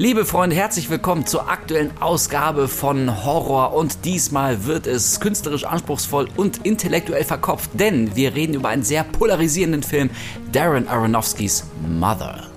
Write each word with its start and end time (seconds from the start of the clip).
Liebe 0.00 0.24
Freunde, 0.24 0.54
herzlich 0.54 0.90
willkommen 0.90 1.26
zur 1.26 1.50
aktuellen 1.50 1.90
Ausgabe 1.98 2.68
von 2.68 3.24
Horror 3.24 3.74
und 3.74 4.04
diesmal 4.04 4.64
wird 4.64 4.86
es 4.86 5.18
künstlerisch 5.18 5.64
anspruchsvoll 5.64 6.28
und 6.36 6.64
intellektuell 6.64 7.24
verkopft, 7.24 7.70
denn 7.74 8.14
wir 8.14 8.36
reden 8.36 8.54
über 8.54 8.68
einen 8.68 8.84
sehr 8.84 9.02
polarisierenden 9.02 9.82
Film, 9.82 10.10
Darren 10.52 10.86
Aronofskys 10.86 11.64
Mother. 11.84 12.47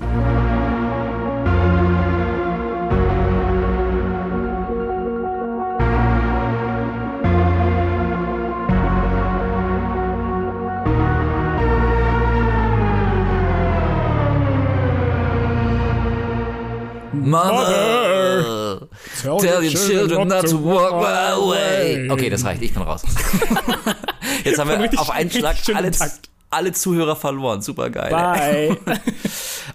Mother, 17.32 18.88
tell, 19.22 19.38
tell 19.38 19.64
your 19.64 19.72
children 19.72 20.28
not 20.28 20.48
to 20.48 20.58
walk 20.58 20.92
away. 20.92 22.10
Okay, 22.10 22.30
das 22.30 22.44
reicht, 22.44 22.62
ich 22.62 22.74
bin 22.74 22.84
raus. 22.84 23.04
Jetzt 24.44 24.60
haben 24.60 24.70
wir 24.70 25.00
auf 25.00 25.10
einen 25.10 25.32
Schlag 25.32 25.56
alle, 25.74 25.92
alle 26.50 26.72
Zuhörer 26.74 27.16
verloren. 27.16 27.62
Super 27.62 27.90
geil. 27.90 28.12
Bye. 28.12 28.78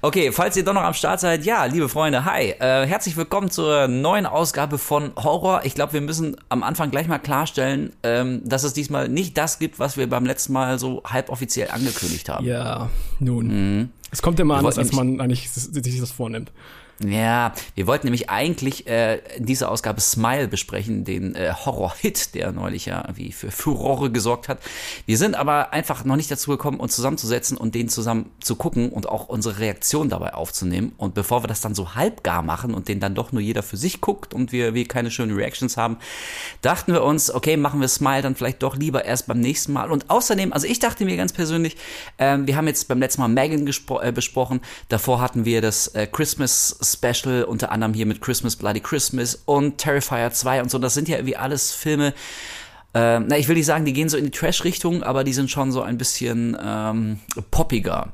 Okay, 0.02 0.30
falls 0.30 0.56
ihr 0.56 0.64
doch 0.64 0.74
noch 0.74 0.82
am 0.82 0.92
Start 0.92 1.20
seid, 1.20 1.44
ja, 1.44 1.64
liebe 1.64 1.88
Freunde, 1.88 2.26
hi. 2.26 2.50
Äh, 2.50 2.86
herzlich 2.86 3.16
willkommen 3.16 3.50
zur 3.50 3.88
neuen 3.88 4.26
Ausgabe 4.26 4.76
von 4.76 5.12
Horror. 5.16 5.62
Ich 5.64 5.74
glaube, 5.74 5.94
wir 5.94 6.00
müssen 6.02 6.36
am 6.50 6.62
Anfang 6.62 6.90
gleich 6.90 7.08
mal 7.08 7.18
klarstellen, 7.18 7.92
ähm, 8.02 8.42
dass 8.44 8.62
es 8.62 8.74
diesmal 8.74 9.08
nicht 9.08 9.38
das 9.38 9.58
gibt, 9.58 9.78
was 9.78 9.96
wir 9.96 10.08
beim 10.08 10.26
letzten 10.26 10.52
Mal 10.52 10.78
so 10.78 11.02
halboffiziell 11.04 11.70
angekündigt 11.70 12.28
haben. 12.28 12.44
Ja, 12.44 12.90
nun. 13.20 13.46
Mhm. 13.78 13.88
Es 14.10 14.20
kommt 14.20 14.38
immer 14.38 14.56
anders, 14.56 14.76
als 14.76 14.92
man 14.92 15.20
eigentlich 15.20 15.50
sich 15.50 16.00
das 16.00 16.10
vornimmt. 16.10 16.52
Ja, 17.04 17.52
wir 17.74 17.86
wollten 17.86 18.06
nämlich 18.06 18.30
eigentlich 18.30 18.86
äh, 18.86 19.18
in 19.36 19.44
dieser 19.44 19.70
Ausgabe 19.70 20.00
Smile 20.00 20.48
besprechen, 20.48 21.04
den 21.04 21.34
äh, 21.34 21.52
Horror-Hit, 21.52 22.34
der 22.34 22.52
neulich 22.52 22.86
ja 22.86 23.06
wie 23.14 23.32
für 23.32 23.50
Furore 23.50 24.10
gesorgt 24.10 24.48
hat. 24.48 24.60
Wir 25.04 25.18
sind 25.18 25.34
aber 25.34 25.74
einfach 25.74 26.04
noch 26.06 26.16
nicht 26.16 26.30
dazu 26.30 26.52
gekommen, 26.52 26.80
uns 26.80 26.96
zusammenzusetzen 26.96 27.58
und 27.58 27.74
den 27.74 27.90
zusammen 27.90 28.30
zu 28.40 28.56
gucken 28.56 28.88
und 28.88 29.10
auch 29.10 29.28
unsere 29.28 29.58
Reaktion 29.58 30.08
dabei 30.08 30.32
aufzunehmen. 30.32 30.92
Und 30.96 31.12
bevor 31.12 31.42
wir 31.42 31.48
das 31.48 31.60
dann 31.60 31.74
so 31.74 31.94
halbgar 31.94 32.40
machen 32.40 32.72
und 32.72 32.88
den 32.88 32.98
dann 32.98 33.14
doch 33.14 33.30
nur 33.30 33.42
jeder 33.42 33.62
für 33.62 33.76
sich 33.76 34.00
guckt 34.00 34.32
und 34.32 34.52
wir, 34.52 34.72
wir 34.72 34.88
keine 34.88 35.10
schönen 35.10 35.36
Reactions 35.36 35.76
haben, 35.76 35.98
dachten 36.62 36.94
wir 36.94 37.02
uns, 37.02 37.30
okay, 37.30 37.58
machen 37.58 37.82
wir 37.82 37.88
Smile 37.88 38.22
dann 38.22 38.36
vielleicht 38.36 38.62
doch 38.62 38.74
lieber 38.74 39.04
erst 39.04 39.26
beim 39.26 39.40
nächsten 39.40 39.74
Mal. 39.74 39.90
Und 39.90 40.08
außerdem, 40.08 40.54
also 40.54 40.66
ich 40.66 40.78
dachte 40.78 41.04
mir 41.04 41.18
ganz 41.18 41.34
persönlich, 41.34 41.76
äh, 42.16 42.38
wir 42.40 42.56
haben 42.56 42.68
jetzt 42.68 42.88
beim 42.88 43.00
letzten 43.00 43.20
Mal 43.20 43.28
Megan 43.28 43.66
äh, 43.66 44.12
besprochen, 44.12 44.60
davor 44.88 45.20
hatten 45.20 45.44
wir 45.44 45.60
das 45.60 45.88
äh, 45.88 46.06
Christmas 46.06 46.78
Special, 46.92 47.44
unter 47.44 47.72
anderem 47.72 47.94
hier 47.94 48.06
mit 48.06 48.20
Christmas 48.20 48.56
Bloody 48.56 48.80
Christmas 48.80 49.42
und 49.44 49.78
Terrifier 49.78 50.30
2 50.30 50.62
und 50.62 50.70
so. 50.70 50.78
Das 50.78 50.94
sind 50.94 51.08
ja 51.08 51.16
irgendwie 51.16 51.36
alles 51.36 51.72
Filme, 51.72 52.14
äh, 52.94 53.20
na, 53.20 53.36
ich 53.36 53.46
will 53.48 53.56
nicht 53.56 53.66
sagen, 53.66 53.84
die 53.84 53.92
gehen 53.92 54.08
so 54.08 54.16
in 54.16 54.24
die 54.24 54.30
Trash-Richtung, 54.30 55.02
aber 55.02 55.22
die 55.22 55.34
sind 55.34 55.50
schon 55.50 55.70
so 55.70 55.82
ein 55.82 55.98
bisschen 55.98 56.56
ähm, 56.58 57.20
poppiger. 57.50 58.12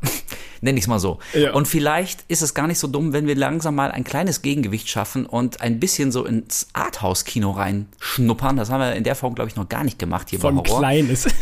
Nenne 0.62 0.78
ich 0.78 0.84
es 0.84 0.88
mal 0.88 1.00
so. 1.00 1.18
Ja. 1.34 1.52
Und 1.52 1.66
vielleicht 1.66 2.24
ist 2.28 2.41
es 2.41 2.55
gar 2.55 2.68
nicht 2.68 2.78
so 2.78 2.86
dumm, 2.86 3.12
wenn 3.12 3.27
wir 3.27 3.34
langsam 3.34 3.74
mal 3.74 3.91
ein 3.91 4.05
kleines 4.05 4.42
Gegengewicht 4.42 4.88
schaffen 4.88 5.27
und 5.27 5.60
ein 5.60 5.80
bisschen 5.80 6.12
so 6.12 6.24
ins 6.24 6.69
Arthouse-Kino 6.72 7.50
reinschnuppern. 7.50 8.56
Das 8.56 8.70
haben 8.70 8.80
wir 8.80 8.94
in 8.94 9.04
der 9.04 9.16
Form, 9.16 9.34
glaube 9.34 9.50
ich, 9.50 9.56
noch 9.56 9.69
gar 9.69 9.82
nicht 9.82 9.98
gemacht 9.98 10.30
hier 10.30 10.38
Von 10.38 10.54
bei 10.54 10.62
Horror. 10.62 10.78
kleines. 10.78 11.27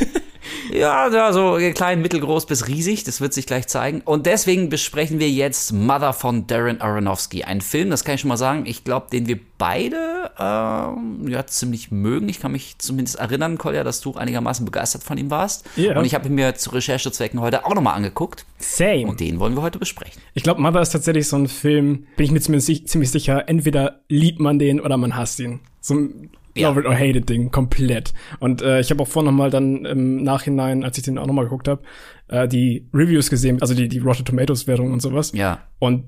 Ja, 0.72 1.08
ja, 1.08 1.32
so 1.32 1.58
klein, 1.74 2.00
mittelgroß 2.00 2.46
bis 2.46 2.66
riesig, 2.68 3.04
das 3.04 3.20
wird 3.20 3.34
sich 3.34 3.46
gleich 3.46 3.66
zeigen. 3.66 4.00
Und 4.02 4.26
deswegen 4.26 4.68
besprechen 4.68 5.18
wir 5.18 5.28
jetzt 5.28 5.72
Mother 5.72 6.12
von 6.12 6.46
Darren 6.46 6.80
Aronofsky. 6.80 7.44
Ein 7.44 7.60
Film, 7.60 7.90
das 7.90 8.04
kann 8.04 8.14
ich 8.14 8.20
schon 8.20 8.28
mal 8.28 8.36
sagen, 8.36 8.64
ich 8.66 8.84
glaube, 8.84 9.08
den 9.12 9.26
wir 9.26 9.38
beide 9.58 10.30
ähm, 10.38 11.28
ja, 11.28 11.46
ziemlich 11.46 11.90
mögen. 11.90 12.28
Ich 12.28 12.40
kann 12.40 12.52
mich 12.52 12.78
zumindest 12.78 13.18
erinnern, 13.18 13.58
Kolja, 13.58 13.84
dass 13.84 14.00
du 14.00 14.14
einigermaßen 14.14 14.64
begeistert 14.64 15.02
von 15.02 15.18
ihm 15.18 15.30
warst. 15.30 15.66
Yeah. 15.76 15.98
Und 15.98 16.04
ich 16.04 16.14
habe 16.14 16.28
ihn 16.28 16.34
mir 16.34 16.54
zu 16.54 16.70
Recherchezwecken 16.70 17.40
heute 17.40 17.66
auch 17.66 17.74
nochmal 17.74 17.94
angeguckt. 17.94 18.46
Same. 18.58 19.09
Und 19.10 19.20
den 19.20 19.40
wollen 19.40 19.54
wir 19.54 19.62
heute 19.62 19.78
besprechen. 19.78 20.22
Ich 20.34 20.42
glaube, 20.42 20.60
Mother 20.60 20.80
ist 20.80 20.90
tatsächlich 20.90 21.28
so 21.28 21.36
ein 21.36 21.48
Film, 21.48 22.06
bin 22.16 22.24
ich 22.26 22.30
mir 22.30 22.40
ziemlich, 22.40 22.86
ziemlich 22.86 23.10
sicher, 23.10 23.48
entweder 23.48 24.02
liebt 24.08 24.40
man 24.40 24.58
den 24.58 24.80
oder 24.80 24.96
man 24.96 25.16
hasst 25.16 25.40
ihn. 25.40 25.60
So 25.80 25.94
ein 25.94 26.30
ja. 26.56 26.68
Love 26.68 26.80
it 26.80 26.86
or 26.86 26.94
hate 26.94 27.18
it 27.18 27.28
Ding, 27.28 27.50
komplett. 27.50 28.12
Und 28.40 28.62
äh, 28.62 28.80
ich 28.80 28.90
habe 28.90 29.02
auch 29.02 29.08
vorhin 29.08 29.30
nochmal 29.30 29.50
dann 29.50 29.84
im 29.84 30.22
Nachhinein, 30.22 30.82
als 30.84 30.98
ich 30.98 31.04
den 31.04 31.18
auch 31.18 31.26
nochmal 31.26 31.44
geguckt 31.44 31.68
habe, 31.68 31.82
äh, 32.28 32.48
die 32.48 32.88
Reviews 32.92 33.30
gesehen, 33.30 33.60
also 33.60 33.74
die, 33.74 33.88
die 33.88 33.98
Rotten 33.98 34.24
Tomatoes 34.24 34.66
Wertung 34.66 34.92
und 34.92 35.00
sowas. 35.00 35.32
Ja. 35.32 35.62
Und 35.78 36.06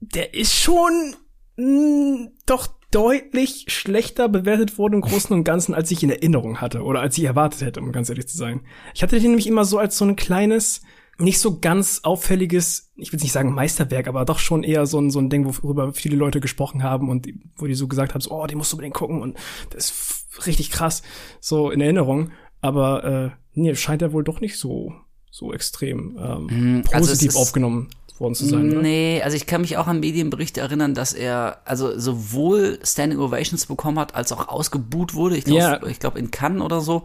der 0.00 0.34
ist 0.34 0.54
schon 0.54 1.14
mh, 1.56 1.66
mm, 1.66 2.28
doch 2.46 2.68
deutlich 2.90 3.66
schlechter 3.68 4.28
bewertet 4.28 4.78
worden 4.78 4.94
im 4.94 5.00
Großen 5.02 5.34
und 5.36 5.44
Ganzen, 5.44 5.74
als 5.74 5.90
ich 5.90 6.02
in 6.02 6.10
Erinnerung 6.10 6.60
hatte 6.60 6.82
oder 6.82 7.00
als 7.00 7.18
ich 7.18 7.24
erwartet 7.24 7.60
hätte, 7.60 7.80
um 7.80 7.92
ganz 7.92 8.08
ehrlich 8.08 8.28
zu 8.28 8.38
sein. 8.38 8.62
Ich 8.94 9.02
hatte 9.02 9.20
den 9.20 9.30
nämlich 9.30 9.46
immer 9.46 9.64
so 9.64 9.78
als 9.78 9.98
so 9.98 10.06
ein 10.06 10.16
kleines, 10.16 10.80
nicht 11.18 11.40
so 11.40 11.58
ganz 11.58 12.00
auffälliges, 12.04 12.92
ich 12.96 13.12
will 13.12 13.20
nicht 13.20 13.32
sagen 13.32 13.52
Meisterwerk, 13.52 14.06
aber 14.06 14.24
doch 14.24 14.38
schon 14.38 14.62
eher 14.62 14.86
so 14.86 15.00
ein, 15.00 15.10
so 15.10 15.18
ein 15.18 15.30
Ding, 15.30 15.44
worüber 15.44 15.92
viele 15.92 16.16
Leute 16.16 16.40
gesprochen 16.40 16.82
haben 16.82 17.10
und 17.10 17.28
wo 17.56 17.66
die 17.66 17.74
so 17.74 17.88
gesagt 17.88 18.14
haben, 18.14 18.20
so, 18.20 18.30
oh, 18.30 18.46
den 18.46 18.58
musst 18.58 18.72
du 18.72 18.76
unbedingt 18.76 18.94
gucken 18.94 19.20
und 19.20 19.36
das 19.70 19.90
ist 19.90 20.46
richtig 20.46 20.70
krass, 20.70 21.02
so 21.40 21.70
in 21.70 21.80
Erinnerung. 21.80 22.30
Aber 22.60 23.04
äh, 23.04 23.30
nee, 23.54 23.74
scheint 23.74 24.02
er 24.02 24.12
wohl 24.12 24.24
doch 24.24 24.40
nicht 24.40 24.58
so, 24.58 24.92
so 25.30 25.52
extrem 25.52 26.16
ähm, 26.20 26.84
also 26.92 27.10
positiv 27.10 27.36
aufgenommen 27.36 27.90
worden 28.20 28.34
zu 28.34 28.46
sein. 28.46 28.70
Oder? 28.70 28.82
Nee, 28.82 29.20
also 29.22 29.36
ich 29.36 29.46
kann 29.46 29.60
mich 29.60 29.76
auch 29.76 29.86
an 29.86 30.00
Medienberichte 30.00 30.60
erinnern, 30.60 30.94
dass 30.94 31.12
er 31.12 31.62
also 31.64 31.98
sowohl 31.98 32.78
Standing 32.82 33.18
Ovations 33.18 33.66
bekommen 33.66 33.98
hat, 33.98 34.14
als 34.14 34.32
auch 34.32 34.48
ausgebuht 34.48 35.14
wurde. 35.14 35.36
Ich 35.36 35.44
glaube, 35.44 35.60
yeah. 35.60 35.86
ich 35.86 35.98
glaube 35.98 36.18
in 36.18 36.30
Cannes 36.30 36.62
oder 36.62 36.80
so. 36.80 37.02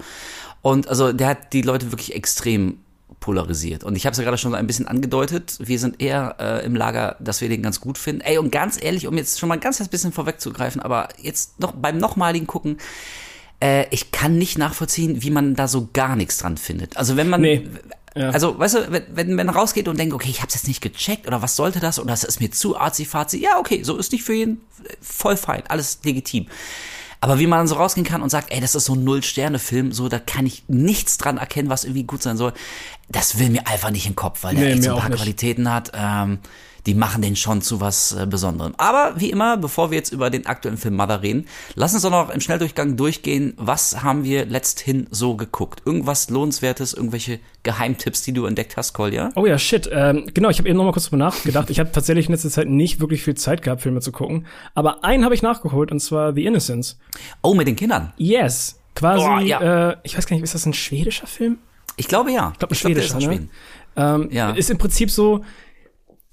Und 0.62 0.88
also 0.88 1.13
der 1.13 1.28
hat 1.28 1.53
die 1.53 1.62
Leute 1.62 1.91
wirklich 1.91 2.16
extrem 2.16 2.79
polarisiert. 3.23 3.85
Und 3.85 3.95
ich 3.95 4.06
habe 4.06 4.11
es 4.11 4.17
ja 4.17 4.25
gerade 4.25 4.38
schon 4.38 4.53
ein 4.53 4.67
bisschen 4.67 4.85
angedeutet. 4.85 5.56
Wir 5.59 5.79
sind 5.79 6.01
eher 6.01 6.35
äh, 6.41 6.66
im 6.66 6.75
Lager, 6.75 7.16
dass 7.22 7.39
wir 7.39 7.47
den 7.47 7.61
ganz 7.61 7.79
gut 7.79 7.97
finden. 7.97 8.19
Ey, 8.19 8.38
und 8.38 8.51
ganz 8.51 8.78
ehrlich, 8.84 9.07
um 9.07 9.16
jetzt 9.16 9.39
schon 9.39 9.47
mal 9.47 9.57
ganz 9.57 9.79
ein 9.79 9.88
bisschen 9.88 10.11
vorwegzugreifen, 10.11 10.81
aber 10.81 11.07
jetzt 11.22 11.57
noch 11.57 11.72
beim 11.72 11.97
nochmaligen 12.00 12.47
Gucken, 12.47 12.79
äh, 13.61 13.85
ich 13.91 14.11
kann 14.11 14.38
nicht 14.38 14.57
nachvollziehen, 14.57 15.23
wie 15.23 15.29
man 15.31 15.56
da 15.56 15.69
so 15.69 15.88
gar 15.94 16.17
nichts 16.17 16.39
dran 16.39 16.57
findet. 16.57 16.97
Also 16.97 17.16
wenn 17.16 17.29
man. 17.29 17.39
Nee. 17.39 17.66
Ja. 18.13 18.29
Also, 18.31 18.59
weißt 18.59 18.75
du, 18.75 18.91
wenn, 18.91 19.38
wenn 19.38 19.47
man 19.47 19.50
rausgeht 19.50 19.88
und 19.88 19.97
denkt, 19.97 20.13
okay, 20.13 20.29
ich 20.29 20.41
hab's 20.41 20.53
jetzt 20.53 20.67
nicht 20.67 20.81
gecheckt 20.81 21.25
oder 21.25 21.41
was 21.41 21.55
sollte 21.55 21.79
das 21.79 22.00
oder 22.00 22.09
das 22.09 22.25
ist 22.25 22.41
mir 22.41 22.51
zu 22.51 22.78
arzi-fazi, 22.78 23.40
ja, 23.40 23.57
okay, 23.57 23.84
so 23.84 23.97
ist 23.97 24.11
nicht 24.11 24.23
für 24.23 24.34
jeden 24.34 24.61
voll 25.01 25.38
fein, 25.38 25.63
alles 25.69 26.00
legitim. 26.03 26.47
Aber 27.23 27.39
wie 27.39 27.47
man 27.47 27.59
dann 27.59 27.67
so 27.69 27.75
rausgehen 27.75 28.06
kann 28.06 28.22
und 28.22 28.29
sagt, 28.29 28.51
ey, 28.51 28.59
das 28.59 28.75
ist 28.75 28.84
so 28.84 28.95
ein 28.95 29.06
Null-Sterne-Film, 29.06 29.94
so, 29.94 30.09
da 30.09 30.19
kann 30.19 30.45
ich 30.45 30.66
nichts 30.67 31.17
dran 31.17 31.38
erkennen, 31.38 31.69
was 31.69 31.85
irgendwie 31.85 32.03
gut 32.03 32.22
sein 32.22 32.35
soll, 32.35 32.51
das 33.07 33.39
will 33.39 33.50
mir 33.50 33.66
einfach 33.66 33.91
nicht 33.91 34.06
in 34.06 34.11
den 34.11 34.17
Kopf, 34.17 34.44
weil 34.44 34.56
der 34.56 34.66
nee, 34.66 34.73
echt 34.73 34.84
so 34.84 34.94
ein 34.94 35.00
paar 35.00 35.09
Qualitäten 35.09 35.72
hat. 35.72 35.94
Ähm, 35.95 36.39
die 36.86 36.94
machen 36.96 37.22
den 37.22 37.36
schon 37.36 37.62
zu 37.62 37.80
was 37.80 38.12
äh, 38.14 38.26
Besonderem. 38.26 38.74
Aber 38.78 39.14
wie 39.18 39.30
immer, 39.30 39.58
bevor 39.58 39.92
wir 39.92 39.98
jetzt 39.98 40.12
über 40.12 40.30
den 40.30 40.46
aktuellen 40.46 40.78
Film 40.78 40.96
Mother 40.96 41.22
reden, 41.22 41.48
lass 41.76 41.94
uns 41.94 42.04
doch 42.04 42.12
noch 42.12 42.30
im 42.30 42.42
Schnelldurchgang 42.42 42.98
durchgehen. 42.98 43.54
Was 43.58 44.04
haben 44.04 44.24
wir 44.24 44.46
letzthin 44.46 45.08
so 45.12 45.36
geguckt? 45.36 45.82
Irgendwas 45.86 46.30
Lohnenswertes, 46.30 46.94
irgendwelche 46.94 47.40
Geheimtipps, 47.64 48.24
die 48.24 48.34
du 48.34 48.46
entdeckt 48.46 48.76
hast, 48.76 48.94
Kolja? 48.94 49.32
Oh 49.36 49.46
ja, 49.46 49.58
shit. 49.58 49.90
Ähm, 49.92 50.30
genau, 50.34 50.50
ich 50.50 50.60
habe 50.60 50.68
eben 50.68 50.78
noch 50.78 50.86
mal 50.86 50.92
kurz 50.92 51.06
drüber 51.06 51.18
nachgedacht. 51.18 51.70
ich 51.70 51.80
habe 51.80 51.92
tatsächlich 51.92 52.28
in 52.28 52.34
letzter 52.34 52.50
Zeit 52.50 52.68
nicht 52.68 53.00
wirklich 53.00 53.24
viel 53.24 53.36
Zeit 53.36 53.62
gehabt, 53.62 53.82
Filme 53.82 54.02
zu 54.02 54.12
gucken. 54.12 54.46
Aber 54.76 55.04
einen 55.04 55.24
habe 55.24 55.34
ich 55.36 55.42
nachgeholt, 55.42 55.92
und 55.92 56.00
zwar 56.00 56.34
The 56.34 56.46
Innocence. 56.46 57.00
Oh, 57.42 57.54
mit 57.54 57.68
den 57.68 57.76
Kindern? 57.76 58.14
Yes. 58.18 58.80
Quasi, 58.96 59.26
oh, 59.26 59.40
ja. 59.40 59.90
äh, 59.92 59.98
ich 60.04 60.18
weiß 60.18 60.28
gar 60.28 60.36
nicht, 60.36 60.44
ist 60.44 60.54
das 60.54 60.66
ein 60.66 60.74
schwedischer 60.74 61.28
Film? 61.28 61.58
Ich 61.96 62.08
glaube 62.08 62.32
ja. 62.32 62.52
Ich 62.54 62.60
glaube, 62.60 62.74
ein 62.74 62.76
schwedischer, 62.76 63.18
glaub, 63.18 63.32
ne? 63.32 63.48
Ähm, 63.96 64.30
ja. 64.32 64.52
Ist 64.52 64.70
im 64.70 64.78
Prinzip 64.78 65.10
so, 65.10 65.44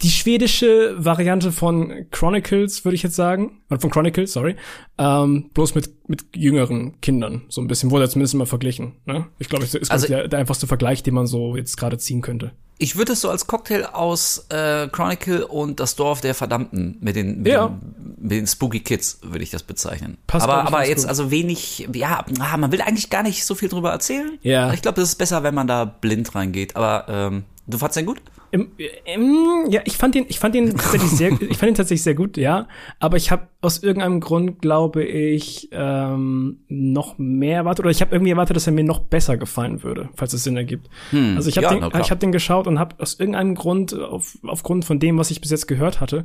die 0.02 0.10
schwedische 0.10 0.94
Variante 0.96 1.52
von 1.52 2.06
Chronicles, 2.10 2.84
würde 2.84 2.94
ich 2.94 3.02
jetzt 3.02 3.16
sagen. 3.16 3.60
Oder 3.68 3.80
von 3.80 3.90
Chronicles, 3.90 4.32
sorry. 4.32 4.56
Ähm, 4.98 5.50
bloß 5.52 5.74
mit, 5.74 5.90
mit 6.08 6.24
jüngeren 6.34 7.00
Kindern. 7.00 7.42
So 7.48 7.60
ein 7.60 7.68
bisschen, 7.68 7.90
wurde 7.90 8.08
zumindest 8.08 8.34
immer 8.34 8.46
verglichen. 8.46 8.92
Ne? 9.04 9.26
Ich 9.38 9.48
glaube, 9.48 9.64
es 9.64 9.74
ist 9.74 9.90
also, 9.90 10.06
der, 10.06 10.28
der 10.28 10.38
einfachste 10.38 10.66
Vergleich, 10.66 11.02
den 11.02 11.14
man 11.14 11.26
so 11.26 11.56
jetzt 11.56 11.76
gerade 11.76 11.98
ziehen 11.98 12.22
könnte. 12.22 12.52
Ich 12.82 12.96
würde 12.96 13.12
es 13.12 13.20
so 13.20 13.28
als 13.28 13.46
Cocktail 13.46 13.84
aus 13.92 14.46
äh, 14.48 14.88
Chronicle 14.88 15.46
und 15.46 15.80
das 15.80 15.96
Dorf 15.96 16.22
der 16.22 16.34
Verdammten 16.34 16.96
mit 17.02 17.14
den, 17.14 17.42
mit, 17.42 17.52
ja. 17.52 17.68
den, 17.68 18.16
mit 18.18 18.30
den 18.30 18.46
Spooky 18.46 18.80
Kids, 18.80 19.18
würde 19.22 19.42
ich 19.42 19.50
das 19.50 19.64
bezeichnen. 19.64 20.16
Passt 20.26 20.44
aber 20.44 20.66
aber 20.66 20.88
jetzt 20.88 21.02
gut. 21.02 21.10
also 21.10 21.30
wenig, 21.30 21.88
ja, 21.92 22.24
ah, 22.38 22.56
man 22.56 22.72
will 22.72 22.80
eigentlich 22.80 23.10
gar 23.10 23.22
nicht 23.22 23.44
so 23.44 23.54
viel 23.54 23.68
drüber 23.68 23.90
erzählen. 23.90 24.38
Ja. 24.40 24.72
Ich 24.72 24.80
glaube, 24.80 25.02
es 25.02 25.10
ist 25.10 25.16
besser, 25.16 25.42
wenn 25.42 25.54
man 25.54 25.66
da 25.66 25.84
blind 25.84 26.34
reingeht. 26.34 26.74
Aber 26.74 27.04
ähm, 27.10 27.44
du 27.70 27.78
fandst 27.78 27.96
den 27.96 28.06
gut? 28.06 28.20
im, 28.52 28.72
im, 29.04 29.66
ja, 29.70 29.80
ich 29.84 29.96
fand 29.96 30.16
ihn, 30.16 30.26
ich 30.28 30.38
fand 30.38 30.54
ihn 30.54 30.76
tatsächlich 30.76 31.10
sehr, 31.10 31.30
ich 31.40 31.56
fand 31.56 31.70
ihn 31.70 31.74
tatsächlich 31.74 32.02
sehr 32.02 32.14
gut, 32.14 32.36
ja. 32.36 32.66
Aber 32.98 33.16
ich 33.16 33.30
habe 33.30 33.48
aus 33.60 33.82
irgendeinem 33.82 34.20
Grund, 34.20 34.60
glaube 34.60 35.04
ich, 35.04 35.68
ähm, 35.72 36.58
noch 36.68 37.18
mehr 37.18 37.58
erwartet 37.58 37.84
oder 37.84 37.90
ich 37.90 38.00
habe 38.00 38.14
irgendwie 38.14 38.32
erwartet, 38.32 38.56
dass 38.56 38.66
er 38.66 38.72
mir 38.72 38.84
noch 38.84 39.00
besser 39.00 39.36
gefallen 39.36 39.82
würde, 39.82 40.08
falls 40.14 40.32
es 40.32 40.44
Sinn 40.44 40.56
ergibt. 40.56 40.88
Hm, 41.10 41.36
also 41.36 41.48
ich 41.48 41.56
habe 41.56 41.66
ja, 41.66 41.88
den, 41.88 42.00
ich 42.00 42.10
habe 42.10 42.18
den 42.18 42.32
geschaut 42.32 42.66
und 42.66 42.78
habe 42.78 42.96
aus 42.98 43.20
irgendeinem 43.20 43.54
Grund, 43.54 43.94
auf, 43.94 44.38
aufgrund 44.42 44.84
von 44.84 44.98
dem, 44.98 45.16
was 45.18 45.30
ich 45.30 45.40
bis 45.40 45.50
jetzt 45.50 45.68
gehört 45.68 46.00
hatte, 46.00 46.24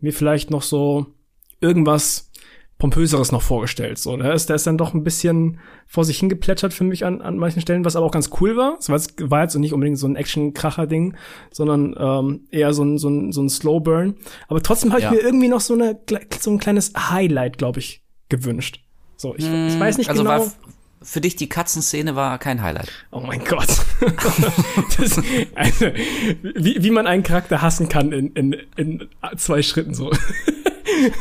mir 0.00 0.12
vielleicht 0.12 0.50
noch 0.50 0.62
so 0.62 1.06
irgendwas 1.60 2.30
Pompöseres 2.84 3.32
noch 3.32 3.40
vorgestellt. 3.40 3.96
So, 3.96 4.14
der 4.14 4.34
ist, 4.34 4.50
der 4.50 4.56
ist 4.56 4.66
dann 4.66 4.76
doch 4.76 4.92
ein 4.92 5.04
bisschen 5.04 5.58
vor 5.86 6.04
sich 6.04 6.18
hingeplätschert 6.18 6.74
für 6.74 6.84
mich 6.84 7.06
an, 7.06 7.22
an 7.22 7.38
manchen 7.38 7.62
Stellen, 7.62 7.82
was 7.82 7.96
aber 7.96 8.04
auch 8.04 8.10
ganz 8.10 8.28
cool 8.42 8.58
war. 8.58 8.76
Es 8.78 8.90
war 8.90 8.96
jetzt, 8.96 9.14
war 9.30 9.40
jetzt 9.40 9.54
nicht 9.54 9.72
unbedingt 9.72 9.98
so 9.98 10.06
ein 10.06 10.16
Action-Kracher-Ding, 10.16 11.16
sondern 11.50 11.94
ähm, 11.98 12.46
eher 12.50 12.74
so 12.74 12.84
ein, 12.84 12.98
so 12.98 13.08
ein, 13.08 13.32
so 13.32 13.40
ein 13.40 13.48
Slow-Burn. 13.48 14.16
Aber 14.48 14.62
trotzdem 14.62 14.90
habe 14.90 15.00
ich 15.00 15.04
ja. 15.04 15.12
mir 15.12 15.20
irgendwie 15.20 15.48
noch 15.48 15.62
so, 15.62 15.72
eine, 15.72 15.98
so 16.38 16.50
ein 16.50 16.58
kleines 16.58 16.92
Highlight, 16.94 17.56
glaube 17.56 17.80
ich, 17.80 18.02
gewünscht. 18.28 18.80
So, 19.16 19.34
ich, 19.34 19.46
hm, 19.46 19.68
ich 19.68 19.80
weiß 19.80 19.96
nicht 19.96 20.10
also 20.10 20.22
genau. 20.22 20.46
Für 21.00 21.22
dich 21.22 21.36
die 21.36 21.48
Katzenszene 21.48 22.16
war 22.16 22.38
kein 22.38 22.60
Highlight. 22.60 22.92
Oh 23.10 23.20
mein 23.20 23.42
Gott. 23.44 23.68
das, 24.98 25.22
also, 25.54 25.86
wie, 26.42 26.82
wie 26.82 26.90
man 26.90 27.06
einen 27.06 27.22
Charakter 27.22 27.62
hassen 27.62 27.88
kann 27.88 28.12
in, 28.12 28.32
in, 28.32 28.56
in 28.76 29.08
zwei 29.38 29.62
Schritten 29.62 29.94
so. 29.94 30.10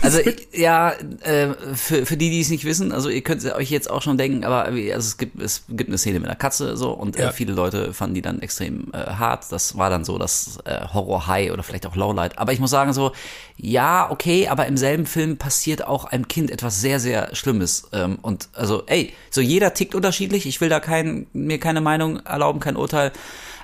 Also 0.01 0.19
ja, 0.53 0.93
äh, 1.21 1.53
für, 1.73 2.05
für 2.05 2.17
die, 2.17 2.29
die 2.29 2.41
es 2.41 2.49
nicht 2.49 2.65
wissen, 2.65 2.91
also 2.91 3.09
ihr 3.09 3.21
könnt 3.21 3.43
euch 3.45 3.69
jetzt 3.69 3.89
auch 3.89 4.01
schon 4.01 4.17
denken, 4.17 4.43
aber 4.43 4.65
also 4.65 4.95
es 4.95 5.17
gibt 5.17 5.41
es 5.41 5.63
gibt 5.69 5.89
eine 5.89 5.97
Szene 5.97 6.19
mit 6.19 6.27
einer 6.27 6.35
Katze 6.35 6.75
so 6.77 6.91
und 6.91 7.15
äh, 7.15 7.23
ja. 7.23 7.29
äh, 7.29 7.31
viele 7.31 7.53
Leute 7.53 7.93
fanden 7.93 8.15
die 8.15 8.21
dann 8.21 8.41
extrem 8.41 8.91
äh, 8.93 8.97
hart. 8.97 9.51
Das 9.51 9.77
war 9.77 9.89
dann 9.89 10.05
so 10.05 10.17
das 10.17 10.59
äh, 10.65 10.87
Horror 10.93 11.27
High 11.27 11.51
oder 11.51 11.63
vielleicht 11.63 11.85
auch 11.85 11.95
Lowlight. 11.95 12.37
Aber 12.37 12.53
ich 12.53 12.59
muss 12.59 12.71
sagen 12.71 12.93
so, 12.93 13.11
ja 13.57 14.09
okay, 14.11 14.47
aber 14.47 14.65
im 14.67 14.77
selben 14.77 15.05
Film 15.05 15.37
passiert 15.37 15.85
auch 15.85 16.05
einem 16.05 16.27
Kind 16.27 16.51
etwas 16.51 16.81
sehr 16.81 16.99
sehr 16.99 17.35
Schlimmes 17.35 17.89
ähm, 17.93 18.19
und 18.21 18.49
also 18.53 18.83
ey, 18.87 19.13
so 19.29 19.41
jeder 19.41 19.73
tickt 19.73 19.95
unterschiedlich. 19.95 20.45
Ich 20.45 20.61
will 20.61 20.69
da 20.69 20.79
kein 20.79 21.27
mir 21.33 21.59
keine 21.59 21.81
Meinung 21.81 22.19
erlauben, 22.25 22.59
kein 22.59 22.75
Urteil 22.75 23.11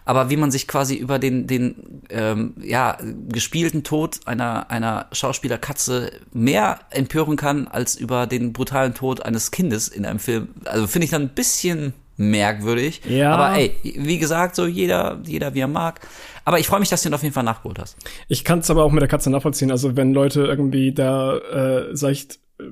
aber 0.09 0.31
wie 0.31 0.37
man 0.37 0.49
sich 0.49 0.67
quasi 0.67 0.95
über 0.95 1.19
den, 1.19 1.45
den 1.45 2.01
ähm, 2.09 2.55
ja, 2.63 2.97
gespielten 3.27 3.83
Tod 3.83 4.21
einer, 4.25 4.71
einer 4.71 5.05
Schauspielerkatze 5.11 6.09
mehr 6.33 6.79
empören 6.89 7.35
kann, 7.35 7.67
als 7.67 7.95
über 7.95 8.25
den 8.25 8.51
brutalen 8.51 8.95
Tod 8.95 9.23
eines 9.23 9.51
Kindes 9.51 9.87
in 9.87 10.07
einem 10.07 10.17
Film. 10.17 10.47
Also 10.65 10.87
finde 10.87 11.05
ich 11.05 11.11
dann 11.11 11.21
ein 11.21 11.35
bisschen 11.35 11.93
merkwürdig. 12.17 13.01
Ja. 13.07 13.35
Aber 13.35 13.55
ey, 13.55 13.75
wie 13.83 14.17
gesagt, 14.17 14.55
so 14.55 14.65
jeder, 14.65 15.19
jeder 15.25 15.53
wie 15.53 15.59
er 15.59 15.67
mag. 15.67 15.99
Aber 16.43 16.57
ich 16.57 16.65
freue 16.65 16.79
mich, 16.79 16.89
dass 16.89 17.03
du 17.03 17.09
ihn 17.09 17.13
auf 17.13 17.21
jeden 17.21 17.35
Fall 17.35 17.43
nachgeholt 17.43 17.77
hast. 17.77 17.95
Ich 18.27 18.43
kann 18.43 18.57
es 18.59 18.71
aber 18.71 18.85
auch 18.85 18.91
mit 18.91 19.01
der 19.01 19.09
Katze 19.09 19.29
nachvollziehen. 19.29 19.69
Also 19.69 19.95
wenn 19.95 20.15
Leute 20.15 20.41
irgendwie 20.41 20.91
da 20.91 21.37
äh, 21.37 21.95
seicht 21.95 22.39
äh, 22.59 22.63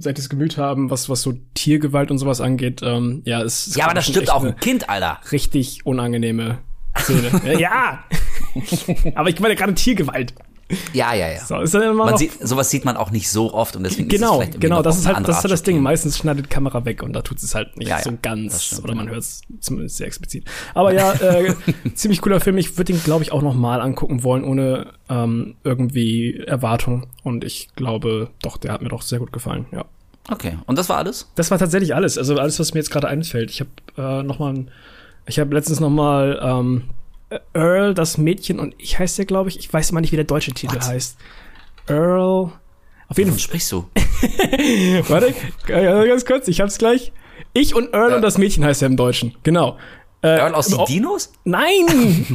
seichtes 0.00 0.28
Gemüt 0.28 0.58
haben, 0.58 0.90
was 0.90 1.08
was 1.08 1.22
so 1.22 1.32
Tiergewalt 1.54 2.10
und 2.10 2.18
sowas 2.18 2.42
angeht, 2.42 2.82
ähm, 2.82 3.22
ja, 3.24 3.40
es 3.40 3.74
Ja, 3.74 3.86
aber 3.86 3.94
das 3.94 4.06
stimmt 4.06 4.30
auch 4.30 4.44
ein 4.44 4.56
Kind, 4.56 4.90
Alter. 4.90 5.18
Richtig 5.32 5.86
unangenehme 5.86 6.58
Szene. 6.98 7.58
ja. 7.60 8.04
Aber 9.14 9.28
ich 9.28 9.40
meine 9.40 9.56
gerade 9.56 9.74
Tiergewalt. 9.74 10.34
Ja, 10.92 11.12
ja, 11.14 11.30
ja. 11.30 11.44
So, 11.44 11.60
ist 11.60 11.74
dann 11.74 11.82
immer 11.82 12.06
man 12.06 12.16
sieht, 12.16 12.32
sowas 12.46 12.70
sieht 12.70 12.84
man 12.84 12.96
auch 12.96 13.10
nicht 13.10 13.30
so 13.30 13.52
oft 13.52 13.76
und 13.76 13.84
deswegen 13.84 14.08
genau, 14.08 14.40
ist 14.40 14.54
es 14.54 14.60
genau, 14.60 14.80
das 14.80 14.98
ist 14.98 15.06
halt 15.06 15.28
das 15.28 15.38
ist 15.38 15.44
halt 15.44 15.52
das 15.52 15.62
Ding. 15.62 15.80
Meistens 15.80 16.16
schneidet 16.16 16.46
die 16.46 16.48
Kamera 16.48 16.84
weg 16.84 17.02
und 17.02 17.12
da 17.12 17.20
tut 17.20 17.42
es 17.42 17.54
halt 17.54 17.76
nicht 17.76 17.88
ja, 17.88 17.98
ja, 17.98 18.02
so 18.02 18.12
ganz 18.22 18.64
stimmt, 18.64 18.84
oder 18.84 18.94
man 18.94 19.08
hört 19.08 19.20
es 19.20 19.42
zumindest 19.60 19.98
sehr 19.98 20.06
explizit. 20.06 20.44
Aber 20.72 20.94
ja, 20.94 21.12
äh, 21.12 21.54
ziemlich 21.94 22.22
cooler 22.22 22.40
Film. 22.40 22.56
Ich 22.56 22.78
würde 22.78 22.92
ihn, 22.92 23.02
glaube 23.02 23.22
ich, 23.24 23.32
auch 23.32 23.42
noch 23.42 23.54
mal 23.54 23.80
angucken 23.80 24.22
wollen 24.22 24.42
ohne 24.42 24.92
ähm, 25.10 25.56
irgendwie 25.64 26.38
Erwartung 26.38 27.06
und 27.22 27.44
ich 27.44 27.68
glaube, 27.76 28.30
doch, 28.42 28.56
der 28.56 28.72
hat 28.72 28.80
mir 28.80 28.88
doch 28.88 29.02
sehr 29.02 29.18
gut 29.18 29.32
gefallen. 29.32 29.66
Ja. 29.70 29.84
Okay. 30.30 30.56
Und 30.66 30.78
das 30.78 30.88
war 30.88 30.96
alles? 30.96 31.30
Das 31.34 31.50
war 31.50 31.58
tatsächlich 31.58 31.94
alles. 31.94 32.16
Also 32.16 32.36
alles, 32.36 32.58
was 32.58 32.72
mir 32.72 32.80
jetzt 32.80 32.90
gerade 32.90 33.08
einfällt. 33.08 33.50
Ich 33.50 33.60
habe 33.60 33.70
äh, 33.98 34.22
noch 34.22 34.38
mal 34.38 34.54
ein 34.54 34.70
ich 35.26 35.38
habe 35.38 35.54
letztens 35.54 35.80
noch 35.80 35.90
mal 35.90 36.38
ähm, 36.42 36.84
Earl, 37.52 37.94
das 37.94 38.18
Mädchen 38.18 38.58
und 38.58 38.74
ich 38.78 38.98
heißt 38.98 39.18
der, 39.18 39.24
glaube 39.24 39.48
ich. 39.48 39.58
Ich 39.58 39.72
weiß 39.72 39.92
mal 39.92 40.00
nicht, 40.00 40.12
wie 40.12 40.16
der 40.16 40.24
deutsche 40.24 40.52
Titel 40.52 40.76
What? 40.76 40.86
heißt. 40.86 41.16
Earl. 41.88 42.52
Auf 43.08 43.18
jeden 43.18 43.30
Fall. 43.30 43.38
sprichst 43.38 43.72
du? 43.72 43.86
Warte, 45.08 45.34
ganz 45.66 46.24
kurz, 46.24 46.48
ich 46.48 46.60
hab's 46.60 46.78
gleich. 46.78 47.12
Ich 47.52 47.74
und 47.74 47.92
Earl 47.92 48.12
äh. 48.12 48.16
und 48.16 48.22
das 48.22 48.38
Mädchen 48.38 48.64
heißt 48.64 48.82
er 48.82 48.86
im 48.86 48.96
Deutschen. 48.96 49.34
Genau. 49.42 49.78
Äh, 50.22 50.38
Earl 50.38 50.54
aus 50.54 50.68
den 50.68 50.84
Dinos? 50.86 51.32
Nein! 51.44 51.86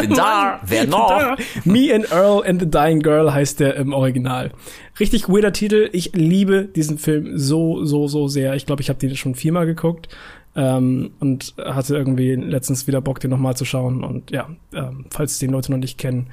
bin 0.00 0.14
da, 0.14 0.60
wer 0.64 0.86
noch? 0.86 1.36
Me 1.64 1.92
and 1.92 2.12
Earl 2.12 2.44
and 2.46 2.60
the 2.60 2.70
Dying 2.70 3.00
Girl 3.00 3.32
heißt 3.32 3.58
der 3.58 3.74
im 3.74 3.92
Original. 3.92 4.52
Richtig 5.00 5.28
weirder 5.28 5.52
Titel. 5.52 5.90
Ich 5.92 6.12
liebe 6.14 6.66
diesen 6.66 6.96
Film 6.96 7.36
so, 7.36 7.84
so, 7.84 8.06
so 8.06 8.28
sehr. 8.28 8.54
Ich 8.54 8.66
glaube, 8.66 8.82
ich 8.82 8.88
habe 8.88 9.00
den 9.00 9.16
schon 9.16 9.34
viermal 9.34 9.66
geguckt. 9.66 10.08
Ähm, 10.56 11.10
und 11.20 11.54
hatte 11.58 11.96
irgendwie 11.96 12.34
letztens 12.34 12.86
wieder 12.86 13.00
Bock, 13.00 13.20
den 13.20 13.30
nochmal 13.30 13.56
zu 13.56 13.64
schauen. 13.64 14.02
Und 14.02 14.30
ja, 14.30 14.48
ähm, 14.72 15.04
falls 15.10 15.38
den 15.38 15.50
Leute 15.50 15.70
noch 15.70 15.78
nicht 15.78 15.98
kennen, 15.98 16.28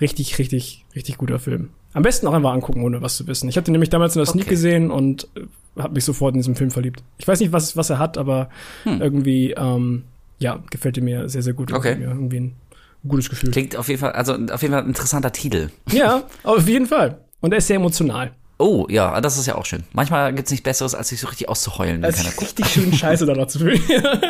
richtig, 0.00 0.38
richtig, 0.38 0.84
richtig 0.94 1.18
guter 1.18 1.38
Film. 1.38 1.70
Am 1.92 2.02
besten 2.02 2.26
auch 2.26 2.32
einfach 2.32 2.52
angucken, 2.52 2.82
ohne 2.82 3.02
was 3.02 3.16
zu 3.16 3.26
wissen. 3.26 3.48
Ich 3.48 3.56
hatte 3.56 3.72
nämlich 3.72 3.90
damals 3.90 4.14
in 4.14 4.20
der 4.20 4.28
okay. 4.28 4.38
Sneak 4.38 4.48
gesehen 4.48 4.90
und 4.90 5.28
äh, 5.36 5.82
habe 5.82 5.94
mich 5.94 6.04
sofort 6.04 6.34
in 6.34 6.40
diesem 6.40 6.54
Film 6.54 6.70
verliebt. 6.70 7.02
Ich 7.18 7.26
weiß 7.26 7.40
nicht, 7.40 7.52
was, 7.52 7.76
was 7.76 7.90
er 7.90 7.98
hat, 7.98 8.18
aber 8.18 8.50
hm. 8.84 9.00
irgendwie, 9.00 9.52
ähm, 9.52 10.04
ja, 10.38 10.62
gefällt 10.70 11.00
mir 11.02 11.28
sehr, 11.28 11.42
sehr 11.42 11.54
gut. 11.54 11.72
Okay. 11.72 11.96
Mir 11.96 12.08
irgendwie 12.08 12.40
ein 12.40 12.56
gutes 13.06 13.28
Gefühl. 13.28 13.50
Klingt 13.50 13.76
auf 13.76 13.88
jeden 13.88 14.00
Fall, 14.00 14.12
also 14.12 14.34
auf 14.34 14.62
jeden 14.62 14.74
Fall 14.74 14.82
ein 14.82 14.88
interessanter 14.88 15.32
Titel. 15.32 15.70
Ja, 15.90 16.24
auf 16.42 16.68
jeden 16.68 16.86
Fall. 16.86 17.20
Und 17.40 17.52
er 17.52 17.58
ist 17.58 17.66
sehr 17.66 17.76
emotional. 17.76 18.32
Oh, 18.60 18.86
ja, 18.90 19.20
das 19.20 19.38
ist 19.38 19.46
ja 19.46 19.54
auch 19.54 19.64
schön. 19.64 19.84
Manchmal 19.92 20.34
gibt's 20.34 20.50
nichts 20.50 20.64
Besseres, 20.64 20.96
als 20.96 21.08
sich 21.08 21.20
so 21.20 21.28
richtig 21.28 21.48
auszuheulen. 21.48 22.02
Das 22.02 22.18
ist 22.20 22.40
richtig 22.40 22.66
schön 22.66 22.92
scheiße 22.92 23.24
danach 23.26 23.46
zu 23.46 23.60
fühlen. 23.60 23.80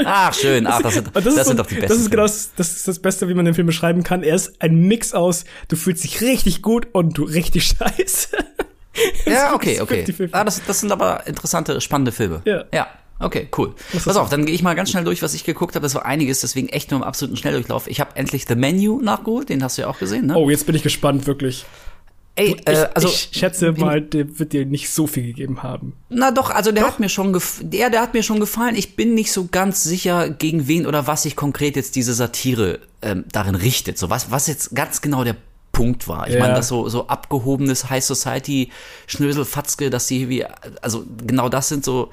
Ach, 0.05 0.35
schön. 0.35 0.67
Ach, 0.67 0.83
das 0.83 0.95
sind, 0.95 1.09
das, 1.15 1.25
das 1.25 1.47
sind 1.47 1.59
doch 1.59 1.67
die 1.67 1.77
besten. 1.77 1.89
Das 1.89 1.99
ist 1.99 2.11
genau 2.11 2.23
das, 2.25 2.51
das, 2.55 2.77
ist 2.77 2.87
das 2.87 2.99
Beste, 2.99 3.29
wie 3.31 3.35
man 3.35 3.47
den 3.47 3.55
Film 3.55 3.67
beschreiben 3.67 4.03
kann. 4.03 4.23
Er 4.23 4.35
ist 4.35 4.61
ein 4.61 4.81
Mix 4.81 5.15
aus, 5.15 5.45
du 5.69 5.77
fühlst 5.77 6.05
dich 6.05 6.21
richtig 6.21 6.61
gut 6.61 6.89
und 6.93 7.17
du 7.17 7.25
richtig 7.25 7.65
scheiße. 7.79 8.37
ja, 9.25 9.55
okay, 9.55 9.81
okay. 9.81 10.05
50 10.05 10.27
-50. 10.27 10.29
Ah, 10.33 10.45
das, 10.45 10.61
das 10.67 10.81
sind 10.81 10.93
aber 10.93 11.27
interessante, 11.27 11.81
spannende 11.81 12.13
Filme. 12.13 12.43
Ja. 12.45 12.65
Ja. 12.73 12.87
Okay, 13.21 13.49
cool. 13.57 13.75
Pass 14.05 14.17
auf, 14.17 14.29
dann 14.29 14.45
gehe 14.45 14.55
ich 14.55 14.63
mal 14.63 14.75
ganz 14.75 14.91
schnell 14.91 15.05
durch, 15.05 15.23
was 15.23 15.35
ich 15.35 15.43
geguckt 15.43 15.75
habe. 15.75 15.83
Das 15.83 15.95
war 15.95 16.05
einiges, 16.05 16.41
deswegen 16.41 16.69
echt 16.69 16.91
nur 16.91 17.01
im 17.01 17.05
absoluten 17.05 17.37
Schnelldurchlauf. 17.37 17.89
Ich 17.89 17.99
habe 17.99 18.15
endlich 18.15 18.45
The 18.47 18.55
Menu 18.55 19.01
nachgeholt, 19.01 19.49
den 19.49 19.65
hast 19.65 19.77
du 19.77 19.83
ja 19.83 19.89
auch 19.89 19.99
gesehen, 19.99 20.27
ne? 20.27 20.37
Oh, 20.37 20.51
jetzt 20.51 20.67
bin 20.67 20.77
ich 20.77 20.85
gespannt, 20.85 21.27
wirklich. 21.27 21.67
Ey, 22.39 22.57
ich, 22.57 22.69
äh, 22.69 22.89
also 22.95 23.09
ich 23.09 23.31
schätze 23.33 23.73
mal, 23.73 24.01
der 24.01 24.39
wird 24.39 24.53
dir 24.53 24.65
nicht 24.65 24.91
so 24.91 25.09
viel 25.09 25.25
gegeben 25.25 25.65
haben. 25.65 25.95
Na 26.09 26.31
doch, 26.31 26.51
also 26.51 26.71
der 26.71 26.85
doch. 26.85 26.93
hat 26.93 27.01
mir 27.01 27.09
schon 27.09 27.37
der, 27.63 27.91
der 27.91 28.01
hat 28.01 28.15
mir 28.15 28.23
schon 28.23 28.39
gefallen. 28.39 28.77
Ich 28.77 28.95
bin 28.95 29.15
nicht 29.15 29.33
so 29.33 29.49
ganz 29.51 29.83
sicher, 29.83 30.29
gegen 30.31 30.69
wen 30.69 30.87
oder 30.87 31.09
was 31.09 31.25
sich 31.25 31.35
konkret 31.35 31.75
jetzt 31.75 31.97
diese 31.97 32.15
Satire 32.15 32.79
ähm, 33.03 33.25
darin 33.33 33.57
richtet. 33.57 33.99
So 33.99 34.09
was, 34.09 34.31
was 34.31 34.47
jetzt 34.47 34.75
ganz 34.75 35.01
genau 35.01 35.25
der 35.25 35.35
Punkt 35.73 36.07
war. 36.07 36.29
Ich 36.29 36.35
ja. 36.35 36.41
meine, 36.41 36.55
das 36.55 36.69
so 36.69 36.89
so 36.89 37.09
abgehobenes 37.09 37.91
High 37.91 38.05
Society 38.05 38.71
Schnöselfatzke, 39.09 39.91
dass 39.91 40.07
sie 40.07 40.29
wie 40.29 40.45
also 40.81 41.05
genau 41.27 41.49
das 41.49 41.69
sind 41.69 41.85
so 41.85 42.11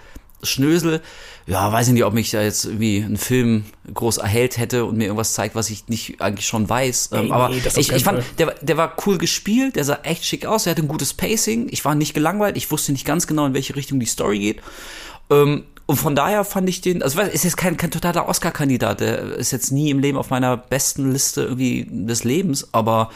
Schnösel. 0.49 1.01
Ja, 1.47 1.71
weiß 1.71 1.87
ich 1.87 1.93
nicht, 1.93 2.03
ob 2.03 2.13
mich 2.13 2.31
da 2.31 2.41
jetzt 2.41 2.65
irgendwie 2.65 2.99
ein 2.99 3.17
Film 3.17 3.65
groß 3.93 4.17
erhellt 4.17 4.57
hätte 4.57 4.85
und 4.85 4.97
mir 4.97 5.05
irgendwas 5.05 5.33
zeigt, 5.33 5.53
was 5.55 5.69
ich 5.69 5.87
nicht 5.87 6.19
eigentlich 6.21 6.47
schon 6.47 6.67
weiß. 6.67 7.09
Ey, 7.11 7.25
ähm, 7.25 7.31
aber 7.31 7.49
nee, 7.49 7.61
ich, 7.75 7.91
ich 7.91 8.03
fand, 8.03 8.23
der, 8.39 8.55
der 8.61 8.77
war 8.77 8.95
cool 9.05 9.17
gespielt, 9.17 9.75
der 9.75 9.83
sah 9.83 9.99
echt 10.03 10.25
schick 10.25 10.45
aus, 10.45 10.63
der 10.63 10.71
hatte 10.71 10.81
ein 10.81 10.87
gutes 10.87 11.13
Pacing. 11.13 11.67
Ich 11.69 11.85
war 11.85 11.93
nicht 11.93 12.13
gelangweilt, 12.13 12.57
ich 12.57 12.71
wusste 12.71 12.91
nicht 12.91 13.05
ganz 13.05 13.27
genau, 13.27 13.45
in 13.45 13.53
welche 13.53 13.75
Richtung 13.75 13.99
die 13.99 14.07
Story 14.07 14.39
geht. 14.39 14.61
Ähm, 15.29 15.65
und 15.87 15.97
von 15.97 16.15
daher 16.15 16.43
fand 16.45 16.67
ich 16.67 16.81
den, 16.81 17.03
also 17.03 17.21
ist 17.21 17.43
jetzt 17.43 17.57
kein, 17.57 17.77
kein 17.77 17.91
totaler 17.91 18.27
Oscar-Kandidat, 18.27 19.01
der 19.01 19.19
ist 19.35 19.51
jetzt 19.51 19.71
nie 19.71 19.91
im 19.91 19.99
Leben 19.99 20.17
auf 20.17 20.31
meiner 20.31 20.57
besten 20.57 21.11
Liste 21.11 21.43
irgendwie 21.43 21.87
des 21.87 22.23
Lebens, 22.23 22.69
aber 22.71 23.11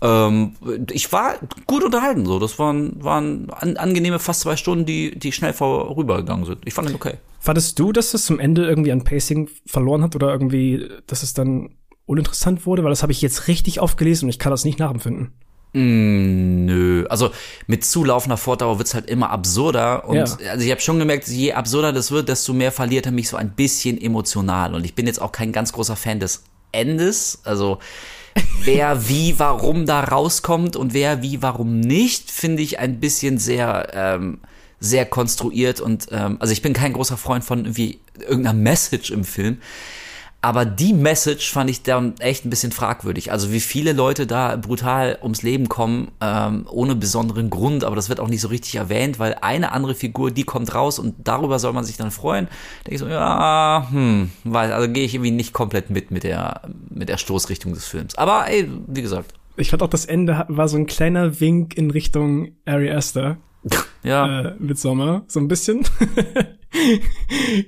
ähm, 0.00 0.56
ich 0.90 1.12
war 1.12 1.36
gut 1.66 1.84
unterhalten, 1.84 2.26
so. 2.26 2.38
Das 2.38 2.58
waren, 2.58 3.02
waren 3.02 3.50
an, 3.50 3.76
angenehme 3.76 4.18
fast 4.18 4.40
zwei 4.40 4.56
Stunden, 4.56 4.86
die, 4.86 5.18
die 5.18 5.32
schnell 5.32 5.52
vorübergegangen 5.52 6.44
sind. 6.44 6.58
Ich 6.64 6.74
fand 6.74 6.88
den 6.88 6.96
okay. 6.96 7.14
Fandest 7.40 7.78
du, 7.78 7.92
dass 7.92 8.14
es 8.14 8.24
zum 8.24 8.38
Ende 8.38 8.66
irgendwie 8.66 8.92
an 8.92 9.04
Pacing 9.04 9.50
verloren 9.66 10.02
hat 10.02 10.14
oder 10.14 10.30
irgendwie, 10.30 10.88
dass 11.06 11.22
es 11.22 11.34
dann 11.34 11.76
uninteressant 12.06 12.66
wurde? 12.66 12.84
Weil 12.84 12.90
das 12.90 13.02
habe 13.02 13.12
ich 13.12 13.22
jetzt 13.22 13.48
richtig 13.48 13.80
aufgelesen 13.80 14.26
und 14.26 14.30
ich 14.30 14.38
kann 14.38 14.50
das 14.50 14.64
nicht 14.64 14.78
nachempfinden. 14.78 15.32
Mm, 15.74 16.66
nö, 16.66 17.04
also 17.08 17.30
mit 17.66 17.84
zulaufender 17.84 18.36
Fortdauer 18.36 18.78
wird's 18.78 18.94
halt 18.94 19.10
immer 19.10 19.30
absurder 19.30 20.08
und 20.08 20.16
ja. 20.16 20.24
also 20.50 20.64
ich 20.64 20.70
habe 20.70 20.80
schon 20.80 21.00
gemerkt, 21.00 21.26
je 21.26 21.52
absurder 21.52 21.92
das 21.92 22.12
wird, 22.12 22.28
desto 22.28 22.52
mehr 22.52 22.70
verliert 22.70 23.06
er 23.06 23.12
mich 23.12 23.28
so 23.28 23.36
ein 23.36 23.50
bisschen 23.50 24.00
emotional 24.00 24.76
und 24.76 24.84
ich 24.84 24.94
bin 24.94 25.08
jetzt 25.08 25.20
auch 25.20 25.32
kein 25.32 25.50
ganz 25.50 25.72
großer 25.72 25.96
Fan 25.96 26.20
des 26.20 26.44
Endes, 26.70 27.40
also 27.42 27.80
wer 28.64 29.08
wie 29.08 29.38
warum 29.38 29.86
da 29.86 30.00
rauskommt 30.00 30.76
und 30.76 30.94
wer 30.94 31.22
wie 31.22 31.42
warum 31.42 31.80
nicht, 31.80 32.30
finde 32.30 32.62
ich 32.62 32.78
ein 32.78 33.00
bisschen 33.00 33.38
sehr 33.38 33.90
ähm, 33.92 34.40
sehr 34.80 35.06
konstruiert 35.06 35.80
und 35.80 36.08
ähm, 36.10 36.36
also 36.40 36.52
ich 36.52 36.62
bin 36.62 36.72
kein 36.72 36.92
großer 36.92 37.16
Freund 37.16 37.44
von 37.44 37.60
irgendwie 37.60 38.00
irgendeiner 38.20 38.58
Message 38.58 39.10
im 39.10 39.24
Film. 39.24 39.58
Aber 40.44 40.66
die 40.66 40.92
Message 40.92 41.50
fand 41.50 41.70
ich 41.70 41.84
dann 41.84 42.18
echt 42.18 42.44
ein 42.44 42.50
bisschen 42.50 42.70
fragwürdig. 42.70 43.32
Also 43.32 43.50
wie 43.50 43.60
viele 43.60 43.94
Leute 43.94 44.26
da 44.26 44.56
brutal 44.56 45.18
ums 45.22 45.40
Leben 45.40 45.70
kommen, 45.70 46.08
ähm, 46.20 46.66
ohne 46.70 46.94
besonderen 46.94 47.48
Grund, 47.48 47.82
aber 47.82 47.96
das 47.96 48.10
wird 48.10 48.20
auch 48.20 48.28
nicht 48.28 48.42
so 48.42 48.48
richtig 48.48 48.74
erwähnt, 48.74 49.18
weil 49.18 49.38
eine 49.40 49.72
andere 49.72 49.94
Figur, 49.94 50.30
die 50.30 50.44
kommt 50.44 50.74
raus 50.74 50.98
und 50.98 51.14
darüber 51.24 51.58
soll 51.58 51.72
man 51.72 51.84
sich 51.84 51.96
dann 51.96 52.10
freuen. 52.10 52.44
Da 52.44 52.90
denke 52.90 52.94
ich 52.96 53.00
so, 53.00 53.08
ja, 53.08 53.88
hm, 53.90 54.32
weil, 54.44 54.74
also 54.74 54.86
gehe 54.92 55.06
ich 55.06 55.14
irgendwie 55.14 55.30
nicht 55.30 55.54
komplett 55.54 55.88
mit 55.88 56.10
mit 56.10 56.24
der, 56.24 56.60
mit 56.90 57.08
der 57.08 57.16
Stoßrichtung 57.16 57.72
des 57.72 57.86
Films. 57.86 58.14
Aber 58.16 58.46
ey, 58.46 58.70
wie 58.86 59.00
gesagt. 59.00 59.32
Ich 59.56 59.70
fand 59.70 59.82
auch 59.82 59.88
das 59.88 60.04
Ende 60.04 60.44
war 60.48 60.68
so 60.68 60.76
ein 60.76 60.84
kleiner 60.84 61.40
Wink 61.40 61.74
in 61.74 61.90
Richtung 61.90 62.50
Ari 62.66 62.90
Aster. 62.90 63.38
Ja. 64.02 64.40
Äh, 64.42 64.54
mit 64.58 64.78
Sommer, 64.78 65.24
so 65.26 65.40
ein 65.40 65.48
bisschen. 65.48 65.86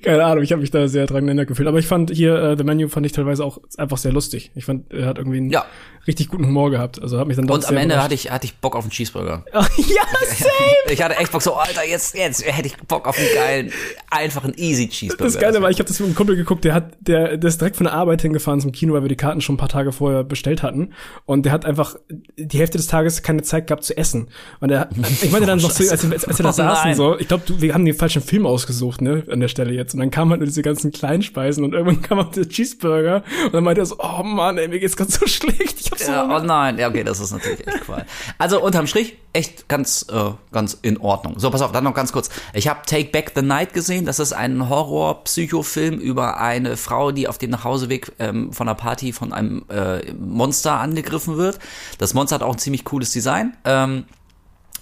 Keine 0.02 0.24
Ahnung, 0.24 0.42
ich 0.42 0.52
habe 0.52 0.60
mich 0.60 0.70
da 0.70 0.88
sehr 0.88 1.06
dran 1.06 1.26
erinnert 1.26 1.48
gefühlt. 1.48 1.68
Aber 1.68 1.78
ich 1.78 1.86
fand 1.86 2.10
hier 2.10 2.34
äh, 2.36 2.56
The 2.56 2.64
Menu 2.64 2.88
fand 2.88 3.06
ich 3.06 3.12
teilweise 3.12 3.44
auch 3.44 3.58
einfach 3.76 3.98
sehr 3.98 4.12
lustig. 4.12 4.50
Ich 4.54 4.64
fand, 4.64 4.92
er 4.92 5.06
hat 5.06 5.18
irgendwie 5.18 5.38
einen 5.38 5.50
ja. 5.50 5.64
richtig 6.06 6.28
guten 6.28 6.46
Humor 6.46 6.70
gehabt. 6.70 7.00
Also 7.00 7.18
hat 7.18 7.26
mich 7.26 7.36
dann 7.36 7.46
doch 7.46 7.54
Und 7.54 7.68
am 7.68 7.76
Ende 7.76 8.02
hatte 8.02 8.14
ich, 8.14 8.30
hatte 8.30 8.46
ich 8.46 8.56
Bock 8.56 8.74
auf 8.74 8.84
einen 8.84 8.90
Cheeseburger. 8.90 9.44
ja, 9.52 9.62
same! 9.66 10.50
ich 10.90 11.02
hatte 11.02 11.16
echt 11.16 11.32
Bock 11.32 11.42
so, 11.42 11.54
Alter, 11.54 11.86
jetzt, 11.86 12.16
jetzt 12.16 12.44
hätte 12.44 12.66
ich 12.66 12.76
Bock 12.76 13.06
auf 13.06 13.18
einen 13.18 13.28
geilen, 13.34 13.72
einfachen 14.10 14.54
easy 14.56 14.88
Cheeseburger. 14.88 15.24
Das 15.24 15.38
Geile 15.38 15.62
war, 15.62 15.70
ich 15.70 15.78
habe 15.78 15.88
das 15.88 15.98
mit 16.00 16.06
einem 16.06 16.16
Kumpel 16.16 16.36
geguckt, 16.36 16.64
der 16.64 16.74
hat, 16.74 16.94
der, 17.00 17.36
der 17.36 17.48
ist 17.48 17.60
direkt 17.60 17.76
von 17.76 17.84
der 17.84 17.94
Arbeit 17.94 18.22
hingefahren 18.22 18.60
zum 18.60 18.72
Kino, 18.72 18.94
weil 18.94 19.02
wir 19.02 19.08
die 19.08 19.16
Karten 19.16 19.40
schon 19.40 19.54
ein 19.54 19.58
paar 19.58 19.68
Tage 19.68 19.92
vorher 19.92 20.24
bestellt 20.24 20.62
hatten. 20.62 20.92
Und 21.24 21.44
der 21.44 21.52
hat 21.52 21.64
einfach 21.64 21.96
die 22.36 22.58
Hälfte 22.58 22.78
des 22.78 22.86
Tages 22.86 23.22
keine 23.22 23.42
Zeit 23.42 23.66
gehabt 23.66 23.84
zu 23.84 23.96
essen. 23.96 24.28
Und 24.60 24.70
er, 24.70 24.88
ich 25.22 25.30
meinte 25.30 25.46
dann 25.46 25.60
noch 25.60 25.70
so, 25.76 25.88
als, 25.90 26.04
als, 26.04 26.24
als 26.24 26.38
wir 26.38 26.42
da 26.42 26.50
oh, 26.50 26.52
saßen, 26.52 26.94
so, 26.94 27.18
ich 27.18 27.28
glaube, 27.28 27.44
wir 27.60 27.74
haben 27.74 27.84
den 27.84 27.94
falschen 27.94 28.22
Film 28.22 28.46
ausgesucht, 28.46 28.95
ne, 29.00 29.24
an 29.30 29.40
der 29.40 29.48
Stelle 29.48 29.72
jetzt. 29.72 29.94
Und 29.94 30.00
dann 30.00 30.10
kamen 30.10 30.30
halt 30.30 30.40
nur 30.40 30.46
diese 30.46 30.62
ganzen 30.62 30.92
Kleinspeisen 30.92 31.64
und 31.64 31.74
irgendwann 31.74 32.02
kam 32.02 32.18
auch 32.18 32.30
der 32.30 32.48
Cheeseburger 32.48 33.22
und 33.44 33.54
dann 33.54 33.64
meinte 33.64 33.82
er 33.82 33.86
so, 33.86 33.96
oh 33.98 34.22
Mann, 34.22 34.58
ey, 34.58 34.68
mir 34.68 34.78
geht's 34.78 34.96
ganz 34.96 35.18
so 35.18 35.26
schlecht. 35.26 35.80
Ich 35.80 35.90
hab 35.90 35.98
so 35.98 36.12
ja, 36.12 36.36
oh 36.36 36.42
nein, 36.42 36.78
ja, 36.78 36.88
okay, 36.88 37.04
das 37.04 37.20
ist 37.20 37.32
natürlich 37.32 37.66
echt 37.66 37.80
Qual. 37.82 38.06
Also 38.38 38.62
unterm 38.62 38.86
Strich 38.86 39.16
echt 39.32 39.68
ganz, 39.68 40.06
äh, 40.10 40.30
ganz 40.50 40.78
in 40.80 40.98
Ordnung. 40.98 41.38
So, 41.38 41.50
pass 41.50 41.60
auf, 41.60 41.72
dann 41.72 41.84
noch 41.84 41.94
ganz 41.94 42.12
kurz. 42.12 42.30
Ich 42.54 42.68
habe 42.68 42.80
Take 42.86 43.10
Back 43.10 43.32
the 43.34 43.42
Night 43.42 43.74
gesehen. 43.74 44.06
Das 44.06 44.18
ist 44.18 44.32
ein 44.32 44.68
Horror-Psychofilm 44.68 45.98
über 45.98 46.40
eine 46.40 46.76
Frau, 46.76 47.12
die 47.12 47.28
auf 47.28 47.38
dem 47.38 47.50
Nachhauseweg 47.50 48.12
ähm, 48.18 48.52
von 48.52 48.66
einer 48.66 48.74
Party 48.74 49.12
von 49.12 49.32
einem 49.32 49.64
äh, 49.68 50.12
Monster 50.12 50.80
angegriffen 50.80 51.36
wird. 51.36 51.58
Das 51.98 52.14
Monster 52.14 52.36
hat 52.36 52.42
auch 52.42 52.52
ein 52.52 52.58
ziemlich 52.58 52.84
cooles 52.84 53.10
Design. 53.10 53.56
Ähm, 53.64 54.04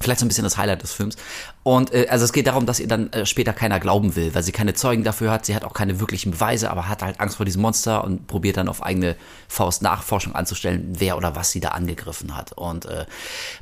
Vielleicht 0.00 0.20
so 0.20 0.26
ein 0.26 0.28
bisschen 0.28 0.44
das 0.44 0.56
Highlight 0.56 0.82
des 0.82 0.92
Films. 0.92 1.16
Und 1.62 1.94
äh, 1.94 2.08
also 2.10 2.24
es 2.24 2.32
geht 2.32 2.46
darum, 2.46 2.66
dass 2.66 2.80
ihr 2.80 2.88
dann 2.88 3.12
äh, 3.12 3.24
später 3.24 3.52
keiner 3.52 3.78
glauben 3.78 4.16
will, 4.16 4.34
weil 4.34 4.42
sie 4.42 4.52
keine 4.52 4.74
Zeugen 4.74 5.04
dafür 5.04 5.30
hat. 5.30 5.46
Sie 5.46 5.54
hat 5.54 5.64
auch 5.64 5.72
keine 5.72 6.00
wirklichen 6.00 6.32
Beweise, 6.32 6.70
aber 6.70 6.88
hat 6.88 7.02
halt 7.02 7.20
Angst 7.20 7.36
vor 7.36 7.46
diesem 7.46 7.62
Monster 7.62 8.02
und 8.02 8.26
probiert 8.26 8.56
dann 8.56 8.68
auf 8.68 8.82
eigene 8.82 9.16
Faust 9.48 9.82
Nachforschung 9.82 10.34
anzustellen, 10.34 10.94
wer 10.98 11.16
oder 11.16 11.36
was 11.36 11.52
sie 11.52 11.60
da 11.60 11.68
angegriffen 11.68 12.36
hat. 12.36 12.52
Und 12.52 12.86
äh, 12.86 13.06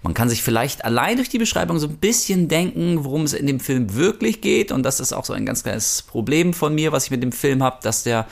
man 0.02 0.14
kann 0.14 0.28
sich 0.28 0.42
vielleicht 0.42 0.84
allein 0.84 1.16
durch 1.16 1.28
die 1.28 1.38
Beschreibung 1.38 1.78
so 1.78 1.86
ein 1.86 1.98
bisschen 1.98 2.48
denken, 2.48 3.04
worum 3.04 3.22
es 3.22 3.34
in 3.34 3.46
dem 3.46 3.60
Film 3.60 3.94
wirklich 3.94 4.40
geht. 4.40 4.72
Und 4.72 4.84
das 4.84 5.00
ist 5.00 5.12
auch 5.12 5.24
so 5.24 5.34
ein 5.34 5.44
ganz 5.44 5.62
kleines 5.62 6.02
Problem 6.02 6.54
von 6.54 6.74
mir, 6.74 6.92
was 6.92 7.04
ich 7.04 7.10
mit 7.10 7.22
dem 7.22 7.32
Film 7.32 7.62
habe, 7.62 7.78
dass 7.82 8.04
der 8.04 8.26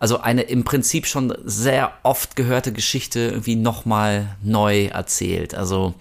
also 0.00 0.20
eine 0.20 0.42
im 0.42 0.64
Prinzip 0.64 1.06
schon 1.06 1.32
sehr 1.44 1.92
oft 2.02 2.36
gehörte 2.36 2.72
Geschichte 2.72 3.20
irgendwie 3.20 3.56
nochmal 3.56 4.36
neu 4.42 4.86
erzählt. 4.86 5.54
Also 5.54 5.94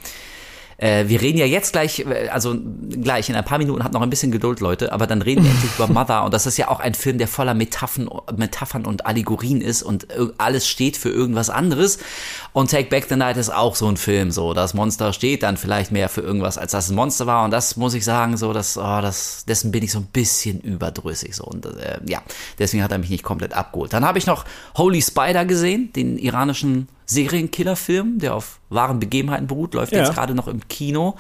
äh, 0.84 1.08
wir 1.08 1.22
reden 1.22 1.38
ja 1.38 1.46
jetzt 1.46 1.72
gleich, 1.72 2.00
äh, 2.00 2.28
also 2.28 2.56
gleich 3.02 3.30
in 3.30 3.36
ein 3.36 3.46
paar 3.46 3.58
Minuten, 3.58 3.84
habt 3.86 3.94
noch 3.94 4.02
ein 4.02 4.10
bisschen 4.10 4.34
Geduld, 4.34 4.60
Leute, 4.60 4.92
aber 4.92 5.08
dann 5.08 5.22
reden 5.22 5.46
wir 5.46 5.52
endlich 5.52 5.72
über 5.76 5.88
Mother 5.94 6.26
und 6.26 6.34
das 6.34 6.46
ist 6.46 6.58
ja 6.58 6.68
auch 6.68 6.82
ein 6.82 6.94
Film, 6.94 7.18
der 7.18 7.30
voller 7.30 7.54
Metaphern, 7.54 8.10
Metaphern 8.36 8.86
und 8.86 9.06
Allegorien 9.06 9.62
ist 9.62 9.82
und 9.82 10.08
alles 10.38 10.68
steht 10.68 10.98
für 10.98 11.10
irgendwas 11.10 11.50
anderes. 11.50 12.00
Und 12.52 12.70
Take 12.70 12.90
Back 12.90 13.06
the 13.08 13.16
Night 13.16 13.38
ist 13.38 13.50
auch 13.50 13.76
so 13.76 13.88
ein 13.88 13.96
Film, 13.96 14.32
so 14.32 14.54
das 14.54 14.74
Monster 14.74 15.14
steht 15.14 15.44
dann 15.44 15.56
vielleicht 15.56 15.92
mehr 15.92 16.10
für 16.10 16.22
irgendwas, 16.22 16.58
als 16.58 16.74
das 16.74 16.90
ein 16.90 16.96
Monster 16.96 17.26
war 17.28 17.46
und 17.46 17.52
das 17.52 17.78
muss 17.78 17.94
ich 17.94 18.04
sagen, 18.04 18.36
so 18.36 18.52
das, 18.52 18.78
oh, 18.78 19.00
das, 19.02 19.46
dessen 19.46 19.72
bin 19.72 19.84
ich 19.84 19.92
so 19.94 20.00
ein 20.00 20.08
bisschen 20.08 20.60
überdrüssig 20.60 21.34
so 21.34 21.46
und 21.46 21.66
äh, 21.66 22.00
ja, 22.06 22.22
deswegen 22.60 22.84
hat 22.84 22.92
er 22.92 22.98
mich 22.98 23.10
nicht 23.10 23.24
komplett 23.24 23.54
abgeholt. 23.54 23.94
Dann 23.94 24.04
habe 24.04 24.18
ich 24.18 24.26
noch 24.26 24.44
Holy 24.76 25.02
Spider 25.02 25.46
gesehen, 25.46 25.94
den 25.94 26.18
iranischen 26.18 26.90
Serienkillerfilm, 27.06 28.20
der 28.20 28.36
auf 28.36 28.60
wahren 28.70 29.00
Begebenheiten 29.00 29.48
beruht, 29.48 29.74
läuft 29.74 29.92
ja. 29.92 30.00
jetzt 30.00 30.14
gerade 30.14 30.34
noch 30.34 30.48
im 30.48 30.68
Kino. 30.68 31.16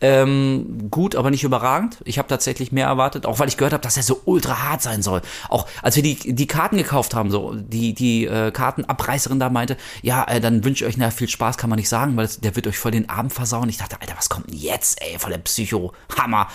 Ähm, 0.00 0.88
gut, 0.90 1.14
aber 1.14 1.30
nicht 1.30 1.44
überragend. 1.44 1.98
Ich 2.04 2.18
habe 2.18 2.28
tatsächlich 2.28 2.72
mehr 2.72 2.86
erwartet, 2.86 3.26
auch 3.26 3.38
weil 3.38 3.48
ich 3.48 3.56
gehört 3.56 3.72
habe, 3.72 3.82
dass 3.82 3.96
er 3.96 4.02
so 4.02 4.22
ultra 4.24 4.62
hart 4.62 4.82
sein 4.82 5.02
soll. 5.02 5.22
Auch 5.48 5.66
als 5.82 5.96
wir 5.96 6.02
die, 6.02 6.34
die 6.34 6.46
Karten 6.46 6.76
gekauft 6.76 7.14
haben, 7.14 7.30
so 7.30 7.54
die, 7.54 7.94
die 7.94 8.26
äh, 8.26 8.50
Kartenabreißerin 8.50 9.38
da 9.38 9.50
meinte, 9.50 9.76
ja, 10.02 10.24
äh, 10.24 10.40
dann 10.40 10.64
wünsche 10.64 10.84
ich 10.84 10.88
euch 10.88 10.96
na, 10.96 11.10
viel 11.10 11.28
Spaß, 11.28 11.58
kann 11.58 11.70
man 11.70 11.78
nicht 11.78 11.88
sagen, 11.88 12.16
weil 12.16 12.28
der 12.42 12.56
wird 12.56 12.66
euch 12.66 12.78
voll 12.78 12.92
den 12.92 13.08
Abend 13.08 13.32
versauen. 13.32 13.68
Ich 13.68 13.78
dachte, 13.78 14.00
Alter, 14.00 14.14
was 14.16 14.28
kommt 14.28 14.50
denn 14.50 14.56
jetzt, 14.56 15.00
ey, 15.02 15.18
voll 15.18 15.32
der 15.32 15.38
Psycho-Hammer. 15.38 16.48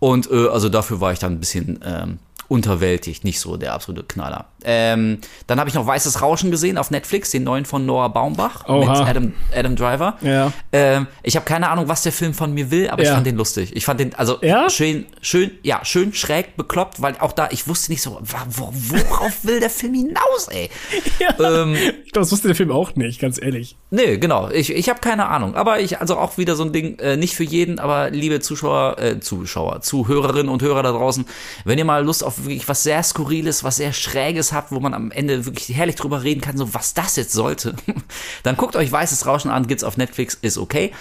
Und 0.00 0.30
äh, 0.30 0.48
also 0.48 0.68
dafür 0.68 1.00
war 1.00 1.12
ich 1.12 1.18
dann 1.18 1.32
ein 1.32 1.40
bisschen 1.40 1.80
ähm, 1.84 2.18
unterwältigt, 2.48 3.24
nicht 3.24 3.40
so 3.40 3.56
der 3.56 3.74
absolute 3.74 4.04
Knaller. 4.04 4.46
Ähm, 4.64 5.18
dann 5.46 5.60
habe 5.60 5.68
ich 5.68 5.74
noch 5.74 5.86
Weißes 5.86 6.22
Rauschen 6.22 6.50
gesehen 6.50 6.78
auf 6.78 6.90
Netflix, 6.90 7.30
den 7.30 7.44
neuen 7.44 7.64
von 7.64 7.84
Noah 7.84 8.08
Baumbach 8.08 8.66
Oha. 8.66 8.78
mit 8.78 8.88
Adam, 8.88 9.32
Adam 9.54 9.76
Driver. 9.76 10.16
Ja. 10.22 10.52
Ähm, 10.72 11.06
ich 11.22 11.36
habe 11.36 11.44
keine 11.44 11.68
Ahnung, 11.68 11.88
was 11.88 12.02
der 12.02 12.12
Film 12.12 12.32
von 12.32 12.52
mir 12.54 12.70
will, 12.70 12.88
aber 12.88 13.02
ja. 13.02 13.10
ich 13.10 13.14
fand 13.14 13.26
den 13.26 13.36
lustig. 13.36 13.76
Ich 13.76 13.84
fand 13.84 14.00
den, 14.00 14.14
also 14.14 14.38
ja? 14.42 14.70
schön, 14.70 15.06
schön, 15.20 15.50
ja, 15.62 15.84
schön 15.84 16.14
schräg 16.14 16.56
bekloppt, 16.56 17.02
weil 17.02 17.16
auch 17.20 17.32
da, 17.32 17.48
ich 17.50 17.68
wusste 17.68 17.92
nicht 17.92 18.02
so, 18.02 18.18
worauf 18.20 19.32
will 19.44 19.60
der 19.60 19.70
Film 19.70 19.94
hinaus, 19.94 20.48
ey? 20.48 20.70
Ja. 21.18 21.62
Ähm, 21.62 21.74
ich 21.74 22.12
glaube, 22.12 22.24
das 22.24 22.32
wusste 22.32 22.48
der 22.48 22.56
Film 22.56 22.72
auch 22.72 22.96
nicht, 22.96 23.20
ganz 23.20 23.40
ehrlich. 23.40 23.76
Nee, 23.90 24.18
genau. 24.18 24.50
Ich, 24.50 24.70
ich 24.74 24.88
habe 24.88 25.00
keine 25.00 25.28
Ahnung. 25.28 25.54
Aber 25.54 25.80
ich, 25.80 26.00
also 26.00 26.16
auch 26.16 26.38
wieder 26.38 26.56
so 26.56 26.64
ein 26.64 26.72
Ding, 26.72 26.98
äh, 26.98 27.16
nicht 27.16 27.34
für 27.34 27.44
jeden, 27.44 27.78
aber 27.78 28.10
liebe 28.10 28.40
Zuschauer, 28.40 28.98
äh, 28.98 29.20
Zuschauer, 29.20 29.82
Zuhörerinnen 29.82 30.48
und 30.48 30.62
Hörer 30.62 30.82
da 30.82 30.92
draußen, 30.92 31.26
wenn 31.64 31.78
ihr 31.78 31.84
mal 31.84 32.04
Lust 32.04 32.24
auf 32.24 32.37
wirklich 32.44 32.68
was 32.68 32.82
sehr 32.82 33.02
Skurriles, 33.02 33.64
was 33.64 33.76
sehr 33.76 33.92
Schräges 33.92 34.52
habt, 34.52 34.72
wo 34.72 34.80
man 34.80 34.94
am 34.94 35.10
Ende 35.10 35.44
wirklich 35.46 35.76
herrlich 35.76 35.96
drüber 35.96 36.22
reden 36.22 36.40
kann, 36.40 36.56
so 36.56 36.74
was 36.74 36.94
das 36.94 37.16
jetzt 37.16 37.32
sollte, 37.32 37.74
dann 38.42 38.56
guckt 38.56 38.76
euch 38.76 38.90
Weißes 38.90 39.26
Rauschen 39.26 39.50
an, 39.50 39.66
gibt's 39.66 39.84
auf 39.84 39.96
Netflix, 39.96 40.34
ist 40.40 40.58
okay. 40.58 40.92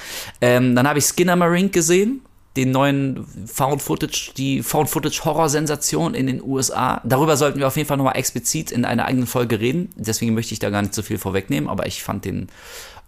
Ähm, 0.41 0.75
dann 0.75 0.87
habe 0.87 0.99
ich 0.99 1.05
Skinner 1.05 1.35
Marink 1.35 1.73
gesehen, 1.73 2.21
den 2.57 2.71
neuen 2.71 3.25
Found 3.45 3.81
Footage, 3.81 4.31
die 4.35 4.63
Found 4.63 4.89
Footage 4.89 5.21
Horror 5.23 5.47
Sensation 5.47 6.15
in 6.15 6.25
den 6.25 6.41
USA. 6.41 7.01
Darüber 7.05 7.37
sollten 7.37 7.59
wir 7.59 7.67
auf 7.67 7.77
jeden 7.77 7.87
Fall 7.87 7.97
nochmal 7.97 8.17
explizit 8.17 8.71
in 8.71 8.83
einer 8.83 9.05
eigenen 9.05 9.27
Folge 9.27 9.59
reden. 9.59 9.89
Deswegen 9.95 10.33
möchte 10.33 10.53
ich 10.53 10.59
da 10.59 10.71
gar 10.71 10.81
nicht 10.81 10.95
so 10.95 11.03
viel 11.03 11.19
vorwegnehmen, 11.19 11.69
aber 11.69 11.85
ich 11.85 12.01
fand 12.03 12.25
den, 12.25 12.47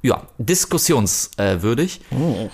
ja, 0.04 0.22
diskussionswürdig. 0.38 2.02
Oh. 2.12 2.50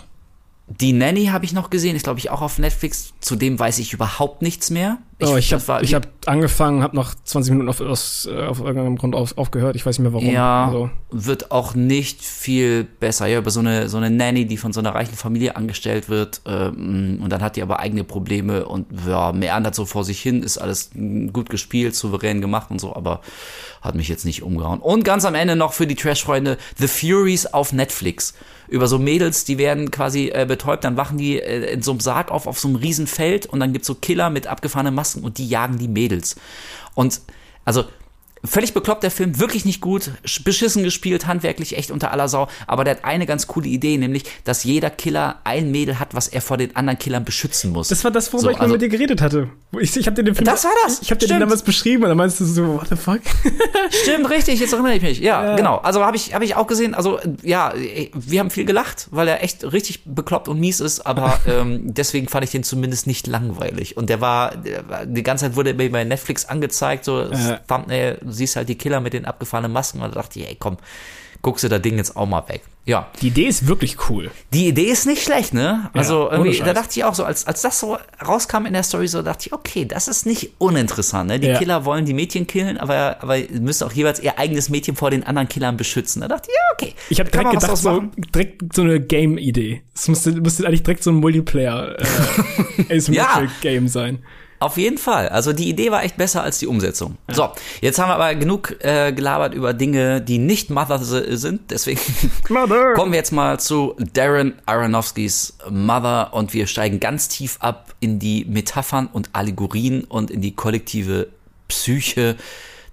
Die 0.67 0.93
Nanny 0.93 1.27
habe 1.27 1.45
ich 1.45 1.53
noch 1.53 1.69
gesehen, 1.69 1.95
ist 1.95 2.03
glaube 2.03 2.17
ich 2.17 2.31
auch 2.31 2.41
auf 2.41 2.57
Netflix. 2.57 3.13
Zudem 3.19 3.60
weiß 3.60 3.77
ich 3.77 3.93
überhaupt 3.93 4.41
nichts 4.41 4.72
mehr. 4.72 4.98
Ich, 5.19 5.27
oh, 5.29 5.38
ich 5.38 5.53
habe 5.53 5.63
hab 5.63 6.07
angefangen, 6.25 6.81
habe 6.81 6.95
noch 6.95 7.13
20 7.13 7.51
Minuten 7.51 7.69
auf, 7.69 7.79
aus, 7.81 8.27
äh, 8.29 8.48
auf 8.48 8.60
irgendeinem 8.60 8.98
Grund 8.98 9.13
auf, 9.13 9.38
aufgehört. 9.38 9.75
Ich 9.75 9.86
weiß 9.86 10.00
nicht 10.00 10.03
mehr 10.03 10.13
warum. 10.13 10.27
Ja, 10.27 10.65
also. 10.65 10.89
wird 11.12 11.51
auch 11.51 11.75
nicht 11.75 12.22
viel 12.22 12.84
besser. 12.84 13.27
Ja, 13.27 13.38
über 13.38 13.51
so 13.51 13.60
eine 13.60 13.89
so 13.89 13.98
eine 13.98 14.10
Nanny, 14.10 14.48
die 14.48 14.57
von 14.57 14.74
so 14.74 14.79
einer 14.79 14.95
reichen 14.95 15.15
Familie 15.15 15.55
angestellt 15.55 16.10
wird 16.10 16.41
ähm, 16.48 17.19
und 17.22 17.29
dann 17.31 17.41
hat 17.43 17.57
die 17.57 17.62
aber 17.62 17.79
eigene 17.79 18.03
Probleme 18.03 18.65
und 18.65 18.88
ja, 19.07 19.34
meandert 19.34 19.75
so 19.75 19.86
vor 19.86 20.03
sich 20.03 20.19
hin. 20.19 20.41
Ist 20.41 20.57
alles 20.57 20.89
gut 21.31 21.51
gespielt, 21.51 21.95
souverän 21.95 22.41
gemacht 22.41 22.72
und 22.72 22.81
so, 22.81 22.95
aber 22.95 23.22
hat 23.81 23.93
mich 23.93 24.07
jetzt 24.07 24.25
nicht 24.25 24.41
umgehauen. 24.41 24.79
Und 24.79 25.03
ganz 25.03 25.25
am 25.25 25.36
Ende 25.36 25.55
noch 25.55 25.74
für 25.74 25.86
die 25.86 25.95
Trash-Freunde 25.95 26.57
The 26.77 26.88
Furies 26.88 27.45
auf 27.45 27.72
Netflix 27.72 28.34
über 28.67 28.88
so 28.88 29.00
Mädels, 29.00 29.45
die 29.45 29.57
werden 29.57 29.91
quasi 29.91 30.29
äh, 30.34 30.45
betäubt, 30.48 30.84
dann 30.84 30.98
wachen 30.98 31.17
die 31.17 31.39
äh, 31.39 31.74
in 31.74 31.81
so 31.81 31.91
einem 31.91 32.00
Sarg 32.00 32.31
auf, 32.31 32.48
auf 32.48 32.60
so 32.60 32.67
einem 32.67 32.77
Riesenfeld 32.77 33.45
und 33.45 33.60
dann 33.60 33.74
gibt's 33.74 33.88
so 33.88 33.95
Killer 33.95 34.29
mit 34.29 34.48
abgefahrenen 34.48 34.93
Masken 34.93 35.24
und 35.24 35.38
die 35.38 35.48
jagen 35.48 35.77
die 35.77 35.88
Mädels. 35.88 36.36
Und 36.93 37.22
also 37.65 37.86
Völlig 38.48 38.74
bekloppt 38.74 39.04
der 39.04 39.12
Film, 39.12 39.40
wirklich 39.40 39.66
nicht 39.66 39.82
gut, 39.82 40.12
beschissen 40.44 40.84
gespielt, 40.84 41.28
handwerklich 41.28 41.78
echt 41.78 41.92
unter 41.92 42.12
aller 42.12 42.28
Sau, 42.28 42.48
aber 42.68 42.84
der 42.84 42.96
hat 42.96 43.06
eine 43.06 43.25
ganz 43.25 43.48
coole 43.48 43.68
Idee, 43.68 43.98
nämlich, 43.98 44.24
dass 44.44 44.64
jeder 44.64 44.90
Killer 44.90 45.40
ein 45.44 45.72
Mädel 45.72 46.00
hat, 46.00 46.14
was 46.14 46.28
er 46.28 46.42
vor 46.42 46.58
den 46.58 46.75
anderen 46.75 47.00
Killern 47.00 47.25
beschützen 47.25 47.72
muss. 47.72 47.90
Das 47.90 48.04
war 48.04 48.12
das, 48.12 48.32
worüber 48.34 48.44
so, 48.44 48.50
ich 48.52 48.58
mal 48.58 48.64
also, 48.64 48.74
mit 48.74 48.82
dir 48.82 48.90
geredet 48.90 49.22
hatte. 49.22 49.50
Ich, 49.80 49.96
ich 49.96 50.06
habe 50.08 50.16
dir 50.16 50.24
den 50.24 50.36
Film. 50.36 50.46
Das 50.46 50.64
war 50.64 50.72
das. 50.84 51.02
Ich 51.02 51.12
habe 51.12 51.20
dir 51.20 51.28
den 51.28 51.40
damals 51.40 51.64
beschrieben 51.64 52.04
und 52.04 52.10
dann 52.10 52.18
meinst 52.18 52.40
du 52.40 52.46
so, 52.46 52.75
what 52.75 52.88
the 52.90 52.96
fuck? 52.96 53.22
Stimmt, 54.04 54.30
richtig, 54.30 54.60
jetzt 54.60 54.74
erinnere 54.74 54.96
ich 54.96 55.02
mich. 55.02 55.20
Ja, 55.20 55.44
ja. 55.44 55.56
genau. 55.56 55.78
Also 55.78 56.04
habe 56.04 56.16
ich, 56.16 56.34
hab 56.34 56.42
ich 56.42 56.56
auch 56.56 56.68
gesehen, 56.68 56.94
also 56.94 57.20
ja, 57.44 57.74
wir 58.14 58.40
haben 58.40 58.50
viel 58.50 58.66
gelacht, 58.66 59.08
weil 59.12 59.28
er 59.28 59.44
echt 59.44 59.72
richtig 59.72 60.04
bekloppt 60.06 60.48
und 60.48 60.60
mies 60.60 60.80
ist, 60.80 61.06
aber 61.06 61.40
ähm, 61.48 61.94
deswegen 61.94 62.28
fand 62.28 62.46
ich 62.46 62.52
den 62.52 62.64
zumindest 62.64 63.08
nicht 63.08 63.28
langweilig. 63.28 63.98
Und 63.98 64.10
der 64.10 64.22
war, 64.22 64.56
der 64.56 65.06
die 65.06 65.24
ganze 65.24 65.46
Zeit 65.46 65.56
wurde 65.56 65.74
mir 65.74 65.92
bei 65.92 66.04
Netflix 66.04 66.46
angezeigt, 66.46 67.06
so 67.06 67.22
äh. 67.22 67.58
Thumbnail 67.68 68.20
siehst 68.36 68.56
halt 68.56 68.70
die 68.70 68.77
Killer 68.77 69.00
mit 69.00 69.13
den 69.13 69.25
abgefahrenen 69.25 69.72
Masken 69.72 70.01
und 70.01 70.15
da 70.15 70.22
dachte 70.22 70.39
ich, 70.39 70.48
ey, 70.48 70.56
komm, 70.60 70.77
guckst 71.46 71.63
du 71.63 71.70
das 71.70 71.82
Ding 71.82 71.98
jetzt 71.98 72.15
auch 72.15 72.25
mal 72.25 72.44
weg. 72.50 72.63
Ja. 72.86 73.08
Die 73.22 73.27
Idee 73.27 73.46
ist 73.46 73.68
wirklich 73.68 74.10
cool. 74.10 74.32
Die 74.51 74.68
Idee 74.68 74.86
ist 74.86 75.06
nicht 75.06 75.24
schlecht, 75.24 75.54
ne? 75.54 75.92
Also 75.94 76.25
ja, 76.25 76.38
irgendwie, 76.38 76.58
da 76.60 76.74
dachte 76.74 76.89
ich 76.94 77.04
auch 77.04 77.13
so, 77.13 77.24
als, 77.24 77.46
als 77.46 77.62
das 77.62 77.80
so 77.80 77.98
rauskam 78.25 78.65
in 78.65 78.74
der 78.74 78.82
Story, 78.82 79.08
so 79.08 79.22
dachte 79.22 79.48
ich, 79.48 79.54
okay, 79.54 79.86
das 79.86 80.08
ist 80.08 80.25
nicht 80.25 80.54
uninteressant, 80.58 81.30
ne? 81.30 81.39
Die 81.39 81.48
ja. 81.48 81.58
Killer 81.58 81.86
wollen 81.86 82.06
die 82.06 82.15
Mädchen 82.15 82.48
killen, 82.48 82.80
aber, 82.80 83.18
aber 83.22 83.38
müssen 83.60 83.88
auch 83.88 83.92
jeweils 83.92 84.20
ihr 84.20 84.39
eigenes 84.39 84.70
Mädchen 84.70 84.96
vor 84.96 85.12
den 85.12 85.24
anderen 85.24 85.48
Killern 85.48 85.77
beschützen. 85.77 86.22
Da 86.22 86.27
dachte 86.27 86.50
ich, 86.50 86.56
ja, 86.56 86.62
okay. 86.74 86.96
Ich 87.10 87.20
habe 87.20 87.30
direkt 87.30 87.51
gedacht, 87.51 87.77
so, 87.77 88.04
direkt 88.34 88.74
so 88.74 88.82
eine 88.82 89.00
Game-Idee. 89.00 89.84
Es 89.94 90.08
müsste, 90.08 90.32
müsste 90.32 90.65
eigentlich 90.65 90.84
direkt 90.84 91.04
so 91.04 91.12
ein 91.12 91.18
Multiplayer 91.18 91.96
äh, 92.89 92.98
ja. 93.12 93.48
Game 93.62 93.88
sein. 93.88 94.24
Auf 94.65 94.77
jeden 94.77 94.98
Fall. 94.98 95.29
Also 95.29 95.53
die 95.53 95.69
Idee 95.69 95.91
war 95.91 96.03
echt 96.03 96.17
besser 96.17 96.41
als 96.41 96.57
die 96.57 96.65
Umsetzung. 96.65 97.17
Ja. 97.29 97.36
So, 97.36 97.50
jetzt 97.81 98.00
haben 98.00 98.10
wir 98.10 98.15
aber 98.15 98.34
genug 98.34 98.84
äh, 98.84 99.13
gelabert 99.13 99.53
über 99.53 99.75
Dinge, 99.75 100.22
die 100.22 100.39
nicht 100.39 100.72
Mother 100.72 100.98
sind. 100.98 101.69
Deswegen 101.69 102.00
Mother. 102.50 102.93
kommen 102.95 103.12
wir 103.12 103.19
jetzt 103.19 103.31
mal 103.31 103.60
zu 103.60 103.95
Darren 104.13 104.55
Aronofskis 104.65 105.55
Mother 105.69 106.34
und 106.34 106.51
wir 106.55 106.65
steigen 106.65 107.00
ganz 107.00 107.27
tief 107.27 107.57
ab 107.60 107.93
in 108.00 108.17
die 108.17 108.43
Metaphern 108.45 109.05
und 109.13 109.29
Allegorien 109.34 110.03
und 110.03 110.31
in 110.31 110.41
die 110.41 110.55
kollektive 110.55 111.27
Psyche 111.67 112.36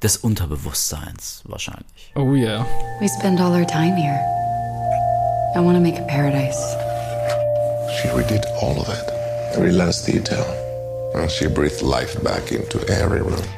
des 0.02 0.18
Unterbewusstseins 0.18 1.42
wahrscheinlich. 1.46 2.12
Oh 2.16 2.34
yeah. 2.34 2.66
We 3.00 3.08
spend 3.08 3.40
all 3.40 3.52
our 3.52 3.66
time 3.66 3.96
here. 3.96 4.20
I 5.56 5.60
want 5.60 5.74
to 5.76 5.80
make 5.80 5.98
a 5.98 6.04
paradise. 6.06 6.76
She 7.96 8.08
redid 8.08 8.44
all 8.60 8.78
of 8.78 8.88
it. 8.90 9.10
Every 9.54 9.72
last 9.72 10.06
detail. 10.06 10.44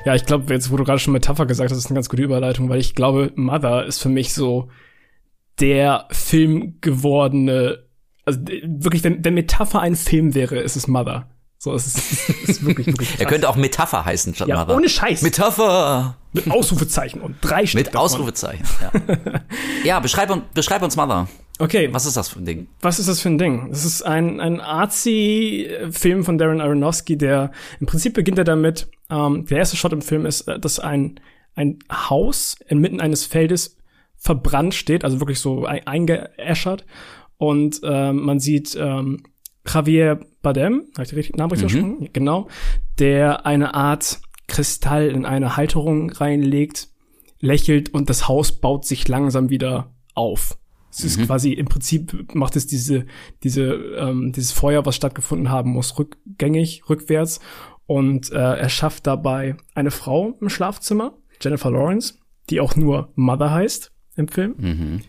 Ja, 0.04 0.14
ich 0.14 0.26
glaube, 0.26 0.52
jetzt, 0.52 0.70
wo 0.70 0.76
du 0.76 0.84
gerade 0.84 0.98
schon 0.98 1.12
Metapher 1.12 1.46
gesagt 1.46 1.70
hast, 1.70 1.78
ist 1.78 1.86
eine 1.86 1.94
ganz 1.94 2.08
gute 2.08 2.22
Überleitung, 2.22 2.68
weil 2.68 2.80
ich 2.80 2.94
glaube, 2.94 3.32
Mother 3.36 3.86
ist 3.86 4.00
für 4.00 4.08
mich 4.08 4.34
so 4.34 4.68
der 5.60 6.06
Film 6.10 6.78
gewordene, 6.80 7.84
also 8.24 8.40
wirklich, 8.64 9.04
wenn, 9.04 9.24
wenn 9.24 9.34
Metapher 9.34 9.80
ein 9.80 9.96
Film 9.96 10.34
wäre, 10.34 10.56
ist 10.56 10.76
es 10.76 10.88
Mother. 10.88 11.28
So, 11.58 11.72
es 11.74 11.86
ist, 11.86 12.28
es 12.28 12.48
ist 12.48 12.66
wirklich, 12.66 12.88
wirklich 12.88 13.08
krass. 13.12 13.20
Er 13.20 13.26
könnte 13.26 13.48
auch 13.48 13.56
Metapher 13.56 14.04
heißen 14.04 14.34
statt 14.34 14.48
ja, 14.48 14.58
Mother. 14.58 14.76
Ohne 14.76 14.88
Scheiß. 14.88 15.22
Metapher. 15.22 16.16
Mit 16.32 16.50
Ausrufezeichen 16.50 17.20
und 17.20 17.36
drei 17.40 17.64
Stück 17.66 17.78
Mit 17.78 17.86
davon. 17.88 18.00
Ausrufezeichen, 18.00 18.66
ja. 18.82 19.40
ja, 19.84 20.00
beschreib, 20.00 20.30
beschreib 20.52 20.82
uns 20.82 20.96
Mother. 20.96 21.28
Okay. 21.58 21.88
Was 21.92 22.06
ist 22.06 22.16
das 22.16 22.28
für 22.28 22.40
ein 22.40 22.44
Ding? 22.44 22.66
Was 22.80 22.98
ist 22.98 23.08
das 23.08 23.20
für 23.20 23.28
ein 23.28 23.38
Ding? 23.38 23.68
Das 23.70 23.84
ist 23.84 24.02
ein, 24.02 24.40
ein 24.40 24.60
Artsy-Film 24.60 26.24
von 26.24 26.38
Darren 26.38 26.60
Aronofsky, 26.60 27.16
der 27.16 27.52
im 27.80 27.86
Prinzip 27.86 28.14
beginnt 28.14 28.38
er 28.38 28.44
damit, 28.44 28.88
ähm, 29.10 29.46
der 29.46 29.58
erste 29.58 29.76
Shot 29.76 29.92
im 29.92 30.02
Film 30.02 30.26
ist, 30.26 30.42
äh, 30.42 30.58
dass 30.58 30.78
ein, 30.80 31.20
ein 31.54 31.78
Haus 31.90 32.56
inmitten 32.66 33.00
eines 33.00 33.24
Feldes 33.24 33.76
verbrannt 34.16 34.74
steht, 34.74 35.04
also 35.04 35.20
wirklich 35.20 35.38
so 35.38 35.66
eingeäschert. 35.66 36.84
Und 37.36 37.80
ähm, 37.84 38.24
man 38.24 38.40
sieht 38.40 38.76
ähm, 38.76 39.22
Javier 39.66 40.20
Badem, 40.42 40.86
habe 40.94 41.02
ich 41.02 41.08
den 41.10 41.16
richtigen 41.16 41.38
Namen 41.38 41.52
richtig 41.52 41.74
mhm. 41.74 42.08
Genau, 42.12 42.48
der 42.98 43.46
eine 43.46 43.74
Art 43.74 44.20
Kristall 44.46 45.08
in 45.08 45.24
eine 45.24 45.56
Halterung 45.56 46.10
reinlegt, 46.10 46.88
lächelt 47.40 47.92
und 47.92 48.10
das 48.10 48.28
Haus 48.28 48.60
baut 48.60 48.84
sich 48.84 49.06
langsam 49.08 49.50
wieder 49.50 49.94
auf. 50.14 50.58
Es 50.96 51.04
ist 51.04 51.18
mhm. 51.18 51.26
quasi 51.26 51.52
im 51.52 51.66
Prinzip 51.66 52.34
macht 52.34 52.56
es 52.56 52.66
diese 52.66 53.06
diese 53.42 53.74
ähm, 53.98 54.32
dieses 54.32 54.52
Feuer, 54.52 54.86
was 54.86 54.96
stattgefunden 54.96 55.50
haben 55.50 55.70
muss, 55.70 55.98
rückgängig, 55.98 56.88
rückwärts 56.88 57.40
und 57.86 58.30
äh, 58.32 58.36
er 58.36 58.68
schafft 58.68 59.06
dabei 59.06 59.56
eine 59.74 59.90
Frau 59.90 60.36
im 60.40 60.48
Schlafzimmer, 60.48 61.14
Jennifer 61.40 61.70
Lawrence, 61.70 62.14
die 62.50 62.60
auch 62.60 62.76
nur 62.76 63.12
Mother 63.14 63.50
heißt 63.50 63.92
im 64.16 64.28
Film. 64.28 64.54
Mhm. 64.56 65.00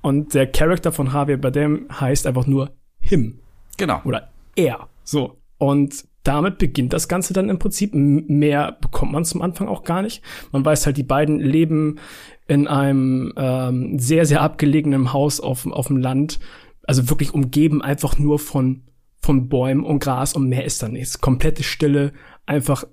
Und 0.00 0.34
der 0.34 0.46
Charakter 0.46 0.92
von 0.92 1.08
Javier 1.08 1.38
Bardem 1.38 1.86
heißt 1.90 2.26
einfach 2.26 2.46
nur 2.46 2.74
him. 3.00 3.40
Genau. 3.76 4.00
Oder 4.04 4.32
er. 4.56 4.88
So. 5.04 5.38
Und 5.58 6.04
damit 6.22 6.58
beginnt 6.58 6.92
das 6.92 7.08
Ganze 7.08 7.32
dann 7.32 7.48
im 7.48 7.58
Prinzip. 7.58 7.94
Mehr 7.94 8.76
bekommt 8.80 9.12
man 9.12 9.24
zum 9.24 9.42
Anfang 9.42 9.68
auch 9.68 9.82
gar 9.84 10.02
nicht. 10.02 10.22
Man 10.52 10.64
weiß 10.64 10.86
halt, 10.86 10.96
die 10.96 11.02
beiden 11.02 11.40
leben 11.40 11.98
in 12.46 12.68
einem 12.68 13.32
ähm, 13.36 13.98
sehr, 13.98 14.26
sehr 14.26 14.40
abgelegenen 14.40 15.12
Haus 15.12 15.40
auf, 15.40 15.66
auf 15.66 15.88
dem 15.88 15.96
Land. 15.96 16.38
Also 16.84 17.10
wirklich 17.10 17.34
umgeben 17.34 17.82
einfach 17.82 18.18
nur 18.18 18.38
von, 18.38 18.82
von 19.20 19.48
Bäumen 19.48 19.84
und 19.84 20.00
Gras 20.00 20.34
und 20.34 20.48
mehr 20.48 20.64
ist 20.64 20.82
da 20.82 20.88
nichts. 20.88 21.20
Komplette 21.20 21.62
Stille, 21.62 22.12
einfach 22.46 22.84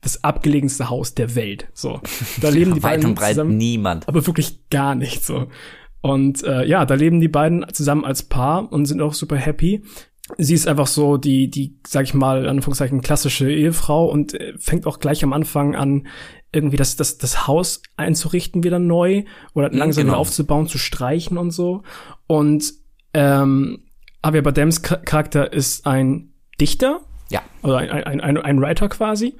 das 0.00 0.22
abgelegenste 0.22 0.90
Haus 0.90 1.14
der 1.14 1.34
Welt. 1.34 1.68
So, 1.72 2.00
da 2.40 2.50
leben 2.50 2.74
die 2.74 2.82
Weit 2.82 2.96
beiden 2.96 3.06
und 3.10 3.14
breit 3.14 3.30
zusammen, 3.30 3.56
niemand. 3.56 4.06
aber 4.06 4.26
wirklich 4.26 4.68
gar 4.68 4.94
nicht 4.94 5.24
so. 5.24 5.48
Und 6.02 6.44
äh, 6.44 6.66
ja, 6.66 6.84
da 6.84 6.94
leben 6.94 7.20
die 7.20 7.28
beiden 7.28 7.64
zusammen 7.72 8.04
als 8.04 8.22
Paar 8.22 8.70
und 8.70 8.84
sind 8.84 9.00
auch 9.00 9.14
super 9.14 9.36
happy. 9.36 9.82
Sie 10.38 10.54
ist 10.54 10.66
einfach 10.66 10.86
so 10.86 11.18
die, 11.18 11.50
die, 11.50 11.78
sag 11.86 12.04
ich 12.04 12.14
mal, 12.14 12.48
Anführungszeichen 12.48 13.02
klassische 13.02 13.50
Ehefrau 13.50 14.06
und 14.06 14.32
äh, 14.34 14.54
fängt 14.58 14.86
auch 14.86 14.98
gleich 14.98 15.22
am 15.22 15.34
Anfang 15.34 15.74
an, 15.74 16.06
irgendwie 16.50 16.76
das, 16.76 16.96
das, 16.96 17.18
das 17.18 17.46
Haus 17.46 17.82
einzurichten 17.96 18.64
wieder 18.64 18.78
neu 18.78 19.24
oder 19.52 19.70
mhm, 19.70 19.78
langsam 19.78 20.06
genau. 20.06 20.18
aufzubauen, 20.18 20.66
zu 20.66 20.78
streichen 20.78 21.36
und 21.36 21.50
so. 21.50 21.82
Und 22.26 22.72
ähm, 23.12 23.84
Javier 24.24 24.42
Badems 24.42 24.82
Charakter 24.82 25.52
ist 25.52 25.86
ein 25.86 26.32
Dichter. 26.58 27.00
Ja. 27.30 27.42
Oder 27.62 27.78
ein, 27.78 27.90
ein, 27.90 28.20
ein, 28.20 28.38
ein 28.38 28.60
Writer 28.60 28.88
quasi. 28.88 29.36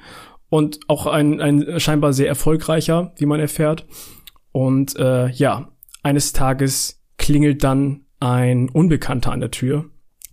Und 0.51 0.81
auch 0.89 1.07
ein, 1.07 1.41
ein 1.41 1.81
scheinbar 1.81 2.13
sehr 2.13 2.29
erfolgreicher, 2.29 3.13
wie 3.17 3.27
man 3.27 3.41
erfährt. 3.41 3.87
Und 4.53 4.97
äh, 4.97 5.31
ja, 5.31 5.73
eines 6.03 6.33
Tages 6.33 7.03
klingelt 7.17 7.65
dann 7.65 8.03
ein 8.21 8.69
Unbekannter 8.69 9.33
an 9.33 9.41
der 9.41 9.51
Tür 9.51 9.87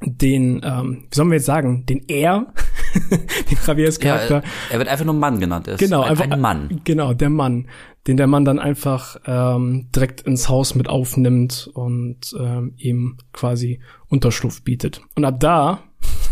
den, 0.04 0.62
ähm, 0.64 1.04
wie 1.10 1.16
sollen 1.16 1.30
wir 1.30 1.36
jetzt 1.36 1.46
sagen, 1.46 1.86
den 1.86 2.04
er, 2.08 2.54
den 3.12 3.58
Javiers 3.66 4.00
Charakter. 4.00 4.38
Ja, 4.38 4.44
er 4.72 4.80
wird 4.80 4.90
einfach 4.90 5.06
nur 5.06 5.14
Mann 5.14 5.40
genannt. 5.40 5.68
Er 5.68 5.76
ist 5.76 5.80
genau, 5.80 6.02
ein, 6.02 6.12
einfach 6.12 6.30
ein 6.30 6.42
Mann. 6.42 6.82
Genau, 6.84 7.14
der 7.14 7.30
Mann, 7.30 7.68
den 8.08 8.18
der 8.18 8.28
Mann 8.28 8.46
dann 8.46 8.60
einfach 8.60 9.18
ähm, 9.26 9.90
direkt 9.96 10.22
ins 10.22 10.50
Haus 10.50 10.76
mit 10.76 10.90
aufnimmt 10.90 11.70
und 11.74 12.36
ähm, 12.40 12.74
ihm 12.78 13.18
quasi 13.32 13.80
Unterschlupf 14.08 14.64
bietet. 14.64 15.02
Und 15.16 15.26
ab 15.26 15.40
da 15.40 15.84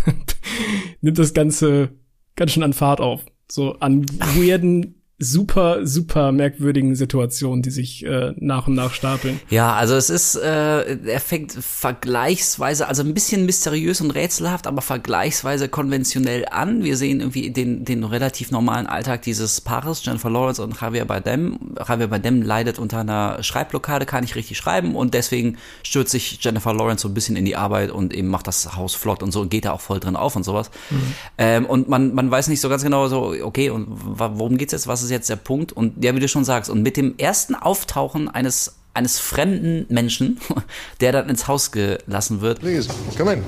nimmt 1.01 1.19
das 1.19 1.33
Ganze 1.33 1.89
ganz 2.35 2.51
schön 2.51 2.63
an 2.63 2.73
Fahrt 2.73 3.01
auf. 3.01 3.25
So 3.51 3.73
an 3.79 4.05
weirden 4.35 4.98
super, 5.19 5.85
super 5.85 6.31
merkwürdigen 6.31 6.95
Situationen, 6.95 7.61
die 7.61 7.71
sich 7.71 8.05
äh, 8.05 8.33
nach 8.37 8.67
und 8.67 8.75
nach 8.75 8.93
stapeln. 8.93 9.41
Ja, 9.49 9.73
also 9.73 9.95
es 9.95 10.09
ist, 10.09 10.35
äh, 10.35 10.95
er 10.95 11.19
fängt 11.19 11.51
vergleichsweise, 11.51 12.87
also 12.87 13.03
ein 13.03 13.13
bisschen 13.13 13.45
mysteriös 13.45 13.99
und 13.99 14.11
rätselhaft, 14.11 14.65
aber 14.65 14.81
vergleichsweise 14.81 15.67
konventionell 15.67 16.45
an. 16.49 16.85
Wir 16.85 16.95
sehen 16.95 17.19
irgendwie 17.19 17.51
den, 17.51 17.83
den 17.83 18.05
relativ 18.05 18.51
normalen 18.51 18.87
Alltag 18.87 19.21
dieses 19.23 19.59
Paares, 19.59 20.03
Jennifer 20.05 20.29
Lawrence 20.29 20.63
und 20.63 20.79
Javier 20.79 21.03
Bardem. 21.03 21.75
Javier 21.85 22.07
Bardem 22.07 22.41
leidet 22.41 22.79
unter 22.79 22.99
einer 22.99 23.43
Schreibblockade, 23.43 24.05
kann 24.05 24.21
nicht 24.21 24.35
richtig 24.35 24.57
schreiben 24.57 24.95
und 24.95 25.13
deswegen 25.13 25.57
stürzt 25.83 26.11
sich 26.11 26.39
Jennifer 26.41 26.73
Lawrence 26.73 27.01
so 27.01 27.09
ein 27.09 27.13
bisschen 27.13 27.35
in 27.35 27.43
die 27.43 27.57
Arbeit 27.57 27.91
und 27.91 28.13
eben 28.13 28.29
macht 28.29 28.47
das 28.47 28.77
Haus 28.77 28.95
flott 28.95 29.21
und 29.21 29.33
so 29.33 29.41
und 29.41 29.49
geht 29.49 29.65
da 29.65 29.73
auch 29.73 29.81
voll 29.81 29.99
drin 29.99 30.15
auf 30.15 30.37
und 30.37 30.43
sowas. 30.43 30.71
Mhm. 30.89 31.13
Ähm, 31.37 31.65
und 31.65 31.89
man, 31.89 32.15
man 32.15 32.31
weiß 32.31 32.47
nicht 32.47 32.61
so 32.61 32.69
ganz 32.69 32.83
genau 32.83 33.09
so, 33.09 33.35
okay, 33.43 33.69
und 33.69 33.87
worum 33.89 34.57
geht's 34.57 34.71
jetzt, 34.71 34.87
was 34.87 35.03
ist 35.03 35.08
ist 35.09 35.11
jetzt 35.11 35.29
der 35.29 35.35
Punkt. 35.35 35.71
Und 35.73 36.03
ja, 36.03 36.15
wie 36.15 36.19
du 36.19 36.27
schon 36.27 36.45
sagst, 36.45 36.69
und 36.69 36.83
mit 36.83 36.95
dem 36.95 37.17
ersten 37.17 37.55
Auftauchen 37.55 38.29
eines 38.29 38.75
eines 38.93 39.19
fremden 39.19 39.85
Menschen, 39.89 40.39
der 41.01 41.11
dann 41.11 41.29
ins 41.29 41.47
Haus 41.47 41.71
gelassen 41.71 42.41
wird. 42.41 42.59
Please, 42.59 42.89
come 43.17 43.33
in. 43.33 43.43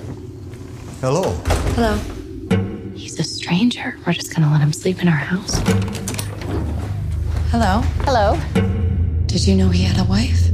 Hello. 1.01 1.33
Hello. 1.75 1.95
He's 2.95 3.19
a 3.19 3.23
stranger. 3.23 3.93
We're 4.05 4.13
just 4.13 4.33
gonna 4.33 4.51
let 4.51 4.61
him 4.61 4.73
sleep 4.73 5.01
in 5.01 5.07
our 5.07 5.15
house. 5.15 5.61
Hello. 7.51 7.83
Hello. 8.05 8.37
Did 9.27 9.45
you 9.45 9.55
know 9.55 9.69
he 9.69 9.83
had 9.83 9.99
a 9.99 10.07
wife? 10.07 10.53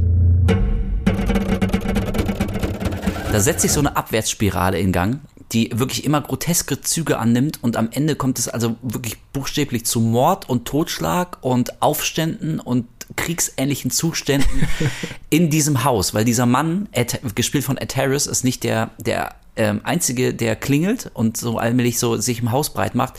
Da 3.30 3.40
setzt 3.40 3.60
sich 3.60 3.72
so 3.72 3.80
eine 3.80 3.94
Abwärtsspirale 3.94 4.78
in 4.78 4.90
Gang 4.90 5.20
die 5.52 5.70
wirklich 5.74 6.04
immer 6.04 6.20
groteske 6.20 6.80
Züge 6.80 7.18
annimmt 7.18 7.62
und 7.62 7.76
am 7.76 7.88
Ende 7.90 8.16
kommt 8.16 8.38
es 8.38 8.48
also 8.48 8.76
wirklich 8.82 9.18
buchstäblich 9.32 9.86
zu 9.86 10.00
Mord 10.00 10.48
und 10.48 10.66
Totschlag 10.66 11.38
und 11.40 11.80
Aufständen 11.80 12.60
und 12.60 12.86
kriegsähnlichen 13.16 13.90
Zuständen 13.90 14.68
in 15.30 15.48
diesem 15.50 15.84
Haus, 15.84 16.12
weil 16.12 16.24
dieser 16.24 16.46
Mann, 16.46 16.88
gespielt 17.34 17.64
von 17.64 17.78
Ed 17.78 17.96
Harris, 17.96 18.26
ist 18.26 18.44
nicht 18.44 18.64
der, 18.64 18.90
der 18.98 19.34
ähm, 19.56 19.80
einzige, 19.84 20.34
der 20.34 20.56
klingelt 20.56 21.10
und 21.14 21.36
so 21.36 21.58
allmählich 21.58 21.98
so 21.98 22.16
sich 22.16 22.40
im 22.40 22.52
Haus 22.52 22.72
breit 22.72 22.94
macht. 22.94 23.14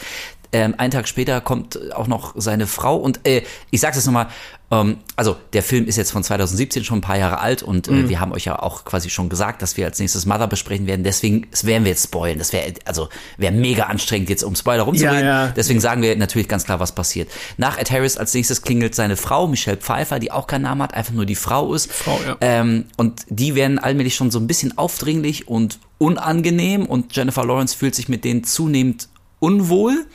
Ähm, 0.52 0.76
einen 0.78 0.92
Tag 0.92 1.08
später 1.08 1.42
kommt 1.42 1.94
auch 1.94 2.08
noch 2.08 2.34
seine 2.38 2.66
Frau 2.66 2.98
und 2.98 3.26
äh, 3.28 3.44
ich 3.72 3.82
sag's 3.82 3.98
jetzt 3.98 4.06
nochmal, 4.06 4.30
also 4.72 5.36
der 5.54 5.64
Film 5.64 5.86
ist 5.88 5.96
jetzt 5.96 6.12
von 6.12 6.24
2017 6.24 6.84
schon 6.84 7.00
ein 7.00 7.02
paar 7.02 7.18
Jahre 7.18 7.40
alt 7.40 7.64
und 7.64 7.88
äh, 7.88 7.92
mhm. 7.92 8.10
wir 8.10 8.20
haben 8.20 8.32
euch 8.32 8.46
ja 8.46 8.60
auch 8.60 8.86
quasi 8.86 9.10
schon 9.10 9.28
gesagt, 9.28 9.64
dass 9.64 9.78
wir 9.78 9.86
als 9.88 9.98
nächstes 9.98 10.28
Mother 10.28 10.46
besprechen 10.46 10.86
werden. 10.86 11.04
Deswegen 11.04 11.48
das 11.50 11.66
werden 11.66 11.86
wir 11.86 11.92
jetzt 11.92 12.04
spoilen. 12.04 12.38
Das 12.38 12.54
wäre 12.54 12.74
also 12.86 13.10
wäre 13.38 13.52
mega 13.52 13.86
anstrengend 13.86 14.30
jetzt 14.30 14.44
um 14.44 14.56
Spoiler 14.56 14.84
rumzureden. 14.84 15.26
Ja, 15.26 15.46
ja. 15.46 15.54
Deswegen 15.56 15.80
sagen 15.80 16.04
wir 16.04 16.16
natürlich 16.16 16.48
ganz 16.48 16.66
klar, 16.66 16.80
was 16.80 16.92
passiert. 16.92 17.30
Nach 17.58 17.80
Ed 17.80 17.90
Harris 17.90 18.18
als 18.18 18.34
nächstes 18.36 18.62
klingelt 18.62 18.94
seine 18.94 19.18
Frau 19.18 19.48
Michelle 19.48 19.78
Pfeiffer, 19.78 20.20
die 20.20 20.32
auch 20.32 20.46
keinen 20.46 20.64
Namen 20.64 20.84
hat, 20.84 20.94
einfach 20.94 21.14
nur 21.14 21.26
die 21.26 21.36
Frau 21.36 21.74
ist. 21.74 21.92
Frau, 21.92 22.20
ja. 22.28 22.38
Ähm, 22.42 22.86
und 22.96 23.26
die 23.30 23.56
werden 23.56 23.80
allmählich 23.80 24.14
schon 24.14 24.30
so 24.30 24.38
ein 24.38 24.46
bisschen 24.46 24.78
aufdringlich 24.78 25.48
und 25.48 25.80
unangenehm 25.98 26.86
und 26.86 27.16
Jennifer 27.16 27.44
Lawrence 27.44 27.76
fühlt 27.76 27.96
sich 27.96 28.08
mit 28.08 28.24
denen 28.24 28.44
zunehmend 28.44 29.10
unwohl. 29.40 30.06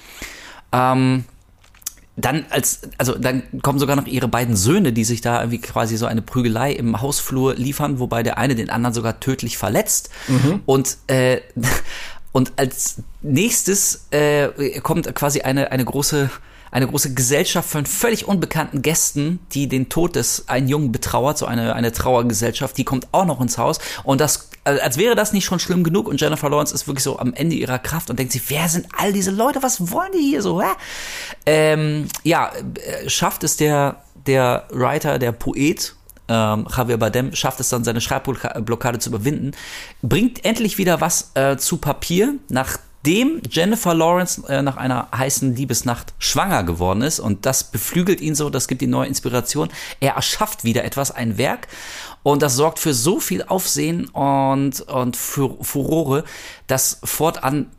Ähm, 0.72 1.24
dann 2.16 2.44
als, 2.50 2.82
also 2.96 3.16
dann 3.18 3.42
kommen 3.62 3.78
sogar 3.78 3.96
noch 3.96 4.06
ihre 4.06 4.28
beiden 4.28 4.54
Söhne, 4.56 4.92
die 4.92 5.04
sich 5.04 5.20
da 5.20 5.40
irgendwie 5.40 5.60
quasi 5.60 5.96
so 5.96 6.06
eine 6.06 6.22
Prügelei 6.22 6.72
im 6.72 7.00
Hausflur 7.00 7.54
liefern, 7.54 7.98
wobei 7.98 8.22
der 8.22 8.38
eine 8.38 8.54
den 8.54 8.70
anderen 8.70 8.94
sogar 8.94 9.18
tödlich 9.20 9.58
verletzt. 9.58 10.10
Mhm. 10.28 10.62
Und 10.64 10.96
äh, 11.08 11.40
und 12.32 12.52
als 12.56 12.96
nächstes 13.22 14.06
äh, 14.10 14.80
kommt 14.80 15.12
quasi 15.14 15.40
eine 15.40 15.72
eine 15.72 15.84
große 15.84 16.30
eine 16.74 16.88
große 16.88 17.14
Gesellschaft 17.14 17.70
von 17.70 17.86
völlig 17.86 18.26
unbekannten 18.26 18.82
Gästen, 18.82 19.38
die 19.52 19.68
den 19.68 19.88
Tod 19.88 20.16
des 20.16 20.48
einen 20.48 20.66
Jungen 20.66 20.90
betrauert, 20.90 21.38
so 21.38 21.46
eine, 21.46 21.76
eine 21.76 21.92
Trauergesellschaft, 21.92 22.76
die 22.76 22.82
kommt 22.82 23.06
auch 23.12 23.26
noch 23.26 23.40
ins 23.40 23.58
Haus. 23.58 23.78
Und 24.02 24.20
das, 24.20 24.50
als 24.64 24.96
wäre 24.96 25.14
das 25.14 25.32
nicht 25.32 25.44
schon 25.44 25.58
schlimm 25.58 25.84
genug. 25.84 26.08
Und 26.08 26.20
Jennifer 26.20 26.48
Lawrence 26.48 26.74
ist 26.74 26.86
wirklich 26.86 27.04
so 27.04 27.18
am 27.18 27.34
Ende 27.34 27.56
ihrer 27.56 27.78
Kraft 27.78 28.10
und 28.10 28.18
denkt 28.18 28.32
sich, 28.32 28.42
wer 28.48 28.68
sind 28.68 28.86
all 28.98 29.12
diese 29.12 29.30
Leute? 29.30 29.62
Was 29.62 29.90
wollen 29.90 30.12
die 30.12 30.22
hier 30.22 30.42
so? 30.42 30.60
Hä? 30.60 30.68
Ähm, 31.46 32.08
ja, 32.22 32.50
äh, 32.52 33.08
schafft 33.08 33.44
es 33.44 33.56
der, 33.56 34.02
der 34.26 34.66
Writer, 34.70 35.18
der 35.18 35.32
Poet, 35.32 35.94
ähm, 36.28 36.66
Javier 36.74 36.96
Bardem 36.96 37.34
schafft 37.34 37.60
es 37.60 37.68
dann, 37.68 37.84
seine 37.84 38.00
Schreibblockade 38.00 38.98
zu 38.98 39.10
überwinden, 39.10 39.52
bringt 40.00 40.44
endlich 40.44 40.78
wieder 40.78 41.00
was 41.02 41.32
äh, 41.34 41.58
zu 41.58 41.76
Papier, 41.76 42.34
nach 42.48 42.78
nachdem 43.04 43.42
Jennifer 43.50 43.92
Lawrence 43.92 44.42
äh, 44.48 44.62
nach 44.62 44.78
einer 44.78 45.08
heißen 45.14 45.54
Liebesnacht 45.54 46.14
schwanger 46.18 46.64
geworden 46.64 47.02
ist 47.02 47.20
und 47.20 47.44
das 47.44 47.64
beflügelt 47.64 48.22
ihn 48.22 48.34
so, 48.34 48.48
das 48.48 48.66
gibt 48.66 48.80
ihm 48.80 48.88
neue 48.88 49.08
Inspiration. 49.08 49.68
Er 50.00 50.14
erschafft 50.14 50.64
wieder 50.64 50.84
etwas, 50.84 51.10
ein 51.10 51.36
Werk 51.36 51.68
und 52.24 52.42
das 52.42 52.56
sorgt 52.56 52.80
für 52.80 52.94
so 52.94 53.20
viel 53.20 53.44
Aufsehen 53.44 54.06
und, 54.08 54.80
und 54.80 55.16
für 55.16 55.56
Furore, 55.62 56.24
dass 56.66 56.98
fortan 57.04 57.70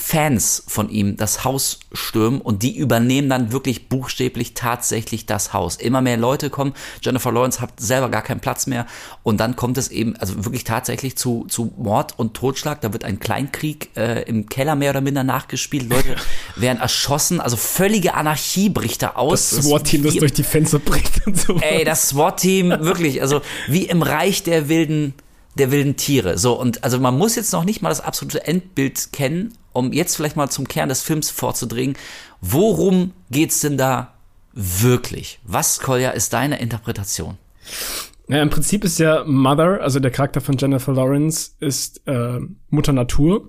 Fans 0.00 0.64
von 0.66 0.88
ihm 0.88 1.16
das 1.16 1.44
Haus 1.44 1.78
stürmen 1.92 2.40
und 2.40 2.62
die 2.62 2.76
übernehmen 2.76 3.28
dann 3.28 3.52
wirklich 3.52 3.88
buchstäblich 3.88 4.54
tatsächlich 4.54 5.26
das 5.26 5.52
Haus. 5.52 5.76
Immer 5.76 6.00
mehr 6.00 6.16
Leute 6.16 6.48
kommen, 6.48 6.72
Jennifer 7.02 7.30
Lawrence 7.30 7.60
hat 7.60 7.78
selber 7.78 8.08
gar 8.08 8.22
keinen 8.22 8.40
Platz 8.40 8.66
mehr 8.66 8.86
und 9.22 9.38
dann 9.38 9.56
kommt 9.56 9.76
es 9.76 9.88
eben, 9.88 10.16
also 10.16 10.44
wirklich 10.44 10.64
tatsächlich 10.64 11.16
zu, 11.16 11.44
zu 11.48 11.72
Mord 11.76 12.18
und 12.18 12.34
Totschlag. 12.34 12.80
Da 12.80 12.94
wird 12.94 13.04
ein 13.04 13.20
Kleinkrieg 13.20 13.90
äh, 13.94 14.22
im 14.22 14.48
Keller 14.48 14.74
mehr 14.74 14.90
oder 14.90 15.02
minder 15.02 15.22
nachgespielt. 15.22 15.90
Leute 15.90 16.16
werden 16.56 16.80
erschossen, 16.80 17.40
also 17.40 17.56
völlige 17.56 18.14
Anarchie 18.14 18.70
bricht 18.70 19.02
da 19.02 19.10
aus. 19.10 19.50
Das 19.50 19.66
SWAT-Team, 19.66 20.02
das, 20.02 20.14
durch 20.14 20.32
die 20.32 20.44
Fenster 20.44 20.78
bricht 20.78 21.26
und 21.26 21.38
so. 21.38 21.56
Ey, 21.60 21.84
das 21.84 22.08
SWAT-Team, 22.08 22.70
wirklich, 22.80 23.20
also 23.20 23.42
wie 23.68 23.84
im 23.84 24.02
Reich 24.02 24.42
der 24.42 24.68
wilden 24.68 25.14
der 25.56 25.70
wilden 25.72 25.96
Tiere. 25.96 26.38
So, 26.38 26.58
und 26.58 26.84
also 26.84 26.98
man 26.98 27.18
muss 27.18 27.34
jetzt 27.36 27.52
noch 27.52 27.64
nicht 27.64 27.82
mal 27.82 27.88
das 27.88 28.00
absolute 28.00 28.46
Endbild 28.46 29.12
kennen, 29.12 29.52
um 29.72 29.92
jetzt 29.92 30.16
vielleicht 30.16 30.36
mal 30.36 30.50
zum 30.50 30.68
Kern 30.68 30.88
des 30.88 31.02
Films 31.02 31.30
vorzudringen. 31.30 31.96
Worum 32.40 33.12
geht's 33.30 33.60
denn 33.60 33.76
da 33.76 34.14
wirklich? 34.52 35.40
Was, 35.44 35.80
Kolja, 35.80 36.10
ist 36.10 36.32
deine 36.32 36.60
Interpretation? 36.60 37.38
Ja, 38.28 38.42
im 38.42 38.50
Prinzip 38.50 38.84
ist 38.84 38.98
ja 38.98 39.24
Mother, 39.24 39.80
also 39.80 39.98
der 39.98 40.10
Charakter 40.10 40.40
von 40.40 40.56
Jennifer 40.56 40.92
Lawrence, 40.92 41.52
ist 41.58 42.06
äh, 42.06 42.38
Mutter 42.68 42.92
Natur. 42.92 43.48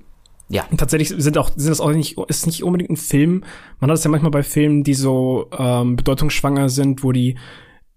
Ja. 0.50 0.66
Und 0.70 0.80
tatsächlich 0.80 1.14
sind 1.16 1.38
auch 1.38 1.52
sind 1.56 1.70
das 1.70 1.80
auch 1.80 1.92
nicht 1.92 2.18
ist 2.28 2.46
nicht 2.46 2.64
unbedingt 2.64 2.90
ein 2.90 2.98
Film. 2.98 3.44
Man 3.80 3.90
hat 3.90 3.98
es 3.98 4.04
ja 4.04 4.10
manchmal 4.10 4.32
bei 4.32 4.44
Filmen, 4.44 4.84
die 4.84 4.96
so 4.96 5.48
ähm, 5.58 5.96
bedeutungsschwanger 5.96 6.68
sind, 6.68 7.04
wo 7.04 7.14
die 7.14 7.38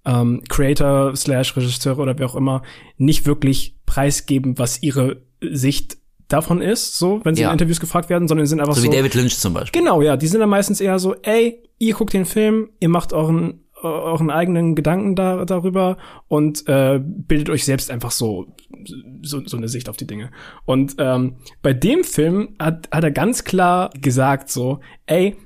ähm, 0.04 0.42
Creator 0.48 1.16
slash 1.16 1.56
Regisseure 1.56 2.00
oder 2.00 2.18
wer 2.18 2.26
auch 2.26 2.36
immer 2.36 2.62
nicht 2.96 3.26
wirklich 3.26 3.76
preisgeben, 3.86 4.58
was 4.58 4.82
ihre 4.82 5.22
Sicht 5.40 5.96
davon 6.28 6.60
ist, 6.60 6.98
so, 6.98 7.20
wenn 7.24 7.34
sie 7.34 7.42
ja. 7.42 7.48
in 7.48 7.54
Interviews 7.54 7.80
gefragt 7.80 8.08
werden, 8.08 8.28
sondern 8.28 8.46
sind 8.46 8.60
einfach 8.60 8.74
so. 8.74 8.82
So 8.82 8.90
wie 8.90 8.96
David 8.96 9.14
Lynch 9.14 9.38
zum 9.38 9.54
Beispiel. 9.54 9.80
Genau, 9.80 10.02
ja. 10.02 10.16
Die 10.16 10.26
sind 10.26 10.40
dann 10.40 10.48
meistens 10.48 10.80
eher 10.80 10.98
so, 10.98 11.14
ey, 11.22 11.62
ihr 11.78 11.94
guckt 11.94 12.12
den 12.12 12.24
Film, 12.24 12.70
ihr 12.80 12.88
macht 12.88 13.12
euren, 13.12 13.64
euren 13.82 14.30
eigenen 14.30 14.74
Gedanken 14.74 15.14
da, 15.14 15.44
darüber 15.44 15.98
und 16.28 16.66
äh, 16.68 17.00
bildet 17.02 17.50
euch 17.50 17.64
selbst 17.64 17.90
einfach 17.90 18.10
so, 18.10 18.46
so, 19.22 19.46
so 19.46 19.56
eine 19.56 19.68
Sicht 19.68 19.88
auf 19.88 19.96
die 19.96 20.06
Dinge. 20.06 20.30
Und 20.64 20.96
ähm, 20.98 21.36
bei 21.62 21.72
dem 21.72 22.04
Film 22.04 22.56
hat, 22.58 22.88
hat 22.90 23.04
er 23.04 23.10
ganz 23.10 23.44
klar 23.44 23.90
gesagt 24.00 24.50
so, 24.50 24.80
ey, 25.06 25.36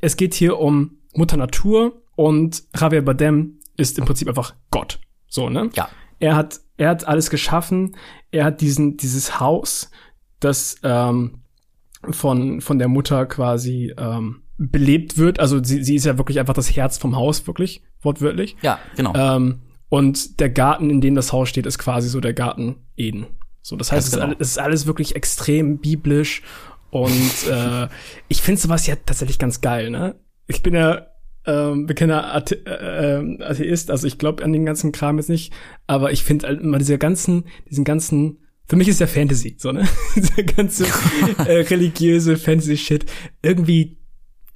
es 0.00 0.16
geht 0.16 0.34
hier 0.34 0.58
um 0.58 0.98
Mutter 1.14 1.36
Natur 1.36 2.02
und 2.16 2.64
Javier 2.78 3.02
Bardem 3.02 3.60
ist 3.76 3.98
im 3.98 4.04
Prinzip 4.04 4.28
einfach 4.28 4.54
Gott. 4.70 4.98
So, 5.28 5.48
ne? 5.48 5.70
Ja. 5.74 5.88
Er 6.18 6.34
hat, 6.34 6.60
er 6.76 6.90
hat 6.90 7.06
alles 7.06 7.30
geschaffen. 7.30 7.96
Er 8.30 8.44
hat 8.44 8.60
diesen, 8.60 8.96
dieses 8.96 9.38
Haus, 9.40 9.90
das 10.40 10.76
ähm, 10.82 11.42
von, 12.10 12.60
von 12.60 12.78
der 12.78 12.88
Mutter 12.88 13.26
quasi 13.26 13.92
ähm, 13.96 14.42
belebt 14.58 15.18
wird. 15.18 15.40
Also 15.40 15.62
sie, 15.62 15.82
sie 15.82 15.96
ist 15.96 16.06
ja 16.06 16.18
wirklich 16.18 16.38
einfach 16.38 16.54
das 16.54 16.74
Herz 16.74 16.98
vom 16.98 17.16
Haus, 17.16 17.46
wirklich, 17.46 17.82
wortwörtlich. 18.02 18.56
Ja, 18.62 18.78
genau. 18.96 19.14
Ähm, 19.14 19.60
und 19.88 20.40
der 20.40 20.50
Garten, 20.50 20.90
in 20.90 21.00
dem 21.00 21.14
das 21.14 21.32
Haus 21.32 21.48
steht, 21.48 21.66
ist 21.66 21.78
quasi 21.78 22.08
so 22.08 22.20
der 22.20 22.34
Garten 22.34 22.76
Eden. 22.96 23.26
So, 23.62 23.76
das 23.76 23.92
heißt, 23.92 24.08
es, 24.08 24.14
genau. 24.14 24.32
ist 24.32 24.40
ist 24.40 24.58
alles 24.58 24.86
wirklich 24.86 25.16
extrem 25.16 25.78
biblisch 25.78 26.42
und 26.90 27.48
äh, 27.50 27.88
ich 28.28 28.42
finde 28.42 28.60
sowas 28.60 28.86
ja 28.86 28.94
tatsächlich 28.94 29.38
ganz 29.38 29.60
geil, 29.60 29.90
ne? 29.90 30.16
Ich 30.46 30.62
bin 30.62 30.74
ja 30.74 31.06
ähm, 31.46 31.86
bekennender 31.86 32.34
Athe 32.34 32.64
äh, 32.66 33.18
äh, 33.18 33.42
Atheist, 33.42 33.90
also 33.90 34.06
ich 34.06 34.18
glaube 34.18 34.44
an 34.44 34.52
den 34.52 34.64
ganzen 34.64 34.92
Kram 34.92 35.18
jetzt 35.18 35.28
nicht, 35.28 35.52
aber 35.86 36.12
ich 36.12 36.24
finde 36.24 36.46
halt 36.46 36.60
immer 36.60 36.78
diese 36.78 36.98
ganzen, 36.98 37.44
diesen 37.68 37.84
ganzen 37.84 38.38
für 38.68 38.76
mich 38.76 38.88
ist 38.88 39.00
ja 39.00 39.06
Fantasy, 39.06 39.56
so, 39.58 39.72
ne? 39.72 39.86
Dieser 40.16 40.42
ganze 40.42 40.86
äh, 41.46 41.60
religiöse 41.60 42.36
Fantasy-Shit. 42.36 43.06
Irgendwie 43.42 43.96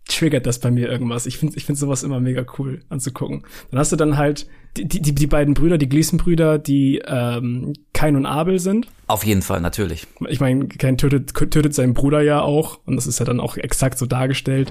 triggert 0.08 0.46
das 0.46 0.58
bei 0.58 0.70
mir 0.70 0.88
irgendwas. 0.88 1.26
Ich 1.26 1.38
finde 1.38 1.56
ich 1.56 1.64
finde 1.64 1.78
sowas 1.78 2.02
immer 2.02 2.18
mega 2.18 2.44
cool 2.58 2.82
anzugucken. 2.88 3.44
Dann 3.70 3.78
hast 3.78 3.92
du 3.92 3.96
dann 3.96 4.16
halt 4.16 4.48
die, 4.76 4.86
die, 4.86 5.14
die 5.14 5.26
beiden 5.26 5.54
Brüder, 5.54 5.78
die 5.78 5.88
Gleason-Brüder, 5.88 6.58
die 6.58 7.00
ähm, 7.06 7.74
Kain 7.92 8.16
und 8.16 8.26
Abel 8.26 8.58
sind. 8.58 8.88
Auf 9.06 9.24
jeden 9.24 9.42
Fall, 9.42 9.60
natürlich. 9.60 10.06
Ich 10.28 10.40
meine, 10.40 10.66
Kain 10.68 10.96
tötet, 10.96 11.34
tötet 11.34 11.74
seinen 11.74 11.94
Bruder 11.94 12.20
ja 12.20 12.42
auch 12.42 12.80
und 12.86 12.96
das 12.96 13.06
ist 13.06 13.20
ja 13.20 13.24
dann 13.24 13.40
auch 13.40 13.56
exakt 13.56 13.98
so 13.98 14.06
dargestellt. 14.06 14.68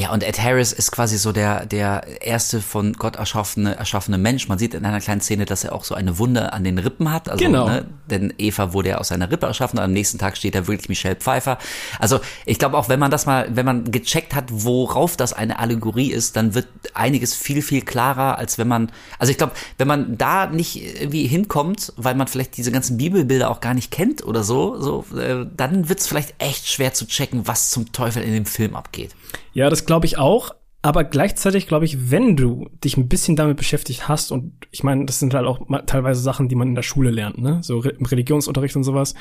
Ja, 0.00 0.12
und 0.12 0.22
Ed 0.22 0.42
Harris 0.42 0.72
ist 0.72 0.92
quasi 0.92 1.18
so 1.18 1.30
der, 1.30 1.66
der 1.66 2.22
erste 2.22 2.62
von 2.62 2.94
Gott 2.94 3.16
erschaffene, 3.16 3.76
erschaffene 3.76 4.16
Mensch. 4.16 4.48
Man 4.48 4.58
sieht 4.58 4.72
in 4.72 4.86
einer 4.86 5.00
kleinen 5.00 5.20
Szene, 5.20 5.44
dass 5.44 5.62
er 5.62 5.74
auch 5.74 5.84
so 5.84 5.94
eine 5.94 6.16
Wunde 6.16 6.54
an 6.54 6.64
den 6.64 6.78
Rippen 6.78 7.12
hat. 7.12 7.28
Also, 7.28 7.44
genau. 7.44 7.68
Ne, 7.68 7.84
denn 8.08 8.32
Eva 8.38 8.72
wurde 8.72 8.88
ja 8.90 8.98
aus 8.98 9.08
seiner 9.08 9.30
Rippe 9.30 9.44
erschaffen 9.44 9.78
und 9.78 9.84
am 9.84 9.92
nächsten 9.92 10.16
Tag 10.16 10.38
steht 10.38 10.54
da 10.54 10.66
wirklich 10.66 10.88
Michelle 10.88 11.16
Pfeiffer. 11.16 11.58
Also, 11.98 12.20
ich 12.46 12.58
glaube 12.58 12.78
auch, 12.78 12.88
wenn 12.88 12.98
man 12.98 13.10
das 13.10 13.26
mal, 13.26 13.54
wenn 13.54 13.66
man 13.66 13.90
gecheckt 13.90 14.34
hat, 14.34 14.46
worauf 14.48 15.18
das 15.18 15.34
eine 15.34 15.58
Allegorie 15.58 16.10
ist, 16.10 16.34
dann 16.34 16.54
wird 16.54 16.68
einiges 16.94 17.34
viel, 17.34 17.60
viel 17.60 17.82
klarer, 17.82 18.38
als 18.38 18.56
wenn 18.56 18.68
man, 18.68 18.90
also 19.18 19.30
ich 19.30 19.36
glaube, 19.36 19.52
wenn 19.76 19.86
man 19.86 20.16
da 20.16 20.46
nicht 20.46 20.82
irgendwie 20.98 21.26
hinkommt, 21.26 21.92
weil 21.98 22.14
man 22.14 22.26
vielleicht 22.26 22.56
diese 22.56 22.72
ganzen 22.72 22.96
Bibelbilder 22.96 23.50
auch 23.50 23.60
gar 23.60 23.74
nicht 23.74 23.90
kennt 23.90 24.24
oder 24.24 24.44
so, 24.44 24.80
so, 24.80 25.04
äh, 25.18 25.44
dann 25.54 25.90
wird 25.90 26.00
es 26.00 26.06
vielleicht 26.06 26.32
echt 26.38 26.68
schwer 26.68 26.94
zu 26.94 27.06
checken, 27.06 27.46
was 27.46 27.68
zum 27.68 27.92
Teufel 27.92 28.22
in 28.22 28.32
dem 28.32 28.46
Film 28.46 28.74
abgeht. 28.74 29.14
Ja, 29.52 29.68
das 29.68 29.84
glaube 29.90 30.06
ich 30.06 30.18
auch. 30.18 30.54
Aber 30.82 31.02
gleichzeitig 31.02 31.66
glaube 31.66 31.84
ich, 31.84 32.12
wenn 32.12 32.36
du 32.36 32.68
dich 32.84 32.96
ein 32.96 33.08
bisschen 33.08 33.34
damit 33.34 33.56
beschäftigt 33.56 34.06
hast, 34.06 34.30
und 34.30 34.52
ich 34.70 34.84
meine, 34.84 35.04
das 35.04 35.18
sind 35.18 35.34
halt 35.34 35.44
auch 35.44 35.58
teilweise 35.86 36.22
Sachen, 36.22 36.48
die 36.48 36.54
man 36.54 36.68
in 36.68 36.74
der 36.76 36.84
Schule 36.84 37.10
lernt, 37.10 37.38
ne? 37.38 37.58
So 37.64 37.82
im 37.82 38.06
Religionsunterricht 38.06 38.76
und 38.76 38.84
sowas. 38.84 39.14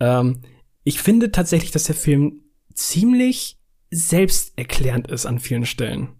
Ähm, 0.00 0.42
ich 0.84 1.00
finde 1.00 1.32
tatsächlich, 1.32 1.70
dass 1.70 1.84
der 1.84 1.94
Film 1.94 2.42
ziemlich 2.74 3.58
selbsterklärend 3.90 5.10
ist 5.10 5.24
an 5.24 5.38
vielen 5.38 5.64
Stellen. 5.64 6.10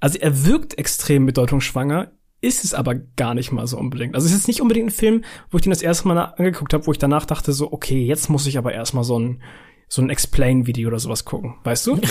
Also 0.00 0.18
er 0.18 0.44
wirkt 0.44 0.76
extrem 0.76 1.24
bedeutungsschwanger, 1.24 2.10
ist 2.40 2.64
es 2.64 2.74
aber 2.74 2.96
gar 2.96 3.34
nicht 3.34 3.52
mal 3.52 3.68
so 3.68 3.78
unbedingt. 3.78 4.16
Also 4.16 4.26
es 4.26 4.34
ist 4.34 4.48
nicht 4.48 4.60
unbedingt 4.60 4.88
ein 4.88 4.92
Film, 4.92 5.24
wo 5.52 5.58
ich 5.58 5.62
den 5.62 5.70
das 5.70 5.82
erste 5.82 6.08
Mal 6.08 6.18
angeguckt 6.18 6.74
habe, 6.74 6.88
wo 6.88 6.90
ich 6.90 6.98
danach 6.98 7.24
dachte 7.24 7.52
so, 7.52 7.72
okay, 7.72 8.04
jetzt 8.04 8.30
muss 8.30 8.48
ich 8.48 8.58
aber 8.58 8.74
erstmal 8.74 9.04
so 9.04 9.16
ein 9.16 9.42
so 9.90 10.02
ein 10.02 10.10
Explain-Video 10.10 10.88
oder 10.88 10.98
sowas 10.98 11.24
gucken, 11.24 11.54
weißt 11.62 11.86
du? 11.86 12.00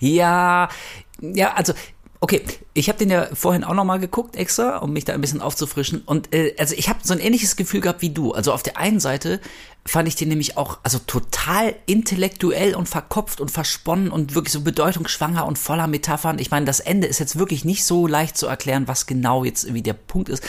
ja, 0.00 0.68
ja, 1.20 1.54
also 1.54 1.74
Okay, 2.24 2.42
ich 2.72 2.88
habe 2.88 2.98
den 2.98 3.10
ja 3.10 3.28
vorhin 3.34 3.64
auch 3.64 3.74
noch 3.74 3.84
mal 3.84 3.98
geguckt 3.98 4.34
extra, 4.34 4.78
um 4.78 4.94
mich 4.94 5.04
da 5.04 5.12
ein 5.12 5.20
bisschen 5.20 5.42
aufzufrischen. 5.42 6.00
Und 6.06 6.34
äh, 6.34 6.54
also 6.58 6.74
ich 6.74 6.88
habe 6.88 7.00
so 7.02 7.12
ein 7.12 7.20
ähnliches 7.20 7.54
Gefühl 7.56 7.82
gehabt 7.82 8.00
wie 8.00 8.08
du. 8.08 8.32
Also 8.32 8.54
auf 8.54 8.62
der 8.62 8.78
einen 8.78 8.98
Seite 8.98 9.40
fand 9.84 10.08
ich 10.08 10.16
den 10.16 10.28
nämlich 10.28 10.56
auch 10.56 10.78
also 10.82 10.98
total 11.00 11.74
intellektuell 11.84 12.76
und 12.76 12.88
verkopft 12.88 13.42
und 13.42 13.50
versponnen 13.50 14.10
und 14.10 14.34
wirklich 14.34 14.54
so 14.54 14.62
bedeutungsschwanger 14.62 15.44
und 15.44 15.58
voller 15.58 15.86
Metaphern. 15.86 16.38
Ich 16.38 16.50
meine, 16.50 16.64
das 16.64 16.80
Ende 16.80 17.08
ist 17.08 17.20
jetzt 17.20 17.38
wirklich 17.38 17.66
nicht 17.66 17.84
so 17.84 18.06
leicht 18.06 18.38
zu 18.38 18.46
erklären, 18.46 18.88
was 18.88 19.04
genau 19.04 19.44
jetzt 19.44 19.64
irgendwie 19.64 19.82
der 19.82 19.92
Punkt 19.92 20.30
ist. 20.30 20.42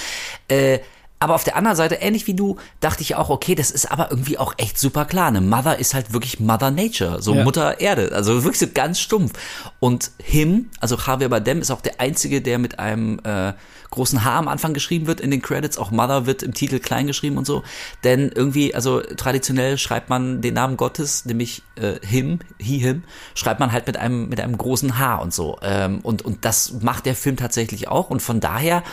Äh, 0.47 0.79
aber 1.25 1.33
auf 1.33 1.43
der 1.43 1.55
anderen 1.55 1.75
Seite, 1.75 1.95
ähnlich 1.95 2.27
wie 2.27 2.35
du, 2.35 2.57
dachte 2.81 3.01
ich 3.01 3.15
auch, 3.15 3.31
okay, 3.31 3.55
das 3.55 3.71
ist 3.71 3.91
aber 3.91 4.11
irgendwie 4.11 4.37
auch 4.37 4.53
echt 4.57 4.77
super 4.77 5.05
klar. 5.05 5.29
Eine 5.29 5.41
Mother 5.41 5.79
ist 5.79 5.95
halt 5.95 6.13
wirklich 6.13 6.39
Mother 6.39 6.69
Nature, 6.69 7.19
so 7.19 7.33
ja. 7.33 7.43
Mutter 7.43 7.81
Erde, 7.81 8.11
also 8.13 8.43
wirklich 8.43 8.59
so 8.59 8.67
ganz 8.71 8.99
stumpf. 8.99 9.33
Und 9.79 10.11
Him, 10.21 10.69
also 10.79 10.97
Javier 10.97 11.29
Bardem, 11.29 11.61
ist 11.61 11.71
auch 11.71 11.81
der 11.81 11.99
einzige, 11.99 12.43
der 12.43 12.59
mit 12.59 12.77
einem 12.77 13.19
äh, 13.23 13.53
großen 13.89 14.23
H 14.23 14.37
am 14.37 14.47
Anfang 14.47 14.75
geschrieben 14.75 15.07
wird 15.07 15.19
in 15.19 15.31
den 15.31 15.41
Credits. 15.41 15.79
Auch 15.79 15.89
Mother 15.89 16.27
wird 16.27 16.43
im 16.43 16.53
Titel 16.53 16.77
klein 16.77 17.07
geschrieben 17.07 17.39
und 17.39 17.47
so. 17.47 17.63
Denn 18.03 18.31
irgendwie, 18.31 18.75
also 18.75 19.01
traditionell 19.01 19.79
schreibt 19.79 20.11
man 20.11 20.43
den 20.43 20.53
Namen 20.53 20.77
Gottes, 20.77 21.25
nämlich 21.25 21.63
äh, 21.73 21.93
Him, 22.05 22.37
He, 22.59 22.77
Him, 22.77 23.01
schreibt 23.33 23.59
man 23.59 23.71
halt 23.71 23.87
mit 23.87 23.97
einem 23.97 24.29
mit 24.29 24.39
einem 24.39 24.59
großen 24.59 24.99
H 24.99 25.15
und 25.15 25.33
so. 25.33 25.57
Ähm, 25.63 26.01
und 26.03 26.21
und 26.21 26.45
das 26.45 26.81
macht 26.81 27.07
der 27.07 27.15
Film 27.15 27.35
tatsächlich 27.35 27.87
auch. 27.87 28.11
Und 28.11 28.21
von 28.21 28.39
daher 28.39 28.83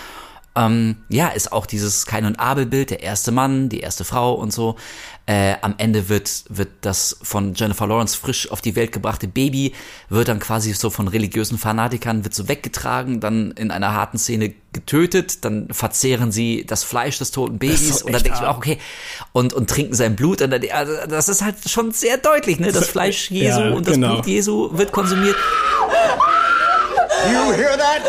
ähm, 0.54 0.96
ja, 1.08 1.28
ist 1.28 1.52
auch 1.52 1.64
dieses 1.64 2.04
Kain 2.04 2.26
und 2.26 2.38
Abel-Bild, 2.38 2.90
der 2.90 3.02
erste 3.02 3.32
Mann, 3.32 3.68
die 3.68 3.80
erste 3.80 4.04
Frau 4.04 4.34
und 4.34 4.52
so. 4.52 4.76
Äh, 5.24 5.54
am 5.62 5.74
Ende 5.78 6.08
wird, 6.08 6.44
wird 6.48 6.68
das 6.80 7.16
von 7.22 7.54
Jennifer 7.54 7.86
Lawrence 7.86 8.16
frisch 8.16 8.50
auf 8.50 8.60
die 8.60 8.74
Welt 8.74 8.92
gebrachte 8.92 9.28
Baby, 9.28 9.72
wird 10.08 10.28
dann 10.28 10.40
quasi 10.40 10.72
so 10.72 10.90
von 10.90 11.08
religiösen 11.08 11.58
Fanatikern, 11.58 12.24
wird 12.24 12.34
so 12.34 12.48
weggetragen, 12.48 13.20
dann 13.20 13.52
in 13.52 13.70
einer 13.70 13.94
harten 13.94 14.18
Szene 14.18 14.52
getötet, 14.72 15.44
dann 15.44 15.68
verzehren 15.70 16.32
sie 16.32 16.66
das 16.66 16.82
Fleisch 16.82 17.18
des 17.18 17.30
toten 17.30 17.58
Babys 17.58 18.02
und 18.02 18.12
dann 18.12 18.22
denke 18.22 18.36
ich 18.36 18.42
mir 18.42 18.50
auch, 18.50 18.56
okay, 18.56 18.78
und, 19.32 19.52
und 19.54 19.70
trinken 19.70 19.94
sein 19.94 20.16
Blut. 20.16 20.42
Und 20.42 20.50
dann, 20.50 20.62
also 20.72 20.92
das 21.08 21.28
ist 21.28 21.42
halt 21.42 21.56
schon 21.66 21.92
sehr 21.92 22.18
deutlich, 22.18 22.58
ne? 22.58 22.72
Das 22.72 22.88
Fleisch 22.88 23.30
Jesu 23.30 23.60
ja, 23.60 23.70
und 23.70 23.86
das 23.86 23.94
genau. 23.94 24.14
Blut 24.14 24.26
Jesu 24.26 24.70
wird 24.72 24.92
konsumiert. 24.92 25.36
You 27.30 27.52
hear 27.52 27.78
that? 27.78 28.02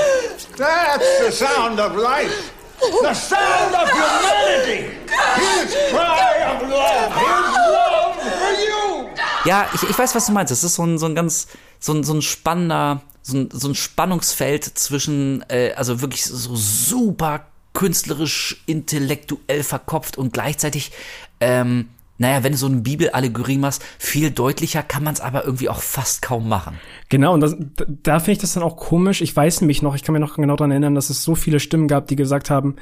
That's 0.58 1.20
the 1.20 1.32
sound 1.32 1.80
of 1.80 1.96
life. 1.96 2.54
The 2.80 3.14
sound 3.14 3.74
of 3.74 3.90
humanity. 3.90 4.92
His 5.36 5.76
cry 5.92 6.44
of 6.46 6.70
love. 6.70 7.14
His 7.14 7.56
love 7.56 8.16
for 8.22 8.52
you. 8.52 9.10
Ja, 9.46 9.68
ich, 9.74 9.84
ich 9.84 9.98
weiß, 9.98 10.14
was 10.16 10.28
du 10.28 10.32
meinst. 10.32 10.52
Das 10.52 10.64
ist 10.64 10.76
so 10.76 10.84
ein, 10.86 10.98
so 10.98 11.06
ein 11.08 11.16
ganz, 11.16 11.48
so 11.80 11.94
ein, 11.94 12.04
so 12.04 12.14
ein 12.14 12.22
spannender, 12.22 13.02
so 13.22 13.38
ein, 13.38 13.50
so 13.52 13.70
ein 13.70 13.76
Spannungsfeld 13.76 14.66
zwischen, 14.78 15.44
äh, 15.50 15.74
also 15.76 16.02
wirklich 16.02 16.26
so 16.26 16.56
super 16.56 17.48
künstlerisch, 17.74 18.64
intellektuell 18.68 19.64
verkopft 19.64 20.18
und 20.18 20.34
gleichzeitig 20.34 20.92
ähm, 21.40 21.90
naja, 22.18 22.44
wenn 22.44 22.52
du 22.52 22.58
so 22.58 22.68
eine 22.68 22.82
Bibelallegorie 22.82 23.58
machst, 23.58 23.84
viel 23.98 24.32
deutlicher 24.32 24.84
kann 24.84 25.04
man 25.04 25.14
es 25.14 25.22
aber 25.22 25.46
irgendwie 25.46 25.70
auch 25.70 25.82
fast 25.82 26.22
kaum 26.22 26.48
machen. 26.48 26.80
Genau, 27.10 27.34
und 27.34 27.42
das, 27.42 27.56
da 27.88 28.20
finde 28.20 28.34
ich 28.34 28.38
das 28.40 28.54
dann 28.54 28.64
auch 28.64 28.78
komisch. 28.78 29.22
Ich 29.22 29.36
weiß 29.36 29.62
nämlich 29.62 29.82
noch, 29.82 29.96
ich 29.96 30.04
kann 30.04 30.14
mir 30.14 30.20
noch 30.20 30.36
genau 30.36 30.56
daran 30.56 30.72
erinnern, 30.72 30.96
dass 30.96 31.10
es 31.10 31.24
so 31.24 31.36
viele 31.36 31.60
Stimmen 31.60 31.88
gab, 31.88 32.08
die 32.08 32.16
gesagt 32.16 32.50
haben, 32.50 32.76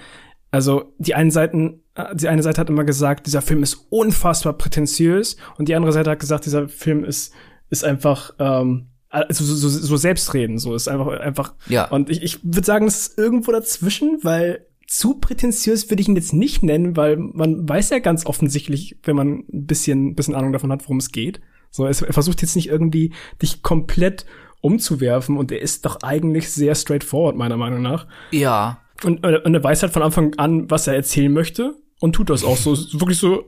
also 0.52 0.94
die 0.98 1.16
einen 1.16 1.32
Seiten, 1.32 1.82
äh, 1.96 2.14
die 2.16 2.28
eine 2.28 2.44
Seite 2.44 2.60
hat 2.60 2.70
immer 2.70 2.84
gesagt, 2.84 3.26
dieser 3.26 3.42
Film 3.42 3.64
ist 3.64 3.88
unfassbar 3.90 4.54
prätentiös 4.54 5.38
und 5.58 5.70
die 5.70 5.76
andere 5.76 5.94
Seite 5.94 6.12
hat 6.12 6.20
gesagt, 6.20 6.46
dieser 6.46 6.68
Film 6.68 7.06
ist, 7.06 7.34
ist 7.70 7.86
einfach, 7.86 8.34
ähm, 8.38 8.90
also 9.10 9.44
so, 9.44 9.56
so, 9.56 9.70
so 9.70 9.98
selbstreden, 9.98 10.58
so 10.58 10.76
ist 10.76 10.88
einfach, 10.88 11.20
einfach. 11.20 11.54
Ja. 11.68 11.88
Und 11.88 12.10
ich, 12.10 12.22
ich 12.22 12.44
würde 12.44 12.66
sagen, 12.66 12.88
es 12.88 13.08
ist 13.08 13.18
irgendwo 13.18 13.52
dazwischen, 13.52 14.20
weil 14.24 14.66
zu 14.92 15.14
prätentiös 15.14 15.90
würde 15.90 16.02
ich 16.02 16.10
ihn 16.10 16.18
jetzt 16.18 16.34
nicht 16.34 16.64
nennen, 16.64 16.98
weil 16.98 17.16
man 17.16 17.68
weiß 17.68 17.92
ja 17.92 18.00
ganz 18.00 18.26
offensichtlich, 18.26 18.98
wenn 19.04 19.16
man 19.16 19.46
ein 19.50 19.66
bisschen, 19.66 20.16
bisschen 20.16 20.36
Ahnung 20.36 20.52
davon 20.52 20.70
hat, 20.70 20.84
worum 20.84 20.98
es 20.98 21.14
geht. 21.14 21.40
So, 21.70 21.86
er 21.86 21.94
versucht 21.94 22.42
jetzt 22.42 22.58
nicht 22.58 22.68
irgendwie 22.68 23.14
dich 23.42 23.64
komplett 23.64 24.26
umzuwerfen 24.60 25.38
und 25.38 25.50
er 25.54 25.62
ist 25.62 25.86
doch 25.86 26.02
eigentlich 26.04 26.52
sehr 26.52 26.76
straightforward, 26.76 27.38
meiner 27.38 27.56
Meinung 27.56 27.82
nach. 27.82 28.06
Ja. 28.32 28.82
Und, 29.06 29.26
und 29.26 29.54
er 29.54 29.64
weiß 29.64 29.82
halt 29.82 29.94
von 29.94 30.04
Anfang 30.04 30.36
an, 30.36 30.70
was 30.70 30.88
er 30.88 30.96
erzählen 30.96 31.32
möchte 31.32 31.78
und 32.02 32.12
tut 32.12 32.30
das 32.30 32.44
auch 32.44 32.58
so. 32.58 32.76
Wirklich 33.00 33.18
so 33.18 33.46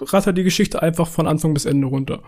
rattert 0.00 0.38
die 0.38 0.42
Geschichte 0.42 0.82
einfach 0.82 1.08
von 1.08 1.26
Anfang 1.26 1.54
bis 1.54 1.64
Ende 1.64 1.86
runter. 1.86 2.20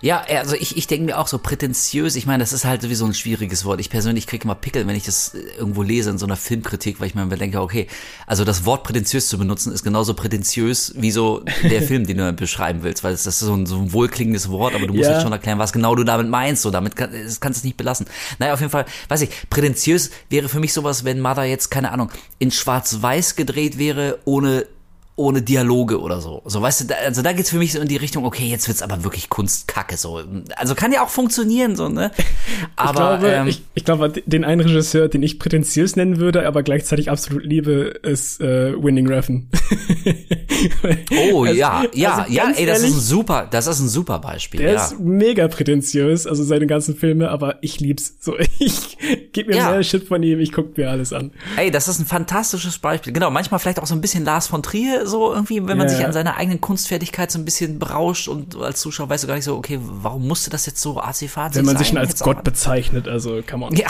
Ja, 0.00 0.24
also 0.28 0.54
ich, 0.54 0.76
ich 0.76 0.86
denke 0.86 1.06
mir 1.06 1.18
auch 1.18 1.26
so 1.26 1.38
prätentiös, 1.38 2.16
ich 2.16 2.26
meine, 2.26 2.42
das 2.42 2.52
ist 2.52 2.64
halt 2.64 2.82
sowieso 2.82 3.04
ein 3.04 3.14
schwieriges 3.14 3.64
Wort. 3.64 3.80
Ich 3.80 3.90
persönlich 3.90 4.26
kriege 4.26 4.44
immer 4.44 4.54
Pickel, 4.54 4.86
wenn 4.86 4.96
ich 4.96 5.04
das 5.04 5.34
irgendwo 5.34 5.82
lese 5.82 6.10
in 6.10 6.18
so 6.18 6.26
einer 6.26 6.36
Filmkritik, 6.36 7.00
weil 7.00 7.08
ich 7.08 7.14
mir 7.14 7.26
denke, 7.26 7.60
okay, 7.60 7.88
also 8.26 8.44
das 8.44 8.64
Wort 8.64 8.84
prätentiös 8.84 9.28
zu 9.28 9.38
benutzen 9.38 9.72
ist 9.72 9.82
genauso 9.82 10.14
prätentiös 10.14 10.94
wie 10.96 11.10
so 11.10 11.42
der 11.68 11.82
Film, 11.82 12.06
den 12.06 12.18
du 12.18 12.32
beschreiben 12.32 12.82
willst, 12.82 13.04
weil 13.04 13.12
das 13.12 13.26
ist 13.26 13.40
so 13.40 13.54
ein, 13.54 13.66
so 13.66 13.76
ein 13.76 13.92
wohlklingendes 13.92 14.50
Wort, 14.50 14.74
aber 14.74 14.86
du 14.86 14.94
musst 14.94 15.08
ja. 15.08 15.14
jetzt 15.14 15.22
schon 15.22 15.32
erklären, 15.32 15.58
was 15.58 15.72
genau 15.72 15.94
du 15.94 16.04
damit 16.04 16.28
meinst, 16.28 16.62
so 16.62 16.70
damit 16.70 16.96
kann, 16.96 17.10
das 17.12 17.40
kannst 17.40 17.58
du 17.58 17.60
es 17.60 17.64
nicht 17.64 17.76
belassen. 17.76 18.06
Naja, 18.38 18.54
auf 18.54 18.60
jeden 18.60 18.70
Fall, 18.70 18.86
weiß 19.08 19.22
ich, 19.22 19.30
prätentiös 19.50 20.10
wäre 20.30 20.48
für 20.48 20.60
mich 20.60 20.72
sowas, 20.72 21.04
wenn 21.04 21.20
Mother 21.20 21.44
jetzt, 21.44 21.70
keine 21.70 21.92
Ahnung, 21.92 22.10
in 22.38 22.50
schwarz-weiß 22.50 23.36
gedreht 23.36 23.78
wäre, 23.78 24.18
ohne 24.24 24.66
ohne 25.14 25.42
Dialoge 25.42 26.00
oder 26.00 26.20
so. 26.20 26.42
So, 26.46 26.62
weißt 26.62 26.82
du, 26.82 26.84
da, 26.86 26.94
also 27.04 27.20
da 27.20 27.32
geht's 27.32 27.50
für 27.50 27.58
mich 27.58 27.72
so 27.72 27.80
in 27.80 27.88
die 27.88 27.96
Richtung, 27.96 28.24
okay, 28.24 28.46
jetzt 28.46 28.66
wird's 28.68 28.80
aber 28.80 29.04
wirklich 29.04 29.28
Kunstkacke 29.28 29.98
so. 29.98 30.22
Also 30.56 30.74
kann 30.74 30.90
ja 30.90 31.04
auch 31.04 31.10
funktionieren 31.10 31.76
so, 31.76 31.88
ne? 31.88 32.10
Aber 32.76 32.90
ich 32.90 33.20
glaube, 33.20 33.28
ähm, 33.28 33.46
ich, 33.46 33.62
ich 33.74 33.84
glaube, 33.84 34.10
den 34.10 34.44
einen 34.44 34.60
Regisseur, 34.62 35.08
den 35.08 35.22
ich 35.22 35.38
prätentiös 35.38 35.96
nennen 35.96 36.18
würde, 36.18 36.46
aber 36.46 36.62
gleichzeitig 36.62 37.10
absolut 37.10 37.44
liebe, 37.44 38.00
ist 38.02 38.40
äh, 38.40 38.72
Winning 38.82 39.06
Refn. 39.06 39.48
oh 41.32 41.44
also, 41.44 41.54
ja, 41.54 41.84
ja, 41.92 42.14
also 42.14 42.32
ja, 42.32 42.44
ey, 42.54 42.66
das 42.66 42.78
ehrlich, 42.78 42.90
ist 42.90 42.96
ein 42.96 43.00
super, 43.00 43.48
das 43.50 43.66
ist 43.66 43.80
ein 43.80 43.88
super 43.88 44.18
Beispiel. 44.18 44.60
Der 44.60 44.72
ja. 44.72 44.84
ist 44.84 44.98
mega 45.00 45.48
prätentiös, 45.48 46.26
also 46.26 46.42
seine 46.44 46.66
ganzen 46.66 46.96
Filme, 46.96 47.30
aber 47.30 47.58
ich 47.60 47.80
lieb's. 47.80 48.14
So, 48.20 48.36
ich 48.58 48.96
geb 49.32 49.48
mir 49.48 49.56
ja. 49.56 49.70
mehr 49.70 49.82
Shit 49.82 50.08
von 50.08 50.22
ihm, 50.22 50.40
ich 50.40 50.52
guck 50.52 50.76
mir 50.76 50.90
alles 50.90 51.12
an. 51.12 51.32
Ey, 51.56 51.70
das 51.70 51.88
ist 51.88 51.98
ein 51.98 52.06
fantastisches 52.06 52.78
Beispiel. 52.78 53.12
Genau, 53.12 53.30
manchmal 53.30 53.60
vielleicht 53.60 53.80
auch 53.80 53.86
so 53.86 53.94
ein 53.94 54.00
bisschen 54.00 54.24
Lars 54.24 54.46
von 54.46 54.62
Trier 54.62 55.01
so 55.06 55.32
irgendwie, 55.32 55.66
wenn 55.66 55.78
man 55.78 55.88
ja, 55.88 55.94
sich 55.94 56.04
an 56.04 56.12
seiner 56.12 56.36
eigenen 56.36 56.60
Kunstfertigkeit 56.60 57.30
so 57.30 57.38
ein 57.38 57.44
bisschen 57.44 57.78
berauscht 57.78 58.28
und 58.28 58.56
als 58.56 58.80
Zuschauer 58.80 59.08
weißt 59.08 59.24
du 59.24 59.28
gar 59.28 59.34
nicht 59.34 59.44
so, 59.44 59.56
okay, 59.56 59.78
warum 59.80 60.26
musste 60.26 60.50
das 60.50 60.66
jetzt 60.66 60.80
so 60.80 61.00
AC-Fazit 61.00 61.56
Wenn 61.56 61.64
man 61.64 61.76
sich 61.76 61.88
schon 61.88 61.98
als 61.98 62.20
Gott 62.20 62.44
bezeichnet, 62.44 63.08
also 63.08 63.42
kann 63.46 63.60
man. 63.60 63.74
Ja. 63.74 63.88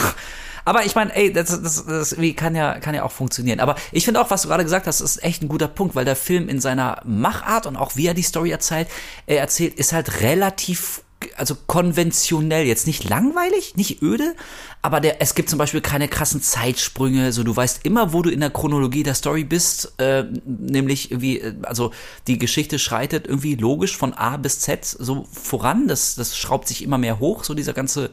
Aber 0.65 0.85
ich 0.85 0.95
meine, 0.95 1.15
ey, 1.15 1.33
das, 1.33 1.61
das, 1.61 1.87
das 1.87 2.21
wie 2.21 2.35
kann 2.35 2.55
ja, 2.55 2.79
kann 2.79 2.95
ja 2.95 3.03
auch 3.03 3.11
funktionieren. 3.11 3.61
Aber 3.61 3.75
ich 3.91 4.05
finde 4.05 4.21
auch, 4.21 4.31
was 4.31 4.43
du 4.43 4.49
gerade 4.49 4.63
gesagt 4.63 4.87
hast, 4.87 5.01
ist 5.01 5.23
echt 5.25 5.43
ein 5.43 5.49
guter 5.49 5.69
Punkt, 5.69 5.95
weil 5.95 6.05
der 6.05 6.17
Film 6.17 6.49
in 6.49 6.61
seiner 6.61 7.01
Machart 7.05 7.67
und 7.67 7.77
auch 7.77 7.97
wie 7.97 8.07
er 8.07 8.15
die 8.15 8.23
Story 8.23 8.51
erzählt, 8.51 8.89
er 9.27 9.41
erzählt, 9.41 9.75
ist 9.75 9.93
halt 9.93 10.23
relativ 10.23 11.03
also 11.37 11.57
konventionell, 11.67 12.67
jetzt 12.67 12.87
nicht 12.87 13.09
langweilig, 13.09 13.77
nicht 13.77 14.03
öde, 14.03 14.35
aber 14.83 15.01
der, 15.01 15.21
es 15.21 15.35
gibt 15.35 15.49
zum 15.49 15.59
Beispiel 15.59 15.81
keine 15.81 16.09
krassen 16.09 16.43
Zeitsprünge, 16.43 17.33
so 17.33 17.45
du 17.45 17.55
weißt 17.55 17.85
immer, 17.85 18.13
wo 18.13 18.23
du 18.23 18.31
in 18.31 18.41
der 18.41 18.51
Chronologie 18.51 19.03
der 19.03 19.15
Story 19.15 19.45
bist, 19.45 19.93
äh, 19.99 20.25
nämlich 20.45 21.11
irgendwie, 21.11 21.41
äh, 21.41 21.55
also 21.63 21.93
die 22.27 22.39
Geschichte 22.39 22.79
schreitet 22.79 23.27
irgendwie 23.27 23.55
logisch 23.55 23.97
von 23.97 24.13
A 24.13 24.37
bis 24.37 24.61
Z 24.61 24.85
so 24.85 25.27
voran, 25.31 25.89
das, 25.89 26.15
das 26.15 26.37
schraubt 26.37 26.69
sich 26.69 26.83
immer 26.83 26.99
mehr 26.99 27.19
hoch, 27.21 27.45
so 27.45 27.55
dieser 27.55 27.73
ganze 27.73 28.11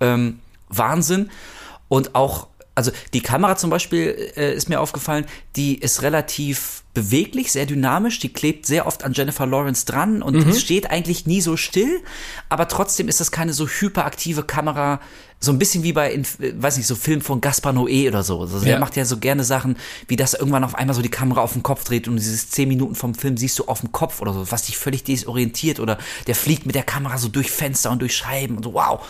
ähm, 0.00 0.40
Wahnsinn. 0.68 1.30
Und 1.88 2.14
auch 2.14 2.46
also 2.80 2.92
die 3.12 3.20
Kamera 3.20 3.56
zum 3.56 3.68
Beispiel 3.68 4.32
äh, 4.36 4.54
ist 4.54 4.70
mir 4.70 4.80
aufgefallen, 4.80 5.26
die 5.54 5.74
ist 5.78 6.00
relativ 6.00 6.82
beweglich, 6.94 7.52
sehr 7.52 7.66
dynamisch, 7.66 8.18
die 8.18 8.32
klebt 8.32 8.64
sehr 8.64 8.86
oft 8.86 9.04
an 9.04 9.12
Jennifer 9.12 9.46
Lawrence 9.46 9.84
dran 9.84 10.22
und 10.22 10.34
mhm. 10.34 10.54
steht 10.54 10.90
eigentlich 10.90 11.26
nie 11.26 11.42
so 11.42 11.58
still, 11.58 12.00
aber 12.48 12.68
trotzdem 12.68 13.08
ist 13.08 13.20
das 13.20 13.30
keine 13.30 13.52
so 13.52 13.68
hyperaktive 13.68 14.42
Kamera, 14.42 14.98
so 15.38 15.52
ein 15.52 15.58
bisschen 15.58 15.84
wie 15.84 15.92
bei, 15.92 16.20
weiß 16.38 16.78
nicht, 16.78 16.86
so 16.86 16.96
Film 16.96 17.20
von 17.20 17.40
Gaspar 17.40 17.72
Noé 17.72 18.08
oder 18.08 18.22
so. 18.22 18.40
Also 18.40 18.58
ja. 18.58 18.64
Der 18.64 18.78
macht 18.78 18.96
ja 18.96 19.04
so 19.04 19.18
gerne 19.18 19.44
Sachen, 19.44 19.76
wie 20.06 20.16
das 20.16 20.34
irgendwann 20.34 20.64
auf 20.64 20.74
einmal 20.74 20.94
so 20.94 21.00
die 21.00 21.08
Kamera 21.08 21.40
auf 21.40 21.52
den 21.52 21.62
Kopf 21.62 21.84
dreht 21.84 22.08
und 22.08 22.16
dieses 22.16 22.50
zehn 22.50 22.68
Minuten 22.68 22.94
vom 22.94 23.14
Film 23.14 23.36
siehst 23.36 23.58
du 23.58 23.66
auf 23.66 23.80
dem 23.80 23.92
Kopf 23.92 24.20
oder 24.20 24.32
so, 24.32 24.50
was 24.50 24.64
dich 24.64 24.76
völlig 24.76 25.04
desorientiert 25.04 25.80
oder 25.80 25.96
der 26.26 26.34
fliegt 26.34 26.66
mit 26.66 26.74
der 26.74 26.82
Kamera 26.82 27.18
so 27.18 27.28
durch 27.28 27.50
Fenster 27.50 27.90
und 27.90 28.00
durch 28.00 28.16
Scheiben 28.16 28.56
und 28.56 28.64
so, 28.64 28.74
wow. 28.74 29.06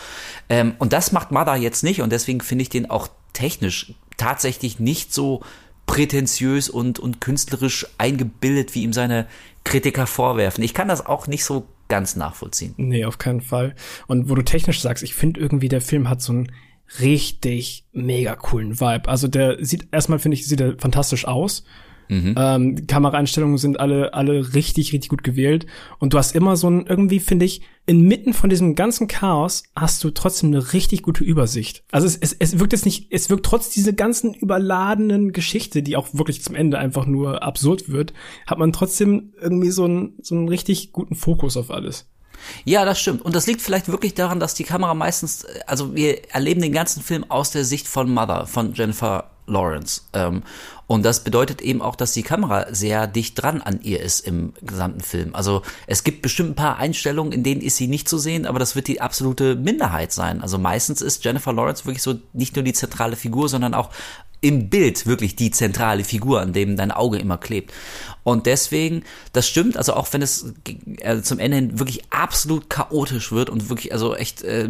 Ähm, 0.49 0.73
und 0.77 0.93
das 0.93 1.11
macht 1.11 1.31
Mada 1.31 1.55
jetzt 1.55 1.83
nicht 1.83 2.01
und 2.01 2.11
deswegen 2.11 2.41
finde 2.41 2.61
ich 2.61 2.69
den 2.69 2.89
auch 2.89 3.09
technisch 3.33 3.93
tatsächlich 4.17 4.79
nicht 4.79 5.13
so 5.13 5.41
prätentiös 5.85 6.69
und, 6.69 6.99
und 6.99 7.19
künstlerisch 7.19 7.87
eingebildet, 7.97 8.75
wie 8.75 8.83
ihm 8.83 8.93
seine 8.93 9.27
Kritiker 9.63 10.07
vorwerfen. 10.07 10.63
Ich 10.63 10.73
kann 10.73 10.87
das 10.87 11.05
auch 11.05 11.27
nicht 11.27 11.43
so 11.43 11.67
ganz 11.89 12.15
nachvollziehen. 12.15 12.73
Nee, 12.77 13.03
auf 13.05 13.17
keinen 13.17 13.41
Fall. 13.41 13.75
Und 14.07 14.29
wo 14.29 14.35
du 14.35 14.43
technisch 14.43 14.81
sagst, 14.81 15.03
ich 15.03 15.13
finde 15.13 15.41
irgendwie, 15.41 15.67
der 15.67 15.81
Film 15.81 16.07
hat 16.07 16.21
so 16.21 16.31
einen 16.31 16.51
richtig 16.99 17.85
mega 17.91 18.35
coolen 18.35 18.79
Vibe. 18.79 19.09
Also 19.09 19.27
der 19.27 19.63
sieht, 19.63 19.87
erstmal 19.91 20.19
finde 20.19 20.35
ich, 20.35 20.47
sieht 20.47 20.61
er 20.61 20.77
fantastisch 20.77 21.25
aus. 21.25 21.65
Mhm. 22.11 22.35
Ähm, 22.37 22.87
Kameraeinstellungen 22.87 23.57
sind 23.57 23.79
alle, 23.79 24.13
alle 24.13 24.53
richtig, 24.53 24.91
richtig 24.91 25.07
gut 25.07 25.23
gewählt. 25.23 25.65
Und 25.97 26.13
du 26.13 26.17
hast 26.17 26.35
immer 26.35 26.57
so 26.57 26.69
ein, 26.69 26.85
irgendwie 26.85 27.21
finde 27.21 27.45
ich, 27.45 27.61
inmitten 27.85 28.33
von 28.33 28.49
diesem 28.49 28.75
ganzen 28.75 29.07
Chaos 29.07 29.63
hast 29.77 30.03
du 30.03 30.11
trotzdem 30.11 30.49
eine 30.49 30.73
richtig 30.73 31.03
gute 31.03 31.23
Übersicht. 31.23 31.85
Also 31.89 32.07
es, 32.07 32.17
es, 32.17 32.33
es 32.37 32.59
wirkt 32.59 32.73
jetzt 32.73 32.83
nicht, 32.83 33.07
es 33.11 33.29
wirkt 33.29 33.45
trotz 33.45 33.69
dieser 33.69 33.93
ganzen 33.93 34.33
überladenen 34.33 35.31
Geschichte, 35.31 35.83
die 35.83 35.95
auch 35.95 36.09
wirklich 36.11 36.43
zum 36.43 36.53
Ende 36.53 36.77
einfach 36.79 37.05
nur 37.05 37.43
absurd 37.43 37.87
wird, 37.87 38.11
hat 38.45 38.57
man 38.57 38.73
trotzdem 38.73 39.31
irgendwie 39.39 39.71
so 39.71 39.85
einen, 39.85 40.17
so 40.21 40.35
einen 40.35 40.49
richtig 40.49 40.91
guten 40.91 41.15
Fokus 41.15 41.55
auf 41.55 41.71
alles. 41.71 42.09
Ja, 42.65 42.83
das 42.83 42.99
stimmt. 42.99 43.21
Und 43.21 43.35
das 43.35 43.47
liegt 43.47 43.61
vielleicht 43.61 43.87
wirklich 43.87 44.15
daran, 44.15 44.41
dass 44.41 44.53
die 44.53 44.65
Kamera 44.65 44.95
meistens, 44.95 45.45
also 45.65 45.95
wir 45.95 46.29
erleben 46.33 46.61
den 46.61 46.73
ganzen 46.73 47.01
Film 47.01 47.23
aus 47.29 47.51
der 47.51 47.63
Sicht 47.63 47.87
von 47.87 48.11
Mother, 48.11 48.47
von 48.47 48.73
Jennifer 48.73 49.31
Lawrence. 49.47 50.01
Ähm, 50.13 50.43
und 50.91 51.03
das 51.03 51.23
bedeutet 51.23 51.61
eben 51.61 51.81
auch, 51.81 51.95
dass 51.95 52.11
die 52.11 52.21
Kamera 52.21 52.65
sehr 52.75 53.07
dicht 53.07 53.41
dran 53.41 53.61
an 53.61 53.79
ihr 53.81 54.01
ist 54.01 54.27
im 54.27 54.51
gesamten 54.61 54.99
Film. 54.99 55.33
Also 55.33 55.61
es 55.87 56.03
gibt 56.03 56.21
bestimmt 56.21 56.49
ein 56.49 56.55
paar 56.55 56.79
Einstellungen, 56.79 57.31
in 57.31 57.43
denen 57.43 57.61
ist 57.61 57.77
sie 57.77 57.87
nicht 57.87 58.09
zu 58.09 58.17
sehen, 58.17 58.45
aber 58.45 58.59
das 58.59 58.75
wird 58.75 58.89
die 58.89 58.99
absolute 58.99 59.55
Minderheit 59.55 60.11
sein. 60.11 60.41
Also 60.41 60.57
meistens 60.57 61.01
ist 61.01 61.23
Jennifer 61.23 61.53
Lawrence 61.53 61.85
wirklich 61.85 62.03
so 62.03 62.19
nicht 62.33 62.57
nur 62.57 62.63
die 62.63 62.73
zentrale 62.73 63.15
Figur, 63.15 63.47
sondern 63.47 63.73
auch 63.73 63.89
im 64.41 64.69
Bild 64.69 65.05
wirklich 65.05 65.37
die 65.37 65.51
zentrale 65.51 66.03
Figur, 66.03 66.41
an 66.41 66.51
dem 66.51 66.75
dein 66.75 66.91
Auge 66.91 67.19
immer 67.19 67.37
klebt. 67.37 67.71
Und 68.23 68.45
deswegen, 68.45 69.03
das 69.33 69.47
stimmt, 69.47 69.77
also 69.77 69.93
auch 69.93 70.07
wenn 70.11 70.21
es 70.21 70.53
äh, 70.99 71.21
zum 71.21 71.39
Ende 71.39 71.57
hin 71.57 71.79
wirklich 71.79 72.03
absolut 72.11 72.69
chaotisch 72.69 73.31
wird 73.31 73.49
und 73.49 73.69
wirklich 73.69 73.93
also 73.93 74.15
echt 74.15 74.43
äh, 74.43 74.65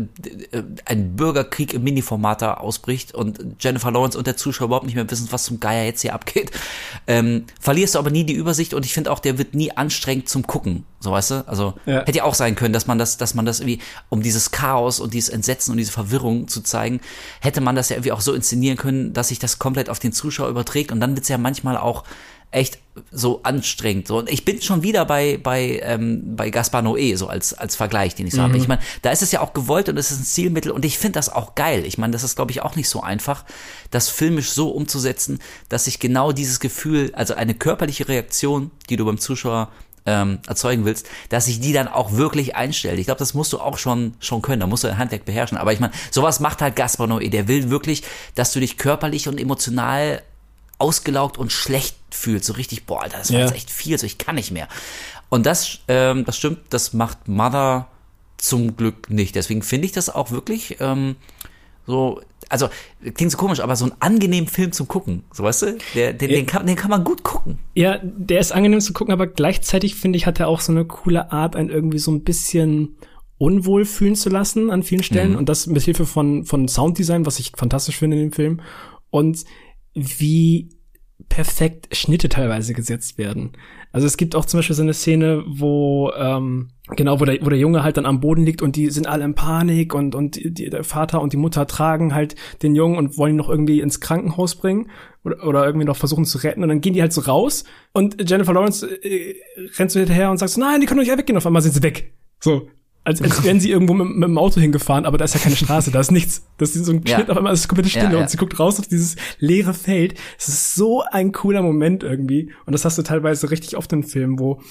äh, 0.52 0.64
ein 0.86 1.16
Bürgerkrieg 1.18 1.74
im 1.74 1.84
Mini-Format 1.84 2.42
da 2.42 2.54
ausbricht 2.56 3.14
und 3.14 3.58
Jennifer 3.60 3.92
Lawrence 3.92 4.18
und 4.18 4.26
der 4.26 4.38
Zuschauer 4.38 4.68
überhaupt 4.68 4.86
nicht 4.86 4.96
mehr 4.96 5.10
wissen, 5.10 5.28
was 5.32 5.44
zum 5.44 5.60
Geier 5.60 5.84
jetzt 5.84 6.02
hier 6.02 6.14
abgeht, 6.14 6.52
ähm, 7.08 7.46
verlierst 7.60 7.96
du 7.96 8.00
aber 8.00 8.10
nie 8.10 8.24
die 8.24 8.34
Übersicht 8.34 8.74
und 8.74 8.86
ich 8.86 8.94
finde 8.94 9.12
auch, 9.12 9.20
der 9.20 9.38
wird 9.38 9.54
nie 9.54 9.72
anstrengend 9.72 10.30
zum 10.30 10.48
Gucken, 10.48 10.86
so 11.02 11.12
weißt 11.12 11.32
du? 11.32 11.48
Also 11.48 11.74
ja. 11.86 12.06
hätte 12.06 12.20
ja 12.20 12.24
auch 12.24 12.36
sein 12.36 12.56
können, 12.56 12.74
dass 12.74 12.88
man 12.88 12.98
das, 12.98 13.18
dass 13.18 13.34
man 13.34 13.46
das 13.46 13.60
irgendwie, 13.60 13.80
um 14.08 14.24
dieses 14.24 14.52
Chaos 14.52 15.02
und 15.02 15.14
dieses 15.14 15.30
Entsetzen 15.30 15.72
und 15.72 15.78
diese 15.78 15.92
Verwirrung 15.92 16.48
zu 16.48 16.62
zeigen, 16.62 17.02
hätte 17.42 17.60
man 17.60 17.76
das 17.76 17.90
ja 17.90 17.98
irgendwie 17.98 18.14
auch 18.14 18.22
so 18.22 18.34
inszenieren 18.34 18.78
können, 18.78 19.12
dass 19.12 19.28
sich 19.28 19.40
das 19.40 19.60
komplett 19.60 19.90
auf 19.90 20.00
den 20.00 20.14
Zuschauer 20.14 20.48
überträgt 20.48 20.94
und 20.94 21.02
dann 21.02 21.16
wird's 21.16 21.28
ja 21.28 21.38
manchmal 21.38 21.76
auch 21.76 22.06
echt 22.52 22.80
so 23.12 23.42
anstrengend. 23.44 24.08
So. 24.08 24.18
Und 24.18 24.30
ich 24.30 24.44
bin 24.44 24.62
schon 24.62 24.84
wieder 24.84 25.06
bei, 25.06 25.40
bei, 25.42 25.80
ähm, 25.84 26.36
bei 26.36 26.50
Gaspar 26.50 26.82
Noé, 26.82 27.16
so 27.16 27.28
als, 27.28 27.54
als 27.54 27.78
Vergleich, 27.78 28.16
den 28.16 28.28
ich 28.28 28.34
so 28.34 28.42
mhm. 28.42 28.46
habe. 28.46 28.58
Ich 28.58 28.68
meine, 28.68 28.82
da 29.02 29.12
ist 29.12 29.22
es 29.22 29.32
ja 29.32 29.40
auch 29.40 29.54
gewollt 29.54 29.88
und 29.88 29.98
es 29.98 30.12
ist 30.12 30.20
ein 30.20 30.26
Zielmittel 30.26 30.72
und 30.72 30.84
ich 30.84 31.00
finde 31.00 31.14
das 31.14 31.30
auch 31.30 31.56
geil. 31.56 31.86
Ich 31.86 31.98
meine, 31.98 32.12
das 32.12 32.24
ist, 32.24 32.36
glaube 32.36 32.52
ich, 32.52 32.62
auch 32.62 32.76
nicht 32.76 32.90
so 32.90 33.02
einfach, 33.02 33.46
das 33.90 34.10
filmisch 34.10 34.52
so 34.52 34.70
umzusetzen, 34.70 35.40
dass 35.70 35.86
sich 35.86 36.00
genau 36.00 36.34
dieses 36.34 36.60
Gefühl, 36.60 37.12
also 37.16 37.34
eine 37.34 37.54
körperliche 37.54 38.10
Reaktion, 38.10 38.72
die 38.90 38.98
du 38.98 39.06
beim 39.06 39.18
Zuschauer 39.18 39.70
ähm, 40.06 40.40
erzeugen 40.48 40.84
willst, 40.84 41.08
dass 41.30 41.46
sich 41.46 41.60
die 41.60 41.74
dann 41.74 41.88
auch 41.88 42.14
wirklich 42.14 42.56
einstellt. 42.56 43.00
Ich 43.00 43.06
glaube, 43.06 43.20
das 43.20 43.34
musst 43.34 43.54
du 43.54 43.60
auch 43.60 43.78
schon 43.78 44.16
schon 44.20 44.42
können. 44.42 44.60
Da 44.60 44.68
musst 44.68 44.84
du 44.84 44.88
dein 44.88 44.98
Handwerk 44.98 45.26
beherrschen. 45.26 45.58
Aber 45.58 45.74
ich 45.74 45.80
meine, 45.80 45.94
sowas 46.10 46.40
macht 46.40 46.62
halt 46.62 46.76
Gaspar 46.76 47.08
Noé. 47.08 47.30
Der 47.30 47.48
will 47.48 47.70
wirklich, 47.70 48.04
dass 48.36 48.52
du 48.52 48.60
dich 48.60 48.78
körperlich 48.78 49.28
und 49.28 49.40
emotional 49.40 50.24
ausgelaugt 50.82 51.38
und 51.38 51.52
schlecht 51.52 51.96
fühlt, 52.10 52.44
so 52.44 52.54
richtig, 52.54 52.86
boah, 52.86 53.04
Alter, 53.04 53.20
das 53.20 53.32
war 53.32 53.40
ja. 53.40 53.46
jetzt 53.46 53.56
echt 53.56 53.70
viel, 53.70 53.98
so 53.98 54.06
ich 54.06 54.18
kann 54.18 54.36
nicht 54.36 54.52
mehr. 54.52 54.68
Und 55.30 55.46
das, 55.46 55.80
ähm, 55.88 56.26
das 56.26 56.38
stimmt, 56.38 56.60
das 56.70 56.94
macht 56.94 57.28
Mother 57.28 57.88
zum 58.38 58.76
Glück 58.76 59.10
nicht. 59.10 59.36
Deswegen 59.36 59.62
finde 59.62 59.86
ich 59.86 59.92
das 59.92 60.10
auch 60.10 60.32
wirklich 60.32 60.78
ähm, 60.80 61.16
so, 61.86 62.22
also 62.50 62.70
klingt 63.16 63.32
so 63.32 63.38
komisch, 63.38 63.60
aber 63.60 63.76
so 63.76 63.86
ein 63.86 63.94
angenehm 64.00 64.48
Film 64.48 64.72
zum 64.72 64.88
Gucken, 64.88 65.24
so 65.32 65.44
weißt 65.44 65.62
du, 65.62 65.78
der, 65.96 66.14
den, 66.14 66.30
ja. 66.30 66.36
den, 66.38 66.46
kann, 66.46 66.66
den 66.66 66.76
kann 66.76 66.90
man 66.90 67.04
gut 67.04 67.24
gucken. 67.24 67.60
Ja, 67.76 68.00
der 68.04 68.40
ist 68.40 68.52
angenehm 68.52 68.82
zu 68.82 68.94
gucken, 68.94 69.14
aber 69.14 69.28
gleichzeitig 69.28 69.96
finde 69.96 70.18
ich, 70.18 70.26
hat 70.26 70.40
er 70.40 70.48
auch 70.48 70.60
so 70.60 70.72
eine 70.72 70.86
coole 70.86 71.32
Art, 71.32 71.56
ein 71.56 71.70
irgendwie 71.70 72.00
so 72.00 72.12
ein 72.12 72.24
bisschen 72.24 72.98
unwohl 73.38 73.86
fühlen 73.86 74.16
zu 74.16 74.30
lassen 74.30 74.70
an 74.70 74.84
vielen 74.84 75.02
Stellen 75.02 75.32
mhm. 75.32 75.38
und 75.38 75.50
das 75.50 75.66
mit 75.66 75.82
Hilfe 75.82 76.06
von 76.06 76.46
von 76.46 76.68
Sounddesign, 76.68 77.26
was 77.26 77.40
ich 77.40 77.54
fantastisch 77.58 77.98
finde 77.98 78.18
in 78.18 78.30
dem 78.30 78.34
Film 78.34 78.62
und 79.10 79.44
wie 79.94 80.70
perfekt 81.30 81.96
Schnitte 81.96 82.30
teilweise 82.30 82.74
gesetzt 82.74 83.18
werden. 83.18 83.52
Also 83.92 84.08
es 84.08 84.18
gibt 84.18 84.36
auch 84.36 84.46
zum 84.46 84.60
Beispiel 84.60 84.76
so 84.76 84.82
eine 84.82 84.94
Szene, 84.94 85.44
wo 85.48 86.12
ähm, 86.18 86.70
genau, 86.96 87.20
wo 87.20 87.26
der, 87.26 87.40
wo 87.42 87.50
der 87.50 87.60
Junge 87.60 87.84
halt 87.84 87.98
dann 87.98 88.06
am 88.06 88.22
Boden 88.22 88.46
liegt 88.46 88.62
und 88.62 88.76
die 88.76 88.90
sind 88.90 89.08
alle 89.08 89.26
in 89.26 89.36
Panik 89.36 89.94
und 89.94 90.16
und 90.16 90.36
die, 90.36 90.70
der 90.70 90.84
Vater 90.84 91.22
und 91.22 91.34
die 91.34 91.38
Mutter 91.38 91.68
tragen 91.68 92.14
halt 92.14 92.36
den 92.64 92.76
Jungen 92.76 92.98
und 92.98 93.18
wollen 93.18 93.34
ihn 93.34 93.38
noch 93.38 93.50
irgendwie 93.50 93.82
ins 93.82 94.00
Krankenhaus 94.00 94.56
bringen 94.56 94.90
oder, 95.24 95.46
oder 95.46 95.66
irgendwie 95.66 95.86
noch 95.86 95.98
versuchen 95.98 96.26
zu 96.26 96.38
retten 96.40 96.64
und 96.64 96.70
dann 96.70 96.82
gehen 96.82 96.94
die 96.94 97.02
halt 97.02 97.14
so 97.14 97.22
raus 97.22 97.66
und 97.94 98.30
Jennifer 98.30 98.54
Lawrence 98.54 98.88
äh, 98.88 99.36
rennt 99.78 99.92
so 99.92 100.00
hinterher 100.00 100.32
und 100.32 100.38
sagt 100.38 100.54
so, 100.54 100.62
nein, 100.62 100.80
die 100.80 100.88
können 100.88 101.00
doch 101.00 101.06
nicht 101.06 101.18
weggehen, 101.18 101.38
auf 101.38 101.46
einmal 101.46 101.62
sind 101.62 101.74
sie 101.74 101.84
weg. 101.84 102.14
So, 102.40 102.70
als, 103.04 103.22
als 103.22 103.44
wären 103.44 103.60
sie 103.60 103.72
irgendwo 103.72 103.94
mit, 103.94 104.10
mit, 104.10 104.24
dem 104.24 104.38
Auto 104.38 104.62
hingefahren, 104.62 105.06
aber 105.06 105.18
da 105.18 105.26
ist 105.26 105.34
ja 105.34 105.40
keine 105.40 105.56
Straße, 105.56 105.92
da 105.92 106.00
ist 106.00 106.12
nichts. 106.12 106.46
Das 106.58 106.76
ist 106.76 106.86
so 106.86 106.92
ein 106.92 107.00
Schnitt, 107.06 107.28
ja. 107.28 107.30
auf 107.30 107.38
einmal 107.38 107.54
ist 107.54 107.68
komplette 107.68 107.90
Stille 107.90 108.06
ja, 108.06 108.14
ja. 108.14 108.20
und 108.20 108.30
sie 108.30 108.38
guckt 108.38 108.60
raus 108.60 108.80
auf 108.80 108.88
dieses 108.88 109.16
leere 109.40 109.74
Feld. 109.74 110.16
Es 110.38 110.48
ist 110.48 110.76
so 110.76 111.04
ein 111.12 111.32
cooler 111.32 111.64
Moment 111.64 112.04
irgendwie. 112.04 112.52
Und 112.66 112.74
das 112.74 112.86
hast 112.86 112.98
du 112.98 113.02
teilweise 113.02 113.50
richtig 113.50 113.76
oft 113.76 113.92
im 113.94 114.04
Film, 114.04 114.38
wo 114.38 114.62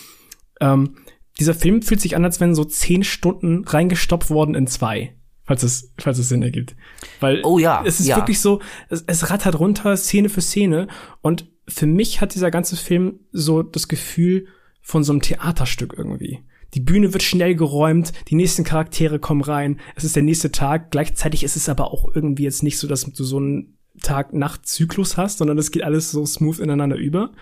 ähm, 0.61 0.97
dieser 1.41 1.55
Film 1.55 1.83
fühlt 1.83 2.01
sich 2.01 2.17
an, 2.17 2.25
als 2.25 2.41
wenn 2.41 2.55
so 2.55 2.65
zehn 2.65 3.03
Stunden 3.03 3.65
reingestopft 3.65 4.31
worden 4.31 4.55
in 4.55 4.67
zwei. 4.67 5.17
Falls 5.45 5.65
es, 5.65 5.93
falls 5.99 6.19
es 6.19 6.29
Sinn 6.29 6.43
ergibt. 6.43 6.77
Weil 7.19 7.41
oh 7.43 7.59
ja, 7.59 7.83
es 7.85 7.99
ist 7.99 8.07
ja. 8.07 8.17
wirklich 8.17 8.39
so, 8.39 8.61
es, 8.89 9.03
es 9.09 9.31
rattert 9.31 9.59
runter, 9.59 9.97
Szene 9.97 10.29
für 10.29 10.41
Szene. 10.41 10.87
Und 11.23 11.51
für 11.67 11.87
mich 11.87 12.21
hat 12.21 12.35
dieser 12.37 12.53
ganze 12.53 12.77
Film 12.77 13.21
so 13.33 13.65
das 13.65 13.89
Gefühl 13.89 14.47
von 14.81 15.03
so 15.03 15.13
einem 15.13 15.23
Theaterstück 15.23 15.95
irgendwie. 15.97 16.45
Die 16.75 16.81
Bühne 16.81 17.13
wird 17.13 17.23
schnell 17.23 17.55
geräumt, 17.55 18.13
die 18.29 18.35
nächsten 18.35 18.65
Charaktere 18.65 19.19
kommen 19.19 19.43
rein, 19.43 19.81
es 19.97 20.05
ist 20.05 20.17
der 20.17 20.23
nächste 20.23 20.53
Tag. 20.53 20.91
Gleichzeitig 20.91 21.43
ist 21.43 21.57
es 21.57 21.69
aber 21.69 21.93
auch 21.93 22.15
irgendwie 22.15 22.45
jetzt 22.45 22.63
nicht 22.63 22.79
so, 22.79 22.87
dass 22.87 23.05
du 23.05 23.25
so 23.25 23.39
einen 23.39 23.77
Tag-Nacht-Zyklus 24.03 25.17
hast, 25.17 25.39
sondern 25.39 25.59
es 25.59 25.71
geht 25.71 25.83
alles 25.83 26.11
so 26.11 26.25
smooth 26.25 26.61
ineinander 26.61 26.97
über 26.97 27.33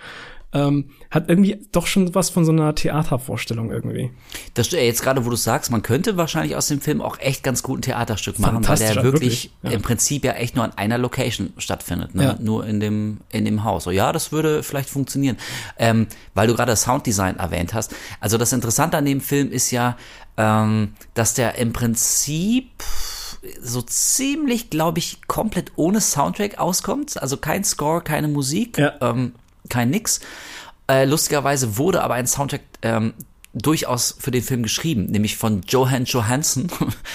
ähm, 0.53 0.91
hat 1.11 1.29
irgendwie 1.29 1.67
doch 1.73 1.87
schon 1.87 2.15
was 2.15 2.31
von 2.31 2.45
so 2.45 2.53
einer 2.53 2.75
Theatervorstellung 2.75 3.71
irgendwie. 3.71 4.11
Das 4.55 4.71
jetzt 4.71 5.03
gerade, 5.03 5.27
wo 5.27 5.31
du 5.31 5.37
sagst, 5.37 5.71
man 5.71 5.83
könnte 5.83 6.17
wahrscheinlich 6.17 6.57
aus 6.57 6.69
dem 6.69 6.81
Film 6.81 7.03
auch 7.03 7.19
echt 7.19 7.43
ganz 7.43 7.63
gut 7.63 7.81
ein 7.81 7.83
Theaterstück 7.83 8.39
machen, 8.39 8.67
weil 8.67 8.79
der 8.79 8.95
wirklich, 8.97 9.05
wirklich 9.05 9.51
ja. 9.63 9.71
im 9.73 9.83
Prinzip 9.83 10.25
ja 10.25 10.33
echt 10.33 10.57
nur 10.57 10.65
an 10.65 10.73
einer 10.77 10.97
Location 10.97 11.53
stattfindet, 11.59 12.15
ne? 12.15 12.25
Ja. 12.25 12.37
nur 12.41 12.67
in 12.67 12.81
dem 12.81 13.19
in 13.31 13.45
dem 13.45 13.65
Haus. 13.65 13.85
So 13.85 13.91
ja, 13.91 14.13
das 14.13 14.33
würde 14.33 14.63
vielleicht 14.63 14.89
funktionieren, 14.89 15.37
ähm, 15.79 16.07
weil 16.35 16.47
du 16.47 16.55
gerade 16.55 16.75
Sounddesign 16.75 17.37
erwähnt 17.37 17.75
hast. 17.75 17.95
Also 18.21 18.39
das 18.39 18.53
Interessante 18.55 18.97
an 18.97 19.05
dem 19.05 19.21
Film 19.21 19.51
ist 19.51 19.71
ja, 19.71 19.99
ähm, 20.39 20.95
dass 21.13 21.35
der 21.35 21.57
im 21.57 21.75
Prinzip 21.75 22.71
so 23.61 23.83
ziemlich, 23.83 24.71
glaube 24.71 24.99
ich, 24.99 25.27
komplett 25.27 25.73
ohne 25.77 26.01
Soundtrack 26.01 26.59
auskommt. 26.59 27.21
Also 27.21 27.37
kein 27.37 27.65
Score, 27.65 28.01
keine 28.01 28.29
Musik. 28.29 28.79
Ja. 28.79 28.95
Ähm, 29.01 29.33
kein 29.69 29.91
Nix. 29.91 30.21
Äh, 30.91 31.05
lustigerweise 31.05 31.77
wurde 31.77 32.03
aber 32.03 32.15
ein 32.15 32.27
Soundtrack 32.27 32.63
ähm, 32.83 33.15
durchaus 33.55 34.17
für 34.19 34.31
den 34.31 34.43
Film 34.43 34.63
geschrieben, 34.63 35.07
nämlich 35.07 35.37
von 35.37 35.63
Johan 35.67 36.05
Johansson, 36.05 36.69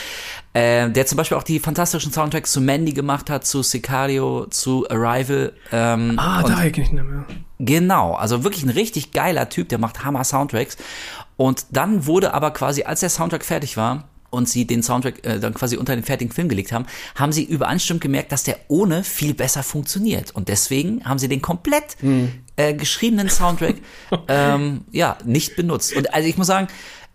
äh, 0.53 0.89
der 0.89 1.05
zum 1.05 1.17
Beispiel 1.17 1.37
auch 1.37 1.43
die 1.43 1.59
fantastischen 1.59 2.11
Soundtracks 2.11 2.51
zu 2.51 2.61
Mandy 2.61 2.93
gemacht 2.93 3.29
hat, 3.29 3.45
zu 3.45 3.63
Sicario, 3.63 4.47
zu 4.47 4.87
Arrival. 4.89 5.53
Ähm, 5.71 6.17
ah, 6.17 6.43
da 6.43 6.55
kenne 6.55 6.69
ich 6.69 6.91
nicht 6.91 6.93
mehr. 6.93 7.25
Genau, 7.59 8.13
also 8.13 8.43
wirklich 8.43 8.63
ein 8.63 8.69
richtig 8.69 9.11
geiler 9.11 9.49
Typ, 9.49 9.69
der 9.69 9.77
macht 9.77 10.03
Hammer 10.03 10.23
Soundtracks. 10.23 10.77
Und 11.37 11.65
dann 11.71 12.05
wurde 12.05 12.33
aber 12.33 12.51
quasi, 12.51 12.83
als 12.83 12.99
der 12.99 13.09
Soundtrack 13.09 13.45
fertig 13.45 13.77
war, 13.77 14.09
und 14.33 14.49
sie 14.49 14.65
den 14.65 14.83
Soundtrack 14.83 15.25
äh, 15.25 15.39
dann 15.39 15.53
quasi 15.53 15.77
unter 15.77 15.95
den 15.95 16.03
fertigen 16.03 16.33
Film 16.33 16.49
gelegt 16.49 16.71
haben, 16.71 16.85
haben 17.15 17.31
sie 17.31 17.43
übereinstimmend 17.43 18.01
gemerkt, 18.01 18.31
dass 18.31 18.43
der 18.43 18.57
ohne 18.67 19.03
viel 19.03 19.33
besser 19.33 19.63
funktioniert. 19.63 20.31
Und 20.31 20.49
deswegen 20.49 21.05
haben 21.05 21.19
sie 21.19 21.29
den 21.29 21.41
komplett 21.41 22.01
mhm. 22.01 22.31
äh, 22.55 22.73
geschriebenen 22.73 23.29
Soundtrack 23.29 23.75
ähm, 24.27 24.81
ja 24.91 25.17
nicht 25.23 25.55
benutzt. 25.55 25.95
Und 25.95 26.13
also 26.13 26.27
ich 26.27 26.37
muss 26.37 26.47
sagen, 26.47 26.67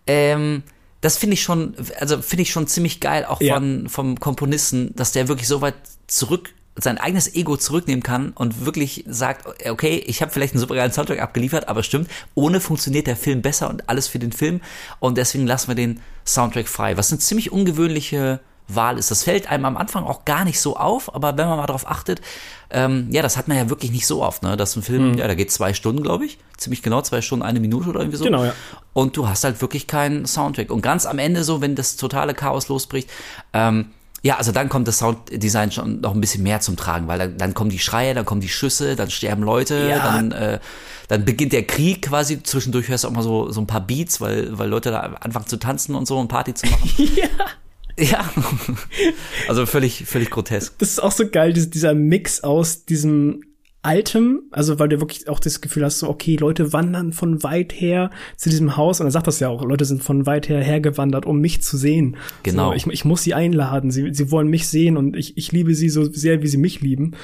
ähm, 0.06 0.62
das 1.00 1.16
finde 1.16 1.34
ich 1.34 1.42
schon, 1.42 1.74
also 2.00 2.20
finde 2.22 2.42
ich 2.42 2.50
schon 2.50 2.66
ziemlich 2.66 3.00
geil, 3.00 3.24
auch 3.24 3.40
ja. 3.40 3.54
von, 3.54 3.88
vom 3.88 4.20
Komponisten, 4.20 4.94
dass 4.96 5.12
der 5.12 5.28
wirklich 5.28 5.46
so 5.46 5.60
weit 5.60 5.76
zurück 6.06 6.54
sein 6.80 6.98
eigenes 6.98 7.34
Ego 7.34 7.56
zurücknehmen 7.56 8.02
kann 8.02 8.32
und 8.34 8.64
wirklich 8.64 9.04
sagt, 9.08 9.46
okay, 9.68 10.02
ich 10.06 10.22
habe 10.22 10.32
vielleicht 10.32 10.54
einen 10.54 10.60
super 10.60 10.74
geilen 10.74 10.92
Soundtrack 10.92 11.20
abgeliefert, 11.20 11.68
aber 11.68 11.82
stimmt, 11.82 12.08
ohne 12.34 12.60
funktioniert 12.60 13.06
der 13.06 13.16
Film 13.16 13.42
besser 13.42 13.68
und 13.68 13.88
alles 13.88 14.08
für 14.08 14.18
den 14.18 14.32
Film 14.32 14.60
und 15.00 15.18
deswegen 15.18 15.46
lassen 15.46 15.68
wir 15.68 15.74
den 15.74 16.00
Soundtrack 16.24 16.68
frei, 16.68 16.96
was 16.96 17.10
eine 17.10 17.18
ziemlich 17.18 17.52
ungewöhnliche 17.52 18.40
Wahl 18.68 18.98
ist. 18.98 19.10
Das 19.10 19.24
fällt 19.24 19.50
einem 19.50 19.64
am 19.64 19.76
Anfang 19.76 20.04
auch 20.04 20.26
gar 20.26 20.44
nicht 20.44 20.60
so 20.60 20.76
auf, 20.76 21.14
aber 21.14 21.36
wenn 21.36 21.48
man 21.48 21.56
mal 21.56 21.66
darauf 21.66 21.88
achtet, 21.88 22.20
ähm, 22.70 23.08
ja, 23.10 23.22
das 23.22 23.38
hat 23.38 23.48
man 23.48 23.56
ja 23.56 23.70
wirklich 23.70 23.90
nicht 23.90 24.06
so 24.06 24.22
oft, 24.22 24.42
ne? 24.42 24.58
Dass 24.58 24.76
ein 24.76 24.82
Film, 24.82 25.12
mhm. 25.12 25.18
ja, 25.18 25.26
da 25.26 25.34
geht 25.34 25.50
zwei 25.50 25.72
Stunden, 25.72 26.02
glaube 26.02 26.26
ich, 26.26 26.38
ziemlich 26.58 26.82
genau 26.82 27.00
zwei 27.00 27.22
Stunden, 27.22 27.42
eine 27.42 27.60
Minute 27.60 27.88
oder 27.88 28.00
irgendwie 28.00 28.18
so. 28.18 28.24
Genau, 28.24 28.44
ja. 28.44 28.52
Und 28.92 29.16
du 29.16 29.26
hast 29.26 29.44
halt 29.44 29.62
wirklich 29.62 29.86
keinen 29.86 30.26
Soundtrack. 30.26 30.70
Und 30.70 30.82
ganz 30.82 31.06
am 31.06 31.18
Ende 31.18 31.44
so, 31.44 31.62
wenn 31.62 31.76
das 31.76 31.96
totale 31.96 32.34
Chaos 32.34 32.68
losbricht, 32.68 33.08
ähm, 33.54 33.90
Ja, 34.28 34.36
also 34.36 34.52
dann 34.52 34.68
kommt 34.68 34.86
das 34.86 34.98
Sounddesign 34.98 35.72
schon 35.72 36.02
noch 36.02 36.12
ein 36.12 36.20
bisschen 36.20 36.42
mehr 36.42 36.60
zum 36.60 36.76
Tragen, 36.76 37.08
weil 37.08 37.18
dann, 37.18 37.38
dann 37.38 37.54
kommen 37.54 37.70
die 37.70 37.78
Schreie, 37.78 38.12
dann 38.12 38.26
kommen 38.26 38.42
die 38.42 38.50
Schüsse, 38.50 38.94
dann 38.94 39.10
sterben 39.10 39.42
Leute, 39.42 39.88
ja. 39.88 40.00
dann, 40.00 40.32
äh, 40.32 40.60
dann 41.08 41.24
beginnt 41.24 41.54
der 41.54 41.66
Krieg 41.66 42.02
quasi. 42.02 42.42
Zwischendurch 42.42 42.88
hörst 42.90 43.04
du 43.04 43.08
auch 43.08 43.12
mal 43.12 43.22
so, 43.22 43.50
so 43.50 43.62
ein 43.62 43.66
paar 43.66 43.80
Beats, 43.80 44.20
weil, 44.20 44.58
weil 44.58 44.68
Leute 44.68 44.90
da 44.90 44.98
anfangen 44.98 45.46
zu 45.46 45.56
tanzen 45.56 45.94
und 45.94 46.06
so 46.06 46.18
und 46.18 46.28
Party 46.28 46.52
zu 46.52 46.66
machen. 46.66 46.90
ja. 47.16 47.28
Ja, 47.98 48.30
also 49.48 49.64
völlig, 49.64 50.04
völlig 50.04 50.28
grotesk. 50.28 50.78
Das 50.78 50.90
ist 50.90 51.02
auch 51.02 51.10
so 51.10 51.26
geil, 51.26 51.54
dieser 51.54 51.94
Mix 51.94 52.44
aus 52.44 52.84
diesem 52.84 53.44
Altem, 53.82 54.42
also 54.50 54.78
weil 54.78 54.88
du 54.88 55.00
wirklich 55.00 55.28
auch 55.28 55.38
das 55.38 55.60
Gefühl 55.60 55.84
hast, 55.84 56.00
so, 56.00 56.08
okay, 56.08 56.36
Leute 56.36 56.72
wandern 56.72 57.12
von 57.12 57.42
weit 57.42 57.72
her 57.72 58.10
zu 58.36 58.50
diesem 58.50 58.76
Haus, 58.76 59.00
und 59.00 59.06
er 59.06 59.12
sagt 59.12 59.26
das 59.28 59.40
ja 59.40 59.48
auch, 59.48 59.64
Leute 59.64 59.84
sind 59.84 60.02
von 60.02 60.26
weit 60.26 60.48
her 60.48 60.62
hergewandert, 60.62 61.26
um 61.26 61.40
mich 61.40 61.62
zu 61.62 61.76
sehen. 61.76 62.16
Genau. 62.42 62.70
So, 62.70 62.76
ich, 62.76 62.86
ich 62.88 63.04
muss 63.04 63.22
sie 63.22 63.34
einladen, 63.34 63.90
sie, 63.90 64.12
sie 64.12 64.30
wollen 64.30 64.48
mich 64.48 64.68
sehen 64.68 64.96
und 64.96 65.16
ich, 65.16 65.36
ich 65.36 65.52
liebe 65.52 65.74
sie 65.74 65.88
so 65.88 66.04
sehr, 66.04 66.42
wie 66.42 66.48
sie 66.48 66.58
mich 66.58 66.80
lieben. 66.80 67.14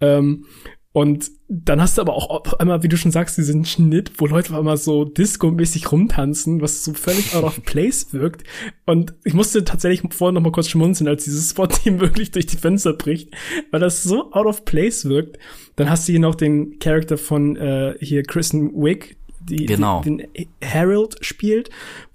Ähm, 0.00 0.46
und 0.94 1.32
dann 1.48 1.80
hast 1.80 1.98
du 1.98 2.02
aber 2.02 2.14
auch 2.14 2.52
einmal, 2.60 2.84
wie 2.84 2.88
du 2.88 2.96
schon 2.96 3.10
sagst, 3.10 3.36
diesen 3.36 3.64
Schnitt, 3.64 4.12
wo 4.18 4.28
Leute 4.28 4.52
auf 4.52 4.60
einmal 4.60 4.76
so 4.76 5.04
Disco-mäßig 5.04 5.90
rumtanzen, 5.90 6.60
was 6.60 6.84
so 6.84 6.94
völlig 6.94 7.34
out 7.34 7.42
of 7.42 7.64
place 7.64 8.12
wirkt. 8.12 8.44
Und 8.86 9.12
ich 9.24 9.34
musste 9.34 9.64
tatsächlich 9.64 10.14
vorher 10.14 10.32
noch 10.32 10.40
mal 10.40 10.52
kurz 10.52 10.68
schmunzeln, 10.68 11.08
als 11.08 11.24
dieses 11.24 11.50
Spot-Team 11.50 11.98
wirklich 12.00 12.30
durch 12.30 12.46
die 12.46 12.56
Fenster 12.56 12.92
bricht, 12.92 13.30
weil 13.72 13.80
das 13.80 14.04
so 14.04 14.32
out 14.32 14.46
of 14.46 14.64
place 14.64 15.06
wirkt. 15.06 15.40
Dann 15.74 15.90
hast 15.90 16.06
du 16.06 16.12
hier 16.12 16.20
noch 16.20 16.36
den 16.36 16.78
Charakter 16.78 17.18
von 17.18 17.56
äh, 17.56 17.96
hier 17.98 18.22
Kristen 18.22 18.80
Wick, 18.80 19.16
die, 19.40 19.66
genau. 19.66 20.00
die 20.00 20.18
den 20.18 20.28
Harold 20.64 21.16
spielt, 21.22 21.70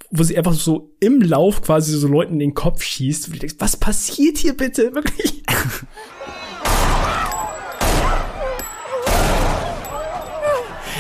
wo 0.10 0.24
sie 0.24 0.38
einfach 0.38 0.54
so 0.54 0.90
im 1.02 1.22
Lauf 1.22 1.62
quasi 1.64 1.92
so 1.98 2.08
Leuten 2.08 2.36
in 2.36 2.40
den 2.40 2.54
Kopf 2.54 2.82
schießt. 2.82 3.28
Und 3.28 3.36
du 3.36 3.40
denkst, 3.40 3.56
was 3.60 3.76
passiert 3.76 4.38
hier 4.38 4.56
bitte? 4.56 4.96
Wirklich? 4.96 5.44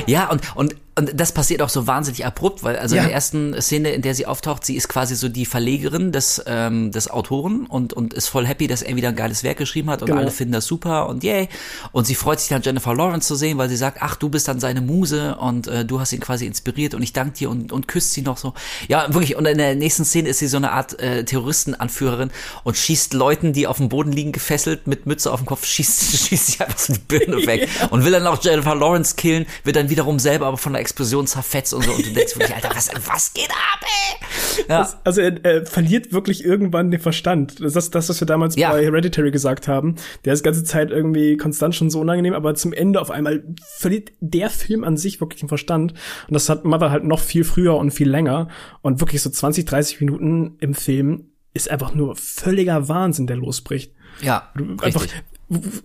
Ja, 0.09 0.29
und, 0.29 0.55
und 0.55 0.75
und 0.99 1.17
das 1.17 1.31
passiert 1.31 1.61
auch 1.61 1.69
so 1.69 1.87
wahnsinnig 1.87 2.25
abrupt, 2.25 2.61
weil 2.61 2.75
also 2.75 2.95
ja. 2.95 3.03
in 3.03 3.07
der 3.07 3.15
ersten 3.15 3.61
Szene, 3.61 3.91
in 3.91 4.01
der 4.01 4.13
sie 4.15 4.25
auftaucht, 4.25 4.65
sie 4.65 4.75
ist 4.75 4.89
quasi 4.89 5.15
so 5.15 5.29
die 5.29 5.45
Verlegerin 5.45 6.11
des, 6.11 6.43
ähm, 6.45 6.91
des 6.91 7.09
Autoren 7.09 7.67
und, 7.67 7.93
und 7.93 8.13
ist 8.13 8.27
voll 8.27 8.45
happy, 8.45 8.67
dass 8.67 8.81
er 8.81 8.97
wieder 8.97 9.07
ein 9.07 9.15
geiles 9.15 9.43
Werk 9.45 9.57
geschrieben 9.57 9.89
hat 9.89 10.01
und 10.01 10.07
genau. 10.07 10.19
alle 10.19 10.31
finden 10.31 10.51
das 10.51 10.65
super 10.65 11.07
und 11.07 11.23
yay. 11.23 11.47
Und 11.93 12.05
sie 12.05 12.15
freut 12.15 12.41
sich 12.41 12.49
dann 12.49 12.61
Jennifer 12.61 12.93
Lawrence 12.93 13.29
zu 13.29 13.35
sehen, 13.35 13.57
weil 13.57 13.69
sie 13.69 13.77
sagt, 13.77 13.99
ach, 14.01 14.17
du 14.17 14.27
bist 14.27 14.49
dann 14.49 14.59
seine 14.59 14.81
Muse 14.81 15.37
und 15.37 15.67
äh, 15.67 15.85
du 15.85 16.01
hast 16.01 16.11
ihn 16.11 16.19
quasi 16.19 16.45
inspiriert 16.45 16.93
und 16.93 17.01
ich 17.01 17.13
danke 17.13 17.37
dir 17.37 17.49
und, 17.49 17.71
und 17.71 17.87
küsst 17.87 18.11
sie 18.11 18.21
noch 18.21 18.35
so. 18.35 18.53
Ja, 18.89 19.13
wirklich. 19.13 19.37
Und 19.37 19.45
in 19.45 19.57
der 19.57 19.75
nächsten 19.75 20.03
Szene 20.03 20.27
ist 20.27 20.39
sie 20.39 20.47
so 20.47 20.57
eine 20.57 20.73
Art 20.73 20.99
äh, 20.99 21.23
Terroristenanführerin 21.23 22.29
und 22.65 22.75
schießt 22.75 23.13
Leuten, 23.13 23.53
die 23.53 23.67
auf 23.67 23.77
dem 23.77 23.87
Boden 23.87 24.11
liegen, 24.11 24.33
gefesselt 24.33 24.85
mit 24.85 25.05
Mütze 25.05 25.31
auf 25.31 25.39
dem 25.39 25.45
Kopf, 25.45 25.65
schießt, 25.65 26.17
schießt 26.27 26.47
sie 26.47 26.59
einfach 26.61 26.77
so 26.77 26.91
die 26.91 26.99
Birne 26.99 27.45
weg 27.47 27.69
ja. 27.79 27.87
und 27.87 28.03
will 28.03 28.11
dann 28.11 28.27
auch 28.27 28.43
Jennifer 28.43 28.75
Lawrence 28.75 29.15
killen, 29.15 29.45
wird 29.63 29.77
dann 29.77 29.89
wiederum 29.89 30.19
selber 30.19 30.47
aber 30.47 30.57
von 30.57 30.73
der 30.73 30.81
Explosion 30.89 31.27
zerfetzt 31.27 31.73
und 31.73 31.83
so. 31.83 31.91
Und 31.91 32.05
du 32.05 32.11
denkst 32.11 32.35
wirklich, 32.35 32.55
Alter, 32.55 32.71
was, 32.73 32.89
was 33.05 33.33
geht 33.33 33.49
ab, 33.51 33.79
ey? 33.83 34.65
Ja. 34.67 34.79
Das, 34.79 34.97
also 35.03 35.21
er, 35.21 35.45
er, 35.45 35.65
verliert 35.65 36.11
wirklich 36.11 36.43
irgendwann 36.43 36.89
den 36.89 36.99
Verstand. 36.99 37.63
Das 37.63 37.75
ist 37.75 37.93
das, 37.93 38.09
was 38.09 38.19
wir 38.19 38.25
damals 38.25 38.55
ja. 38.55 38.71
bei 38.71 38.83
Hereditary 38.83 39.31
gesagt 39.31 39.67
haben. 39.67 39.95
Der 40.25 40.33
ist 40.33 40.39
die 40.39 40.45
ganze 40.45 40.63
Zeit 40.63 40.89
irgendwie 40.89 41.37
konstant 41.37 41.75
schon 41.75 41.89
so 41.89 41.99
unangenehm, 41.99 42.33
aber 42.33 42.55
zum 42.55 42.73
Ende 42.73 42.99
auf 42.99 43.11
einmal 43.11 43.43
verliert 43.77 44.11
der 44.19 44.49
Film 44.49 44.83
an 44.83 44.97
sich 44.97 45.21
wirklich 45.21 45.41
den 45.41 45.49
Verstand. 45.49 45.93
Und 46.27 46.33
das 46.33 46.49
hat 46.49 46.65
Mother 46.65 46.89
halt 46.89 47.03
noch 47.03 47.19
viel 47.19 47.43
früher 47.43 47.75
und 47.77 47.91
viel 47.91 48.09
länger. 48.09 48.47
Und 48.81 48.99
wirklich 48.99 49.21
so 49.21 49.29
20, 49.29 49.65
30 49.65 50.01
Minuten 50.01 50.57
im 50.59 50.73
Film 50.73 51.29
ist 51.53 51.69
einfach 51.69 51.93
nur 51.93 52.15
völliger 52.15 52.89
Wahnsinn, 52.89 53.27
der 53.27 53.37
losbricht. 53.37 53.93
Ja, 54.21 54.51
einfach 54.81 55.05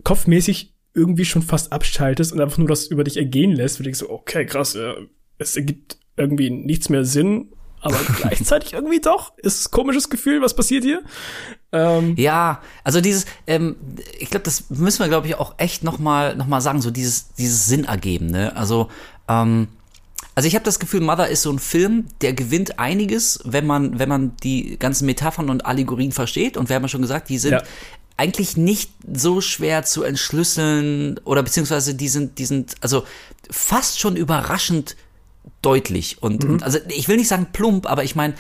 kopfmäßig 0.02 0.73
irgendwie 0.94 1.24
schon 1.24 1.42
fast 1.42 1.72
abschaltest 1.72 2.32
und 2.32 2.40
einfach 2.40 2.58
nur 2.58 2.68
das 2.68 2.86
über 2.86 3.04
dich 3.04 3.16
ergehen 3.16 3.52
lässt, 3.52 3.76
weil 3.76 3.84
du 3.84 3.84
denkst 3.84 3.98
so, 3.98 4.10
okay, 4.10 4.46
krass, 4.46 4.74
ja, 4.74 4.94
es 5.38 5.56
ergibt 5.56 5.98
irgendwie 6.16 6.50
nichts 6.50 6.88
mehr 6.88 7.04
Sinn, 7.04 7.48
aber 7.80 7.98
gleichzeitig 8.20 8.72
irgendwie 8.72 9.00
doch. 9.00 9.36
Ist 9.38 9.66
ein 9.66 9.70
komisches 9.72 10.08
Gefühl, 10.08 10.40
was 10.40 10.54
passiert 10.54 10.84
hier? 10.84 11.02
Ähm, 11.72 12.14
ja, 12.16 12.62
also 12.84 13.00
dieses, 13.00 13.26
ähm, 13.46 13.76
ich 14.18 14.30
glaube, 14.30 14.44
das 14.44 14.70
müssen 14.70 15.00
wir, 15.00 15.08
glaube 15.08 15.26
ich, 15.26 15.34
auch 15.34 15.54
echt 15.58 15.82
noch 15.82 15.98
mal, 15.98 16.36
noch 16.36 16.46
mal 16.46 16.60
sagen, 16.60 16.80
so 16.80 16.90
dieses, 16.90 17.34
dieses 17.34 17.66
Sinn 17.66 17.84
ergeben, 17.84 18.26
ne? 18.26 18.56
Also, 18.56 18.88
ähm, 19.28 19.68
also 20.36 20.48
ich 20.48 20.54
habe 20.54 20.64
das 20.64 20.80
Gefühl, 20.80 21.00
Mother 21.00 21.28
ist 21.28 21.42
so 21.42 21.50
ein 21.50 21.58
Film, 21.58 22.06
der 22.20 22.32
gewinnt 22.32 22.78
einiges, 22.78 23.40
wenn 23.44 23.66
man, 23.66 23.98
wenn 23.98 24.08
man 24.08 24.36
die 24.42 24.78
ganzen 24.78 25.06
Metaphern 25.06 25.48
und 25.48 25.64
Allegorien 25.64 26.10
versteht. 26.10 26.56
Und 26.56 26.68
wir 26.68 26.76
haben 26.76 26.82
ja 26.82 26.88
schon 26.88 27.02
gesagt, 27.02 27.28
die 27.28 27.38
sind 27.38 27.52
ja 27.52 27.62
eigentlich 28.16 28.56
nicht 28.56 28.92
so 29.12 29.40
schwer 29.40 29.84
zu 29.84 30.02
entschlüsseln 30.02 31.18
oder 31.24 31.42
beziehungsweise 31.42 31.94
die 31.94 32.08
sind, 32.08 32.38
die 32.38 32.46
sind 32.46 32.76
also 32.80 33.04
fast 33.50 33.98
schon 33.98 34.16
überraschend 34.16 34.96
deutlich 35.62 36.22
und, 36.22 36.44
mhm. 36.44 36.50
und 36.50 36.62
also 36.62 36.78
ich 36.88 37.08
will 37.08 37.16
nicht 37.16 37.28
sagen 37.28 37.48
plump, 37.52 37.86
aber 37.86 38.04
ich 38.04 38.14
meine 38.14 38.34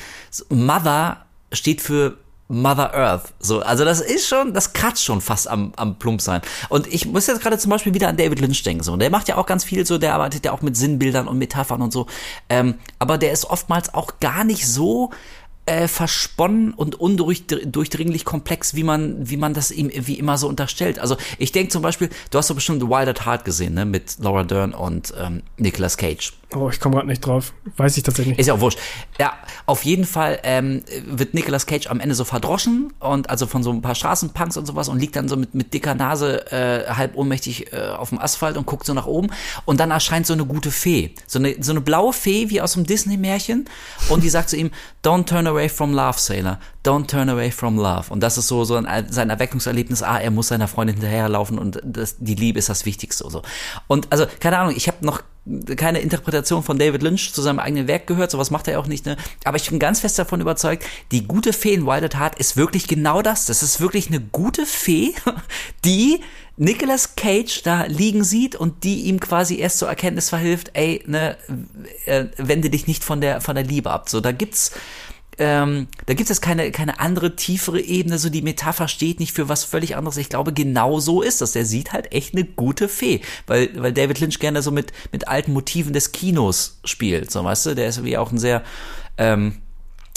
Mother 0.48 1.26
steht 1.52 1.80
für 1.80 2.18
Mother 2.48 2.94
Earth. 2.94 3.32
So, 3.40 3.60
also 3.60 3.84
das 3.84 4.00
ist 4.00 4.28
schon, 4.28 4.52
das 4.52 4.74
kratzt 4.74 5.02
schon 5.02 5.20
fast 5.20 5.48
am, 5.48 5.72
am 5.76 5.98
plump 5.98 6.20
sein. 6.20 6.42
Und 6.68 6.86
ich 6.86 7.06
muss 7.06 7.26
jetzt 7.26 7.40
gerade 7.40 7.56
zum 7.58 7.70
Beispiel 7.70 7.94
wieder 7.94 8.08
an 8.08 8.16
David 8.18 8.40
Lynch 8.40 8.62
denken. 8.62 8.82
So, 8.82 8.96
der 8.96 9.10
macht 9.10 9.28
ja 9.28 9.36
auch 9.36 9.46
ganz 9.46 9.64
viel 9.64 9.86
so, 9.86 9.96
der 9.96 10.14
arbeitet 10.14 10.44
ja 10.44 10.52
auch 10.52 10.60
mit 10.60 10.76
Sinnbildern 10.76 11.26
und 11.26 11.38
Metaphern 11.38 11.80
und 11.80 11.92
so. 11.92 12.06
Ähm, 12.50 12.74
aber 12.98 13.16
der 13.16 13.32
ist 13.32 13.46
oftmals 13.46 13.94
auch 13.94 14.20
gar 14.20 14.44
nicht 14.44 14.68
so 14.68 15.10
äh, 15.66 15.88
versponnen 15.88 16.74
und 16.74 16.94
undurchdringlich 16.96 18.24
komplex, 18.24 18.74
wie 18.74 18.82
man, 18.84 19.28
wie 19.28 19.36
man 19.36 19.54
das 19.54 19.70
ihm 19.70 19.90
wie 19.94 20.18
immer 20.18 20.36
so 20.38 20.48
unterstellt. 20.48 20.98
Also 20.98 21.16
ich 21.38 21.52
denke 21.52 21.70
zum 21.70 21.82
Beispiel, 21.82 22.10
du 22.30 22.38
hast 22.38 22.50
doch 22.50 22.54
bestimmt 22.54 22.82
Wild 22.82 23.08
at 23.08 23.24
Heart 23.24 23.44
gesehen, 23.44 23.74
ne, 23.74 23.84
mit 23.84 24.16
Laura 24.18 24.44
Dern 24.44 24.74
und 24.74 25.14
ähm, 25.18 25.42
Nicolas 25.56 25.96
Cage. 25.96 26.32
Oh, 26.54 26.68
ich 26.68 26.78
komme 26.80 26.96
gerade 26.96 27.08
nicht 27.08 27.24
drauf. 27.26 27.52
Weiß 27.76 27.96
ich 27.96 28.02
tatsächlich 28.02 28.32
nicht. 28.32 28.40
Ist 28.40 28.46
ja 28.46 28.54
auch 28.54 28.60
wurscht. 28.60 28.78
Ja, 29.18 29.32
auf 29.66 29.84
jeden 29.84 30.04
Fall 30.04 30.38
ähm, 30.42 30.84
wird 31.06 31.34
Nicolas 31.34 31.66
Cage 31.66 31.88
am 31.88 32.00
Ende 32.00 32.14
so 32.14 32.24
verdroschen 32.24 32.92
und 33.00 33.30
also 33.30 33.46
von 33.46 33.62
so 33.62 33.70
ein 33.70 33.82
paar 33.82 33.94
Straßenpunks 33.94 34.56
und 34.56 34.66
sowas 34.66 34.88
und 34.88 34.98
liegt 34.98 35.16
dann 35.16 35.28
so 35.28 35.36
mit, 35.36 35.54
mit 35.54 35.74
dicker 35.74 35.94
Nase 35.94 36.50
äh, 36.52 36.90
halb 36.90 37.16
ohnmächtig 37.16 37.72
äh, 37.72 37.88
auf 37.88 38.10
dem 38.10 38.18
Asphalt 38.18 38.56
und 38.56 38.66
guckt 38.66 38.86
so 38.86 38.94
nach 38.94 39.06
oben 39.06 39.30
und 39.64 39.80
dann 39.80 39.90
erscheint 39.90 40.26
so 40.26 40.32
eine 40.32 40.44
gute 40.44 40.70
Fee. 40.70 41.14
So 41.26 41.38
eine, 41.38 41.56
so 41.60 41.72
eine 41.72 41.80
blaue 41.80 42.12
Fee 42.12 42.50
wie 42.50 42.60
aus 42.60 42.76
einem 42.76 42.86
Disney-Märchen 42.86 43.66
und 44.08 44.22
die 44.22 44.28
sagt 44.28 44.50
zu 44.50 44.56
ihm, 44.56 44.70
don't 45.04 45.26
turn 45.26 45.46
away 45.46 45.68
from 45.68 45.92
love, 45.92 46.18
Sailor. 46.18 46.58
Don't 46.84 47.06
turn 47.06 47.28
away 47.30 47.50
from 47.50 47.76
love. 47.78 48.12
Und 48.12 48.20
das 48.20 48.36
ist 48.36 48.48
so, 48.48 48.64
so 48.64 48.76
ein, 48.76 49.06
sein 49.10 49.30
Erweckungserlebnis. 49.30 50.02
Ah, 50.02 50.18
er 50.18 50.30
muss 50.30 50.48
seiner 50.48 50.68
Freundin 50.68 50.96
hinterherlaufen 50.96 51.58
und 51.58 51.80
das, 51.82 52.16
die 52.18 52.34
Liebe 52.34 52.58
ist 52.58 52.68
das 52.68 52.84
Wichtigste. 52.84 53.28
So. 53.30 53.42
Und 53.86 54.12
also, 54.12 54.26
keine 54.40 54.58
Ahnung, 54.58 54.74
ich 54.76 54.86
habe 54.86 55.04
noch 55.04 55.22
keine 55.76 56.00
Interpretation 56.00 56.62
von 56.62 56.78
David 56.78 57.02
Lynch 57.02 57.32
zu 57.34 57.42
seinem 57.42 57.58
eigenen 57.58 57.86
Werk 57.86 58.06
gehört, 58.06 58.30
sowas 58.30 58.50
macht 58.50 58.66
er 58.68 58.80
auch 58.80 58.86
nicht, 58.86 59.04
ne? 59.04 59.16
Aber 59.44 59.56
ich 59.56 59.68
bin 59.68 59.78
ganz 59.78 60.00
fest 60.00 60.18
davon 60.18 60.40
überzeugt, 60.40 60.84
die 61.12 61.26
gute 61.26 61.52
Fee 61.52 61.74
in 61.74 61.86
Wild 61.86 62.04
at 62.04 62.18
Heart 62.18 62.38
ist 62.38 62.56
wirklich 62.56 62.88
genau 62.88 63.20
das. 63.20 63.46
Das 63.46 63.62
ist 63.62 63.80
wirklich 63.80 64.08
eine 64.08 64.20
gute 64.20 64.64
Fee, 64.64 65.14
die 65.84 66.20
Nicolas 66.56 67.16
Cage 67.16 67.62
da 67.64 67.84
liegen 67.84 68.22
sieht 68.22 68.54
und 68.54 68.84
die 68.84 69.02
ihm 69.02 69.18
quasi 69.18 69.58
erst 69.58 69.78
zur 69.78 69.88
Erkenntnis 69.88 70.28
verhilft, 70.28 70.70
ey, 70.74 71.02
ne, 71.06 71.36
äh, 72.06 72.26
wende 72.36 72.70
dich 72.70 72.86
nicht 72.86 73.02
von 73.02 73.20
der, 73.20 73.40
von 73.40 73.56
der 73.56 73.64
Liebe 73.64 73.90
ab. 73.90 74.08
So, 74.08 74.20
da 74.20 74.30
gibt's, 74.30 74.70
ähm, 75.38 75.88
da 76.06 76.14
gibt 76.14 76.30
es 76.30 76.40
keine, 76.40 76.70
keine 76.70 77.00
andere, 77.00 77.36
tiefere 77.36 77.80
Ebene, 77.80 78.18
so 78.18 78.28
die 78.30 78.42
Metapher 78.42 78.88
steht 78.88 79.20
nicht 79.20 79.32
für 79.32 79.48
was 79.48 79.64
völlig 79.64 79.96
anderes. 79.96 80.16
Ich 80.16 80.28
glaube, 80.28 80.52
genau 80.52 81.00
so 81.00 81.22
ist 81.22 81.40
das. 81.40 81.52
Der 81.52 81.64
sieht 81.64 81.92
halt 81.92 82.12
echt 82.12 82.34
eine 82.34 82.44
gute 82.44 82.88
Fee, 82.88 83.20
weil, 83.46 83.70
weil 83.76 83.92
David 83.92 84.20
Lynch 84.20 84.38
gerne 84.38 84.62
so 84.62 84.70
mit, 84.70 84.92
mit 85.12 85.28
alten 85.28 85.52
Motiven 85.52 85.92
des 85.92 86.12
Kinos 86.12 86.78
spielt, 86.84 87.30
so 87.30 87.42
weißt 87.42 87.66
du, 87.66 87.74
der 87.74 87.88
ist 87.88 88.04
wie 88.04 88.16
auch 88.16 88.32
ein 88.32 88.38
sehr, 88.38 88.62
ähm, 89.18 89.56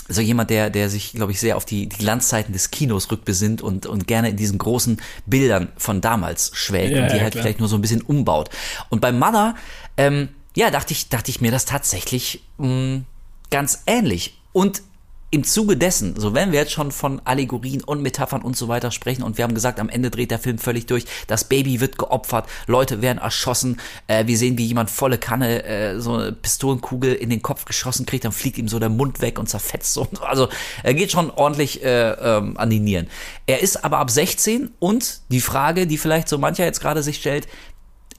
so 0.09 0.22
jemand, 0.22 0.49
der, 0.49 0.70
der 0.70 0.89
sich, 0.89 1.11
glaube 1.13 1.32
ich, 1.32 1.39
sehr 1.39 1.57
auf 1.57 1.65
die, 1.65 1.88
die 1.88 1.97
Glanzzeiten 1.97 2.53
des 2.53 2.72
Kinos 2.72 3.11
rückbesinnt 3.11 3.61
und, 3.61 3.86
und 3.86 4.07
gerne 4.07 4.30
in 4.30 4.38
diesen 4.38 4.57
großen 4.57 5.01
Bildern 5.26 5.70
von 5.76 6.01
damals 6.01 6.51
schwelgt 6.53 6.95
ja, 6.95 7.03
und 7.03 7.11
die 7.11 7.18
ja, 7.18 7.24
halt 7.24 7.34
klar. 7.34 7.43
vielleicht 7.43 7.59
nur 7.59 7.68
so 7.68 7.76
ein 7.76 7.82
bisschen 7.82 8.01
umbaut. 8.01 8.49
Und 8.89 9.01
bei 9.01 9.11
Mother, 9.11 9.55
ähm, 9.97 10.30
ja, 10.55 10.72
dachte 10.72 10.93
ich, 10.93 11.09
dachte 11.09 11.30
ich 11.30 11.41
mir 11.41 11.51
das 11.51 11.65
tatsächlich 11.65 12.43
mh, 12.57 12.68
mm, 12.68 13.05
ganz 13.51 13.84
ähnlich. 13.86 14.39
Und 14.53 14.82
im 15.30 15.43
Zuge 15.43 15.75
dessen, 15.75 16.17
so 16.17 16.34
wenn 16.34 16.53
wir 16.53 16.59
jetzt 16.59 16.71
schon 16.71 16.91
von 16.91 17.21
Allegorien 17.25 17.84
und 17.84 18.01
Metaphern 18.01 18.41
und 18.41 18.55
so 18.55 18.69
weiter 18.69 18.91
sprechen 18.91 19.23
und 19.23 19.38
wir 19.38 19.43
haben 19.43 19.53
gesagt, 19.53 19.80
am 19.80 19.89
Ende 19.89 20.09
dreht 20.09 20.32
der 20.32 20.39
Film 20.39 20.57
völlig 20.57 20.86
durch, 20.86 21.05
das 21.28 21.43
Baby 21.43 21.82
wird 21.82 21.97
geopfert, 21.97 22.47
Leute 22.65 23.01
werden 23.01 23.17
erschossen, 23.17 23.80
äh, 24.07 24.25
wir 24.25 24.38
sehen, 24.38 24.57
wie 24.57 24.65
jemand 24.65 24.89
volle 24.89 25.17
Kanne 25.17 25.65
äh, 25.65 25.99
so 25.99 26.13
eine 26.13 26.32
Pistolenkugel 26.32 27.13
in 27.13 27.30
den 27.30 27.41
Kopf 27.41 27.65
geschossen 27.65 28.05
kriegt, 28.05 28.23
dann 28.23 28.32
fliegt 28.32 28.57
ihm 28.57 28.69
so 28.69 28.80
der 28.80 28.89
Mund 28.89 29.19
weg 29.19 29.38
und 29.38 29.47
zerfetzt 29.47 29.93
so. 29.93 30.07
Also 30.21 30.49
er 30.84 30.93
geht 30.93 31.11
schon 31.11 31.32
ordentlich 31.32 31.84
äh, 31.84 32.11
ähm, 32.11 32.57
an 32.57 32.69
die 32.69 32.80
Nieren. 32.80 33.07
Er 33.47 33.61
ist 33.61 33.84
aber 33.84 33.99
ab 33.99 34.09
16 34.09 34.71
und 34.80 35.21
die 35.30 35.41
Frage, 35.41 35.88
die 35.88 35.97
vielleicht 35.97 36.28
so 36.28 36.38
mancher 36.38 36.65
jetzt 36.65 36.82
gerade 36.82 37.01
sich 37.03 37.17
stellt, 37.17 37.47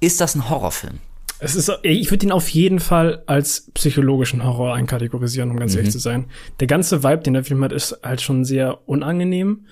ist 0.01 0.21
das 0.21 0.35
ein 0.35 0.49
Horrorfilm? 0.49 1.01
Es 1.41 1.55
ist, 1.55 1.70
ich 1.82 2.11
würde 2.11 2.26
ihn 2.26 2.32
auf 2.32 2.49
jeden 2.49 2.80
Fall 2.80 3.22
als 3.26 3.70
psychologischen 3.72 4.45
Horror 4.45 4.74
einkategorisieren, 4.74 5.51
um 5.51 5.57
ganz 5.57 5.72
mhm. 5.72 5.78
ehrlich 5.78 5.93
zu 5.93 5.99
sein. 6.01 6.26
Der 6.59 6.66
ganze 6.66 7.03
Vibe, 7.05 7.22
den 7.22 7.34
der 7.34 7.45
Film 7.45 7.62
hat, 7.62 7.72
ist 7.72 8.01
halt 8.03 8.20
schon 8.20 8.45
sehr 8.45 8.89
unangenehm. 8.89 9.66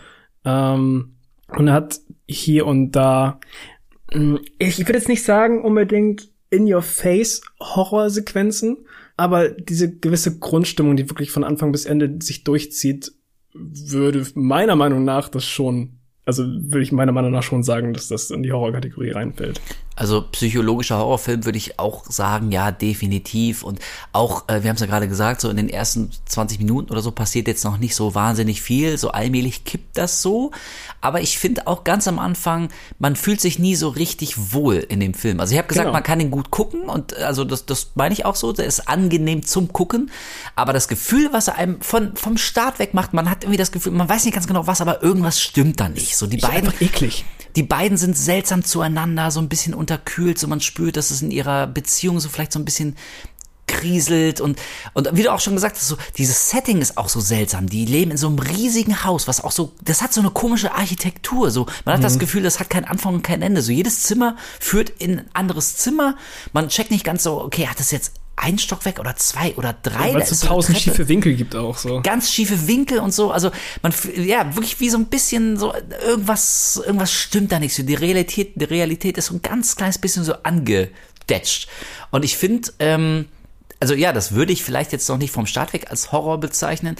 Ähm, 0.44 1.16
und 1.48 1.70
hat 1.70 2.00
hier 2.26 2.66
und 2.66 2.92
da, 2.92 3.40
hm, 4.12 4.40
ich 4.58 4.78
würde 4.78 4.94
jetzt 4.94 5.08
nicht 5.08 5.24
sagen 5.24 5.64
unbedingt 5.64 6.30
in 6.50 6.72
your 6.72 6.82
face 6.82 7.42
Horrorsequenzen, 7.60 8.78
aber 9.16 9.48
diese 9.50 9.96
gewisse 9.96 10.38
Grundstimmung, 10.38 10.96
die 10.96 11.08
wirklich 11.08 11.30
von 11.30 11.44
Anfang 11.44 11.72
bis 11.72 11.84
Ende 11.84 12.16
sich 12.20 12.44
durchzieht, 12.44 13.12
würde 13.54 14.26
meiner 14.34 14.76
Meinung 14.76 15.04
nach 15.04 15.28
das 15.28 15.44
schon 15.44 15.98
also 16.26 16.44
würde 16.44 16.82
ich 16.82 16.92
meiner 16.92 17.12
Meinung 17.12 17.30
nach 17.30 17.44
schon 17.44 17.62
sagen, 17.62 17.94
dass 17.94 18.08
das 18.08 18.30
in 18.30 18.42
die 18.42 18.52
Horrorkategorie 18.52 19.12
reinfällt. 19.12 19.60
Also 19.96 20.22
psychologischer 20.30 20.98
Horrorfilm 20.98 21.46
würde 21.46 21.56
ich 21.56 21.78
auch 21.78 22.04
sagen, 22.04 22.52
ja, 22.52 22.70
definitiv. 22.70 23.62
Und 23.62 23.80
auch, 24.12 24.46
äh, 24.48 24.62
wir 24.62 24.68
haben 24.68 24.76
es 24.76 24.82
ja 24.82 24.86
gerade 24.86 25.08
gesagt, 25.08 25.40
so 25.40 25.48
in 25.48 25.56
den 25.56 25.70
ersten 25.70 26.10
20 26.26 26.58
Minuten 26.58 26.92
oder 26.92 27.00
so 27.00 27.10
passiert 27.12 27.48
jetzt 27.48 27.64
noch 27.64 27.78
nicht 27.78 27.96
so 27.96 28.14
wahnsinnig 28.14 28.60
viel. 28.60 28.98
So 28.98 29.10
allmählich 29.10 29.64
kippt 29.64 29.96
das 29.96 30.20
so. 30.20 30.50
Aber 31.00 31.22
ich 31.22 31.38
finde 31.38 31.66
auch 31.66 31.82
ganz 31.82 32.06
am 32.08 32.18
Anfang, 32.18 32.68
man 32.98 33.16
fühlt 33.16 33.40
sich 33.40 33.58
nie 33.58 33.74
so 33.74 33.88
richtig 33.88 34.52
wohl 34.52 34.76
in 34.76 35.00
dem 35.00 35.14
Film. 35.14 35.40
Also 35.40 35.52
ich 35.52 35.58
habe 35.58 35.68
gesagt, 35.68 35.86
genau. 35.86 35.94
man 35.94 36.02
kann 36.02 36.20
ihn 36.20 36.30
gut 36.30 36.50
gucken 36.50 36.90
und 36.90 37.16
also 37.16 37.44
das, 37.44 37.64
das 37.64 37.92
meine 37.94 38.12
ich 38.12 38.26
auch 38.26 38.36
so, 38.36 38.52
der 38.52 38.66
ist 38.66 38.88
angenehm 38.88 39.46
zum 39.46 39.72
Gucken. 39.72 40.10
Aber 40.56 40.74
das 40.74 40.88
Gefühl, 40.88 41.30
was 41.32 41.48
er 41.48 41.56
einem 41.56 41.80
von, 41.80 42.16
vom 42.16 42.36
Start 42.36 42.78
weg 42.80 42.92
macht, 42.92 43.14
man 43.14 43.30
hat 43.30 43.44
irgendwie 43.44 43.56
das 43.56 43.72
Gefühl, 43.72 43.92
man 43.92 44.08
weiß 44.08 44.26
nicht 44.26 44.34
ganz 44.34 44.46
genau 44.46 44.66
was, 44.66 44.82
aber 44.82 45.02
irgendwas 45.02 45.40
stimmt 45.40 45.80
da 45.80 45.88
nicht. 45.88 46.16
So 46.16 46.26
die 46.26 46.36
ich 46.36 46.42
beiden. 46.42 46.68
Einfach 46.68 46.82
eklig 46.82 47.24
die 47.56 47.62
beiden 47.62 47.96
sind 47.96 48.16
seltsam 48.16 48.64
zueinander, 48.64 49.30
so 49.30 49.40
ein 49.40 49.48
bisschen 49.48 49.74
unterkühlt, 49.74 50.38
so 50.38 50.46
man 50.46 50.60
spürt, 50.60 50.96
dass 50.96 51.10
es 51.10 51.22
in 51.22 51.30
ihrer 51.30 51.66
Beziehung 51.66 52.20
so 52.20 52.28
vielleicht 52.28 52.52
so 52.52 52.58
ein 52.58 52.64
bisschen 52.64 52.96
kriselt 53.66 54.40
und, 54.40 54.60
und 54.94 55.08
wie 55.12 55.22
du 55.22 55.32
auch 55.32 55.40
schon 55.40 55.54
gesagt 55.54 55.76
hast, 55.76 55.88
so, 55.88 55.96
dieses 56.16 56.50
Setting 56.50 56.80
ist 56.80 56.96
auch 56.96 57.08
so 57.08 57.20
seltsam. 57.20 57.68
Die 57.68 57.84
leben 57.84 58.12
in 58.12 58.16
so 58.16 58.28
einem 58.28 58.38
riesigen 58.38 59.04
Haus, 59.04 59.26
was 59.26 59.42
auch 59.42 59.50
so, 59.50 59.72
das 59.82 60.02
hat 60.02 60.12
so 60.12 60.20
eine 60.20 60.30
komische 60.30 60.72
Architektur, 60.72 61.50
so. 61.50 61.66
Man 61.84 61.94
hat 61.94 62.00
mhm. 62.00 62.04
das 62.04 62.18
Gefühl, 62.18 62.42
das 62.42 62.60
hat 62.60 62.70
kein 62.70 62.84
Anfang 62.84 63.14
und 63.14 63.22
kein 63.22 63.42
Ende. 63.42 63.62
So 63.62 63.72
jedes 63.72 64.02
Zimmer 64.02 64.36
führt 64.60 64.90
in 64.90 65.18
ein 65.18 65.30
anderes 65.32 65.76
Zimmer. 65.76 66.16
Man 66.52 66.68
checkt 66.68 66.90
nicht 66.90 67.04
ganz 67.04 67.24
so, 67.24 67.42
okay, 67.42 67.66
hat 67.66 67.80
das 67.80 67.90
jetzt 67.90 68.12
ein 68.36 68.58
Stockwerk 68.58 69.00
oder 69.00 69.16
zwei 69.16 69.54
oder 69.56 69.74
drei. 69.82 70.08
Ja, 70.08 70.14
Weil 70.14 70.22
es 70.22 70.40
so 70.40 70.46
tausend 70.46 70.78
schiefe 70.78 71.08
Winkel 71.08 71.34
gibt 71.34 71.56
auch 71.56 71.78
so. 71.78 72.02
Ganz 72.02 72.30
schiefe 72.30 72.68
Winkel 72.68 72.98
und 72.98 73.12
so. 73.12 73.30
Also 73.30 73.50
man, 73.82 73.92
ja, 74.16 74.54
wirklich 74.54 74.78
wie 74.78 74.90
so 74.90 74.98
ein 74.98 75.06
bisschen 75.06 75.56
so, 75.56 75.74
irgendwas, 76.06 76.80
irgendwas 76.84 77.12
stimmt 77.12 77.50
da 77.52 77.58
nicht 77.58 77.74
so. 77.74 77.82
Die 77.82 77.94
Realität, 77.94 78.52
die 78.54 78.64
Realität 78.64 79.16
ist 79.16 79.26
so 79.26 79.34
ein 79.34 79.42
ganz 79.42 79.74
kleines 79.74 79.98
bisschen 79.98 80.22
so 80.22 80.34
angedetscht. 80.42 81.68
Und 82.10 82.24
ich 82.24 82.36
finde, 82.36 82.70
ähm, 82.78 83.26
also 83.80 83.94
ja, 83.94 84.12
das 84.12 84.32
würde 84.32 84.52
ich 84.52 84.62
vielleicht 84.62 84.92
jetzt 84.92 85.08
noch 85.08 85.18
nicht 85.18 85.30
vom 85.30 85.46
Start 85.46 85.72
weg 85.72 85.90
als 85.90 86.12
Horror 86.12 86.38
bezeichnen, 86.38 86.96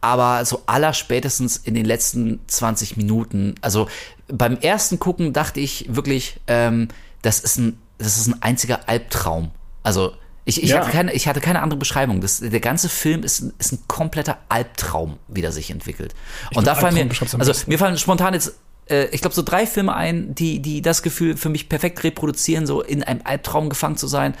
aber 0.00 0.44
so 0.44 0.62
aller 0.66 0.92
spätestens 0.92 1.56
in 1.56 1.74
den 1.74 1.84
letzten 1.84 2.40
20 2.46 2.96
Minuten, 2.96 3.54
also 3.60 3.88
beim 4.26 4.58
ersten 4.58 4.98
Gucken 4.98 5.32
dachte 5.32 5.60
ich 5.60 5.86
wirklich, 5.88 6.40
ähm, 6.46 6.88
das 7.22 7.40
ist 7.40 7.58
ein, 7.58 7.78
das 7.98 8.18
ist 8.18 8.26
ein 8.26 8.42
einziger 8.42 8.88
Albtraum. 8.88 9.50
Also 9.82 10.12
ich, 10.48 10.62
ich, 10.62 10.70
ja. 10.70 10.78
hatte 10.78 10.90
keine, 10.90 11.12
ich 11.12 11.28
hatte 11.28 11.40
keine 11.40 11.60
andere 11.60 11.78
Beschreibung. 11.78 12.22
Das, 12.22 12.40
der 12.40 12.60
ganze 12.60 12.88
Film 12.88 13.22
ist, 13.22 13.52
ist 13.58 13.72
ein 13.72 13.80
kompletter 13.86 14.38
Albtraum, 14.48 15.18
wie 15.28 15.42
der 15.42 15.52
sich 15.52 15.70
entwickelt. 15.70 16.14
Ich 16.50 16.56
und 16.56 16.66
da 16.66 16.74
fallen 16.74 16.94
mir, 16.94 17.06
also 17.38 17.52
mir 17.66 17.78
fallen 17.78 17.98
spontan 17.98 18.32
jetzt 18.32 18.54
äh, 18.88 19.08
ich 19.08 19.20
glaube, 19.20 19.34
so 19.34 19.42
drei 19.42 19.66
Filme 19.66 19.94
ein, 19.94 20.34
die, 20.34 20.60
die 20.60 20.80
das 20.80 21.02
Gefühl 21.02 21.36
für 21.36 21.50
mich 21.50 21.68
perfekt 21.68 22.02
reproduzieren, 22.02 22.66
so 22.66 22.80
in 22.80 23.02
einem 23.02 23.20
Albtraum 23.24 23.68
gefangen 23.68 23.98
zu 23.98 24.06
sein. 24.06 24.34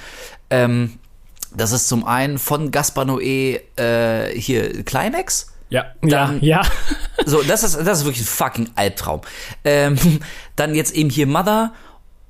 Ähm, 0.48 0.98
das 1.54 1.72
ist 1.72 1.88
zum 1.88 2.06
einen 2.06 2.38
von 2.38 2.70
Gaspar 2.70 3.04
Noé 3.04 3.60
äh, 3.76 4.40
hier 4.40 4.84
Climax. 4.84 5.52
Ja, 5.68 5.92
dann, 6.00 6.40
ja, 6.40 6.62
ja. 6.62 6.66
so, 7.26 7.42
das 7.42 7.64
ist, 7.64 7.76
das 7.76 7.98
ist 7.98 8.04
wirklich 8.06 8.22
ein 8.22 8.28
fucking 8.28 8.70
Albtraum. 8.76 9.20
Ähm, 9.62 9.98
dann 10.56 10.74
jetzt 10.74 10.94
eben 10.94 11.10
hier 11.10 11.26
Mother 11.26 11.74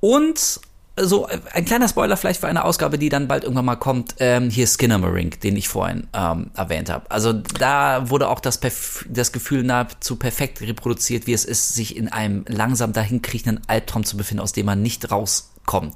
und 0.01 0.61
so 1.03 1.27
ein 1.53 1.65
kleiner 1.65 1.89
Spoiler 1.89 2.17
vielleicht 2.17 2.41
für 2.41 2.49
eine 2.49 2.65
Ausgabe, 2.65 2.99
die 2.99 3.09
dann 3.09 3.29
bald 3.29 3.45
irgendwann 3.45 3.65
mal 3.65 3.77
kommt. 3.77 4.15
Ähm, 4.19 4.51
hier 4.51 4.67
Skinnamarink, 4.67 5.41
den 5.41 5.57
ich 5.57 5.69
vorhin 5.69 6.07
ähm, 6.13 6.51
erwähnt 6.57 6.91
habe. 6.91 7.11
Also 7.11 7.33
da 7.33 8.11
wurde 8.11 8.29
auch 8.29 8.41
das, 8.41 8.59
Perf 8.59 9.05
das 9.09 9.33
Gefühl 9.33 9.63
nahezu 9.63 10.17
perfekt 10.17 10.61
reproduziert, 10.61 11.27
wie 11.27 11.33
es 11.33 11.45
ist, 11.45 11.75
sich 11.75 11.97
in 11.97 12.09
einem 12.09 12.45
langsam 12.49 12.93
dahinkriechenden 12.93 13.61
Albtraum 13.69 14.05
zu 14.05 14.17
befinden, 14.17 14.43
aus 14.43 14.53
dem 14.53 14.67
man 14.67 14.83
nicht 14.83 15.11
rauskommt. 15.11 15.95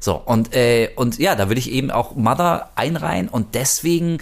So 0.00 0.14
und 0.14 0.54
äh, 0.54 0.90
und 0.94 1.18
ja, 1.18 1.34
da 1.34 1.48
würde 1.48 1.58
ich 1.58 1.70
eben 1.72 1.90
auch 1.90 2.14
Mother 2.14 2.70
einreihen 2.76 3.28
und 3.28 3.54
deswegen 3.54 4.18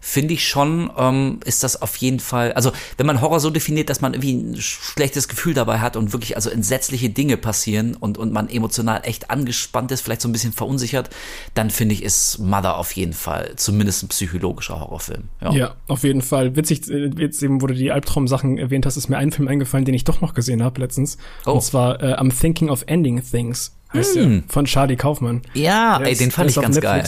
finde 0.00 0.34
ich 0.34 0.48
schon, 0.48 0.90
ähm, 0.96 1.40
ist 1.44 1.62
das 1.62 1.80
auf 1.80 1.96
jeden 1.96 2.20
Fall, 2.20 2.52
also 2.54 2.72
wenn 2.96 3.06
man 3.06 3.20
Horror 3.20 3.38
so 3.38 3.50
definiert, 3.50 3.90
dass 3.90 4.00
man 4.00 4.14
irgendwie 4.14 4.32
ein 4.32 4.56
schlechtes 4.56 5.28
Gefühl 5.28 5.54
dabei 5.54 5.78
hat 5.78 5.96
und 5.96 6.12
wirklich 6.12 6.36
also 6.36 6.48
entsetzliche 6.48 7.10
Dinge 7.10 7.36
passieren 7.36 7.94
und, 7.94 8.16
und 8.16 8.32
man 8.32 8.48
emotional 8.48 9.02
echt 9.04 9.30
angespannt 9.30 9.92
ist, 9.92 10.00
vielleicht 10.00 10.22
so 10.22 10.28
ein 10.28 10.32
bisschen 10.32 10.52
verunsichert, 10.52 11.10
dann 11.54 11.70
finde 11.70 11.94
ich, 11.94 12.02
ist 12.02 12.38
Mother 12.38 12.78
auf 12.78 12.92
jeden 12.92 13.12
Fall 13.12 13.52
zumindest 13.56 14.02
ein 14.02 14.08
psychologischer 14.08 14.80
Horrorfilm. 14.80 15.28
Ja, 15.42 15.52
ja 15.52 15.74
auf 15.86 16.02
jeden 16.02 16.22
Fall. 16.22 16.56
Witzig, 16.56 16.86
jetzt 16.86 17.42
eben, 17.42 17.60
wo 17.60 17.66
du 17.66 17.74
die 17.74 17.92
Albtraum-Sachen 17.92 18.56
erwähnt 18.56 18.86
hast, 18.86 18.96
ist 18.96 19.08
mir 19.08 19.18
ein 19.18 19.32
Film 19.32 19.48
eingefallen, 19.48 19.84
den 19.84 19.94
ich 19.94 20.04
doch 20.04 20.22
noch 20.22 20.32
gesehen 20.32 20.62
habe 20.62 20.80
letztens. 20.80 21.18
Oh. 21.44 21.52
Und 21.52 21.62
zwar 21.62 22.02
äh, 22.02 22.14
I'm 22.14 22.36
Thinking 22.36 22.70
of 22.70 22.84
Ending 22.86 23.22
Things 23.22 23.76
heißt 23.92 24.16
hm. 24.16 24.30
der, 24.30 24.42
von 24.48 24.64
Charlie 24.64 24.96
Kaufmann. 24.96 25.42
Ja, 25.54 25.98
der 25.98 26.06
ey, 26.06 26.12
ist, 26.12 26.20
den 26.20 26.30
fand 26.30 26.50
ich 26.50 26.56
ganz 26.56 26.80
geil. 26.80 27.04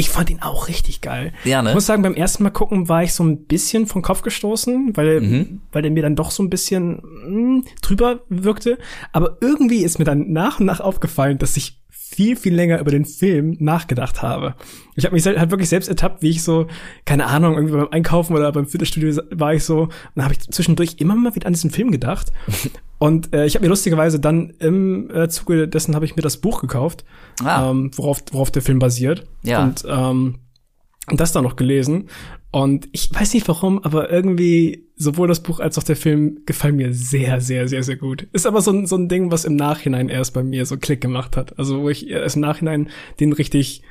Ich 0.00 0.08
fand 0.08 0.30
ihn 0.30 0.40
auch 0.40 0.68
richtig 0.68 1.02
geil. 1.02 1.34
Ja, 1.44 1.60
ne? 1.60 1.68
Ich 1.68 1.74
muss 1.74 1.84
sagen, 1.84 2.02
beim 2.02 2.14
ersten 2.14 2.42
Mal 2.42 2.48
gucken 2.48 2.88
war 2.88 3.02
ich 3.02 3.12
so 3.12 3.22
ein 3.22 3.44
bisschen 3.44 3.86
vom 3.86 4.00
Kopf 4.00 4.22
gestoßen, 4.22 4.96
weil, 4.96 5.20
mhm. 5.20 5.60
weil 5.72 5.82
der 5.82 5.90
mir 5.90 6.02
dann 6.02 6.16
doch 6.16 6.30
so 6.30 6.42
ein 6.42 6.48
bisschen 6.48 7.02
mh, 7.02 7.26
hm, 7.26 7.64
drüber 7.82 8.20
wirkte. 8.30 8.78
Aber 9.12 9.36
irgendwie 9.42 9.84
ist 9.84 9.98
mir 9.98 10.06
dann 10.06 10.32
nach 10.32 10.58
und 10.58 10.64
nach 10.64 10.80
aufgefallen, 10.80 11.36
dass 11.36 11.58
ich 11.58 11.79
viel, 12.12 12.34
viel 12.36 12.54
länger 12.54 12.80
über 12.80 12.90
den 12.90 13.04
Film 13.04 13.56
nachgedacht 13.60 14.20
habe. 14.20 14.56
Ich 14.96 15.04
habe 15.04 15.14
mich 15.14 15.24
halt 15.24 15.50
wirklich 15.50 15.68
selbst 15.68 15.88
ertappt, 15.88 16.22
wie 16.22 16.30
ich 16.30 16.42
so, 16.42 16.66
keine 17.04 17.26
Ahnung, 17.26 17.54
irgendwie 17.54 17.76
beim 17.76 17.88
Einkaufen 17.90 18.34
oder 18.34 18.50
beim 18.50 18.66
Fitnessstudio 18.66 19.22
war 19.30 19.54
ich 19.54 19.64
so, 19.64 19.82
und 19.82 19.92
dann 20.16 20.24
habe 20.24 20.34
ich 20.34 20.40
zwischendurch 20.50 20.96
immer 20.98 21.14
mal 21.14 21.34
wieder 21.36 21.46
an 21.46 21.52
diesen 21.52 21.70
Film 21.70 21.92
gedacht. 21.92 22.32
und 22.98 23.32
äh, 23.32 23.46
ich 23.46 23.54
habe 23.54 23.64
mir 23.64 23.68
lustigerweise 23.68 24.18
dann 24.18 24.50
im 24.58 25.08
äh, 25.10 25.28
Zuge 25.28 25.68
dessen 25.68 25.94
habe 25.94 26.04
ich 26.04 26.16
mir 26.16 26.22
das 26.22 26.38
Buch 26.38 26.60
gekauft, 26.60 27.04
ah. 27.44 27.70
ähm, 27.70 27.92
worauf, 27.94 28.24
worauf 28.32 28.50
der 28.50 28.62
Film 28.62 28.80
basiert. 28.80 29.26
Ja. 29.42 29.62
Und 29.62 29.84
ähm, 29.88 30.40
das 31.06 31.32
dann 31.32 31.44
noch 31.44 31.56
gelesen. 31.56 32.08
Und 32.52 32.88
ich 32.92 33.14
weiß 33.14 33.34
nicht 33.34 33.46
warum, 33.46 33.82
aber 33.84 34.10
irgendwie 34.10 34.88
sowohl 34.96 35.28
das 35.28 35.40
Buch 35.40 35.60
als 35.60 35.78
auch 35.78 35.84
der 35.84 35.96
Film 35.96 36.40
gefallen 36.46 36.76
mir 36.76 36.92
sehr, 36.92 37.40
sehr, 37.40 37.68
sehr, 37.68 37.82
sehr 37.82 37.96
gut. 37.96 38.26
Ist 38.32 38.46
aber 38.46 38.60
so 38.60 38.72
ein, 38.72 38.86
so 38.86 38.96
ein 38.96 39.08
Ding, 39.08 39.30
was 39.30 39.44
im 39.44 39.56
Nachhinein 39.56 40.08
erst 40.08 40.34
bei 40.34 40.42
mir 40.42 40.66
so 40.66 40.76
Klick 40.76 41.00
gemacht 41.00 41.36
hat. 41.36 41.58
Also 41.58 41.82
wo 41.82 41.88
ich 41.88 42.08
erst 42.08 42.36
im 42.36 42.42
Nachhinein 42.42 42.90
den 43.20 43.32
richtig 43.32 43.82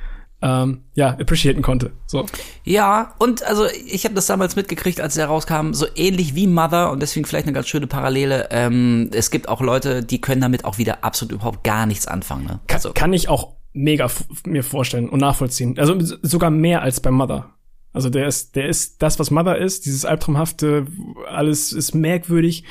ähm, 0.42 0.82
ja, 0.94 1.10
appreciaten 1.10 1.62
konnte. 1.62 1.92
So. 2.06 2.26
Ja, 2.64 3.14
und 3.18 3.42
also 3.42 3.66
ich 3.86 4.04
habe 4.04 4.14
das 4.14 4.26
damals 4.26 4.56
mitgekriegt, 4.56 5.00
als 5.00 5.16
er 5.16 5.26
rauskam, 5.26 5.72
so 5.72 5.86
ähnlich 5.96 6.34
wie 6.34 6.46
Mother 6.46 6.90
und 6.90 7.00
deswegen 7.00 7.26
vielleicht 7.26 7.46
eine 7.46 7.54
ganz 7.54 7.68
schöne 7.68 7.86
Parallele. 7.86 8.48
Ähm, 8.50 9.10
es 9.12 9.30
gibt 9.30 9.48
auch 9.48 9.60
Leute, 9.60 10.02
die 10.02 10.20
können 10.20 10.40
damit 10.40 10.64
auch 10.64 10.78
wieder 10.78 11.04
absolut 11.04 11.32
überhaupt 11.32 11.64
gar 11.64 11.86
nichts 11.86 12.06
anfangen. 12.06 12.44
Ne? 12.44 12.60
Also. 12.70 12.90
Kann, 12.90 12.94
kann 12.94 13.12
ich 13.12 13.28
auch 13.28 13.54
mega 13.72 14.10
mir 14.46 14.64
vorstellen 14.64 15.08
und 15.08 15.20
nachvollziehen. 15.20 15.78
Also 15.78 15.96
sogar 16.22 16.50
mehr 16.50 16.82
als 16.82 17.00
bei 17.00 17.10
Mother. 17.10 17.50
Also 17.92 18.08
der 18.08 18.26
ist, 18.26 18.56
der 18.56 18.68
ist 18.68 19.02
das, 19.02 19.18
was 19.18 19.30
Mother 19.30 19.58
ist, 19.58 19.86
dieses 19.86 20.04
albtraumhafte, 20.04 20.86
alles 21.28 21.72
ist 21.72 21.94
merkwürdig, 21.94 22.64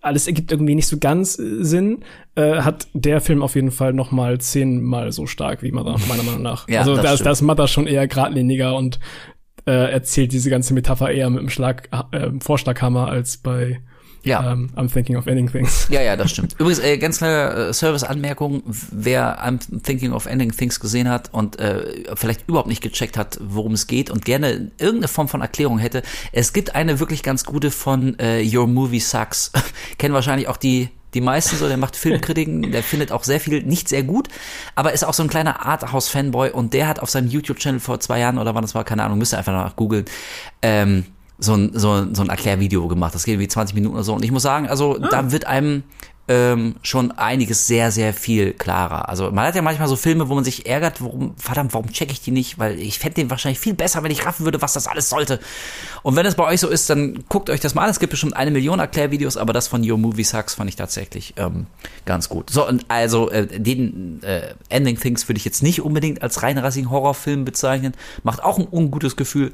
alles 0.00 0.26
ergibt 0.26 0.52
irgendwie 0.52 0.74
nicht 0.74 0.86
so 0.86 0.98
ganz 0.98 1.38
äh, 1.38 1.64
Sinn, 1.64 2.04
äh, 2.34 2.60
hat 2.60 2.86
der 2.92 3.20
Film 3.20 3.42
auf 3.42 3.54
jeden 3.54 3.70
Fall 3.70 3.92
noch 3.92 4.12
mal 4.12 4.40
zehnmal 4.40 5.10
so 5.12 5.26
stark 5.26 5.62
wie 5.62 5.72
Mother, 5.72 5.96
meiner 6.08 6.22
Meinung 6.22 6.42
nach. 6.42 6.68
ja, 6.68 6.80
also 6.80 6.96
da 6.96 7.14
ist, 7.14 7.24
da 7.24 7.30
ist 7.30 7.42
Mother 7.42 7.66
schon 7.68 7.86
eher 7.86 8.06
geradliniger 8.06 8.76
und 8.76 9.00
äh, 9.66 9.92
erzählt 9.92 10.32
diese 10.32 10.50
ganze 10.50 10.74
Metapher 10.74 11.10
eher 11.10 11.30
mit 11.30 11.40
dem 11.40 11.50
Schlag, 11.50 11.88
äh, 12.12 12.30
Vorschlaghammer 12.40 13.08
als 13.08 13.38
bei 13.38 13.80
ja. 14.24 14.52
Um, 14.52 14.70
I'm 14.76 14.90
thinking 14.92 15.16
of 15.16 15.26
ending 15.26 15.50
things. 15.50 15.86
Ja, 15.90 16.02
ja, 16.02 16.16
das 16.16 16.30
stimmt. 16.30 16.54
Übrigens, 16.58 16.80
äh, 16.80 16.98
ganz 16.98 17.18
kleine 17.18 17.68
äh, 17.68 17.72
Service-Anmerkung, 17.72 18.62
wer 18.66 19.44
I'm 19.44 19.58
thinking 19.82 20.12
of 20.12 20.26
ending 20.26 20.50
things 20.50 20.80
gesehen 20.80 21.08
hat 21.08 21.32
und 21.32 21.58
äh, 21.58 22.04
vielleicht 22.14 22.48
überhaupt 22.48 22.68
nicht 22.68 22.82
gecheckt 22.82 23.16
hat, 23.16 23.38
worum 23.40 23.72
es 23.72 23.86
geht 23.86 24.10
und 24.10 24.24
gerne 24.24 24.70
irgendeine 24.78 25.08
Form 25.08 25.28
von 25.28 25.40
Erklärung 25.40 25.78
hätte. 25.78 26.02
Es 26.32 26.52
gibt 26.52 26.74
eine 26.74 27.00
wirklich 27.00 27.22
ganz 27.22 27.44
gute 27.44 27.70
von 27.70 28.18
äh, 28.18 28.42
Your 28.44 28.66
Movie 28.66 29.00
Sucks. 29.00 29.52
Kennen 29.98 30.14
wahrscheinlich 30.14 30.48
auch 30.48 30.56
die 30.56 30.88
die 31.14 31.20
meisten 31.20 31.56
so, 31.56 31.68
der 31.68 31.76
macht 31.76 31.96
Filmkritiken, 31.96 32.72
der 32.72 32.82
findet 32.82 33.12
auch 33.12 33.24
sehr 33.24 33.40
viel 33.40 33.62
nicht 33.62 33.88
sehr 33.88 34.02
gut, 34.02 34.28
aber 34.74 34.92
ist 34.92 35.04
auch 35.04 35.14
so 35.14 35.22
ein 35.22 35.28
kleiner 35.28 35.64
Arthouse-Fanboy 35.64 36.50
und 36.50 36.74
der 36.74 36.88
hat 36.88 36.98
auf 36.98 37.08
seinem 37.08 37.28
YouTube-Channel 37.28 37.80
vor 37.80 38.00
zwei 38.00 38.18
Jahren 38.18 38.38
oder 38.38 38.54
wann 38.54 38.62
das 38.62 38.74
war, 38.74 38.84
keine 38.84 39.04
Ahnung, 39.04 39.18
müsst 39.18 39.32
ihr 39.32 39.38
einfach 39.38 39.52
nach 39.52 39.76
googeln, 39.76 40.04
ähm, 40.60 41.06
so 41.38 41.54
ein, 41.54 41.70
so, 41.74 42.12
so 42.12 42.22
ein 42.22 42.28
Erklärvideo 42.28 42.88
gemacht. 42.88 43.14
Das 43.14 43.24
geht 43.24 43.38
wie 43.38 43.48
20 43.48 43.74
Minuten 43.74 43.94
oder 43.94 44.04
so. 44.04 44.14
Und 44.14 44.24
ich 44.24 44.30
muss 44.30 44.42
sagen, 44.42 44.68
also 44.68 44.98
ah. 45.00 45.08
da 45.10 45.32
wird 45.32 45.46
einem 45.46 45.82
ähm, 46.26 46.76
schon 46.82 47.10
einiges 47.12 47.66
sehr, 47.66 47.90
sehr 47.90 48.14
viel 48.14 48.54
klarer. 48.54 49.10
Also 49.10 49.30
man 49.30 49.46
hat 49.46 49.54
ja 49.54 49.62
manchmal 49.62 49.88
so 49.88 49.96
Filme, 49.96 50.28
wo 50.30 50.34
man 50.34 50.44
sich 50.44 50.66
ärgert, 50.66 51.02
warum, 51.02 51.34
verdammt, 51.36 51.74
warum 51.74 51.92
checke 51.92 52.12
ich 52.12 52.22
die 52.22 52.30
nicht? 52.30 52.58
Weil 52.58 52.78
ich 52.78 52.98
fände 52.98 53.16
den 53.16 53.28
wahrscheinlich 53.28 53.58
viel 53.58 53.74
besser, 53.74 54.02
wenn 54.02 54.10
ich 54.10 54.24
raffen 54.24 54.46
würde, 54.46 54.62
was 54.62 54.72
das 54.72 54.86
alles 54.86 55.10
sollte. 55.10 55.38
Und 56.02 56.16
wenn 56.16 56.24
es 56.24 56.34
bei 56.34 56.44
euch 56.44 56.60
so 56.60 56.68
ist, 56.68 56.88
dann 56.88 57.24
guckt 57.28 57.50
euch 57.50 57.60
das 57.60 57.74
mal 57.74 57.82
an. 57.82 57.90
Es 57.90 58.00
gibt 58.00 58.10
bestimmt 58.10 58.34
eine 58.36 58.50
Million 58.50 58.78
Erklärvideos, 58.78 59.36
aber 59.36 59.52
das 59.52 59.68
von 59.68 59.88
Your 59.88 59.98
Movie 59.98 60.24
Sucks 60.24 60.54
fand 60.54 60.70
ich 60.70 60.76
tatsächlich 60.76 61.34
ähm, 61.36 61.66
ganz 62.06 62.30
gut. 62.30 62.48
So, 62.48 62.66
und 62.66 62.86
also 62.88 63.30
äh, 63.30 63.46
den 63.46 64.22
äh, 64.22 64.54
Ending 64.70 64.98
Things 64.98 65.28
würde 65.28 65.36
ich 65.36 65.44
jetzt 65.44 65.62
nicht 65.62 65.82
unbedingt 65.82 66.22
als 66.22 66.42
reinrassigen 66.42 66.90
Horrorfilm 66.90 67.44
bezeichnen. 67.44 67.92
Macht 68.22 68.42
auch 68.42 68.58
ein 68.58 68.66
ungutes 68.70 69.16
Gefühl, 69.16 69.52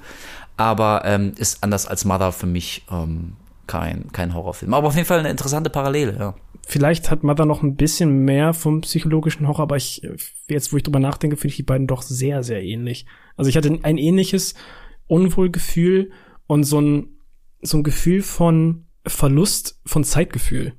aber 0.61 1.03
ähm, 1.07 1.33
ist 1.37 1.65
anders 1.65 1.87
als 1.87 2.05
Mother 2.05 2.33
für 2.33 2.47
mich 2.47 2.85
ähm, 2.93 3.33
kein, 3.67 4.13
kein 4.13 4.35
Horrorfilm. 4.35 4.75
Aber 4.75 4.89
auf 4.89 4.95
jeden 4.95 5.07
Fall 5.07 5.21
eine 5.21 5.31
interessante 5.31 5.71
Parallele, 5.71 6.17
ja. 6.19 6.35
Vielleicht 6.67 7.11
hat 7.11 7.25
Mother 7.25 7.47
noch 7.47 7.63
ein 7.63 7.77
bisschen 7.77 8.25
mehr 8.25 8.53
vom 8.53 8.83
psychologischen 8.83 9.49
Horror, 9.49 9.63
aber 9.63 9.77
ich, 9.77 10.07
jetzt 10.49 10.73
wo 10.73 10.77
ich 10.77 10.83
drüber 10.83 11.01
nachdenke, 11.01 11.37
finde 11.37 11.49
ich 11.53 11.57
die 11.57 11.63
beiden 11.63 11.87
doch 11.87 12.03
sehr, 12.03 12.43
sehr 12.43 12.63
ähnlich. 12.63 13.07
Also 13.37 13.49
ich 13.49 13.57
hatte 13.57 13.77
ein 13.83 13.97
ähnliches 13.97 14.55
Unwohlgefühl 15.07 16.11
und 16.47 16.65
so 16.65 16.81
ein, 16.81 17.09
so 17.63 17.79
ein 17.79 17.83
Gefühl 17.83 18.23
von 18.23 18.87
Verlust 19.07 19.81
von 19.87 20.05
Zeitgefühl. 20.05 20.75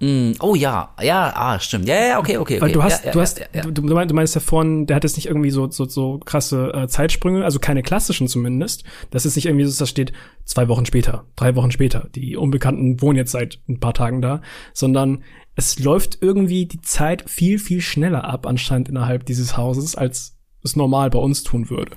Mm, 0.00 0.32
oh 0.40 0.54
ja, 0.54 0.94
ja, 1.02 1.32
ah, 1.34 1.58
stimmt. 1.58 1.88
Ja, 1.88 1.96
ja, 1.96 2.18
okay, 2.18 2.36
okay. 2.36 2.56
okay. 2.56 2.60
Weil 2.60 2.72
du 2.72 2.82
hast, 2.82 3.04
ja, 3.04 3.10
du 3.10 3.20
hast, 3.20 3.40
ja, 3.52 3.62
Du, 3.62 3.82
du 3.82 4.14
meinst 4.14 4.34
ja 4.34 4.40
vorhin, 4.40 4.86
der 4.86 4.94
hat 4.96 5.02
jetzt 5.02 5.16
nicht 5.16 5.26
irgendwie 5.26 5.50
so, 5.50 5.68
so, 5.70 5.86
so 5.86 6.18
krasse 6.18 6.72
äh, 6.72 6.86
Zeitsprünge, 6.86 7.44
also 7.44 7.58
keine 7.58 7.82
klassischen 7.82 8.28
zumindest. 8.28 8.84
Das 9.10 9.26
ist 9.26 9.34
nicht 9.34 9.46
irgendwie 9.46 9.64
so, 9.64 9.70
dass 9.70 9.78
da 9.78 9.86
steht, 9.86 10.12
zwei 10.44 10.68
Wochen 10.68 10.86
später, 10.86 11.26
drei 11.34 11.56
Wochen 11.56 11.72
später. 11.72 12.08
Die 12.14 12.36
Unbekannten 12.36 13.02
wohnen 13.02 13.16
jetzt 13.16 13.32
seit 13.32 13.60
ein 13.68 13.80
paar 13.80 13.94
Tagen 13.94 14.22
da, 14.22 14.40
sondern 14.72 15.24
es 15.56 15.80
läuft 15.80 16.18
irgendwie 16.20 16.66
die 16.66 16.80
Zeit 16.80 17.28
viel, 17.28 17.58
viel 17.58 17.80
schneller 17.80 18.24
ab 18.24 18.46
anscheinend 18.46 18.88
innerhalb 18.88 19.26
dieses 19.26 19.56
Hauses, 19.56 19.96
als 19.96 20.36
es 20.62 20.76
normal 20.76 21.10
bei 21.10 21.18
uns 21.18 21.42
tun 21.42 21.70
würde. 21.70 21.92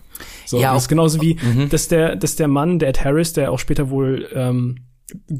So, 0.45 0.59
ja, 0.59 0.73
das 0.73 0.83
ist 0.83 0.89
genauso 0.89 1.21
wie, 1.21 1.35
mhm. 1.35 1.69
dass 1.69 1.87
der, 1.87 2.15
dass 2.15 2.35
der 2.35 2.47
Mann, 2.47 2.79
der 2.79 2.89
Ed 2.89 3.03
Harris, 3.03 3.33
der 3.33 3.51
auch 3.51 3.59
später 3.59 3.89
wohl 3.91 4.27
ähm, 4.33 4.87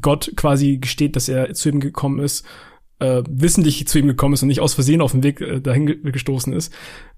Gott 0.00 0.32
quasi 0.36 0.78
gesteht, 0.78 1.16
dass 1.16 1.28
er 1.28 1.52
zu 1.54 1.68
ihm 1.68 1.80
gekommen 1.80 2.20
ist, 2.20 2.44
äh, 2.98 3.22
wissentlich 3.28 3.86
zu 3.88 3.98
ihm 3.98 4.06
gekommen 4.06 4.34
ist 4.34 4.42
und 4.42 4.48
nicht 4.48 4.60
aus 4.60 4.74
Versehen 4.74 5.00
auf 5.00 5.12
den 5.12 5.22
Weg 5.22 5.40
äh, 5.40 5.60
dahin 5.60 6.02
gestoßen 6.02 6.52
ist. 6.52 6.72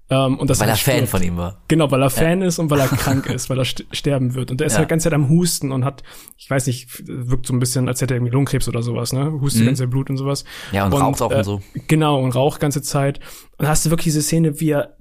Ähm, 0.07 0.37
und 0.37 0.49
das 0.49 0.59
weil 0.59 0.69
er 0.69 0.75
Fan 0.75 0.95
stirbt. 0.95 1.09
von 1.09 1.23
ihm 1.23 1.37
war. 1.37 1.63
Genau, 1.67 1.89
weil 1.89 2.01
er 2.01 2.11
Fan 2.11 2.41
ja. 2.41 2.47
ist 2.47 2.59
und 2.59 2.69
weil 2.69 2.79
er 2.79 2.87
krank 2.89 3.25
ist, 3.27 3.49
weil 3.49 3.57
er 3.57 3.65
st 3.65 3.85
sterben 3.91 4.35
wird. 4.35 4.51
Und 4.51 4.61
er 4.61 4.67
ist 4.67 4.73
ja. 4.73 4.79
halt 4.79 4.89
ganze 4.89 5.05
Zeit 5.05 5.13
am 5.13 5.29
Husten 5.29 5.71
und 5.71 5.83
hat, 5.83 6.03
ich 6.37 6.49
weiß 6.49 6.67
nicht, 6.67 7.07
wirkt 7.07 7.47
so 7.47 7.53
ein 7.53 7.59
bisschen, 7.59 7.87
als 7.87 8.01
hätte 8.01 8.13
er 8.13 8.17
irgendwie 8.17 8.33
Lungenkrebs 8.33 8.67
oder 8.67 8.83
sowas, 8.83 9.13
ne? 9.13 9.31
Hustet 9.41 9.63
mhm. 9.63 9.67
ganze 9.67 9.87
Blut 9.87 10.09
und 10.09 10.17
sowas. 10.17 10.45
Ja, 10.71 10.85
und, 10.85 10.93
und 10.93 11.01
raucht 11.01 11.21
auch 11.21 11.31
äh, 11.31 11.37
und 11.37 11.43
so. 11.43 11.61
Genau, 11.87 12.21
und 12.21 12.35
raucht 12.35 12.59
ganze 12.59 12.83
Zeit. 12.83 13.19
Und 13.57 13.67
hast 13.67 13.85
du 13.85 13.89
wirklich 13.89 14.05
diese 14.05 14.21
Szene, 14.21 14.59
wie 14.59 14.69
er 14.69 14.95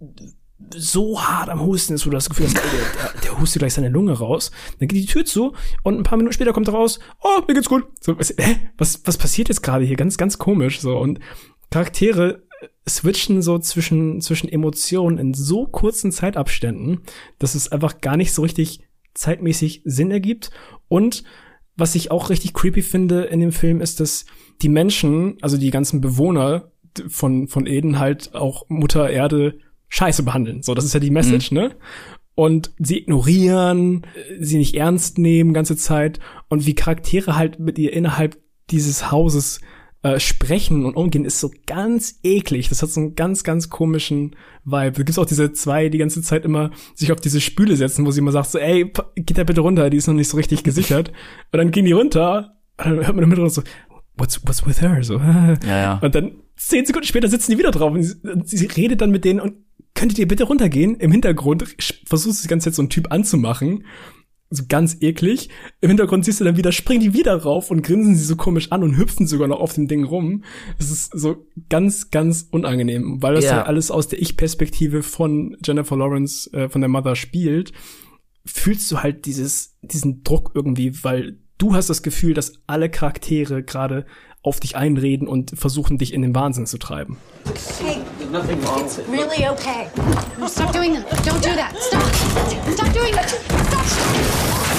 so 0.74 1.20
hart 1.20 1.48
am 1.48 1.60
Husten 1.60 1.94
ist, 1.94 2.06
wo 2.06 2.10
du 2.10 2.16
das 2.16 2.28
Gefühl 2.28 2.46
hast, 2.46 2.56
der, 2.56 3.20
der 3.22 3.40
hustet 3.40 3.60
gleich 3.60 3.74
seine 3.74 3.88
Lunge 3.88 4.12
raus. 4.12 4.50
Dann 4.78 4.88
geht 4.88 5.02
die 5.02 5.06
Tür 5.06 5.24
zu 5.24 5.52
und 5.82 5.98
ein 5.98 6.04
paar 6.04 6.16
Minuten 6.16 6.32
später 6.32 6.52
kommt 6.52 6.68
er 6.68 6.74
raus, 6.74 7.00
oh, 7.22 7.42
mir 7.46 7.54
geht's 7.54 7.68
gut. 7.68 7.84
So, 8.00 8.18
was, 8.18 8.34
hä? 8.38 8.56
was, 8.78 9.00
was 9.04 9.18
passiert 9.18 9.48
jetzt 9.48 9.62
gerade 9.62 9.84
hier? 9.84 9.96
Ganz, 9.96 10.16
ganz 10.16 10.38
komisch. 10.38 10.80
So, 10.80 10.96
und 10.96 11.18
Charaktere 11.70 12.44
switchen 12.88 13.42
so 13.42 13.58
zwischen, 13.58 14.20
zwischen 14.20 14.48
Emotionen 14.48 15.18
in 15.18 15.34
so 15.34 15.66
kurzen 15.66 16.12
Zeitabständen, 16.12 17.00
dass 17.38 17.54
es 17.54 17.72
einfach 17.72 18.00
gar 18.00 18.16
nicht 18.16 18.32
so 18.32 18.42
richtig 18.42 18.80
zeitmäßig 19.14 19.82
Sinn 19.84 20.10
ergibt. 20.10 20.50
Und 20.88 21.24
was 21.76 21.94
ich 21.94 22.10
auch 22.10 22.30
richtig 22.30 22.54
creepy 22.54 22.82
finde 22.82 23.24
in 23.24 23.40
dem 23.40 23.52
Film 23.52 23.80
ist, 23.80 24.00
dass 24.00 24.26
die 24.62 24.68
Menschen, 24.68 25.36
also 25.40 25.56
die 25.56 25.70
ganzen 25.70 26.00
Bewohner 26.00 26.70
von, 27.08 27.48
von 27.48 27.66
Eden 27.66 27.98
halt 27.98 28.34
auch 28.34 28.68
Mutter 28.68 29.10
Erde 29.10 29.58
scheiße 29.94 30.24
behandeln. 30.24 30.62
So, 30.62 30.74
das 30.74 30.84
ist 30.84 30.92
ja 30.92 31.00
die 31.00 31.10
Message, 31.10 31.52
mhm. 31.52 31.58
ne? 31.58 31.70
Und 32.34 32.72
sie 32.78 32.98
ignorieren, 32.98 34.06
sie 34.40 34.58
nicht 34.58 34.74
ernst 34.74 35.18
nehmen 35.18 35.54
ganze 35.54 35.76
Zeit 35.76 36.18
und 36.48 36.66
wie 36.66 36.74
Charaktere 36.74 37.36
halt 37.36 37.60
mit 37.60 37.78
ihr 37.78 37.92
innerhalb 37.92 38.36
dieses 38.70 39.12
Hauses 39.12 39.60
äh, 40.02 40.18
sprechen 40.18 40.84
und 40.84 40.96
umgehen, 40.96 41.24
ist 41.24 41.38
so 41.38 41.52
ganz 41.66 42.18
eklig. 42.24 42.68
Das 42.68 42.82
hat 42.82 42.90
so 42.90 43.00
einen 43.00 43.14
ganz, 43.14 43.44
ganz 43.44 43.70
komischen 43.70 44.34
Vibe. 44.64 44.92
Da 44.92 45.02
gibt's 45.04 45.18
auch 45.18 45.26
diese 45.26 45.52
zwei, 45.52 45.88
die 45.88 45.98
ganze 45.98 46.22
Zeit 46.22 46.44
immer 46.44 46.72
sich 46.96 47.12
auf 47.12 47.20
diese 47.20 47.40
Spüle 47.40 47.76
setzen, 47.76 48.04
wo 48.04 48.10
sie 48.10 48.18
immer 48.18 48.32
sagt 48.32 48.50
so, 48.50 48.58
ey, 48.58 48.92
geht 49.14 49.38
da 49.38 49.44
bitte 49.44 49.60
runter, 49.60 49.88
die 49.88 49.96
ist 49.96 50.08
noch 50.08 50.14
nicht 50.14 50.28
so 50.28 50.36
richtig 50.36 50.64
gesichert. 50.64 51.10
und 51.52 51.58
dann 51.58 51.70
gehen 51.70 51.84
die 51.84 51.92
runter, 51.92 52.56
und 52.78 52.86
dann 52.86 53.06
hört 53.06 53.14
man 53.14 53.22
im 53.22 53.30
Hintergrund 53.30 53.52
so, 53.52 53.62
what's, 54.16 54.44
what's 54.44 54.66
with 54.66 54.82
her? 54.82 54.98
So, 55.04 55.18
ja, 55.18 55.56
ja. 55.64 55.98
Und 56.02 56.16
dann 56.16 56.32
zehn 56.56 56.84
Sekunden 56.84 57.06
später 57.06 57.28
sitzen 57.28 57.52
die 57.52 57.58
wieder 57.58 57.70
drauf 57.70 57.92
und 57.92 58.02
sie, 58.02 58.56
sie 58.56 58.66
redet 58.66 59.00
dann 59.00 59.10
mit 59.10 59.24
denen 59.24 59.40
und 59.40 59.54
könntet 59.94 60.18
ihr 60.18 60.28
bitte 60.28 60.44
runtergehen? 60.44 60.96
Im 60.96 61.12
Hintergrund 61.12 61.64
versuchst 62.06 62.40
du 62.40 62.42
die 62.42 62.48
ganze 62.48 62.64
Zeit 62.64 62.74
so 62.74 62.82
einen 62.82 62.90
Typ 62.90 63.12
anzumachen. 63.12 63.84
So 64.50 64.64
ganz 64.68 64.98
eklig. 65.00 65.48
Im 65.80 65.88
Hintergrund 65.88 66.24
siehst 66.24 66.40
du 66.40 66.44
dann 66.44 66.56
wieder, 66.56 66.70
springen 66.70 67.00
die 67.00 67.14
wieder 67.14 67.34
rauf 67.34 67.70
und 67.70 67.82
grinsen 67.82 68.14
sie 68.14 68.24
so 68.24 68.36
komisch 68.36 68.70
an 68.70 68.82
und 68.82 68.96
hüpfen 68.96 69.26
sogar 69.26 69.48
noch 69.48 69.60
auf 69.60 69.74
dem 69.74 69.88
Ding 69.88 70.04
rum. 70.04 70.44
Es 70.78 70.90
ist 70.90 71.10
so 71.18 71.46
ganz, 71.68 72.10
ganz 72.10 72.48
unangenehm, 72.50 73.22
weil 73.22 73.34
das 73.34 73.44
ja, 73.44 73.56
ja 73.56 73.62
alles 73.64 73.90
aus 73.90 74.08
der 74.08 74.20
Ich-Perspektive 74.20 75.02
von 75.02 75.56
Jennifer 75.64 75.96
Lawrence, 75.96 76.52
äh, 76.52 76.68
von 76.68 76.82
der 76.82 76.88
Mother 76.88 77.16
spielt. 77.16 77.72
Fühlst 78.44 78.90
du 78.92 79.02
halt 79.02 79.26
dieses, 79.26 79.76
diesen 79.82 80.22
Druck 80.22 80.52
irgendwie, 80.54 81.02
weil 81.02 81.38
du 81.58 81.74
hast 81.74 81.90
das 81.90 82.02
Gefühl, 82.02 82.34
dass 82.34 82.52
alle 82.66 82.90
Charaktere 82.90 83.62
gerade 83.62 84.06
auf 84.44 84.60
dich 84.60 84.76
einreden 84.76 85.26
und 85.26 85.58
versuchen, 85.58 85.98
dich 85.98 86.12
in 86.12 86.22
den 86.22 86.34
Wahnsinn 86.34 86.66
zu 86.66 86.78
treiben. 86.78 87.16
Hey, 87.80 87.98
it's 88.80 89.00
really 89.10 89.48
okay. 89.48 89.88
stop 90.46 90.72
doing 90.72 90.94
that. 90.94 91.06
Don't 91.26 91.40
do 91.40 91.54
that. 91.56 91.74
Stop. 91.80 92.02
Stop 92.74 92.92
doing 92.92 93.14
that. 93.14 93.30
Stop. 93.30 94.73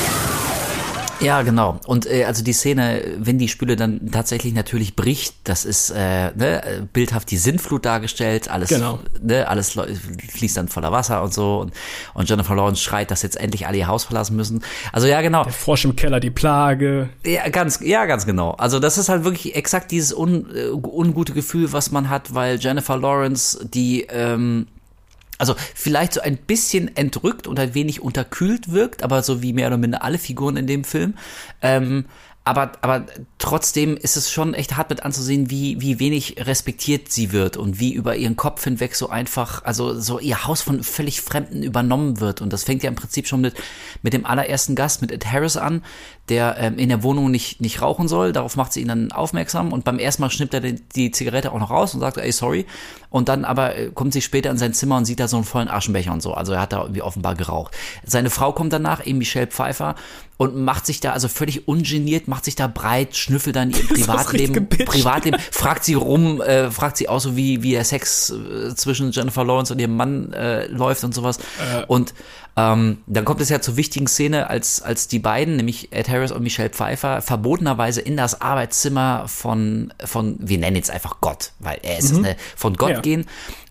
Ja, 1.20 1.41
genau. 1.41 1.80
Und 1.86 2.05
äh, 2.05 2.26
also 2.26 2.43
die 2.43 2.53
Szene, 2.53 3.01
wenn 3.18 3.38
die 3.38 3.47
Spüle 3.47 3.76
dann 3.76 4.11
tatsächlich 4.11 4.53
natürlich 4.53 4.95
bricht, 4.95 5.36
das 5.43 5.66
ist 5.66 5.89
äh, 5.89 6.32
ne, 6.36 6.88
bildhaft 6.93 7.32
die 7.32 7.38
Sintflut 7.38 7.86
dargestellt, 7.86 8.49
alles, 8.49 8.70
genau. 8.70 8.99
ne, 9.22 9.47
alles 9.47 9.72
fließt 9.72 10.57
dann 10.57 10.68
voller 10.68 10.91
Wasser 10.91 11.24
und 11.24 11.34
so. 11.34 11.59
Und, 11.59 11.74
und 12.13 12.30
Jennifer 12.30 12.55
Lawrence 12.55 12.82
schreit, 12.82 13.11
dass 13.11 13.22
jetzt 13.22 13.38
endlich 13.38 13.68
alle 13.68 13.78
ihr 13.78 13.88
Haus 13.88 14.03
verlassen 14.03 14.36
müssen. 14.36 14.63
Also 14.91 15.07
ja, 15.07 15.22
genau. 15.22 15.43
Der 15.43 15.53
Frosch 15.53 15.86
im 15.86 15.95
Keller, 15.95 16.20
die 16.20 16.32
Plage. 16.32 17.09
Ja, 17.26 17.47
ganz, 17.49 17.80
ja, 17.82 18.05
ganz 18.05 18.26
genau. 18.26 18.51
Also 18.51 18.80
das 18.80 18.97
ist 18.97 19.09
halt 19.09 19.24
wirklich 19.24 19.55
exakt 19.55 19.91
dieses 19.91 20.13
un, 20.13 20.47
äh, 20.53 20.70
ungute 20.70 21.34
Gefühl, 21.34 21.72
was 21.74 21.91
man 21.91 22.09
hat, 22.09 22.34
weil 22.34 22.59
Jennifer 22.59 22.97
Lawrence 22.97 23.66
die 23.74 24.05
ähm, 24.09 24.68
also 25.38 25.56
vielleicht 25.74 26.14
so 26.14 26.22
ein 26.22 26.38
bisschen 26.38 26.96
entrückt 26.96 27.48
und 27.48 27.60
ein 27.60 27.74
wenig 27.74 28.02
unterkühlt 28.02 28.72
wirkt, 28.72 29.04
aber 29.04 29.24
so 29.24 29.42
wie 29.42 29.54
mehr 29.54 29.68
oder 29.68 29.78
minder 29.78 30.04
alle 30.04 30.18
Figuren 30.18 30.58
in 30.58 30.68
dem 30.68 30.84
Film. 30.84 31.16
Ähm, 31.62 32.06
aber, 32.48 32.74
aber 32.82 33.08
trotzdem 33.40 33.98
ist 33.98 34.18
es 34.18 34.32
schon 34.32 34.54
echt 34.54 34.78
hart 34.78 34.92
mit 34.92 35.02
anzusehen, 35.02 35.50
wie, 35.50 35.82
wie 35.82 36.00
wenig 36.00 36.36
respektiert 36.46 37.12
sie 37.12 37.32
wird 37.32 37.58
und 37.58 37.80
wie 37.80 37.92
über 37.92 38.16
ihren 38.16 38.36
Kopf 38.36 38.64
hinweg 38.64 38.96
so 38.96 39.10
einfach, 39.10 39.64
also 39.64 40.00
so 40.00 40.20
ihr 40.20 40.46
Haus 40.46 40.62
von 40.62 40.84
völlig 40.84 41.22
Fremden 41.22 41.64
übernommen 41.64 42.20
wird. 42.20 42.42
Und 42.42 42.54
das 42.54 42.64
fängt 42.64 42.84
ja 42.84 42.90
im 42.90 42.96
Prinzip 42.96 43.28
schon 43.28 43.42
mit, 43.42 43.56
mit 44.04 44.14
dem 44.14 44.28
allerersten 44.28 44.76
Gast, 44.76 45.02
mit 45.02 45.12
Ed 45.12 45.26
Harris 45.26 45.58
an, 45.58 45.84
der 46.30 46.56
ähm, 46.60 46.78
in 46.78 46.90
der 46.90 47.04
Wohnung 47.04 47.30
nicht, 47.30 47.62
nicht 47.62 47.82
rauchen 47.82 48.08
soll. 48.08 48.32
Darauf 48.32 48.56
macht 48.56 48.74
sie 48.74 48.82
ihn 48.82 48.88
dann 48.88 49.12
aufmerksam 49.12 49.72
und 49.72 49.84
beim 49.84 50.00
ersten 50.00 50.24
Mal 50.24 50.32
schnippt 50.32 50.54
er 50.54 50.62
die, 50.62 50.76
die 50.96 51.12
Zigarette 51.12 51.52
auch 51.52 51.60
noch 51.60 51.70
raus 51.70 51.94
und 51.94 52.00
sagt, 52.00 52.18
ey, 52.18 52.32
sorry. 52.32 52.66
Und 53.10 53.30
dann 53.30 53.46
aber 53.46 53.78
äh, 53.78 53.92
kommt 53.94 54.14
sie 54.14 54.22
später 54.22 54.50
in 54.50 54.58
sein 54.58 54.74
Zimmer 54.74 54.98
und 54.98 55.06
sieht 55.06 55.20
da 55.20 55.28
so 55.28 55.38
einen 55.38 55.46
vollen 55.46 55.70
Aschenbecher 55.70 56.12
und 56.12 56.22
so. 56.22 56.34
Also 56.34 56.54
er 56.54 56.62
hat 56.62 56.74
da 56.74 56.82
irgendwie 56.82 57.02
offenbar 57.02 57.36
geraucht. 57.36 57.76
Seine 58.06 58.30
Frau 58.30 58.52
kommt 58.52 58.74
danach, 58.74 59.06
eben 59.06 59.20
Michelle 59.20 59.48
Pfeiffer, 59.48 59.96
und 60.38 60.56
macht 60.58 60.86
sich 60.86 61.00
da 61.00 61.14
also 61.14 61.28
völlig 61.28 61.68
ungeniert, 61.68 62.28
macht 62.28 62.46
sich 62.46 62.56
da 62.56 62.68
breit, 62.68 63.16
schnüffelt 63.16 63.56
dann 63.56 63.72
ihr 63.72 63.88
Privatleben, 63.88 64.68
Privatleben, 64.68 65.40
fragt 65.52 65.86
sie 65.86 65.94
rum, 65.94 66.42
äh, 66.42 66.72
fragt 66.72 66.98
sie 66.98 67.08
auch 67.08 67.20
so, 67.20 67.38
wie, 67.38 67.64
wie 67.64 67.72
der 67.72 67.86
Sex 67.86 68.32
äh, 68.32 68.76
zwischen 68.76 69.12
Jennifer 69.12 69.46
Lawrence 69.46 69.72
und 69.72 69.80
ihrem 69.80 69.96
Mann 69.96 70.34
äh, 70.34 70.68
läuft 70.68 71.04
und 71.04 71.14
sowas. 71.14 71.38
Äh. 71.38 71.86
Und 71.88 72.14
ähm, 72.58 73.00
dann 73.08 73.26
kommt 73.26 73.42
es 73.42 73.50
ja 73.50 73.62
zur 73.62 73.78
wichtigen 73.78 74.08
Szene, 74.08 74.50
als, 74.50 74.82
als 74.82 75.08
die 75.08 75.20
beiden, 75.20 75.56
nämlich 75.56 75.92
Ed 75.94 76.10
Harris 76.16 76.32
und 76.32 76.43
Michelle 76.43 76.70
Pfeiffer, 76.70 77.22
verbotenerweise 77.22 78.01
in 78.01 78.18
das 78.18 78.41
Arbeitszimmer 78.41 79.28
von, 79.28 79.93
von 80.03 80.38
wir 80.39 80.57
nennen 80.57 80.76
jetzt 80.76 80.91
einfach 80.91 81.22
Gott, 81.22 81.51
weil 81.59 81.80
er 81.84 81.99
ist 81.99 82.11
mhm. 82.11 82.18
es, 82.18 82.22
ne, 82.24 82.36
von 82.55 82.76
Gott 82.76 82.91
ja. 82.91 83.01
gehen 83.01 83.28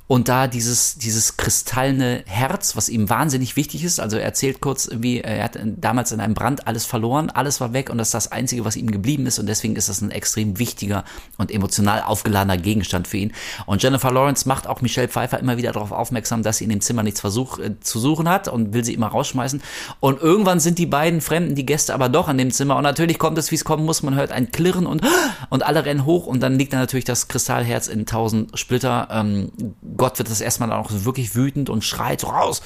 und 0.07 0.29
da 0.29 0.49
dieses, 0.49 0.97
dieses 0.97 1.39
kristallene 1.39 2.25
Herz, 2.27 2.77
was 2.77 2.91
ihm 2.91 3.09
wahnsinnig 3.09 3.57
wichtig 3.57 3.85
ist. 3.85 4.01
Also 4.01 4.19
er 4.19 4.25
erzählt 4.25 4.61
kurz, 4.61 4.91
wie 4.93 5.21
er 5.21 5.43
hat 5.43 5.59
damals 5.63 6.13
in 6.13 6.21
einem 6.21 6.35
Brand 6.35 6.67
alles 6.67 6.85
verloren, 6.85 7.31
alles 7.31 7.61
war 7.61 7.73
weg 7.73 7.89
und 7.89 7.97
das 7.97 8.09
ist 8.09 8.15
das 8.15 8.31
Einzige, 8.31 8.67
was 8.67 8.77
ihm 8.77 8.91
geblieben 8.91 9.27
ist 9.27 9.39
und 9.39 9.47
deswegen 9.47 9.77
ist 9.77 9.89
das 9.89 10.03
ein 10.03 10.11
extrem 10.11 10.59
wichtiger 10.59 11.05
und 11.39 11.51
emotional 11.51 12.03
aufgeladener 12.03 12.59
Gegenstand 12.59 13.09
für 13.09 13.17
ihn. 13.17 13.33
Und 13.65 13.83
Jennifer 13.83 14.13
Lawrence 14.13 14.47
macht 14.47 14.67
auch 14.67 14.83
Michelle 14.83 15.09
Pfeiffer 15.09 15.39
immer 15.39 15.57
wieder 15.57 15.73
darauf 15.73 15.91
aufmerksam, 15.91 16.43
dass 16.43 16.59
sie 16.59 16.65
in 16.65 16.71
dem 16.71 16.83
Zimmer 16.83 17.03
nichts 17.03 17.21
versuch, 17.21 17.59
äh, 17.59 17.81
zu 17.81 17.99
suchen 17.99 18.29
hat 18.29 18.49
und 18.49 18.75
will 18.75 18.85
sie 18.85 18.93
immer 18.93 19.07
rausschmeißen. 19.07 19.63
Und 20.01 20.21
irgendwann 20.21 20.61
sind 20.61 20.79
die 20.79 20.87
beiden 20.87 21.23
Fremden, 21.23 21.55
die 21.55 21.65
Gäste 21.65 21.95
aber 21.95 22.11
doch 22.11 22.29
an 22.29 22.37
dem 22.37 22.51
Zimmer 22.51 22.77
und 22.77 22.83
natürlich 22.83 23.19
kommt 23.19 23.39
es, 23.39 23.51
wie 23.51 23.55
es 23.55 23.65
kommen 23.65 23.87
muss. 23.87 24.03
Man 24.03 24.15
hört 24.15 24.33
ein 24.33 24.51
Klirren 24.51 24.85
und, 24.85 25.01
und 25.49 25.63
alle 25.63 25.87
rennen 25.87 26.05
hoch 26.05 26.27
und 26.27 26.41
dann 26.41 26.59
liegt 26.59 26.75
da 26.75 26.77
natürlich 26.77 27.07
das 27.07 27.29
Kristallherz 27.29 27.89
in 27.89 28.05
tausend 28.05 28.59
Splitter. 28.59 29.09
Ähm, 29.11 29.51
Gott 29.97 30.19
wird 30.19 30.31
das 30.31 30.41
erstmal 30.41 30.73
auch 30.73 30.91
wirklich 30.91 31.35
wütend 31.35 31.71
und 31.71 31.85
schreit 31.85 32.21
so 32.21 32.29
raus. 32.29 32.63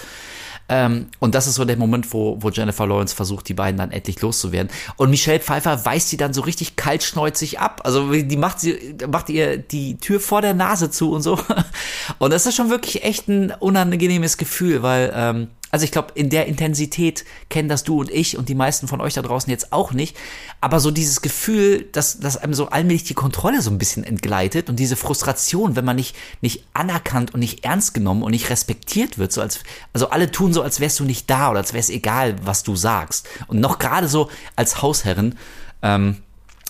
Ähm, 0.70 1.06
und 1.18 1.34
das 1.34 1.46
ist 1.46 1.54
so 1.54 1.64
der 1.64 1.78
Moment, 1.78 2.12
wo, 2.12 2.36
wo 2.40 2.50
Jennifer 2.50 2.86
Lawrence 2.86 3.14
versucht, 3.14 3.48
die 3.48 3.54
beiden 3.54 3.78
dann 3.78 3.90
endlich 3.90 4.20
loszuwerden. 4.20 4.70
Und 4.96 5.08
Michelle 5.08 5.40
Pfeiffer 5.40 5.84
weist 5.86 6.10
sie 6.10 6.18
dann 6.18 6.34
so 6.34 6.42
richtig 6.42 6.76
kaltschneuzig 6.76 7.58
ab. 7.58 7.80
Also 7.84 8.12
die 8.12 8.36
macht 8.36 8.60
sie, 8.60 8.96
macht 9.10 9.30
ihr 9.30 9.56
die 9.56 9.96
Tür 9.96 10.20
vor 10.20 10.42
der 10.42 10.52
Nase 10.54 10.90
zu 10.90 11.12
und 11.12 11.22
so. 11.22 11.38
Und 12.18 12.32
das 12.32 12.46
ist 12.46 12.56
schon 12.56 12.70
wirklich 12.70 13.04
echt 13.04 13.28
ein 13.28 13.52
unangenehmes 13.52 14.36
Gefühl, 14.36 14.82
weil 14.82 15.12
ähm, 15.14 15.48
also 15.70 15.84
ich 15.84 15.92
glaube, 15.92 16.12
in 16.14 16.30
der 16.30 16.46
Intensität 16.46 17.24
kennen 17.50 17.68
das 17.68 17.84
du 17.84 18.00
und 18.00 18.10
ich 18.10 18.38
und 18.38 18.48
die 18.48 18.54
meisten 18.54 18.88
von 18.88 19.00
euch 19.00 19.14
da 19.14 19.22
draußen 19.22 19.50
jetzt 19.50 19.72
auch 19.72 19.92
nicht. 19.92 20.16
Aber 20.60 20.80
so 20.80 20.90
dieses 20.90 21.20
Gefühl, 21.20 21.82
dass, 21.92 22.20
dass 22.20 22.36
einem 22.36 22.54
so 22.54 22.68
allmählich 22.68 23.04
die 23.04 23.14
Kontrolle 23.14 23.60
so 23.60 23.70
ein 23.70 23.78
bisschen 23.78 24.04
entgleitet 24.04 24.70
und 24.70 24.76
diese 24.76 24.96
Frustration, 24.96 25.76
wenn 25.76 25.84
man 25.84 25.96
nicht, 25.96 26.16
nicht 26.40 26.64
anerkannt 26.72 27.34
und 27.34 27.40
nicht 27.40 27.64
ernst 27.64 27.92
genommen 27.94 28.22
und 28.22 28.30
nicht 28.30 28.50
respektiert 28.50 29.18
wird, 29.18 29.32
so 29.32 29.40
als, 29.40 29.60
also 29.92 30.10
alle 30.10 30.30
tun 30.30 30.52
so, 30.52 30.62
als 30.62 30.80
wärst 30.80 31.00
du 31.00 31.04
nicht 31.04 31.28
da 31.28 31.50
oder 31.50 31.58
als 31.58 31.74
wär's 31.74 31.90
egal, 31.90 32.36
was 32.42 32.62
du 32.62 32.74
sagst. 32.74 33.28
Und 33.46 33.60
noch 33.60 33.78
gerade 33.78 34.08
so 34.08 34.30
als 34.56 34.80
Hausherrin, 34.80 35.34
ähm, 35.82 36.16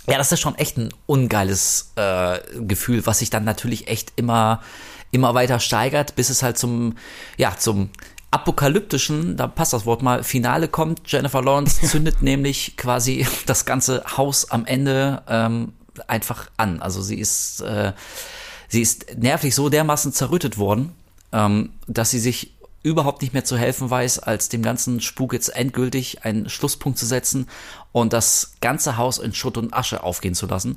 ja, 0.09 0.16
das 0.16 0.32
ist 0.32 0.40
schon 0.40 0.55
echt 0.55 0.78
ein 0.78 0.88
ungeiles 1.07 1.92
äh, 1.96 2.38
Gefühl, 2.61 3.07
was 3.07 3.18
sich 3.18 3.30
dann 3.30 3.44
natürlich 3.44 3.88
echt 3.88 4.12
immer 4.16 4.62
immer 5.11 5.34
weiter 5.34 5.59
steigert, 5.59 6.16
bis 6.16 6.28
es 6.28 6.42
halt 6.42 6.59
zum 6.59 6.96
ja 7.36 7.57
zum 7.57 7.90
apokalyptischen, 8.31 9.37
da 9.37 9.47
passt 9.47 9.72
das 9.72 9.87
Wort 9.87 10.03
mal, 10.03 10.22
Finale 10.22 10.68
kommt. 10.68 11.01
Jennifer 11.07 11.43
Lawrence 11.43 11.81
zündet 11.87 12.22
nämlich 12.22 12.76
quasi 12.76 13.26
das 13.47 13.64
ganze 13.64 14.05
Haus 14.16 14.51
am 14.51 14.66
Ende 14.66 15.22
ähm, 15.29 15.72
einfach 16.07 16.51
an. 16.57 16.83
Also 16.83 17.03
sie 17.03 17.18
ist, 17.18 17.61
äh, 17.61 17.93
sie 18.68 18.83
ist 18.83 19.18
nervlich 19.18 19.55
so 19.55 19.68
dermaßen 19.68 20.12
zerrüttet 20.12 20.59
worden, 20.59 20.93
ähm, 21.33 21.70
dass 21.87 22.11
sie 22.11 22.20
sich 22.20 22.55
überhaupt 22.83 23.22
nicht 23.22 23.35
mehr 23.35 23.45
zu 23.45 23.57
helfen 23.57 23.91
weiß, 23.91 24.20
als 24.20 24.49
dem 24.49 24.62
ganzen 24.62 25.01
Spuk 25.01 25.33
jetzt 25.33 25.49
endgültig 25.49 26.24
einen 26.24 26.49
Schlusspunkt 26.49 26.99
zu 26.99 27.07
setzen 27.07 27.49
und 27.93 28.12
das 28.12 28.53
ganze 28.61 28.97
Haus 28.97 29.18
in 29.18 29.35
Schutt 29.35 29.57
und 29.57 29.74
Asche 29.74 30.03
aufgehen 30.03 30.35
zu 30.35 30.47
lassen. 30.47 30.76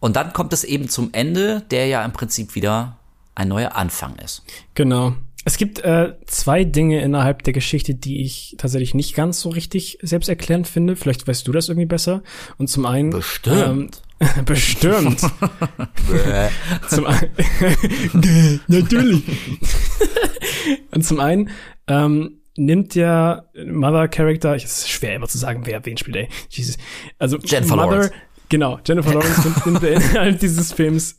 Und 0.00 0.16
dann 0.16 0.32
kommt 0.32 0.52
es 0.52 0.64
eben 0.64 0.88
zum 0.88 1.10
Ende, 1.12 1.62
der 1.70 1.86
ja 1.86 2.04
im 2.04 2.12
Prinzip 2.12 2.54
wieder 2.54 2.96
ein 3.34 3.48
neuer 3.48 3.74
Anfang 3.74 4.16
ist. 4.16 4.42
Genau. 4.74 5.14
Es 5.44 5.56
gibt 5.56 5.80
äh, 5.80 6.14
zwei 6.26 6.64
Dinge 6.64 7.00
innerhalb 7.00 7.42
der 7.44 7.54
Geschichte, 7.54 7.94
die 7.94 8.22
ich 8.22 8.56
tatsächlich 8.58 8.92
nicht 8.94 9.14
ganz 9.14 9.40
so 9.40 9.48
richtig 9.48 9.98
selbsterklärend 10.02 10.68
finde. 10.68 10.96
Vielleicht 10.96 11.26
weißt 11.26 11.48
du 11.48 11.52
das 11.52 11.68
irgendwie 11.68 11.86
besser. 11.86 12.22
Und 12.58 12.68
zum 12.68 12.84
einen. 12.84 13.10
Bestimmt. 13.10 14.02
Ähm, 14.20 14.44
bestimmt. 14.44 15.20
zum 16.88 17.06
einen. 17.06 17.30
Natürlich. 18.68 19.22
Und 20.90 21.04
zum 21.06 21.20
einen 21.20 21.48
ähm, 21.86 22.40
nimmt 22.56 22.94
der 22.94 23.48
Mother 23.66 24.08
Character, 24.08 24.54
es 24.54 24.64
ist 24.64 24.90
schwer 24.90 25.14
immer 25.14 25.28
zu 25.28 25.38
sagen, 25.38 25.62
wer 25.64 25.84
wen 25.86 25.96
spielt, 25.96 26.16
ey. 26.16 26.28
Jesus. 26.50 26.76
Also 27.18 27.38
Jennifer 27.38 27.76
Mother, 27.76 27.90
Lawrence. 27.90 28.12
Genau, 28.50 28.78
Jennifer 28.84 29.14
Lawrence 29.14 29.48
nimmt, 29.48 29.66
nimmt 29.66 29.82
innerhalb 29.82 30.38
dieses 30.38 30.72
Films 30.72 31.16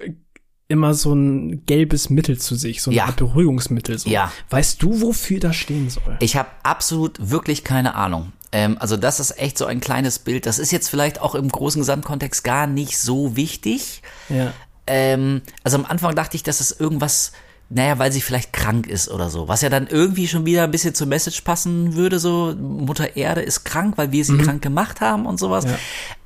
immer 0.72 0.93
so 0.93 1.13
ein 1.13 1.65
gelbes 1.65 2.09
Mittel 2.09 2.39
zu 2.39 2.55
sich, 2.55 2.82
so 2.82 2.89
ein 2.89 2.95
ja. 2.95 3.11
Beruhigungsmittel. 3.11 3.99
So. 3.99 4.09
Ja. 4.09 4.32
Weißt 4.49 4.82
du, 4.82 5.01
wofür 5.01 5.39
das 5.39 5.55
stehen 5.55 5.89
soll? 5.89 6.17
Ich 6.19 6.36
habe 6.36 6.49
absolut 6.63 7.17
wirklich 7.30 7.63
keine 7.63 7.95
Ahnung. 7.95 8.32
Ähm, 8.51 8.78
also 8.80 8.97
das 8.97 9.19
ist 9.19 9.38
echt 9.38 9.57
so 9.57 9.65
ein 9.65 9.80
kleines 9.80 10.19
Bild. 10.19 10.45
Das 10.45 10.59
ist 10.59 10.72
jetzt 10.72 10.89
vielleicht 10.89 11.22
auch 11.22 11.36
im 11.36 11.49
großen 11.49 11.82
Gesamtkontext 11.82 12.43
gar 12.43 12.67
nicht 12.67 12.97
so 12.97 13.36
wichtig. 13.36 14.01
Ja. 14.30 14.53
Ähm, 14.88 15.41
also 15.63 15.78
am 15.78 15.86
Anfang 15.86 16.15
dachte 16.15 16.36
ich, 16.36 16.43
dass 16.43 16.59
es 16.59 16.72
irgendwas 16.72 17.34
naja, 17.74 17.97
weil 17.99 18.11
sie 18.11 18.19
vielleicht 18.19 18.51
krank 18.51 18.86
ist 18.86 19.09
oder 19.09 19.30
so. 19.30 19.47
Was 19.47 19.61
ja 19.61 19.69
dann 19.69 19.88
irgendwie 19.88 20.28
schon 20.28 20.45
wieder 20.45 20.65
ein 20.65 20.72
bisschen 20.72 20.93
zur 20.93 21.07
Message 21.07 21.39
passen 21.41 21.95
würde, 21.95 22.19
so 22.19 22.53
Mutter 22.59 23.15
Erde 23.15 23.41
ist 23.41 23.63
krank, 23.63 23.97
weil 23.97 24.11
wir 24.11 24.26
sie 24.26 24.34
mhm. 24.34 24.41
krank 24.41 24.61
gemacht 24.61 24.99
haben 24.99 25.26
und 25.26 25.39
sowas. 25.39 25.63
Ja. 25.63 25.78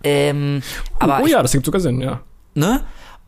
Ähm, 0.04 0.64
aber 0.98 1.20
oh, 1.20 1.26
oh 1.26 1.28
ja, 1.28 1.44
das 1.44 1.52
gibt 1.52 1.64
sogar 1.64 1.82
Sinn, 1.82 2.02
ja. 2.02 2.22
Ne? 2.56 2.82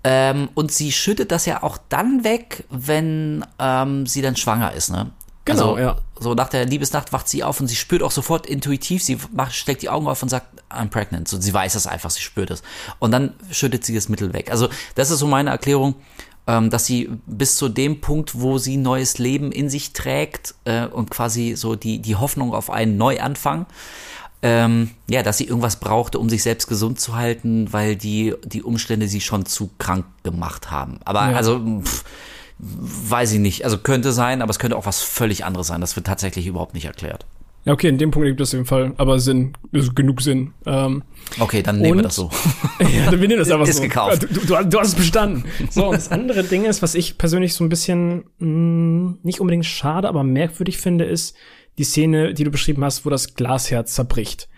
Ähm, 0.09 0.47
und 0.53 0.71
sie 0.71 0.93
schüttet 0.93 1.33
das 1.33 1.45
ja 1.45 1.63
auch 1.63 1.77
dann 1.89 2.23
weg, 2.23 2.63
wenn 2.69 3.45
ähm, 3.59 4.05
sie 4.05 4.21
dann 4.21 4.37
schwanger 4.37 4.71
ist, 4.71 4.89
ne? 4.89 5.11
Genau, 5.43 5.71
also, 5.71 5.77
ja. 5.79 5.97
So 6.17 6.33
nach 6.33 6.47
der 6.47 6.65
Liebesnacht 6.65 7.11
wacht 7.11 7.27
sie 7.27 7.43
auf 7.43 7.59
und 7.59 7.67
sie 7.67 7.75
spürt 7.75 8.01
auch 8.01 8.11
sofort 8.11 8.45
intuitiv, 8.45 9.03
sie 9.03 9.17
macht, 9.33 9.53
steckt 9.53 9.81
die 9.81 9.89
Augen 9.89 10.07
auf 10.07 10.23
und 10.23 10.29
sagt, 10.29 10.47
I'm 10.69 10.87
pregnant. 10.87 11.27
So, 11.27 11.41
sie 11.41 11.53
weiß 11.53 11.75
es 11.75 11.87
einfach, 11.87 12.09
sie 12.09 12.21
spürt 12.21 12.51
es. 12.51 12.63
Und 12.99 13.11
dann 13.11 13.33
schüttet 13.51 13.83
sie 13.83 13.93
das 13.93 14.07
Mittel 14.07 14.31
weg. 14.31 14.49
Also, 14.49 14.69
das 14.95 15.09
ist 15.09 15.19
so 15.19 15.27
meine 15.27 15.49
Erklärung, 15.49 15.95
ähm, 16.47 16.69
dass 16.69 16.85
sie 16.85 17.09
bis 17.25 17.57
zu 17.57 17.67
dem 17.67 17.99
Punkt, 17.99 18.39
wo 18.39 18.59
sie 18.59 18.77
neues 18.77 19.17
Leben 19.17 19.51
in 19.51 19.69
sich 19.69 19.91
trägt 19.91 20.55
äh, 20.63 20.85
und 20.85 21.09
quasi 21.09 21.55
so 21.57 21.75
die, 21.75 21.99
die 21.99 22.15
Hoffnung 22.15 22.53
auf 22.53 22.69
einen 22.69 22.95
Neuanfang, 22.95 23.65
ähm, 24.47 24.91
ja, 25.09 25.23
dass 25.23 25.37
sie 25.37 25.45
irgendwas 25.45 25.75
brauchte, 25.75 26.19
um 26.19 26.29
sich 26.29 26.41
selbst 26.41 26.67
gesund 26.67 27.01
zu 27.01 27.17
halten, 27.17 27.73
weil 27.73 27.97
die, 27.97 28.33
die 28.45 28.63
Umstände 28.63 29.09
sie 29.09 29.19
schon 29.19 29.45
zu 29.45 29.69
krank 29.77 30.05
gemacht 30.23 30.71
haben. 30.71 30.99
Aber 31.03 31.29
ja. 31.31 31.35
also, 31.35 31.59
pff, 31.83 32.05
weiß 32.59 33.33
ich 33.33 33.39
nicht. 33.39 33.65
Also 33.65 33.77
könnte 33.77 34.13
sein, 34.13 34.41
aber 34.41 34.49
es 34.49 34.57
könnte 34.57 34.77
auch 34.77 34.85
was 34.85 35.01
völlig 35.01 35.43
anderes 35.43 35.67
sein. 35.67 35.81
Das 35.81 35.97
wird 35.97 36.07
tatsächlich 36.07 36.47
überhaupt 36.47 36.75
nicht 36.75 36.85
erklärt. 36.85 37.25
Ja, 37.65 37.73
okay, 37.73 37.89
in 37.89 37.97
dem 37.97 38.11
Punkt 38.11 38.25
gibt 38.25 38.39
es 38.39 38.51
auf 38.51 38.53
jeden 38.53 38.65
Fall, 38.65 38.93
aber 38.95 39.19
Sinn, 39.19 39.51
also 39.73 39.91
genug 39.93 40.21
Sinn. 40.21 40.53
Ähm, 40.65 41.03
okay, 41.37 41.61
dann 41.61 41.79
nehmen 41.79 41.91
und, 41.91 41.97
wir 41.97 42.03
das 42.03 42.15
so. 42.15 42.29
ja, 42.79 43.11
dann 43.11 43.19
wir 43.19 43.27
nehmen 43.27 43.39
das 43.39 43.51
einfach 43.51 43.67
ist 43.67 43.75
so. 43.75 43.83
gekauft. 43.83 44.23
Du, 44.23 44.39
du, 44.39 44.63
du, 44.63 44.79
hast 44.79 44.87
es 44.87 44.95
bestanden. 44.95 45.43
So, 45.69 45.87
und 45.87 45.95
das 45.95 46.09
andere 46.09 46.45
Ding 46.45 46.63
ist, 46.63 46.81
was 46.81 46.95
ich 46.95 47.17
persönlich 47.17 47.53
so 47.53 47.65
ein 47.65 47.69
bisschen 47.69 48.23
mh, 48.39 48.47
mm, 48.47 49.19
nicht 49.23 49.41
unbedingt 49.41 49.65
schade, 49.65 50.07
aber 50.07 50.23
merkwürdig 50.23 50.77
finde, 50.77 51.03
ist, 51.03 51.35
die 51.77 51.83
Szene, 51.83 52.33
die 52.33 52.43
du 52.43 52.51
beschrieben 52.51 52.83
hast, 52.83 53.05
wo 53.05 53.09
das 53.09 53.35
Glasherz 53.35 53.93
zerbricht. 53.93 54.49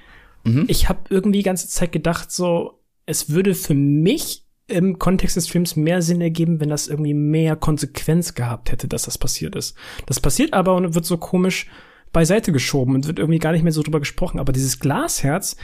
Mhm. 0.44 0.66
Ich 0.68 0.90
habe 0.90 1.00
irgendwie 1.10 1.40
die 1.40 1.44
ganze 1.44 1.68
Zeit 1.68 1.92
gedacht, 1.92 2.32
so, 2.32 2.80
es 3.06 3.30
würde 3.30 3.56
für 3.56 3.74
mich 3.74 4.46
im 4.68 5.00
Kontext 5.00 5.36
des 5.36 5.48
Films 5.48 5.76
mehr 5.76 6.02
Sinn 6.02 6.22
ergeben, 6.22 6.60
wenn 6.60 6.70
das 6.70 6.88
irgendwie 6.88 7.14
mehr 7.14 7.56
Konsequenz 7.56 8.36
gehabt 8.36 8.72
hätte, 8.72 8.88
dass 8.88 9.04
das 9.04 9.18
passiert 9.18 9.56
ist. 9.56 9.76
Das 10.06 10.20
passiert 10.20 10.54
aber 10.54 10.76
und 10.76 10.94
wird 10.94 11.06
so 11.06 11.18
komisch 11.18 11.68
beiseite 12.12 12.52
geschoben 12.52 12.96
und 12.96 13.08
wird 13.08 13.20
irgendwie 13.20 13.40
gar 13.40 13.52
nicht 13.52 13.64
mehr 13.64 13.72
so 13.72 13.82
drüber 13.82 14.00
gesprochen. 14.00 14.40
Aber 14.40 14.54
dieses 14.54 14.80
Glasherz 14.80 15.56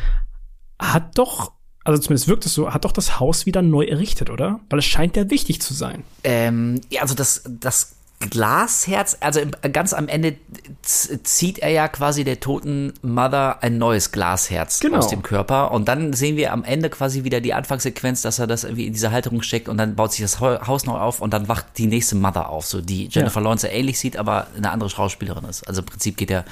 hat 0.79 1.17
doch, 1.17 1.53
also 1.83 2.01
zumindest 2.01 2.27
wirkt 2.27 2.45
es 2.45 2.53
so, 2.53 2.73
hat 2.73 2.85
doch 2.85 2.91
das 2.91 3.19
Haus 3.19 3.45
wieder 3.45 3.61
neu 3.61 3.85
errichtet, 3.85 4.29
oder? 4.29 4.59
Weil 4.69 4.79
es 4.79 4.85
scheint 4.85 5.15
ja 5.15 5.29
wichtig 5.29 5.61
zu 5.61 5.73
sein. 5.73 6.03
Ähm, 6.23 6.81
ja, 6.89 7.01
also 7.01 7.15
das, 7.15 7.43
das 7.47 7.94
Glasherz, 8.19 9.17
also 9.19 9.41
ganz 9.73 9.93
am 9.93 10.07
Ende 10.07 10.37
zieht 10.81 11.59
er 11.59 11.69
ja 11.69 11.87
quasi 11.87 12.23
der 12.23 12.39
toten 12.39 12.93
Mother 13.01 13.61
ein 13.61 13.77
neues 13.77 14.11
Glasherz 14.11 14.79
genau. 14.79 14.99
aus 14.99 15.09
dem 15.09 15.21
Körper 15.21 15.71
und 15.71 15.87
dann 15.87 16.13
sehen 16.13 16.37
wir 16.37 16.53
am 16.53 16.63
Ende 16.63 16.89
quasi 16.89 17.23
wieder 17.23 17.41
die 17.41 17.53
Anfangssequenz, 17.53 18.21
dass 18.21 18.39
er 18.39 18.47
das 18.47 18.63
irgendwie 18.63 18.87
in 18.87 18.93
diese 18.93 19.11
Halterung 19.11 19.41
steckt 19.41 19.67
und 19.67 19.77
dann 19.77 19.95
baut 19.95 20.13
sich 20.13 20.21
das 20.21 20.39
Haus 20.39 20.85
noch 20.85 20.99
auf 20.99 21.19
und 21.21 21.33
dann 21.33 21.49
wacht 21.49 21.65
die 21.77 21.87
nächste 21.87 22.15
Mother 22.15 22.49
auf, 22.49 22.65
so 22.65 22.81
die 22.81 23.09
Jennifer 23.11 23.41
ja. 23.41 23.43
Lawrence 23.43 23.67
ähnlich 23.67 23.99
sieht, 23.99 24.17
aber 24.17 24.47
eine 24.55 24.71
andere 24.71 24.89
Schauspielerin 24.89 25.43
ist. 25.45 25.67
Also 25.67 25.81
im 25.81 25.85
Prinzip 25.85 26.15
geht 26.15 26.29
der 26.29 26.45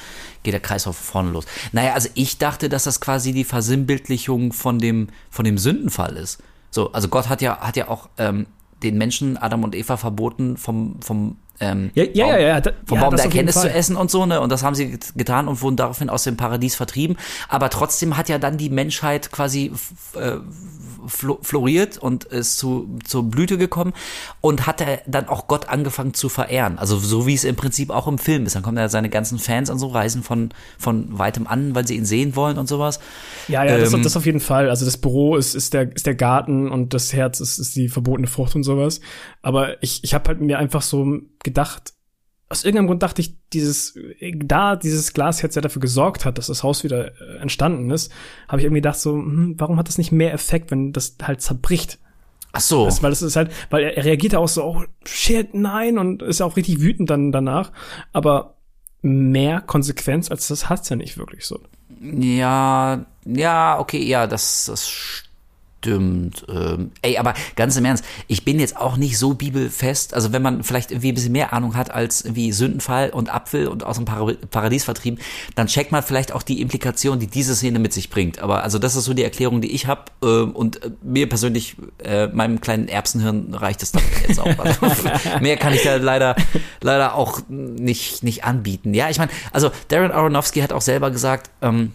geht 0.44 0.54
der 0.54 0.62
Kreis 0.62 0.84
von 0.84 0.94
vorne 0.94 1.32
los. 1.32 1.46
Naja, 1.72 1.94
also 1.94 2.10
ich 2.14 2.38
dachte, 2.38 2.68
dass 2.68 2.84
das 2.84 3.00
quasi 3.00 3.32
die 3.32 3.46
Versinnbildlichung 3.46 4.52
von 4.52 4.80
dem 4.80 5.08
von 5.30 5.46
dem 5.46 5.58
Sündenfall 5.58 6.18
ist. 6.18 6.40
So, 6.72 6.92
also 6.92 7.08
Gott 7.08 7.30
hat 7.30 7.42
ja 7.42 7.60
hat 7.60 7.78
ja 7.78 7.88
auch 7.88 8.10
ähm, 8.18 8.48
den 8.84 8.98
Menschen 8.98 9.38
Adam 9.38 9.64
und 9.64 9.76
Eva 9.76 9.96
verboten 9.96 10.58
vom 10.58 11.02
vom 11.02 11.38
ähm, 11.64 11.92
ja, 11.96 12.04
ja, 12.14 12.28
ja, 12.28 12.40
ja, 12.40 12.62
da, 12.62 12.72
vom 12.86 12.98
ja, 12.98 13.04
Baum 13.04 13.16
der 13.16 13.26
Erkenntnis 13.26 13.60
zu 13.60 13.70
essen 13.70 13.96
und 13.96 14.12
so, 14.12 14.26
ne? 14.26 14.42
Und 14.42 14.52
das 14.52 14.64
haben 14.64 14.76
sie 14.76 15.00
getan 15.16 15.48
und 15.48 15.62
wurden 15.62 15.76
daraufhin 15.76 16.10
aus 16.10 16.24
dem 16.24 16.38
Paradies 16.38 16.76
vertrieben. 16.76 17.18
Aber 17.48 17.70
trotzdem 17.70 18.18
hat 18.18 18.30
ja 18.30 18.38
dann 18.38 18.58
die 18.58 18.70
Menschheit 18.70 19.32
quasi 19.32 19.72
äh, 20.16 20.38
floriert 21.08 21.98
und 21.98 22.26
ist 22.26 22.58
zu, 22.58 22.98
zur 23.06 23.24
Blüte 23.24 23.58
gekommen 23.58 23.94
und 24.42 24.66
hat 24.68 24.82
er 24.82 25.02
dann 25.08 25.28
auch 25.28 25.48
Gott 25.48 25.70
angefangen 25.70 26.14
zu 26.14 26.30
verehren. 26.30 26.78
Also 26.78 26.98
so 26.98 27.28
wie 27.28 27.34
es 27.34 27.44
im 27.44 27.56
Prinzip 27.56 27.90
auch 27.90 28.08
im 28.08 28.18
Film 28.18 28.46
ist. 28.46 28.56
Dann 28.56 28.64
kommen 28.64 28.78
ja 28.78 28.90
seine 28.90 29.10
ganzen 29.10 29.40
Fans 29.40 29.70
an 29.70 29.80
so 29.80 29.88
Reisen 29.88 30.24
von, 30.24 30.50
von 30.78 31.18
weitem 31.18 31.48
an, 31.48 31.76
weil 31.76 31.88
sie 31.88 31.96
ihn 31.96 32.06
sehen 32.06 32.36
wollen 32.36 32.58
und 32.58 32.68
sowas. 32.68 33.00
Ja, 33.48 33.64
ja, 33.64 33.78
ähm, 33.78 33.92
das, 33.92 34.02
das 34.02 34.18
auf 34.18 34.26
jeden 34.26 34.40
Fall. 34.40 34.70
Also 34.70 34.86
das 34.86 34.98
Büro 34.98 35.36
ist, 35.36 35.56
ist, 35.56 35.74
der, 35.74 35.94
ist 35.96 36.06
der 36.06 36.16
Garten 36.16 36.72
und 36.72 36.94
das 36.94 37.14
Herz 37.14 37.40
ist, 37.40 37.60
ist 37.60 37.76
die 37.76 37.90
verbotene 37.90 38.28
Frucht 38.28 38.56
und 38.56 38.64
sowas. 38.64 39.02
Aber 39.42 39.82
ich, 39.84 40.04
ich 40.04 40.14
habe 40.14 40.28
halt 40.28 40.42
mir 40.42 40.60
einfach 40.60 40.82
so 40.82 41.20
gedacht, 41.44 41.93
aus 42.54 42.64
irgendeinem 42.64 42.86
Grund 42.86 43.02
dachte 43.02 43.20
ich, 43.20 43.36
dieses, 43.52 43.98
da 44.36 44.76
dieses 44.76 45.14
Glasherz 45.14 45.56
ja 45.56 45.62
dafür 45.64 45.80
gesorgt 45.80 46.24
hat, 46.24 46.38
dass 46.38 46.48
das 46.48 46.62
Haus 46.62 46.84
wieder 46.84 47.08
äh, 47.20 47.38
entstanden 47.42 47.90
ist, 47.90 48.12
habe 48.48 48.62
ich 48.62 48.66
irgendwie 48.66 48.82
gedacht 48.82 49.00
so, 49.00 49.14
hm, 49.14 49.56
warum 49.58 49.80
hat 49.80 49.88
das 49.88 49.98
nicht 49.98 50.12
mehr 50.12 50.34
Effekt, 50.34 50.70
wenn 50.70 50.94
das 50.94 51.18
halt 51.24 51.42
zerbricht? 51.42 51.98
Ach 52.52 52.62
so. 52.62 52.86
Das, 52.86 53.02
weil 53.02 53.12
es 53.12 53.24
ist 53.24 53.36
halt, 53.36 53.52
weil 53.72 53.84
er, 53.84 53.98
er 53.98 54.06
reagiert 54.06 54.36
auch 54.36 54.48
so, 54.48 54.64
oh 54.64 54.84
shit, 55.04 55.56
nein, 55.56 55.98
und 55.98 56.22
ist 56.22 56.42
auch 56.42 56.56
richtig 56.56 56.80
wütend 56.80 57.10
dann 57.10 57.32
danach. 57.32 57.72
Aber 58.12 58.58
mehr 59.02 59.60
Konsequenz 59.60 60.30
als 60.30 60.48
das 60.48 60.70
hat's 60.70 60.90
ja 60.90 60.96
nicht 60.96 61.18
wirklich 61.18 61.46
so. 61.46 61.60
Ja, 62.02 63.04
ja, 63.26 63.80
okay, 63.80 64.04
ja, 64.04 64.28
das, 64.28 64.66
das 64.66 65.23
stimmt. 65.84 66.46
Ähm, 66.48 66.92
ey, 67.02 67.18
aber 67.18 67.34
ganz 67.56 67.76
im 67.76 67.84
Ernst, 67.84 68.06
ich 68.28 68.46
bin 68.46 68.60
jetzt 68.60 68.78
auch 68.78 68.96
nicht 68.96 69.18
so 69.18 69.34
bibelfest. 69.34 70.14
Also 70.14 70.32
wenn 70.32 70.42
man 70.42 70.64
vielleicht 70.64 70.92
irgendwie 70.92 71.12
ein 71.12 71.16
bisschen 71.16 71.34
mehr 71.34 71.52
Ahnung 71.52 71.76
hat 71.76 71.92
als 71.92 72.24
wie 72.34 72.52
Sündenfall 72.54 73.10
und 73.10 73.34
Apfel 73.34 73.68
und 73.68 73.84
aus 73.84 73.98
dem 73.98 74.06
Paradies 74.06 74.86
vertrieben, 74.86 75.20
dann 75.56 75.68
checkt 75.68 75.92
man 75.92 76.02
vielleicht 76.02 76.32
auch 76.32 76.42
die 76.42 76.62
Implikation, 76.62 77.20
die 77.20 77.28
diese 77.28 77.56
Szene 77.56 77.80
mit 77.80 77.92
sich 77.92 78.10
bringt. 78.10 78.40
Aber 78.40 78.64
also 78.64 78.80
das 78.80 78.96
ist 78.96 79.04
so 79.04 79.14
die 79.14 79.24
Erklärung, 79.24 79.60
die 79.60 79.72
ich 79.72 79.88
habe. 79.88 80.04
Äh, 80.22 80.26
und 80.26 80.84
äh, 80.84 80.92
mir 81.02 81.28
persönlich, 81.28 81.76
äh, 82.04 82.28
meinem 82.28 82.62
kleinen 82.62 82.88
Erbsenhirn 82.88 83.54
reicht 83.54 83.84
es 83.84 83.92
dann 83.92 84.04
jetzt 84.26 84.40
auch. 84.40 84.58
Also, 84.58 84.88
mehr 85.42 85.58
kann 85.58 85.74
ich 85.74 85.84
da 85.84 85.98
leider, 85.98 86.36
leider 86.82 87.16
auch 87.16 87.42
nicht, 87.50 88.24
nicht 88.24 88.46
anbieten. 88.46 88.94
Ja, 88.94 89.10
ich 89.10 89.18
meine, 89.18 89.32
also 89.52 89.72
Darren 89.90 90.12
Aronofsky 90.12 90.62
hat 90.62 90.72
auch 90.72 90.82
selber 90.82 91.12
gesagt, 91.12 91.50
ähm, 91.62 91.92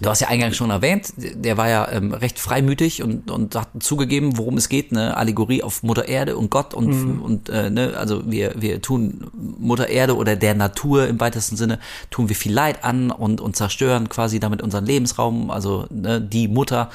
Du 0.00 0.10
hast 0.10 0.20
ja 0.20 0.28
eingangs 0.28 0.56
schon 0.56 0.70
erwähnt, 0.70 1.12
der 1.16 1.56
war 1.56 1.68
ja 1.68 1.88
ähm, 1.92 2.12
recht 2.12 2.38
freimütig 2.38 3.02
und, 3.02 3.30
und 3.30 3.54
hat 3.54 3.68
zugegeben, 3.80 4.36
worum 4.36 4.56
es 4.56 4.68
geht, 4.68 4.90
ne? 4.90 5.16
Allegorie 5.16 5.62
auf 5.62 5.82
Mutter 5.82 6.08
Erde 6.08 6.36
und 6.36 6.50
Gott 6.50 6.74
und, 6.74 6.88
mhm. 6.88 7.22
und 7.22 7.48
äh, 7.48 7.70
ne, 7.70 7.94
also 7.96 8.30
wir, 8.30 8.54
wir 8.56 8.82
tun 8.82 9.30
Mutter 9.32 9.88
Erde 9.88 10.16
oder 10.16 10.34
der 10.34 10.54
Natur 10.54 11.06
im 11.06 11.20
weitesten 11.20 11.56
Sinne, 11.56 11.78
tun 12.10 12.28
wir 12.28 12.36
viel 12.36 12.52
Leid 12.52 12.84
an 12.84 13.10
und, 13.10 13.40
und 13.40 13.54
zerstören 13.54 14.08
quasi 14.08 14.40
damit 14.40 14.60
unseren 14.62 14.86
Lebensraum, 14.86 15.50
also 15.50 15.86
ne, 15.90 16.20
die 16.20 16.48
Mutter. 16.48 16.90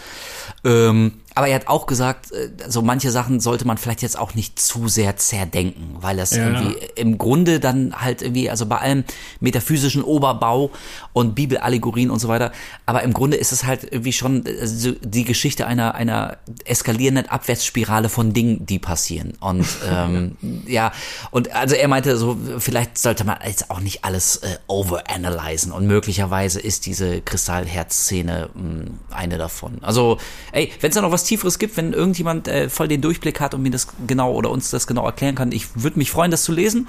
Ähm, 0.66 1.14
aber 1.38 1.50
er 1.50 1.56
hat 1.56 1.68
auch 1.68 1.86
gesagt, 1.86 2.32
äh, 2.32 2.50
so 2.68 2.82
manche 2.82 3.12
Sachen 3.12 3.40
sollte 3.40 3.68
man 3.68 3.78
vielleicht 3.78 4.02
jetzt 4.02 4.18
auch 4.18 4.34
nicht 4.34 4.60
zu 4.60 4.88
sehr 4.88 5.18
zerdenken, 5.18 5.98
weil 6.02 6.18
das 6.18 6.32
ja. 6.32 6.48
irgendwie 6.48 6.84
im 6.96 7.20
Grunde 7.20 7.60
dann 7.60 7.94
halt 7.96 8.24
irgendwie, 8.24 8.50
also 8.50 8.66
bei 8.66 8.80
allem 8.80 9.04
metaphysischen 9.40 10.02
Oberbau 10.02 10.72
und 11.14 11.36
Bibelallegorien 11.36 12.10
und 12.10 12.18
so 12.18 12.28
weiter, 12.28 12.52
aber 12.88 13.04
im 13.04 13.14
Grunde 13.14 13.38
ist 13.38 13.52
es 13.52 13.66
halt 13.66 13.84
irgendwie 13.84 14.14
schon 14.14 14.48
äh, 14.48 14.96
die 15.02 15.26
Geschichte 15.26 15.68
einer, 15.68 15.94
einer 15.94 16.38
eskalierenden 16.66 17.30
Abwärtsspirale 17.30 18.10
von 18.10 18.34
Dingen, 18.34 18.66
die 18.66 18.80
passieren. 18.80 19.34
Und 19.40 19.68
ähm, 19.88 20.38
ja, 20.66 20.92
und 21.30 21.56
also 21.56 21.76
er 21.76 21.88
meinte 21.88 22.18
so, 22.18 22.36
vielleicht 22.58 22.98
sollte 22.98 23.26
man 23.26 23.38
jetzt 23.46 23.70
auch 23.70 23.80
nicht 23.80 24.04
alles 24.04 24.38
äh, 24.38 24.58
overanalysen 24.66 25.72
und 25.72 25.86
möglicherweise 25.86 26.60
ist 26.60 26.88
diese 26.88 27.22
Kristallherz-Szene 27.22 28.50
hm, 28.56 29.00
eine 29.12 29.38
davon. 29.38 29.78
Also, 29.84 30.18
ey, 30.52 30.72
wenn 30.82 30.90
es 30.90 30.96
da 30.96 31.02
noch 31.02 31.12
was 31.12 31.27
Tieferes 31.28 31.60
gibt, 31.60 31.78
wenn 31.78 31.94
irgendjemand 31.94 32.48
äh, 32.48 32.70
voll 32.70 32.88
den 32.88 33.02
Durchblick 33.02 33.40
hat 33.40 33.54
und 33.54 33.62
mir 33.62 33.72
das 33.72 33.88
genau 34.08 34.34
oder 34.34 34.50
uns 34.50 34.70
das 34.72 34.88
genau 34.88 35.06
erklären 35.06 35.36
kann. 35.36 35.52
Ich 35.52 35.68
würde 35.82 36.00
mich 36.00 36.12
freuen, 36.12 36.32
das 36.32 36.44
zu 36.44 36.52
lesen. 36.52 36.88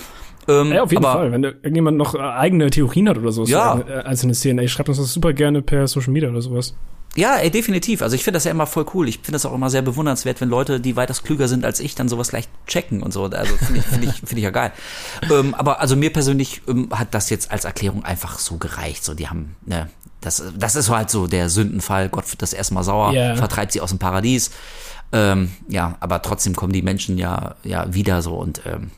Ähm, 0.49 0.73
ja, 0.73 0.83
auf 0.83 0.91
jeden 0.91 1.03
Fall. 1.03 1.31
Wenn 1.31 1.45
irgendjemand 1.45 1.99
noch 1.99 2.15
äh, 2.15 2.19
eigene 2.19 2.71
Theorien 2.71 3.09
hat 3.09 3.19
oder 3.19 3.33
so, 3.33 3.45
ja. 3.45 3.77
so 3.77 3.93
äh, 3.93 4.03
einzelne 4.03 4.35
Szenen, 4.35 4.59
ey, 4.61 4.69
schreibt 4.69 4.89
uns 4.89 4.99
das 4.99 5.13
super 5.13 5.33
gerne 5.35 5.61
per 5.61 5.87
Social 5.87 6.13
Media 6.13 6.31
oder 6.31 6.41
sowas. 6.41 6.75
Ja, 7.17 7.37
ey, 7.37 7.51
definitiv. 7.51 8.03
Also 8.03 8.15
ich 8.15 8.23
finde 8.23 8.37
das 8.37 8.45
ja 8.45 8.51
immer 8.51 8.67
voll 8.67 8.87
cool. 8.95 9.09
Ich 9.09 9.17
finde 9.17 9.33
das 9.33 9.47
auch 9.47 9.55
immer 9.55 9.71
sehr 9.71 9.83
bewundernswert, 9.83 10.41
wenn 10.41 10.49
Leute, 10.49 10.79
die 10.79 10.95
weitaus 10.95 11.23
klüger 11.23 11.49
sind 11.49 11.65
als 11.65 11.81
ich, 11.81 11.95
dann 11.95 12.09
sowas 12.09 12.29
gleich 12.29 12.49
checken 12.67 13.03
und 13.03 13.13
so. 13.13 13.25
Also 13.25 13.57
finde 13.57 13.81
ich, 13.81 13.87
finde 13.87 14.07
ich, 14.07 14.13
finde 14.15 14.37
ich 14.37 14.45
ja 14.45 14.51
geil. 14.51 14.73
ähm, 15.31 15.55
aber 15.55 15.81
also 15.81 15.97
mir 15.97 16.13
persönlich 16.13 16.63
ähm, 16.69 16.89
hat 16.93 17.15
das 17.15 17.31
jetzt 17.31 17.51
als 17.51 17.65
Erklärung 17.65 18.05
einfach 18.05 18.39
so 18.39 18.57
gereicht. 18.57 19.05
So, 19.05 19.15
die 19.15 19.29
haben, 19.29 19.57
ne, 19.67 19.89
das, 20.21 20.43
das 20.57 20.77
ist 20.77 20.91
halt 20.91 21.11
so 21.11 21.27
der 21.27 21.49
Sündenfall. 21.49 22.09
Gott 22.09 22.31
wird 22.31 22.43
das 22.43 22.53
erstmal 22.53 22.85
sauer, 22.85 23.13
yeah. 23.13 23.37
vertreibt 23.37 23.73
sie 23.73 23.81
aus 23.81 23.91
dem 23.91 23.99
Paradies. 23.99 24.51
Ähm, 25.13 25.51
ja, 25.69 25.97
aber 26.01 26.21
trotzdem 26.23 26.55
kommen 26.55 26.73
die 26.73 26.83
Menschen 26.83 27.19
ja, 27.19 27.55
ja 27.65 27.93
wieder 27.95 28.21
so 28.21 28.35
und 28.35 28.61
ähm, 28.67 28.91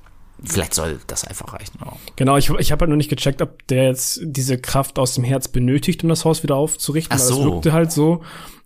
vielleicht 0.42 0.74
soll 0.74 0.98
das 1.06 1.24
einfach 1.24 1.52
reichen. 1.52 1.78
Ja. 1.84 1.92
Genau, 2.16 2.36
ich, 2.36 2.50
ich 2.50 2.72
habe 2.72 2.80
halt 2.80 2.88
nur 2.88 2.96
nicht 2.96 3.10
gecheckt, 3.10 3.42
ob 3.42 3.66
der 3.68 3.84
jetzt 3.84 4.20
diese 4.22 4.58
Kraft 4.58 4.98
aus 4.98 5.14
dem 5.14 5.24
Herz 5.24 5.48
benötigt, 5.48 6.02
um 6.02 6.08
das 6.08 6.24
Haus 6.24 6.42
wieder 6.42 6.56
aufzurichten. 6.56 7.16
Ach 7.16 7.22
so. 7.22 7.36
Das 7.36 7.44
wirkte 7.44 7.72
halt 7.72 7.92
so. 7.92 8.22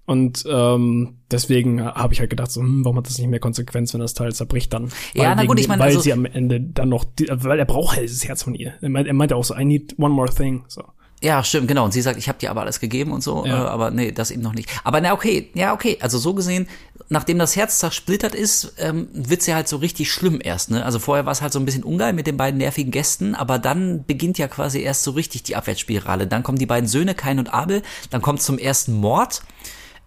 Und 0.06 0.44
ähm, 0.46 1.16
deswegen 1.30 1.82
habe 1.82 2.12
ich 2.12 2.20
halt 2.20 2.28
gedacht, 2.28 2.50
so, 2.50 2.60
hm, 2.60 2.84
warum 2.84 2.98
hat 2.98 3.06
das 3.06 3.18
nicht 3.18 3.28
mehr 3.28 3.40
Konsequenz, 3.40 3.94
wenn 3.94 4.00
das 4.00 4.12
Teil 4.12 4.34
zerbricht 4.34 4.72
dann? 4.72 4.90
Ja, 5.14 5.30
weil 5.30 5.36
na 5.36 5.44
gut, 5.46 5.58
ich 5.58 5.68
meine, 5.68 5.80
weil 5.80 5.88
also, 5.88 6.00
sie 6.00 6.12
am 6.12 6.26
Ende 6.26 6.60
dann 6.60 6.90
noch, 6.90 7.06
weil 7.28 7.58
er 7.58 7.64
braucht 7.64 7.96
halt 7.96 8.04
dieses 8.04 8.28
Herz 8.28 8.42
von 8.42 8.54
ihr. 8.54 8.74
Er 8.82 8.90
meinte 8.90 9.12
meint 9.14 9.32
auch 9.32 9.44
so, 9.44 9.56
I 9.56 9.64
need 9.64 9.98
one 9.98 10.12
more 10.14 10.32
thing. 10.32 10.64
So. 10.68 10.84
Ja, 11.24 11.42
stimmt, 11.42 11.68
genau. 11.68 11.86
Und 11.86 11.92
sie 11.92 12.02
sagt, 12.02 12.18
ich 12.18 12.28
habe 12.28 12.38
dir 12.38 12.50
aber 12.50 12.60
alles 12.60 12.80
gegeben 12.80 13.10
und 13.10 13.22
so, 13.22 13.46
ja. 13.46 13.64
äh, 13.64 13.68
aber 13.68 13.90
nee, 13.90 14.12
das 14.12 14.30
eben 14.30 14.42
noch 14.42 14.52
nicht. 14.52 14.68
Aber 14.84 15.00
na 15.00 15.14
okay, 15.14 15.50
ja 15.54 15.72
okay. 15.72 15.96
Also 16.02 16.18
so 16.18 16.34
gesehen, 16.34 16.68
nachdem 17.08 17.38
das 17.38 17.56
Herz 17.56 17.78
zersplittert 17.78 18.34
ist, 18.34 18.74
ähm, 18.76 19.08
wird's 19.14 19.46
ja 19.46 19.54
halt 19.54 19.66
so 19.66 19.78
richtig 19.78 20.12
schlimm 20.12 20.38
erst. 20.44 20.70
Ne? 20.70 20.84
Also 20.84 20.98
vorher 20.98 21.24
war 21.24 21.32
es 21.32 21.40
halt 21.40 21.54
so 21.54 21.58
ein 21.58 21.64
bisschen 21.64 21.82
ungeil 21.82 22.12
mit 22.12 22.26
den 22.26 22.36
beiden 22.36 22.58
nervigen 22.58 22.90
Gästen, 22.90 23.34
aber 23.34 23.58
dann 23.58 24.04
beginnt 24.04 24.36
ja 24.36 24.48
quasi 24.48 24.80
erst 24.82 25.02
so 25.02 25.12
richtig 25.12 25.44
die 25.44 25.56
Abwärtsspirale. 25.56 26.26
Dann 26.26 26.42
kommen 26.42 26.58
die 26.58 26.66
beiden 26.66 26.88
Söhne, 26.90 27.14
Kain 27.14 27.38
und 27.38 27.54
Abel, 27.54 27.82
dann 28.10 28.20
kommt 28.20 28.42
zum 28.42 28.58
ersten 28.58 28.92
Mord 28.92 29.40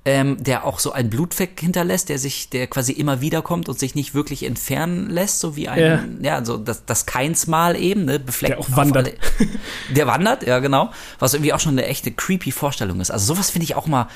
ähm, 0.07 0.41
der 0.41 0.63
auch 0.63 0.79
so 0.79 0.93
ein 0.93 1.09
Blutfleck 1.09 1.59
hinterlässt, 1.59 2.07
der 2.07 2.17
sich, 2.17 2.49
der 2.49 2.67
quasi 2.67 2.93
immer 2.93 3.19
wieder 3.19 3.41
kommt 3.41 3.67
und 3.67 3.77
sich 3.77 3.93
nicht 3.93 4.13
wirklich 4.13 4.43
entfernen 4.43 5.09
lässt, 5.09 5.41
so 5.41 5.57
wie 5.57 5.67
ein, 5.67 6.21
ja, 6.21 6.37
ja 6.37 6.45
so 6.45 6.55
das, 6.55 6.85
das 6.85 7.05
Keinsmal 7.05 7.75
eben, 7.75 8.05
ne, 8.05 8.17
befleckt. 8.17 8.53
Der 8.53 8.59
auch 8.59 8.77
wandert. 8.77 9.07
Alle, 9.07 9.49
der 9.93 10.07
wandert, 10.07 10.47
ja 10.47 10.59
genau. 10.59 10.91
Was 11.19 11.33
irgendwie 11.33 11.51
auch 11.51 11.59
schon 11.59 11.73
eine 11.73 11.85
echte 11.87 12.13
creepy 12.13 12.53
Vorstellung 12.53 13.01
ist. 13.01 13.11
Also 13.11 13.33
sowas 13.33 13.49
finde 13.49 13.65
ich 13.65 13.75
auch 13.75 13.85
mal, 13.85 14.07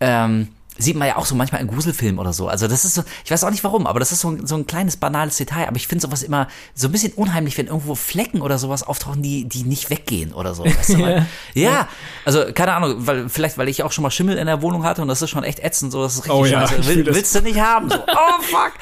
ähm, 0.00 0.48
sieht 0.80 0.96
man 0.96 1.08
ja 1.08 1.16
auch 1.16 1.26
so 1.26 1.34
manchmal 1.34 1.60
in 1.60 1.66
Gruselfilmen 1.66 2.18
oder 2.18 2.32
so. 2.32 2.48
Also 2.48 2.68
das 2.68 2.84
ist 2.84 2.94
so, 2.94 3.02
ich 3.24 3.30
weiß 3.30 3.44
auch 3.44 3.50
nicht 3.50 3.64
warum, 3.64 3.86
aber 3.86 4.00
das 4.00 4.12
ist 4.12 4.20
so 4.20 4.30
ein, 4.30 4.46
so 4.46 4.56
ein 4.56 4.66
kleines 4.66 4.96
banales 4.96 5.36
Detail. 5.36 5.66
Aber 5.66 5.76
ich 5.76 5.86
finde 5.86 6.02
sowas 6.02 6.22
immer 6.22 6.48
so 6.74 6.88
ein 6.88 6.92
bisschen 6.92 7.12
unheimlich, 7.12 7.56
wenn 7.58 7.66
irgendwo 7.66 7.94
Flecken 7.94 8.42
oder 8.42 8.58
sowas 8.58 8.82
auftauchen, 8.82 9.22
die, 9.22 9.48
die 9.48 9.64
nicht 9.64 9.90
weggehen 9.90 10.32
oder 10.32 10.54
so. 10.54 10.64
Weißt 10.64 10.90
du 10.90 10.98
ja. 10.98 11.26
ja, 11.54 11.88
also 12.24 12.44
keine 12.54 12.72
Ahnung, 12.74 12.94
weil 13.06 13.28
vielleicht, 13.28 13.58
weil 13.58 13.68
ich 13.68 13.82
auch 13.82 13.92
schon 13.92 14.02
mal 14.02 14.10
Schimmel 14.10 14.38
in 14.38 14.46
der 14.46 14.62
Wohnung 14.62 14.84
hatte 14.84 15.02
und 15.02 15.08
das 15.08 15.22
ist 15.22 15.30
schon 15.30 15.44
echt 15.44 15.60
ätzend, 15.60 15.92
so 15.92 16.02
das 16.02 16.14
ist 16.14 16.24
richtig 16.24 16.34
oh, 16.34 16.44
ja, 16.44 16.66
scheiße. 16.66 16.86
Will, 16.86 17.06
willst 17.06 17.34
du 17.34 17.40
nicht 17.40 17.60
haben? 17.60 17.90
So, 17.90 17.96
oh 18.08 18.42
fuck. 18.42 18.72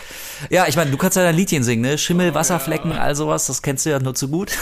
Ja, 0.51 0.67
ich 0.69 0.77
meine, 0.77 0.91
du 0.91 0.97
kannst 0.97 1.17
ja 1.17 1.23
dein 1.23 1.35
Liedchen 1.35 1.63
singen, 1.63 1.83
ne? 1.83 1.99
Schimmel, 1.99 2.35
Wasserflecken, 2.35 2.93
all 2.93 3.15
sowas, 3.17 3.47
das 3.47 3.63
kennst 3.63 3.87
du 3.87 3.91
ja 3.91 3.99
nur 3.99 4.15
zu 4.15 4.29
gut. 4.29 4.53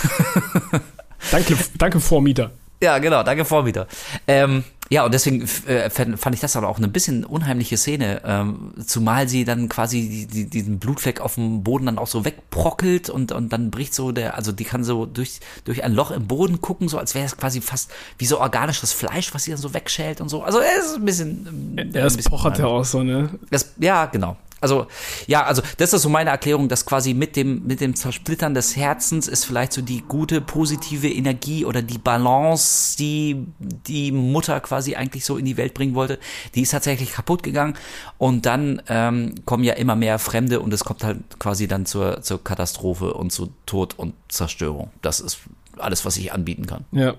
danke, 1.30 1.56
danke 1.76 2.00
Vormieter. 2.00 2.50
Ja, 2.82 2.98
genau, 2.98 3.22
danke 3.22 3.44
Vormieter. 3.44 3.86
Ähm, 4.26 4.64
ja, 4.88 5.04
und 5.04 5.12
deswegen 5.12 5.42
äh, 5.66 5.90
fand 5.90 6.34
ich 6.34 6.40
das 6.40 6.54
aber 6.56 6.68
auch 6.68 6.78
eine 6.78 6.88
bisschen 6.88 7.24
unheimliche 7.24 7.76
Szene, 7.76 8.22
ähm, 8.24 8.74
zumal 8.84 9.28
sie 9.28 9.44
dann 9.44 9.68
quasi 9.68 10.08
die, 10.08 10.26
die, 10.26 10.50
diesen 10.50 10.78
Blutfleck 10.78 11.20
auf 11.20 11.34
dem 11.34 11.64
Boden 11.64 11.86
dann 11.86 11.98
auch 11.98 12.06
so 12.06 12.24
wegprockelt 12.24 13.10
und, 13.10 13.32
und 13.32 13.52
dann 13.52 13.70
bricht 13.70 13.94
so 13.94 14.12
der, 14.12 14.36
also 14.36 14.52
die 14.52 14.64
kann 14.64 14.84
so 14.84 15.04
durch, 15.06 15.40
durch 15.64 15.82
ein 15.82 15.92
Loch 15.92 16.12
im 16.12 16.26
Boden 16.28 16.60
gucken, 16.60 16.88
so 16.88 16.98
als 16.98 17.14
wäre 17.14 17.26
es 17.26 17.36
quasi 17.36 17.60
fast 17.60 17.90
wie 18.18 18.26
so 18.26 18.40
organisches 18.40 18.92
Fleisch, 18.92 19.34
was 19.34 19.44
sie 19.44 19.50
dann 19.50 19.60
so 19.60 19.74
wegschält 19.74 20.20
und 20.20 20.28
so. 20.28 20.42
Also 20.42 20.58
er 20.60 20.78
ist 20.78 20.94
ein 20.94 21.04
bisschen. 21.04 21.76
Äh, 21.76 21.98
er 21.98 22.06
ist 22.06 22.22
pochert 22.30 22.58
ja 22.58 22.66
auch 22.66 22.84
so, 22.84 23.02
ne? 23.02 23.30
Das, 23.50 23.74
ja, 23.78 24.06
genau. 24.06 24.36
Also, 24.60 24.86
ja, 25.26 25.44
also 25.44 25.60
das 25.76 25.92
ist 25.92 26.02
so 26.02 26.08
meine 26.08 26.30
Erklärung, 26.30 26.68
dass 26.68 26.86
quasi 26.86 27.12
mit 27.12 27.36
dem, 27.36 27.66
mit 27.66 27.80
dem 27.82 27.94
Zersplittern 27.94 28.54
des 28.54 28.74
Herzens 28.74 29.28
ist 29.28 29.44
vielleicht 29.44 29.72
so 29.74 29.82
die 29.82 30.00
gute, 30.00 30.40
positive 30.40 31.08
Energie 31.08 31.66
oder 31.66 31.82
die 31.82 31.98
Balance, 31.98 32.96
die 32.96 33.46
die 33.58 34.12
Mutter 34.12 34.58
quasi 34.60 34.96
eigentlich 34.96 35.26
so 35.26 35.36
in 35.36 35.44
die 35.44 35.58
Welt 35.58 35.74
bringen 35.74 35.94
wollte, 35.94 36.18
die 36.54 36.62
ist 36.62 36.70
tatsächlich 36.70 37.12
kaputt 37.12 37.42
gegangen. 37.42 37.74
Und 38.16 38.46
dann 38.46 38.80
ähm, 38.88 39.34
kommen 39.44 39.62
ja 39.62 39.74
immer 39.74 39.94
mehr 39.94 40.18
Fremde 40.18 40.60
und 40.60 40.72
es 40.72 40.84
kommt 40.84 41.04
halt 41.04 41.18
quasi 41.38 41.68
dann 41.68 41.84
zur, 41.84 42.22
zur 42.22 42.42
Katastrophe 42.42 43.12
und 43.12 43.32
zu 43.32 43.52
Tod 43.66 43.98
und 43.98 44.14
Zerstörung. 44.28 44.90
Das 45.02 45.20
ist 45.20 45.38
alles, 45.76 46.06
was 46.06 46.16
ich 46.16 46.32
anbieten 46.32 46.64
kann. 46.64 46.86
Ja. 46.92 47.14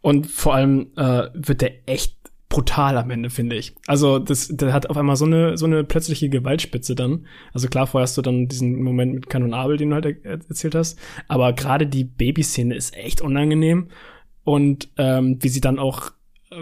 Und 0.00 0.26
vor 0.26 0.54
allem 0.54 0.88
äh, 0.96 1.28
wird 1.34 1.60
der 1.60 1.88
echt 1.88 2.16
brutal 2.54 2.96
am 2.98 3.10
Ende, 3.10 3.30
finde 3.30 3.56
ich. 3.56 3.74
Also 3.88 4.20
das, 4.20 4.48
der 4.48 4.72
hat 4.72 4.88
auf 4.88 4.96
einmal 4.96 5.16
so 5.16 5.24
eine 5.24 5.58
so 5.58 5.66
eine 5.66 5.82
plötzliche 5.82 6.28
Gewaltspitze 6.28 6.94
dann. 6.94 7.26
Also 7.52 7.66
klar, 7.68 7.88
vorher 7.88 8.04
hast 8.04 8.16
du 8.16 8.22
dann 8.22 8.46
diesen 8.46 8.80
Moment 8.80 9.12
mit 9.12 9.28
Kanon 9.28 9.54
Abel, 9.54 9.76
den 9.76 9.90
du 9.90 9.94
halt 9.96 10.06
er 10.06 10.32
erzählt 10.32 10.76
hast, 10.76 10.96
aber 11.26 11.52
gerade 11.52 11.88
die 11.88 12.04
Babyszene 12.04 12.76
ist 12.76 12.94
echt 12.96 13.20
unangenehm 13.20 13.88
und 14.44 14.88
ähm, 14.98 15.38
wie 15.40 15.48
sie 15.48 15.60
dann 15.60 15.80
auch 15.80 16.12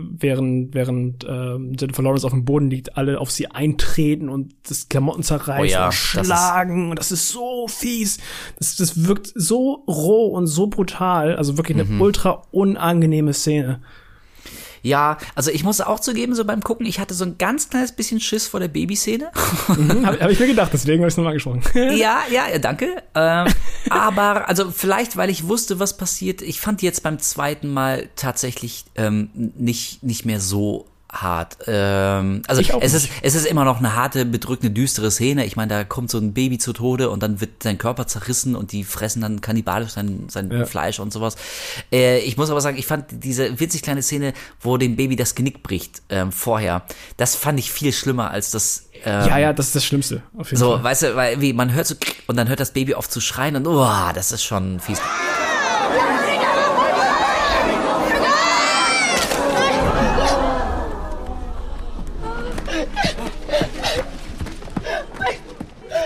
während, 0.00 0.74
während 0.74 1.24
äh, 1.24 1.56
Jennifer 1.78 2.02
Lawrence 2.02 2.26
auf 2.26 2.32
dem 2.32 2.46
Boden 2.46 2.70
liegt, 2.70 2.96
alle 2.96 3.20
auf 3.20 3.30
sie 3.30 3.48
eintreten 3.48 4.30
und 4.30 4.54
das 4.66 4.88
Klamotten 4.88 5.22
zerreißen 5.22 5.60
oh 5.60 5.64
ja, 5.64 5.86
und 5.86 5.92
schlagen. 5.92 6.96
Das 6.96 7.10
ist, 7.10 7.12
das 7.12 7.20
ist 7.20 7.28
so 7.32 7.68
fies. 7.68 8.18
Das, 8.58 8.76
das 8.76 9.04
wirkt 9.06 9.30
so 9.34 9.84
roh 9.86 10.28
und 10.28 10.46
so 10.46 10.68
brutal. 10.68 11.36
Also 11.36 11.58
wirklich 11.58 11.76
eine 11.76 11.84
mhm. 11.84 12.00
ultra 12.00 12.44
unangenehme 12.50 13.34
Szene. 13.34 13.82
Ja, 14.82 15.18
also 15.34 15.50
ich 15.50 15.62
muss 15.62 15.80
auch 15.80 16.00
zugeben, 16.00 16.34
so 16.34 16.44
beim 16.44 16.60
Gucken, 16.62 16.86
ich 16.86 16.98
hatte 16.98 17.14
so 17.14 17.24
ein 17.24 17.38
ganz 17.38 17.70
kleines 17.70 17.92
bisschen 17.92 18.20
Schiss 18.20 18.48
vor 18.48 18.60
der 18.60 18.68
Babyszene. 18.68 19.30
Mhm, 19.68 20.06
Habe 20.06 20.20
hab 20.20 20.30
ich 20.30 20.40
mir 20.40 20.48
gedacht, 20.48 20.72
deswegen 20.72 21.02
habe 21.02 21.08
ich 21.08 21.14
es 21.14 21.16
nochmal 21.16 21.32
angesprochen. 21.32 21.62
ja, 21.96 22.22
ja, 22.30 22.58
danke. 22.58 23.02
Ähm, 23.14 23.46
aber, 23.90 24.48
also 24.48 24.70
vielleicht, 24.70 25.16
weil 25.16 25.30
ich 25.30 25.46
wusste, 25.46 25.78
was 25.78 25.96
passiert, 25.96 26.42
ich 26.42 26.60
fand 26.60 26.82
jetzt 26.82 27.02
beim 27.02 27.18
zweiten 27.20 27.72
Mal 27.72 28.08
tatsächlich 28.16 28.84
ähm, 28.96 29.30
nicht, 29.34 30.02
nicht 30.02 30.24
mehr 30.24 30.40
so 30.40 30.86
hart. 31.12 31.58
Ähm, 31.66 32.42
also 32.48 32.62
es 32.80 32.94
ist, 32.94 33.10
es 33.20 33.34
ist 33.34 33.46
immer 33.46 33.64
noch 33.64 33.78
eine 33.78 33.94
harte, 33.94 34.24
bedrückende, 34.24 34.72
düstere 34.72 35.10
Szene. 35.10 35.44
Ich 35.44 35.56
meine, 35.56 35.68
da 35.68 35.84
kommt 35.84 36.10
so 36.10 36.18
ein 36.18 36.32
Baby 36.32 36.58
zu 36.58 36.72
Tode 36.72 37.10
und 37.10 37.22
dann 37.22 37.40
wird 37.40 37.62
sein 37.62 37.76
Körper 37.76 38.06
zerrissen 38.06 38.56
und 38.56 38.72
die 38.72 38.82
fressen 38.82 39.20
dann 39.20 39.42
kannibalisch 39.42 39.90
sein, 39.90 40.24
sein 40.28 40.50
ja. 40.50 40.64
Fleisch 40.64 40.98
und 41.00 41.12
sowas. 41.12 41.36
Äh, 41.92 42.20
ich 42.20 42.38
muss 42.38 42.50
aber 42.50 42.62
sagen, 42.62 42.78
ich 42.78 42.86
fand 42.86 43.04
diese 43.10 43.60
witzig 43.60 43.82
kleine 43.82 44.02
Szene, 44.02 44.32
wo 44.60 44.78
dem 44.78 44.96
Baby 44.96 45.16
das 45.16 45.34
Genick 45.34 45.62
bricht, 45.62 46.02
ähm, 46.08 46.32
vorher, 46.32 46.82
das 47.18 47.36
fand 47.36 47.58
ich 47.58 47.70
viel 47.70 47.92
schlimmer 47.92 48.30
als 48.30 48.50
das 48.50 48.88
ähm, 49.04 49.28
ja, 49.28 49.38
ja, 49.38 49.52
das 49.52 49.66
ist 49.66 49.76
das 49.76 49.84
Schlimmste. 49.84 50.22
Auf 50.36 50.50
jeden 50.50 50.60
so, 50.60 50.74
Fall. 50.74 50.84
weißt 50.84 51.02
du, 51.02 51.16
weil 51.16 51.40
wie 51.40 51.52
man 51.52 51.72
hört 51.72 51.88
so 51.88 51.96
und 52.28 52.36
dann 52.36 52.48
hört 52.48 52.60
das 52.60 52.70
Baby 52.70 52.94
auf 52.94 53.08
zu 53.08 53.20
schreien 53.20 53.56
und 53.56 53.66
oh, 53.66 53.88
das 54.14 54.30
ist 54.30 54.44
schon 54.44 54.78
fies. 54.78 55.00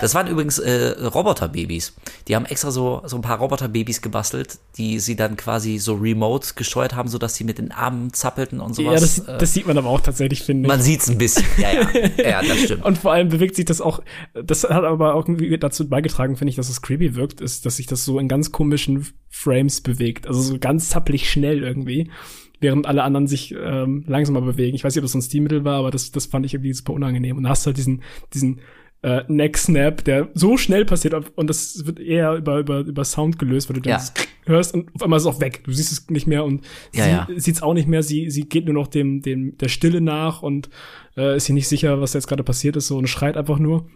Das 0.07 0.15
waren 0.15 0.29
übrigens 0.29 0.61
äh, 0.61 0.95
Roboterbabys. 1.05 1.97
Die 2.29 2.37
haben 2.37 2.45
extra 2.45 2.71
so, 2.71 3.03
so 3.07 3.17
ein 3.17 3.23
paar 3.23 3.41
Roboterbabys 3.41 4.03
gebastelt, 4.03 4.61
die 4.79 5.01
sie 5.01 5.17
dann 5.17 5.37
quasi 5.37 5.79
so 5.79 5.95
remote 5.95 6.51
gesteuert 6.55 6.95
haben, 6.95 7.09
sodass 7.09 7.35
sie 7.35 7.43
mit 7.43 7.59
den 7.59 7.73
Armen 7.73 8.13
zappelten 8.13 8.61
und 8.61 8.77
sowas. 8.77 8.95
Ja, 8.95 9.01
das, 9.01 9.35
äh, 9.35 9.39
das 9.39 9.53
sieht 9.53 9.67
man 9.67 9.77
aber 9.77 9.89
auch 9.89 10.01
tatsächlich, 10.01 10.45
finde 10.45 10.63
ich. 10.63 10.69
Man 10.69 10.81
sieht's 10.81 11.11
ein 11.11 11.19
bisschen, 11.19 11.45
ja, 11.59 11.73
ja. 11.73 12.25
ja, 12.25 12.41
das 12.41 12.57
stimmt. 12.57 12.85
Und 12.85 12.99
vor 12.99 13.15
allem 13.15 13.31
bewegt 13.31 13.57
sich 13.57 13.65
das 13.65 13.81
auch, 13.81 14.01
das 14.33 14.63
hat 14.63 14.85
aber 14.85 15.17
auch 15.17 15.27
irgendwie 15.27 15.59
dazu 15.59 15.89
beigetragen, 15.89 16.37
finde 16.37 16.51
ich, 16.51 16.57
dass 16.57 16.69
es 16.69 16.83
creepy 16.83 17.17
wirkt, 17.17 17.41
ist, 17.41 17.67
dass 17.67 17.79
sich 17.79 17.87
das 17.87 18.05
so 18.05 18.21
in 18.21 18.29
ganz 18.29 18.53
komischen 18.53 19.09
Frames 19.29 19.81
bewegt. 19.81 20.29
Also 20.29 20.41
so 20.41 20.57
ganz 20.61 20.89
zappelig 20.91 21.29
schnell 21.29 21.65
irgendwie 21.65 22.13
während 22.61 22.87
alle 22.87 23.03
anderen 23.03 23.27
sich 23.27 23.57
ähm, 23.61 24.05
langsamer 24.07 24.41
bewegen. 24.41 24.77
Ich 24.77 24.85
weiß 24.85 24.95
nicht, 24.95 25.01
ob 25.01 25.07
das 25.07 25.13
so 25.13 25.19
ein 25.19 25.23
Stilmittel 25.23 25.65
war, 25.65 25.79
aber 25.79 25.91
das, 25.91 26.13
das 26.13 26.27
fand 26.27 26.47
ich 26.47 26.55
irgendwie 26.55 26.73
super 26.73 26.93
unangenehm. 26.93 27.37
Und 27.37 27.43
da 27.43 27.51
hast 27.51 27.67
du 27.67 27.71
halt 27.71 27.77
diesen, 27.77 28.03
diesen 28.33 28.61
äh, 29.03 29.23
Neck 29.29 29.59
Snap, 29.59 30.05
der 30.05 30.31
so 30.35 30.57
schnell 30.57 30.85
passiert 30.85 31.15
und 31.37 31.49
das 31.49 31.87
wird 31.87 32.01
eher 32.01 32.35
über, 32.35 32.59
über, 32.59 32.81
über 32.81 33.05
Sound 33.05 33.39
gelöst, 33.39 33.69
weil 33.69 33.81
du 33.81 33.89
ja. 33.89 34.03
hörst 34.45 34.75
und 34.75 34.95
auf 34.95 35.03
einmal 35.03 35.19
ist 35.19 35.25
es 35.25 35.35
auch 35.35 35.41
weg. 35.41 35.63
Du 35.65 35.73
siehst 35.73 35.93
es 35.93 36.11
nicht 36.11 36.27
mehr 36.27 36.45
und 36.45 36.65
ja, 36.93 37.05
sie 37.05 37.11
ja. 37.11 37.29
sieht 37.37 37.57
es 37.57 37.63
auch 37.63 37.75
nicht 37.75 37.89
mehr. 37.89 38.03
Sie, 38.03 38.31
sie 38.31 38.49
geht 38.49 38.65
nur 38.65 38.75
noch 38.75 38.89
dem, 38.89 39.23
dem, 39.23 39.57
der 39.59 39.69
Stille 39.69 40.01
nach 40.01 40.43
und 40.43 40.71
äh, 41.17 41.37
ist 41.37 41.47
sich 41.47 41.55
nicht 41.55 41.69
sicher, 41.69 42.01
was 42.01 42.15
jetzt 42.15 42.27
gerade 42.27 42.43
passiert 42.43 42.77
ist 42.77 42.89
so 42.89 42.97
und 42.97 43.07
schreit 43.07 43.37
einfach 43.37 43.59
nur. 43.59 43.87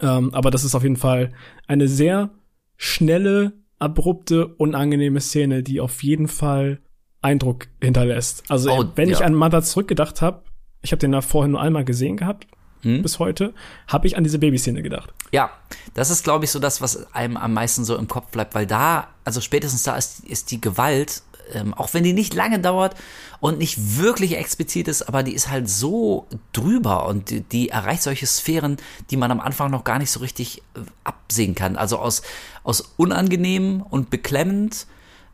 Ähm, 0.00 0.32
aber 0.34 0.50
das 0.50 0.64
ist 0.64 0.74
auf 0.74 0.82
jeden 0.82 0.96
Fall 0.96 1.32
eine 1.66 1.88
sehr 1.88 2.30
schnelle, 2.76 3.54
abrupte, 3.78 4.46
unangenehme 4.46 5.20
Szene, 5.20 5.62
die 5.62 5.80
auf 5.80 6.02
jeden 6.02 6.28
Fall 6.28 6.80
Eindruck 7.22 7.66
hinterlässt. 7.82 8.44
Also 8.48 8.70
oh, 8.70 8.84
wenn 8.94 9.08
ja. 9.08 9.16
ich 9.16 9.24
an 9.24 9.34
Mother 9.34 9.62
zurückgedacht 9.62 10.22
habe, 10.22 10.44
ich 10.82 10.92
habe 10.92 11.00
den 11.00 11.12
da 11.12 11.20
vorhin 11.20 11.52
nur 11.52 11.60
einmal 11.60 11.84
gesehen 11.84 12.16
gehabt, 12.16 12.46
hm? 12.82 13.02
bis 13.02 13.18
heute, 13.18 13.54
habe 13.88 14.06
ich 14.06 14.16
an 14.16 14.24
diese 14.24 14.38
Babyszene 14.38 14.82
gedacht. 14.82 15.12
Ja, 15.32 15.50
das 15.94 16.10
ist, 16.10 16.24
glaube 16.24 16.44
ich, 16.44 16.50
so 16.50 16.58
das, 16.58 16.80
was 16.80 17.12
einem 17.14 17.36
am 17.36 17.52
meisten 17.52 17.84
so 17.84 17.96
im 17.96 18.08
Kopf 18.08 18.30
bleibt, 18.30 18.54
weil 18.54 18.66
da, 18.66 19.08
also 19.24 19.40
spätestens 19.40 19.82
da 19.82 19.96
ist, 19.96 20.20
ist 20.24 20.50
die 20.50 20.60
Gewalt, 20.60 21.22
ähm, 21.52 21.74
auch 21.74 21.94
wenn 21.94 22.04
die 22.04 22.12
nicht 22.12 22.34
lange 22.34 22.60
dauert 22.60 22.94
und 23.40 23.58
nicht 23.58 23.98
wirklich 23.98 24.36
explizit 24.36 24.88
ist, 24.88 25.02
aber 25.02 25.22
die 25.22 25.34
ist 25.34 25.50
halt 25.50 25.68
so 25.68 26.26
drüber 26.52 27.06
und 27.06 27.30
die, 27.30 27.40
die 27.40 27.68
erreicht 27.70 28.02
solche 28.02 28.26
Sphären, 28.26 28.76
die 29.10 29.16
man 29.16 29.30
am 29.30 29.40
Anfang 29.40 29.70
noch 29.70 29.84
gar 29.84 29.98
nicht 29.98 30.10
so 30.10 30.20
richtig 30.20 30.62
äh, 30.74 30.80
absehen 31.04 31.54
kann. 31.54 31.76
Also 31.76 31.98
aus, 31.98 32.22
aus 32.62 32.92
unangenehm 32.96 33.82
und 33.82 34.10
beklemmend 34.10 34.86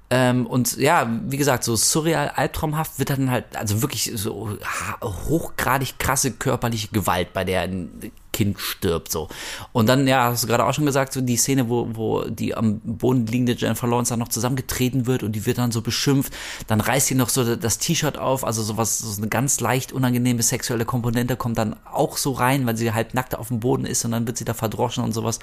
ähm, 0.09 0.47
und 0.47 0.77
ja, 0.77 1.09
wie 1.25 1.37
gesagt, 1.37 1.65
so 1.65 1.75
surreal, 1.75 2.29
albtraumhaft 2.29 2.99
wird 2.99 3.11
dann 3.11 3.31
halt, 3.31 3.45
also 3.57 3.83
wirklich 3.83 4.13
so 4.15 4.57
hochgradig 5.03 5.99
krasse 5.99 6.33
körperliche 6.33 6.89
Gewalt, 6.89 7.33
bei 7.33 7.45
der 7.45 7.69
Kind 8.37 8.61
stirbt, 8.61 9.11
so. 9.11 9.29
Und 9.73 9.89
dann, 9.89 10.07
ja, 10.07 10.25
hast 10.25 10.45
du 10.45 10.47
gerade 10.47 10.67
auch 10.67 10.75
schon 10.75 10.85
gesagt, 10.85 11.15
so 11.15 11.23
die 11.23 11.39
Szene, 11.39 11.71
wo, 11.71 11.89
wo 11.93 12.25
die 12.25 12.55
am 12.55 12.81
Boden 12.81 13.25
liegende 13.27 13.55
Jennifer 13.55 13.87
Lawrence 13.87 14.11
dann 14.11 14.19
noch 14.19 14.29
zusammengetreten 14.29 15.07
wird 15.07 15.23
und 15.23 15.33
die 15.33 15.47
wird 15.47 15.57
dann 15.57 15.73
so 15.73 15.81
beschimpft, 15.81 16.35
dann 16.67 16.83
reißt 16.83 17.07
sie 17.07 17.15
noch 17.15 17.31
so 17.31 17.57
das 17.57 17.79
T-Shirt 17.79 18.19
auf, 18.19 18.45
also 18.45 18.63
sowas, 18.63 18.99
so 18.99 19.23
eine 19.23 19.31
ganz 19.31 19.61
leicht 19.61 19.91
unangenehme 19.91 20.43
sexuelle 20.43 20.85
Komponente 20.85 21.37
kommt 21.37 21.57
dann 21.57 21.77
auch 21.91 22.19
so 22.19 22.33
rein, 22.33 22.67
weil 22.67 22.77
sie 22.77 22.93
halb 22.93 23.15
nackt 23.15 23.35
auf 23.35 23.49
dem 23.49 23.61
Boden 23.61 23.87
ist 23.87 24.05
und 24.05 24.11
dann 24.11 24.27
wird 24.27 24.37
sie 24.37 24.45
da 24.45 24.53
verdroschen 24.53 25.03
und 25.03 25.15
sowas. 25.15 25.39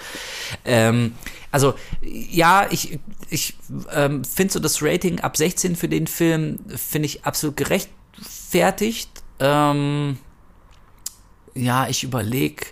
Ähm, 0.64 1.14
also, 1.50 1.74
ja, 2.04 2.68
ich, 2.70 3.00
ich 3.32 3.56
ähm, 3.92 4.24
finde 4.24 4.54
so 4.54 4.60
das 4.60 4.84
Rating 4.84 5.20
ab 5.20 5.36
16 5.36 5.76
für 5.76 5.90
den 5.90 6.06
Film, 6.06 6.60
finde 6.68 7.08
ich 7.08 7.26
absolut 7.26 7.58
gerechtfertigt. 7.58 9.10
Ähm, 9.40 10.20
ja, 11.56 11.88
ich 11.88 12.04
überlege. 12.04 12.66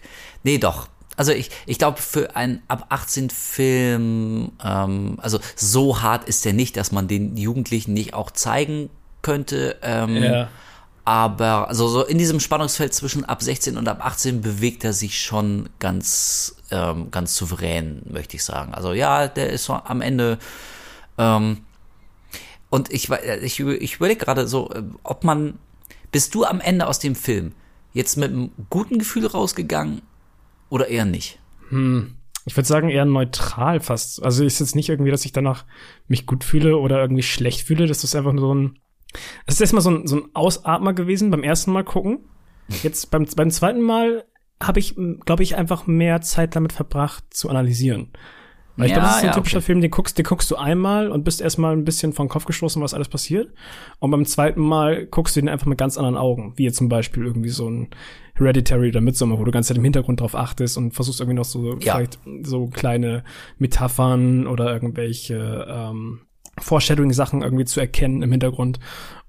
Nee, 0.43 0.57
doch. 0.57 0.87
Also 1.17 1.33
ich, 1.33 1.51
ich 1.65 1.77
glaube, 1.77 2.01
für 2.01 2.35
einen 2.35 2.61
ab 2.67 2.87
18 2.89 3.29
Film, 3.29 4.53
ähm, 4.63 5.19
also 5.21 5.39
so 5.55 6.01
hart 6.01 6.27
ist 6.27 6.45
der 6.45 6.53
nicht, 6.53 6.77
dass 6.77 6.91
man 6.91 7.07
den 7.07 7.37
Jugendlichen 7.37 7.93
nicht 7.93 8.13
auch 8.13 8.31
zeigen 8.31 8.89
könnte. 9.21 9.77
Ähm, 9.83 10.23
ja. 10.23 10.49
Aber 11.03 11.67
also 11.67 11.87
so 11.87 12.03
in 12.03 12.17
diesem 12.17 12.39
Spannungsfeld 12.39 12.93
zwischen 12.93 13.25
ab 13.25 13.41
16 13.41 13.77
und 13.77 13.87
ab 13.87 14.05
18 14.05 14.41
bewegt 14.41 14.83
er 14.83 14.93
sich 14.93 15.19
schon 15.21 15.69
ganz, 15.79 16.55
ähm, 16.69 17.11
ganz 17.11 17.35
souverän, 17.35 18.03
möchte 18.09 18.37
ich 18.37 18.43
sagen. 18.43 18.73
Also 18.73 18.93
ja, 18.93 19.27
der 19.27 19.49
ist 19.49 19.65
so 19.65 19.73
am 19.73 20.01
Ende. 20.01 20.37
Ähm, 21.17 21.65
und 22.69 22.91
ich, 22.91 23.09
ich, 23.09 23.59
ich 23.59 23.95
überlege 23.95 24.25
gerade 24.25 24.47
so, 24.47 24.71
äh, 24.71 24.83
ob 25.03 25.23
man. 25.23 25.59
Bist 26.11 26.35
du 26.35 26.43
am 26.43 26.59
Ende 26.59 26.87
aus 26.87 26.99
dem 26.99 27.15
Film 27.15 27.53
jetzt 27.93 28.17
mit 28.17 28.31
einem 28.31 28.51
guten 28.69 28.99
Gefühl 28.99 29.25
rausgegangen 29.25 30.01
oder 30.69 30.87
eher 30.87 31.05
nicht? 31.05 31.39
Hm. 31.69 32.15
Ich 32.45 32.57
würde 32.57 32.67
sagen, 32.67 32.89
eher 32.89 33.05
neutral 33.05 33.79
fast. 33.79 34.23
Also 34.23 34.43
ist 34.43 34.59
jetzt 34.59 34.75
nicht 34.75 34.89
irgendwie, 34.89 35.11
dass 35.11 35.25
ich 35.25 35.31
danach 35.31 35.65
mich 36.07 36.25
gut 36.25 36.43
fühle 36.43 36.77
oder 36.77 36.99
irgendwie 36.99 37.23
schlecht 37.23 37.61
fühle. 37.61 37.85
Das 37.85 38.03
ist 38.03 38.15
einfach 38.15 38.33
nur 38.33 38.47
so 38.47 38.55
ein. 38.55 38.79
Das 39.45 39.55
ist 39.55 39.61
erstmal 39.61 39.83
so 39.83 39.91
ein, 39.91 40.07
so 40.07 40.15
ein 40.17 40.29
Ausatmer 40.33 40.93
gewesen 40.93 41.29
beim 41.29 41.43
ersten 41.43 41.71
Mal 41.71 41.83
gucken. 41.83 42.25
Jetzt 42.81 43.11
beim, 43.11 43.25
beim 43.35 43.51
zweiten 43.51 43.81
Mal 43.81 44.25
habe 44.61 44.79
ich, 44.79 44.95
glaube 45.25 45.43
ich, 45.43 45.55
einfach 45.55 45.87
mehr 45.87 46.21
Zeit 46.21 46.55
damit 46.55 46.71
verbracht 46.71 47.25
zu 47.29 47.49
analysieren. 47.49 48.11
Weil 48.77 48.85
ich 48.85 48.91
ja, 48.91 48.97
glaube, 48.97 49.07
das 49.07 49.17
ist 49.17 49.23
ein 49.23 49.27
ja, 49.27 49.33
typischer 49.33 49.57
okay. 49.57 49.65
Film, 49.65 49.81
den 49.81 49.91
guckst, 49.91 50.17
den 50.17 50.25
guckst 50.25 50.49
du 50.49 50.55
einmal 50.55 51.09
und 51.09 51.23
bist 51.23 51.41
erstmal 51.41 51.73
ein 51.73 51.83
bisschen 51.83 52.13
vom 52.13 52.29
Kopf 52.29 52.45
gestoßen, 52.45 52.81
was 52.81 52.93
alles 52.93 53.09
passiert. 53.09 53.53
Und 53.99 54.11
beim 54.11 54.25
zweiten 54.25 54.61
Mal 54.61 55.05
guckst 55.05 55.35
du 55.35 55.41
den 55.41 55.49
einfach 55.49 55.65
mit 55.67 55.77
ganz 55.77 55.97
anderen 55.97 56.17
Augen. 56.17 56.53
Wie 56.55 56.63
jetzt 56.63 56.77
zum 56.77 56.89
Beispiel 56.89 57.25
irgendwie 57.25 57.49
so 57.49 57.69
ein 57.69 57.89
Hereditary 58.35 58.89
oder 58.89 59.01
Midsommar, 59.01 59.39
wo 59.39 59.43
du 59.43 59.51
ganz 59.51 59.69
im 59.69 59.83
Hintergrund 59.83 60.21
drauf 60.21 60.35
achtest 60.35 60.77
und 60.77 60.93
versuchst 60.93 61.19
irgendwie 61.19 61.35
noch 61.35 61.45
so 61.45 61.77
ja. 61.79 61.95
vielleicht 61.95 62.19
so 62.43 62.67
kleine 62.67 63.23
Metaphern 63.57 64.47
oder 64.47 64.71
irgendwelche 64.71 65.67
ähm, 65.69 66.21
Foreshadowing-Sachen 66.59 67.41
irgendwie 67.41 67.65
zu 67.65 67.79
erkennen 67.79 68.21
im 68.21 68.31
Hintergrund. 68.31 68.79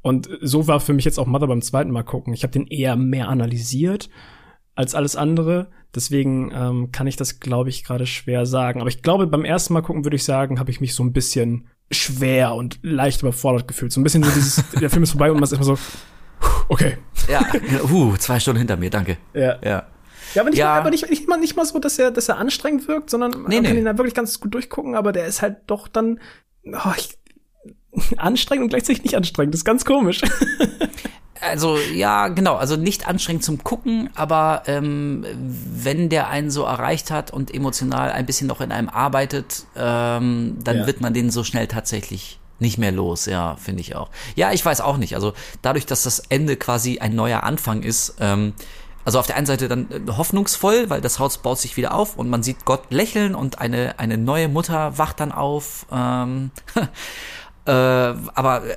Und 0.02 0.28
so 0.40 0.66
war 0.66 0.80
für 0.80 0.92
mich 0.92 1.04
jetzt 1.04 1.18
auch 1.18 1.26
Mother 1.26 1.46
beim 1.46 1.62
zweiten 1.62 1.90
Mal 1.90 2.02
gucken. 2.02 2.34
Ich 2.34 2.42
habe 2.42 2.52
den 2.52 2.66
eher 2.66 2.96
mehr 2.96 3.28
analysiert 3.28 4.08
als 4.74 4.94
alles 4.94 5.16
andere. 5.16 5.70
Deswegen 5.94 6.50
ähm, 6.54 6.92
kann 6.92 7.06
ich 7.06 7.16
das, 7.16 7.40
glaube 7.40 7.68
ich, 7.68 7.84
gerade 7.84 8.06
schwer 8.06 8.46
sagen. 8.46 8.80
Aber 8.80 8.88
ich 8.88 9.02
glaube, 9.02 9.26
beim 9.26 9.44
ersten 9.44 9.74
Mal 9.74 9.82
gucken 9.82 10.04
würde 10.04 10.16
ich 10.16 10.24
sagen, 10.24 10.58
habe 10.58 10.70
ich 10.70 10.80
mich 10.80 10.94
so 10.94 11.02
ein 11.02 11.12
bisschen 11.12 11.68
schwer 11.90 12.54
und 12.54 12.78
leicht 12.82 13.20
überfordert 13.22 13.68
gefühlt. 13.68 13.92
So 13.92 14.00
ein 14.00 14.04
bisschen 14.04 14.22
so 14.22 14.30
dieses, 14.30 14.64
der 14.80 14.88
Film 14.88 15.02
ist 15.02 15.10
vorbei 15.10 15.30
und 15.30 15.36
man 15.36 15.44
ist 15.44 15.52
immer 15.52 15.64
so, 15.64 15.78
okay. 16.68 16.96
Ja, 17.28 17.44
uh, 17.90 18.16
zwei 18.16 18.40
Stunden 18.40 18.58
hinter 18.58 18.76
mir, 18.76 18.90
danke. 18.90 19.18
Ja. 19.34 19.58
Ja. 19.62 19.86
Ja, 20.34 20.40
aber 20.42 20.50
nicht, 20.50 20.58
ja. 20.58 20.66
Mal, 20.66 20.80
aber 20.80 20.90
nicht, 20.90 21.10
nicht, 21.10 21.28
mal, 21.28 21.36
nicht 21.36 21.56
mal 21.56 21.66
so, 21.66 21.78
dass 21.78 21.98
er, 21.98 22.10
dass 22.10 22.28
er 22.28 22.38
anstrengend 22.38 22.88
wirkt, 22.88 23.10
sondern 23.10 23.32
nee, 23.32 23.36
man 23.36 23.50
kann 23.50 23.74
nee. 23.74 23.78
ihn 23.80 23.84
da 23.84 23.98
wirklich 23.98 24.14
ganz 24.14 24.40
gut 24.40 24.54
durchgucken, 24.54 24.94
aber 24.94 25.12
der 25.12 25.26
ist 25.26 25.42
halt 25.42 25.58
doch 25.66 25.88
dann 25.88 26.20
oh, 26.64 26.92
ich, 26.96 27.18
anstrengend 28.16 28.64
und 28.64 28.68
gleichzeitig 28.70 29.02
nicht 29.02 29.16
anstrengend. 29.16 29.54
Das 29.54 29.60
ist 29.60 29.64
ganz 29.64 29.84
komisch. 29.84 30.22
also 31.42 31.78
ja, 31.78 32.28
genau, 32.28 32.56
also 32.56 32.76
nicht 32.76 33.06
anstrengend 33.06 33.44
zum 33.44 33.62
Gucken, 33.62 34.10
aber 34.14 34.62
ähm, 34.66 35.24
wenn 35.34 36.08
der 36.08 36.28
einen 36.28 36.50
so 36.50 36.62
erreicht 36.62 37.10
hat 37.10 37.32
und 37.32 37.52
emotional 37.54 38.10
ein 38.12 38.26
bisschen 38.26 38.46
noch 38.46 38.60
in 38.60 38.72
einem 38.72 38.88
arbeitet, 38.88 39.66
ähm, 39.76 40.58
dann 40.62 40.78
ja. 40.78 40.86
wird 40.86 41.00
man 41.00 41.12
den 41.14 41.30
so 41.30 41.44
schnell 41.44 41.66
tatsächlich 41.66 42.38
nicht 42.58 42.78
mehr 42.78 42.92
los, 42.92 43.26
ja, 43.26 43.56
finde 43.56 43.80
ich 43.80 43.96
auch. 43.96 44.08
Ja, 44.36 44.52
ich 44.52 44.64
weiß 44.64 44.80
auch 44.80 44.96
nicht. 44.96 45.14
Also 45.14 45.34
dadurch, 45.62 45.84
dass 45.84 46.04
das 46.04 46.20
Ende 46.20 46.56
quasi 46.56 47.00
ein 47.00 47.14
neuer 47.14 47.42
Anfang 47.42 47.82
ist, 47.82 48.14
ähm, 48.20 48.54
also 49.04 49.18
auf 49.18 49.26
der 49.26 49.36
einen 49.36 49.46
Seite 49.46 49.68
dann 49.68 49.90
äh, 49.90 50.12
hoffnungsvoll, 50.12 50.88
weil 50.88 51.00
das 51.00 51.18
Haus 51.18 51.38
baut 51.38 51.58
sich 51.58 51.76
wieder 51.76 51.94
auf 51.94 52.16
und 52.16 52.30
man 52.30 52.42
sieht 52.42 52.64
Gott 52.64 52.84
lächeln 52.90 53.34
und 53.34 53.58
eine, 53.58 53.98
eine 53.98 54.16
neue 54.16 54.48
Mutter 54.48 54.96
wacht 54.96 55.20
dann 55.20 55.32
auf. 55.32 55.86
Ähm, 55.92 56.50
äh, 57.64 57.70
aber 57.70 58.64
äh, 58.64 58.76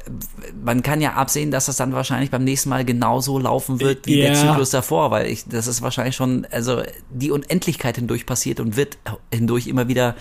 man 0.64 0.84
kann 0.84 1.02
ja 1.02 1.14
absehen, 1.14 1.50
dass 1.50 1.66
das 1.66 1.78
dann 1.78 1.94
wahrscheinlich 1.94 2.30
beim 2.30 2.44
nächsten 2.44 2.70
Mal 2.70 2.86
genauso 2.86 3.40
laufen 3.40 3.80
wird 3.80 4.06
wie 4.06 4.20
ja. 4.20 4.28
der 4.28 4.36
Zyklus 4.36 4.70
davor, 4.70 5.10
weil 5.10 5.28
ich, 5.28 5.46
das 5.48 5.66
ist 5.68 5.82
wahrscheinlich 5.82 6.16
schon, 6.16 6.46
also 6.52 6.84
die 7.10 7.32
Unendlichkeit 7.32 7.96
hindurch 7.96 8.26
passiert 8.26 8.60
und 8.60 8.78
wird 8.78 8.98
hindurch 9.34 9.68
immer 9.68 9.88
wieder 9.88 10.16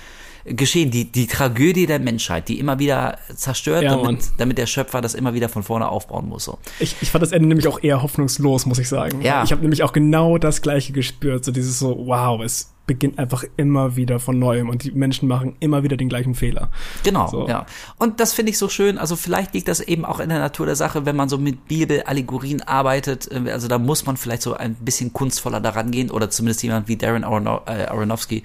geschehen. 0.44 0.90
Die, 0.90 1.10
die 1.10 1.26
Tragödie 1.26 1.86
der 1.86 1.98
Menschheit, 1.98 2.48
die 2.48 2.58
immer 2.58 2.78
wieder 2.78 3.18
zerstört, 3.34 3.82
ja, 3.82 3.96
damit, 3.96 4.24
damit 4.38 4.58
der 4.58 4.66
Schöpfer 4.66 5.00
das 5.00 5.14
immer 5.14 5.34
wieder 5.34 5.48
von 5.48 5.62
vorne 5.62 5.88
aufbauen 5.88 6.28
muss. 6.28 6.44
So. 6.44 6.58
Ich, 6.78 6.96
ich 7.00 7.10
fand 7.10 7.22
das 7.22 7.32
Ende 7.32 7.48
nämlich 7.48 7.68
auch 7.68 7.82
eher 7.82 8.02
hoffnungslos, 8.02 8.66
muss 8.66 8.78
ich 8.78 8.88
sagen. 8.88 9.20
Ja. 9.22 9.42
Ich 9.44 9.52
habe 9.52 9.62
nämlich 9.62 9.82
auch 9.82 9.92
genau 9.92 10.38
das 10.38 10.62
Gleiche 10.62 10.92
gespürt. 10.92 11.44
So 11.44 11.52
dieses 11.52 11.78
so, 11.78 12.06
wow, 12.06 12.42
es 12.42 12.73
beginnt 12.86 13.18
einfach 13.18 13.44
immer 13.56 13.96
wieder 13.96 14.20
von 14.20 14.38
neuem 14.38 14.68
und 14.68 14.84
die 14.84 14.90
Menschen 14.90 15.28
machen 15.28 15.56
immer 15.60 15.82
wieder 15.82 15.96
den 15.96 16.08
gleichen 16.08 16.34
Fehler. 16.34 16.70
Genau, 17.02 17.28
so. 17.28 17.48
ja. 17.48 17.66
Und 17.98 18.20
das 18.20 18.32
finde 18.32 18.50
ich 18.50 18.58
so 18.58 18.68
schön. 18.68 18.98
Also 18.98 19.16
vielleicht 19.16 19.54
liegt 19.54 19.68
das 19.68 19.80
eben 19.80 20.04
auch 20.04 20.20
in 20.20 20.28
der 20.28 20.38
Natur 20.38 20.66
der 20.66 20.76
Sache, 20.76 21.06
wenn 21.06 21.16
man 21.16 21.28
so 21.28 21.38
mit 21.38 21.66
Bibelallegorien 21.66 22.62
arbeitet. 22.62 23.30
Äh, 23.32 23.50
also 23.50 23.68
da 23.68 23.78
muss 23.78 24.04
man 24.06 24.16
vielleicht 24.16 24.42
so 24.42 24.54
ein 24.54 24.74
bisschen 24.74 25.12
kunstvoller 25.12 25.60
daran 25.60 25.90
gehen 25.90 26.10
oder 26.10 26.30
zumindest 26.30 26.62
jemand 26.62 26.88
wie 26.88 26.96
Darren 26.96 27.22
äh, 27.22 27.26
Aronofsky. 27.26 28.42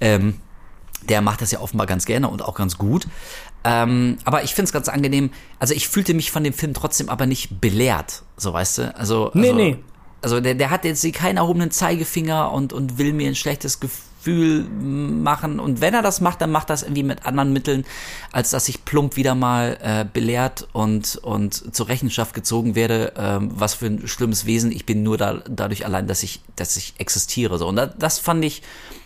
Ähm, 0.00 0.34
der 1.08 1.20
macht 1.20 1.42
das 1.42 1.50
ja 1.50 1.60
offenbar 1.60 1.86
ganz 1.86 2.06
gerne 2.06 2.28
und 2.28 2.42
auch 2.42 2.54
ganz 2.54 2.78
gut. 2.78 3.06
Ähm, 3.64 4.18
aber 4.24 4.42
ich 4.44 4.54
finde 4.54 4.66
es 4.66 4.72
ganz 4.72 4.88
angenehm. 4.88 5.30
Also 5.58 5.74
ich 5.74 5.88
fühlte 5.88 6.14
mich 6.14 6.30
von 6.30 6.44
dem 6.44 6.52
Film 6.52 6.74
trotzdem 6.74 7.08
aber 7.08 7.26
nicht 7.26 7.60
belehrt, 7.60 8.22
so 8.36 8.52
weißt 8.52 8.78
du. 8.78 8.96
Also, 8.96 9.30
nee, 9.34 9.48
also, 9.48 9.56
nee. 9.56 9.76
Also 10.24 10.40
der, 10.40 10.54
der 10.54 10.70
hat 10.70 10.86
jetzt 10.86 11.04
keinen 11.12 11.36
erhobenen 11.36 11.70
Zeigefinger 11.70 12.50
und, 12.50 12.72
und 12.72 12.96
will 12.96 13.12
mir 13.12 13.28
ein 13.28 13.34
schlechtes 13.34 13.78
Gefühl 13.78 14.64
machen. 14.64 15.60
Und 15.60 15.82
wenn 15.82 15.92
er 15.92 16.00
das 16.00 16.22
macht, 16.22 16.40
dann 16.40 16.50
macht 16.50 16.70
das 16.70 16.82
irgendwie 16.82 17.02
mit 17.02 17.26
anderen 17.26 17.52
Mitteln, 17.52 17.84
als 18.32 18.48
dass 18.48 18.66
ich 18.70 18.86
plump 18.86 19.16
wieder 19.16 19.34
mal 19.34 19.76
äh, 19.82 20.06
belehrt 20.10 20.66
und, 20.72 21.16
und 21.16 21.76
zur 21.76 21.88
Rechenschaft 21.88 22.32
gezogen 22.32 22.74
werde, 22.74 23.12
ähm, 23.18 23.50
was 23.54 23.74
für 23.74 23.84
ein 23.84 24.08
schlimmes 24.08 24.46
Wesen. 24.46 24.72
Ich 24.72 24.86
bin 24.86 25.02
nur 25.02 25.18
da, 25.18 25.42
dadurch 25.46 25.84
allein, 25.84 26.06
dass 26.06 26.22
ich, 26.22 26.40
dass 26.56 26.78
ich 26.78 26.94
existiere. 26.96 27.58
So. 27.58 27.68
Und 27.68 27.76
das, 27.76 27.90
das 27.98 28.18
fand 28.18 28.42
ich 28.46 28.62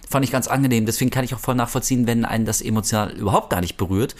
fand 0.09 0.25
ich 0.25 0.31
ganz 0.31 0.47
angenehm. 0.47 0.87
Deswegen 0.87 1.11
kann 1.11 1.25
ich 1.25 1.35
auch 1.35 1.41
voll 1.41 1.57
nachvollziehen, 1.57 2.07
wenn 2.07 2.25
einen 2.25 2.47
das 2.47 2.63
emotional 2.63 3.11
überhaupt 3.11 3.51
gar 3.51 3.61
nicht 3.61 3.77
berührt 3.77 4.15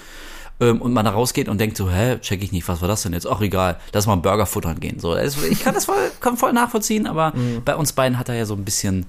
ähm, 0.61 0.83
und 0.83 0.93
man 0.93 1.05
da 1.05 1.13
rausgeht 1.13 1.49
und 1.49 1.59
denkt 1.59 1.77
so, 1.77 1.91
hä, 1.91 2.19
check 2.19 2.43
ich 2.43 2.53
nicht, 2.53 2.67
was 2.69 2.81
war 2.81 2.89
das 2.89 3.03
denn 3.03 3.13
jetzt? 3.13 3.27
Ach 3.27 3.41
egal, 3.41 3.79
lass 3.93 4.07
mal 4.07 4.15
einen 4.15 4.23
Burger 4.23 4.47
futtern 4.47 4.81
gehen. 4.81 4.99
So, 4.99 5.17
ich 5.17 5.63
kann 5.63 5.75
das 5.75 5.87
voll, 5.87 6.11
kann 6.21 6.37
voll 6.37 6.53
nachvollziehen, 6.53 7.07
aber 7.07 7.33
mhm. 7.35 7.63
bei 7.65 7.77
uns 7.77 7.93
beiden 7.93 8.19
hat 8.19 8.29
er 8.29 8.35
ja 8.35 8.45
so 8.45 8.55
ein 8.55 8.65
bisschen 8.65 9.07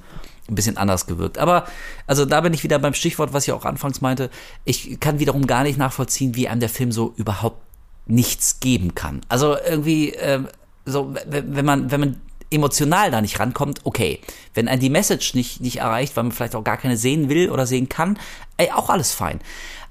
ein 0.49 0.55
bisschen 0.55 0.77
anders 0.77 1.05
gewirkt. 1.05 1.37
Aber 1.37 1.65
also 2.07 2.25
da 2.25 2.41
bin 2.41 2.53
ich 2.55 2.63
wieder 2.63 2.79
beim 2.79 2.95
Stichwort, 2.95 3.33
was 3.33 3.47
ich 3.47 3.53
auch 3.53 3.65
anfangs 3.65 4.01
meinte. 4.01 4.31
Ich 4.65 4.99
kann 4.99 5.19
wiederum 5.19 5.45
gar 5.45 5.61
nicht 5.61 5.77
nachvollziehen, 5.77 6.35
wie 6.35 6.47
einem 6.47 6.59
der 6.59 6.69
Film 6.69 6.91
so 6.91 7.13
überhaupt 7.17 7.61
nichts 8.07 8.59
geben 8.59 8.95
kann. 8.95 9.21
Also 9.29 9.55
irgendwie 9.57 10.13
äh, 10.13 10.41
so, 10.85 11.13
wenn 11.27 11.65
man 11.65 11.91
wenn 11.91 11.99
man 11.99 12.21
emotional 12.51 13.11
da 13.11 13.21
nicht 13.21 13.39
rankommt, 13.39 13.81
okay. 13.83 14.19
Wenn 14.53 14.67
ein 14.67 14.79
die 14.79 14.89
Message 14.89 15.35
nicht, 15.35 15.61
nicht 15.61 15.77
erreicht, 15.77 16.15
weil 16.15 16.23
man 16.23 16.31
vielleicht 16.31 16.55
auch 16.55 16.63
gar 16.63 16.77
keine 16.77 16.97
sehen 16.97 17.29
will 17.29 17.49
oder 17.51 17.67
sehen 17.67 17.89
kann, 17.89 18.17
ey, 18.57 18.71
auch 18.71 18.89
alles 18.89 19.13
fein. 19.13 19.39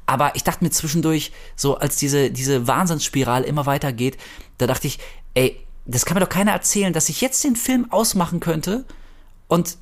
Aber 0.09 0.35
ich 0.37 0.43
dachte 0.43 0.65
mir 0.65 0.71
zwischendurch, 0.71 1.33
so 1.55 1.77
als 1.77 1.97
diese, 1.97 2.31
diese 2.31 2.67
Wahnsinnsspirale 2.67 3.45
immer 3.45 3.67
weitergeht, 3.67 4.17
da 4.57 4.67
dachte 4.67 4.87
ich, 4.87 4.99
ey, 5.35 5.61
das 5.85 6.07
kann 6.07 6.15
mir 6.15 6.23
doch 6.23 6.31
keiner 6.31 6.53
erzählen, 6.53 6.95
dass 6.95 7.11
ich 7.11 7.21
jetzt 7.21 7.45
den 7.45 7.57
Film 7.57 7.93
ausmachen 7.93 8.41
könnte 8.41 8.87
und 9.49 9.77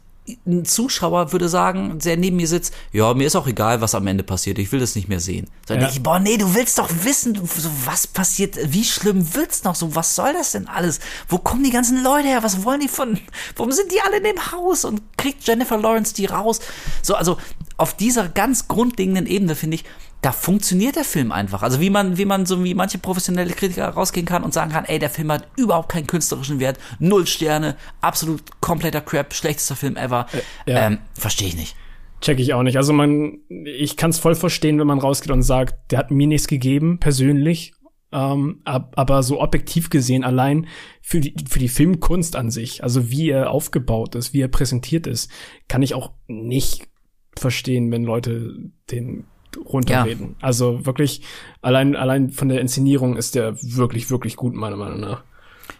ein 0.44 0.64
Zuschauer 0.64 1.30
würde 1.30 1.48
sagen, 1.48 2.00
der 2.00 2.16
neben 2.16 2.34
mir 2.34 2.48
sitzt, 2.48 2.74
ja, 2.90 3.14
mir 3.14 3.28
ist 3.28 3.36
auch 3.36 3.46
egal, 3.46 3.80
was 3.80 3.94
am 3.94 4.08
Ende 4.08 4.24
passiert, 4.24 4.58
ich 4.58 4.72
will 4.72 4.80
das 4.80 4.96
nicht 4.96 5.08
mehr 5.08 5.20
sehen. 5.20 5.48
So, 5.68 5.74
ja. 5.74 5.88
ich, 5.88 6.02
boah, 6.02 6.18
nee, 6.18 6.36
du 6.36 6.52
willst 6.56 6.78
doch 6.78 6.90
wissen, 7.04 7.36
so, 7.36 7.70
was 7.84 8.08
passiert, 8.08 8.58
wie 8.72 8.82
schlimm 8.82 9.36
wird's 9.36 9.62
noch, 9.62 9.76
so, 9.76 9.94
was 9.94 10.16
soll 10.16 10.32
das 10.32 10.50
denn 10.50 10.66
alles? 10.66 10.98
Wo 11.28 11.38
kommen 11.38 11.62
die 11.62 11.70
ganzen 11.70 12.02
Leute 12.02 12.26
her, 12.26 12.42
was 12.42 12.64
wollen 12.64 12.80
die 12.80 12.88
von, 12.88 13.20
warum 13.54 13.70
sind 13.70 13.92
die 13.92 14.00
alle 14.00 14.16
in 14.16 14.24
dem 14.24 14.50
Haus 14.50 14.84
und 14.84 15.00
kriegt 15.16 15.46
Jennifer 15.46 15.78
Lawrence 15.78 16.12
die 16.12 16.26
raus? 16.26 16.58
So, 17.02 17.14
also, 17.14 17.36
auf 17.76 17.94
dieser 17.94 18.28
ganz 18.28 18.66
grundlegenden 18.66 19.26
Ebene, 19.26 19.54
finde 19.54 19.76
ich, 19.76 19.84
da 20.22 20.32
funktioniert 20.32 20.96
der 20.96 21.04
Film 21.04 21.30
einfach. 21.30 21.62
Also 21.62 21.80
wie 21.80 21.90
man, 21.90 22.18
wie 22.18 22.24
man 22.24 22.46
so 22.46 22.64
wie 22.64 22.74
manche 22.74 22.98
professionelle 22.98 23.52
Kritiker 23.52 23.88
rausgehen 23.88 24.26
kann 24.26 24.42
und 24.42 24.52
sagen 24.52 24.72
kann, 24.72 24.84
ey, 24.84 24.98
der 24.98 25.10
Film 25.10 25.30
hat 25.30 25.46
überhaupt 25.56 25.90
keinen 25.90 26.06
künstlerischen 26.06 26.58
Wert, 26.58 26.78
null 26.98 27.26
Sterne, 27.26 27.76
absolut 28.00 28.42
kompletter 28.60 29.00
Crap, 29.00 29.34
schlechtester 29.34 29.76
Film 29.76 29.96
ever. 29.96 30.26
Äh, 30.66 30.72
ja. 30.72 30.86
ähm, 30.86 30.98
Verstehe 31.14 31.48
ich 31.48 31.56
nicht. 31.56 31.76
Check 32.20 32.40
ich 32.40 32.54
auch 32.54 32.62
nicht. 32.62 32.76
Also 32.76 32.92
man, 32.92 33.38
ich 33.48 33.96
kann 33.96 34.10
es 34.10 34.18
voll 34.18 34.34
verstehen, 34.34 34.78
wenn 34.78 34.86
man 34.86 34.98
rausgeht 34.98 35.30
und 35.30 35.42
sagt, 35.42 35.92
der 35.92 35.98
hat 35.98 36.10
mir 36.10 36.26
nichts 36.26 36.48
gegeben, 36.48 36.98
persönlich. 36.98 37.74
Ähm, 38.12 38.62
aber 38.64 39.22
so 39.22 39.40
objektiv 39.40 39.90
gesehen 39.90 40.24
allein 40.24 40.68
für 41.02 41.20
die, 41.20 41.34
für 41.48 41.58
die 41.58 41.68
Filmkunst 41.68 42.36
an 42.36 42.50
sich, 42.50 42.82
also 42.82 43.10
wie 43.10 43.30
er 43.30 43.50
aufgebaut 43.50 44.14
ist, 44.14 44.32
wie 44.32 44.40
er 44.40 44.48
präsentiert 44.48 45.06
ist, 45.06 45.30
kann 45.68 45.82
ich 45.82 45.92
auch 45.92 46.12
nicht 46.28 46.88
verstehen, 47.36 47.90
wenn 47.90 48.04
Leute 48.04 48.70
den 48.90 49.26
runterreden. 49.64 50.36
Ja. 50.38 50.46
Also 50.46 50.86
wirklich, 50.86 51.22
allein, 51.62 51.96
allein 51.96 52.30
von 52.30 52.48
der 52.48 52.60
Inszenierung 52.60 53.16
ist 53.16 53.34
der 53.34 53.56
wirklich, 53.62 54.10
wirklich 54.10 54.36
gut, 54.36 54.54
meiner 54.54 54.76
Meinung 54.76 55.00
nach. 55.00 55.22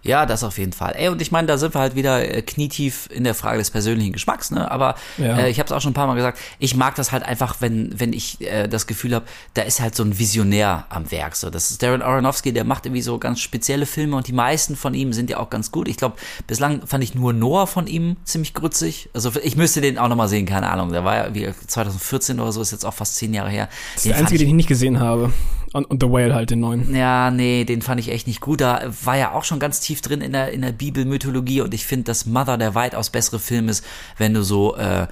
Ja, 0.03 0.27
das 0.27 0.45
auf 0.45 0.59
jeden 0.59 0.73
Fall. 0.73 0.95
Ey, 0.97 1.09
und 1.09 1.21
ich 1.21 1.33
meine, 1.33 1.47
da 1.47 1.59
sind 1.59 1.75
wir 1.75 1.81
halt 1.81 1.95
wieder 1.95 2.29
äh, 2.29 2.43
knietief 2.43 3.09
in 3.11 3.25
der 3.25 3.35
Frage 3.35 3.59
des 3.59 3.71
persönlichen 3.71 4.13
Geschmacks, 4.13 4.51
ne? 4.51 4.71
Aber 4.71 4.95
ja. 5.19 5.39
äh, 5.39 5.51
ich 5.51 5.59
habe 5.59 5.67
es 5.67 5.73
auch 5.73 5.81
schon 5.81 5.91
ein 5.91 5.95
paar 5.95 6.07
Mal 6.07 6.15
gesagt, 6.15 6.39
ich 6.59 6.77
mag 6.77 6.95
das 6.95 7.13
halt 7.13 7.25
einfach, 7.25 7.57
wenn 7.61 7.99
wenn 7.99 8.13
ich 8.13 8.41
äh, 8.41 8.69
das 8.69 8.87
Gefühl 8.87 9.15
habe, 9.15 9.27
da 9.55 9.63
ist 9.63 9.81
halt 9.81 9.95
so 9.95 10.03
ein 10.05 10.19
Visionär 10.19 10.87
am 10.89 11.11
Werk. 11.11 11.37
So, 11.37 11.51
das 11.51 11.71
ist 11.71 11.83
Darren 11.83 12.03
Aronofsky, 12.03 12.53
der 12.53 12.65
macht 12.65 12.87
irgendwie 12.87 13.03
so 13.03 13.19
ganz 13.19 13.41
spezielle 13.41 13.87
Filme 13.87 14.17
und 14.17 14.29
die 14.29 14.33
meisten 14.33 14.77
von 14.77 14.95
ihm 14.95 15.13
sind 15.13 15.31
ja 15.31 15.39
auch 15.39 15.51
ganz 15.51 15.73
gut. 15.73 15.89
Ich 15.89 15.97
glaube, 15.97 16.17
bislang 16.47 16.87
fand 16.87 17.03
ich 17.03 17.15
nur 17.15 17.33
Noah 17.33 17.67
von 17.67 17.87
ihm 17.87 18.17
ziemlich 18.25 18.55
grützig. 18.55 19.11
Also 19.13 19.33
ich 19.43 19.57
müsste 19.57 19.81
den 19.81 19.99
auch 19.99 20.09
noch 20.09 20.17
mal 20.17 20.29
sehen, 20.29 20.47
keine 20.47 20.71
Ahnung. 20.71 20.93
Der 20.93 21.05
war 21.05 21.17
ja 21.17 21.35
wie 21.35 21.53
2014 21.67 22.41
oder 22.41 22.53
so, 22.53 22.63
ist 22.63 22.73
jetzt 22.73 22.85
auch 22.85 22.95
fast 22.95 23.17
zehn 23.17 23.35
Jahre 23.35 23.51
her. 23.51 23.69
Das 23.95 23.97
ist 23.97 24.05
den 24.05 24.13
der 24.13 24.19
einzige, 24.21 24.37
ich, 24.37 24.41
den 24.43 24.49
ich 24.49 24.55
nicht 24.55 24.69
gesehen 24.69 25.01
habe. 25.01 25.33
Und, 25.77 25.85
und 25.91 26.03
The 26.03 26.09
Whale 26.09 26.35
halt, 26.35 26.49
den 26.49 26.61
neuen. 26.61 26.95
Ja, 26.95 27.31
nee, 27.31 27.65
den 27.65 27.83
fand 27.83 28.01
ich 28.01 28.09
echt 28.09 28.27
nicht 28.27 28.41
gut. 28.41 28.63
Da 28.63 28.81
war 29.05 29.19
ja 29.19 29.33
auch 29.33 29.45
schon 29.45 29.59
ganz 29.59 29.79
tief 29.79 30.01
drin 30.01 30.23
in 30.23 30.33
der, 30.33 30.51
in 30.53 30.63
der 30.63 30.73
Bibelmythologie 30.73 31.61
und 31.61 31.75
ich 31.75 31.85
finde, 31.85 32.05
dass 32.05 32.25
Mother 32.25 32.57
der 32.57 32.75
weitaus 32.75 33.11
bessere 33.11 33.39
Film 33.39 33.69
ist, 33.69 33.85
wenn 34.17 34.33
du 34.33 34.43
so 34.43 34.75
äh, 34.77 35.07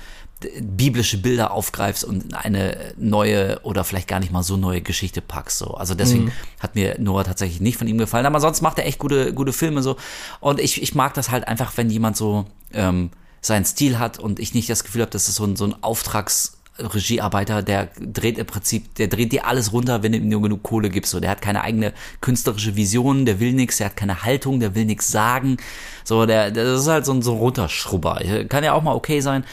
biblische 0.63 1.19
Bilder 1.19 1.51
aufgreifst 1.51 2.03
und 2.03 2.33
eine 2.33 2.79
neue 2.97 3.61
oder 3.63 3.85
vielleicht 3.85 4.09
gar 4.09 4.21
nicht 4.21 4.33
mal 4.33 4.43
so 4.43 4.57
neue 4.57 4.81
Geschichte 4.81 5.21
packst. 5.21 5.59
So. 5.59 5.75
Also 5.75 5.95
deswegen 5.95 6.25
mhm. 6.25 6.33
hat 6.61 6.75
mir 6.75 6.97
Noah 6.99 7.25
tatsächlich 7.25 7.61
nicht 7.61 7.77
von 7.77 7.87
ihm 7.87 7.99
gefallen. 7.99 8.25
Aber 8.25 8.41
sonst 8.41 8.63
macht 8.63 8.79
er 8.79 8.87
echt 8.87 8.99
gute, 8.99 9.35
gute 9.35 9.53
Filme 9.53 9.83
so. 9.83 9.97
Und 10.41 10.61
ich, 10.61 10.81
ich 10.81 10.95
mag 10.95 11.13
das 11.13 11.31
halt 11.31 11.47
einfach, 11.47 11.77
wenn 11.77 11.91
jemand 11.91 12.17
so 12.17 12.47
ähm, 12.73 13.11
seinen 13.43 13.67
Stil 13.67 13.99
hat 13.99 14.19
und 14.19 14.41
ich 14.41 14.55
nicht 14.55 14.71
das 14.71 14.83
Gefühl 14.83 15.03
habe, 15.03 15.11
dass 15.11 15.29
es 15.29 15.35
so 15.35 15.45
ein, 15.45 15.57
so 15.57 15.67
ein 15.67 15.75
Auftrags- 15.83 16.57
Regiearbeiter, 16.79 17.63
der 17.63 17.89
dreht 18.01 18.39
im 18.39 18.47
Prinzip, 18.47 18.95
der 18.97 19.07
dreht 19.07 19.33
dir 19.33 19.47
alles 19.47 19.73
runter, 19.73 20.03
wenn 20.03 20.13
du 20.13 20.19
ihm 20.19 20.29
nur 20.29 20.43
genug 20.43 20.63
Kohle 20.63 20.91
gibst. 20.91 21.13
So, 21.13 21.21
der 21.21 21.31
hat 21.31 21.41
keine 21.41 21.63
eigene 21.63 21.93
künstlerische 22.21 22.75
Vision, 22.75 23.27
der 23.27 23.39
will 23.39 23.53
nichts, 23.53 23.79
der 23.79 23.87
hat 23.87 23.97
keine 23.97 24.25
Haltung, 24.25 24.61
der 24.61 24.75
will 24.75 24.85
nichts 24.85 25.09
sagen. 25.09 25.57
So, 26.05 26.27
der, 26.27 26.51
das 26.51 26.81
ist 26.81 26.89
halt 26.89 27.07
so 27.07 27.13
ein, 27.13 27.23
so 27.23 27.33
ein 27.33 27.39
Runterschrubber. 27.39 28.21
Kann 28.49 28.65
ja 28.65 28.73
auch 28.73 28.83
mal 28.83 28.95
okay 28.95 29.21
sein. 29.21 29.45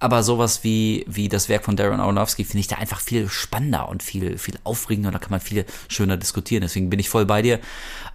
Aber 0.00 0.22
sowas 0.22 0.62
wie, 0.62 1.04
wie 1.08 1.28
das 1.28 1.48
Werk 1.48 1.64
von 1.64 1.74
Darren 1.74 1.98
Aronofsky 1.98 2.44
finde 2.44 2.60
ich 2.60 2.68
da 2.68 2.76
einfach 2.76 3.00
viel 3.00 3.28
spannender 3.28 3.88
und 3.88 4.02
viel, 4.02 4.38
viel 4.38 4.54
aufregender 4.62 5.08
und 5.08 5.14
da 5.14 5.18
kann 5.18 5.30
man 5.30 5.40
viel 5.40 5.64
schöner 5.88 6.16
diskutieren. 6.16 6.60
Deswegen 6.60 6.88
bin 6.88 7.00
ich 7.00 7.08
voll 7.08 7.26
bei 7.26 7.42
dir. 7.42 7.58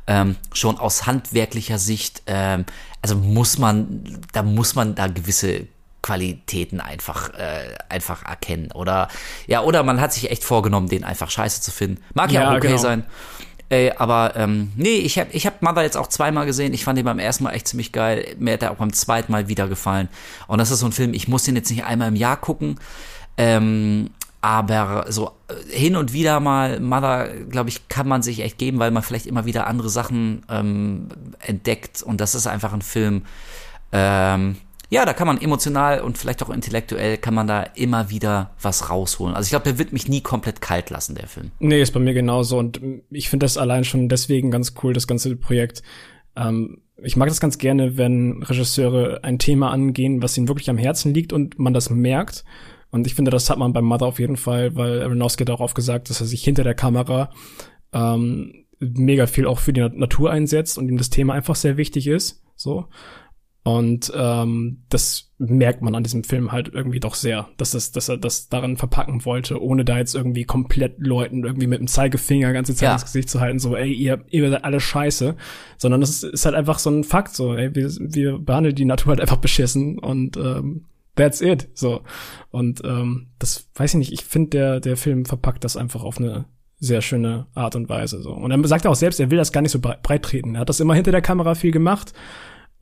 Ähm, 0.07 0.37
schon 0.53 0.77
aus 0.77 1.05
handwerklicher 1.05 1.77
Sicht, 1.77 2.23
ähm, 2.27 2.65
also 3.01 3.15
muss 3.17 3.57
man, 3.57 4.21
da 4.31 4.43
muss 4.43 4.75
man 4.75 4.95
da 4.95 5.07
gewisse 5.07 5.67
Qualitäten 6.03 6.79
einfach 6.79 7.33
äh, 7.33 7.73
einfach 7.89 8.23
erkennen 8.23 8.71
oder? 8.71 9.07
Ja 9.47 9.61
oder 9.61 9.81
man 9.81 9.99
hat 9.99 10.13
sich 10.13 10.29
echt 10.29 10.43
vorgenommen 10.43 10.89
den 10.89 11.03
einfach 11.03 11.31
scheiße 11.31 11.61
zu 11.61 11.71
finden. 11.71 12.03
Mag 12.13 12.31
ja, 12.31 12.41
ja 12.41 12.51
auch 12.51 12.57
okay 12.57 12.67
genau. 12.67 12.79
sein. 12.79 13.03
Ey, 13.69 13.91
aber 13.97 14.35
ähm, 14.35 14.71
nee 14.75 14.97
ich 14.97 15.17
habe 15.17 15.31
ich 15.31 15.47
hab 15.47 15.63
Mother 15.63 15.81
jetzt 15.81 15.97
auch 15.97 16.07
zweimal 16.07 16.45
gesehen. 16.45 16.73
Ich 16.73 16.83
fand 16.83 16.99
den 16.99 17.05
beim 17.05 17.17
ersten 17.17 17.45
Mal 17.45 17.53
echt 17.53 17.67
ziemlich 17.67 17.91
geil. 17.91 18.35
Mir 18.37 18.53
hat 18.53 18.61
er 18.61 18.71
auch 18.71 18.75
beim 18.75 18.93
zweiten 18.93 19.31
Mal 19.31 19.47
wieder 19.47 19.67
gefallen. 19.67 20.09
Und 20.45 20.59
das 20.59 20.69
ist 20.69 20.81
so 20.81 20.85
ein 20.85 20.91
Film 20.91 21.15
ich 21.15 21.27
muss 21.27 21.43
den 21.43 21.55
jetzt 21.55 21.71
nicht 21.71 21.85
einmal 21.85 22.09
im 22.09 22.15
Jahr 22.15 22.37
gucken. 22.37 22.79
Ähm, 23.37 24.11
aber 24.43 25.05
so 25.07 25.31
äh, 25.47 25.73
hin 25.73 25.95
und 25.95 26.11
wieder 26.11 26.41
mal 26.41 26.81
Mother, 26.81 27.29
glaube 27.49 27.69
ich, 27.69 27.87
kann 27.87 28.09
man 28.09 28.21
sich 28.21 28.41
echt 28.41 28.57
geben, 28.57 28.77
weil 28.77 28.91
man 28.91 29.01
vielleicht 29.01 29.25
immer 29.25 29.45
wieder 29.45 29.67
andere 29.67 29.89
Sachen 29.89 30.43
ähm, 30.49 31.07
entdeckt. 31.39 32.03
Und 32.03 32.19
das 32.19 32.35
ist 32.35 32.45
einfach 32.45 32.73
ein 32.73 32.81
Film, 32.81 33.23
ähm, 33.93 34.57
ja, 34.93 35.05
da 35.05 35.13
kann 35.13 35.25
man 35.25 35.41
emotional 35.41 36.01
und 36.01 36.19
vielleicht 36.19 36.43
auch 36.43 36.51
intellektuell 36.51 37.17
kann 37.17 37.33
man 37.33 37.47
da 37.47 37.63
immer 37.63 38.11
wieder 38.11 38.51
was 38.61 38.91
rausholen. 38.91 39.33
Also 39.33 39.47
ich 39.47 39.49
glaube, 39.49 39.63
der 39.63 39.79
wird 39.79 39.91
mich 39.91 40.07
nie 40.07 40.21
komplett 40.21 40.61
kalt 40.61 40.91
lassen, 40.91 41.15
der 41.15 41.27
Film. 41.27 41.49
Nee, 41.57 41.81
ist 41.81 41.93
bei 41.93 41.99
mir 41.99 42.13
genauso 42.13 42.59
und 42.59 42.79
ich 43.09 43.27
finde 43.27 43.45
das 43.45 43.57
allein 43.57 43.85
schon 43.85 44.07
deswegen 44.07 44.51
ganz 44.51 44.75
cool, 44.83 44.93
das 44.93 45.07
ganze 45.07 45.35
Projekt. 45.35 45.81
Ähm, 46.35 46.83
ich 47.01 47.15
mag 47.15 47.27
das 47.27 47.39
ganz 47.39 47.57
gerne, 47.57 47.97
wenn 47.97 48.43
Regisseure 48.43 49.23
ein 49.23 49.39
Thema 49.39 49.71
angehen, 49.71 50.21
was 50.21 50.37
ihnen 50.37 50.47
wirklich 50.47 50.69
am 50.69 50.77
Herzen 50.77 51.11
liegt 51.11 51.33
und 51.33 51.57
man 51.57 51.73
das 51.73 51.89
merkt. 51.89 52.45
Und 52.91 53.07
ich 53.07 53.15
finde, 53.15 53.31
das 53.31 53.49
hat 53.49 53.57
man 53.57 53.73
beim 53.73 53.85
Mother 53.85 54.05
auf 54.05 54.19
jeden 54.19 54.37
Fall, 54.37 54.75
weil 54.75 55.01
Aronofsky 55.01 55.43
darauf 55.43 55.73
gesagt, 55.73 56.11
dass 56.11 56.21
er 56.21 56.27
sich 56.27 56.43
hinter 56.43 56.63
der 56.63 56.75
Kamera 56.75 57.31
ähm, 57.93 58.65
mega 58.79 59.25
viel 59.25 59.47
auch 59.47 59.57
für 59.57 59.73
die 59.73 59.81
Natur 59.81 60.29
einsetzt 60.29 60.77
und 60.77 60.87
ihm 60.87 60.97
das 60.97 61.09
Thema 61.09 61.33
einfach 61.33 61.55
sehr 61.55 61.77
wichtig 61.77 62.05
ist. 62.05 62.43
So. 62.55 62.85
Und 63.63 64.11
ähm, 64.13 64.83
das 64.89 65.31
merkt 65.37 65.81
man 65.81 65.95
an 65.95 66.03
diesem 66.03 66.25
Film 66.25 66.51
halt 66.51 66.71
irgendwie 66.73 66.99
doch 66.99 67.15
sehr, 67.15 67.47
dass, 67.55 67.73
es, 67.73 67.93
dass 67.93 68.09
er 68.09 68.17
das 68.17 68.49
daran 68.49 68.75
verpacken 68.75 69.23
wollte, 69.23 69.61
ohne 69.61 69.85
da 69.85 69.97
jetzt 69.97 70.15
irgendwie 70.15 70.43
komplett 70.43 70.95
Leuten 70.99 71.45
irgendwie 71.45 71.67
mit 71.67 71.79
dem 71.79 71.87
Zeigefinger 71.87 72.51
ganze 72.51 72.75
Zeit 72.75 72.87
ja. 72.87 72.93
ins 72.93 73.05
Gesicht 73.05 73.29
zu 73.29 73.39
halten, 73.39 73.59
so, 73.59 73.77
ey, 73.77 73.91
ihr, 73.91 74.25
ihr 74.29 74.49
seid 74.49 74.65
alle 74.65 74.81
scheiße. 74.81 75.35
Sondern 75.77 76.01
das 76.01 76.09
ist, 76.09 76.23
ist 76.23 76.45
halt 76.45 76.55
einfach 76.55 76.77
so 76.77 76.89
ein 76.89 77.05
Fakt, 77.05 77.33
so, 77.35 77.55
ey, 77.55 77.73
wir, 77.73 77.89
wir 77.99 78.37
behandeln 78.37 78.75
die 78.75 78.85
Natur 78.85 79.11
halt 79.11 79.21
einfach 79.21 79.37
beschissen 79.37 79.97
und 79.97 80.35
ähm, 80.35 80.85
that's 81.15 81.39
it. 81.39 81.69
So. 81.73 82.01
Und 82.51 82.81
ähm, 82.83 83.27
das 83.39 83.69
weiß 83.75 83.93
ich 83.93 83.97
nicht, 83.97 84.11
ich 84.11 84.25
finde, 84.25 84.49
der, 84.49 84.79
der 84.81 84.97
Film 84.97 85.23
verpackt 85.23 85.63
das 85.63 85.77
einfach 85.77 86.03
auf 86.03 86.17
eine 86.17 86.45
sehr 86.79 87.01
schöne 87.01 87.47
Art 87.53 87.77
und 87.77 87.87
Weise. 87.87 88.21
So. 88.21 88.31
Und 88.31 88.51
er 88.51 88.67
sagt 88.67 88.85
auch 88.87 88.95
selbst, 88.95 89.21
er 89.21 89.31
will 89.31 89.37
das 89.37 89.53
gar 89.53 89.61
nicht 89.61 89.71
so 89.71 89.79
breit 89.79 90.23
treten. 90.23 90.55
Er 90.55 90.61
hat 90.61 90.69
das 90.69 90.81
immer 90.81 90.95
hinter 90.95 91.11
der 91.11 91.21
Kamera 91.21 91.55
viel 91.55 91.71
gemacht 91.71 92.11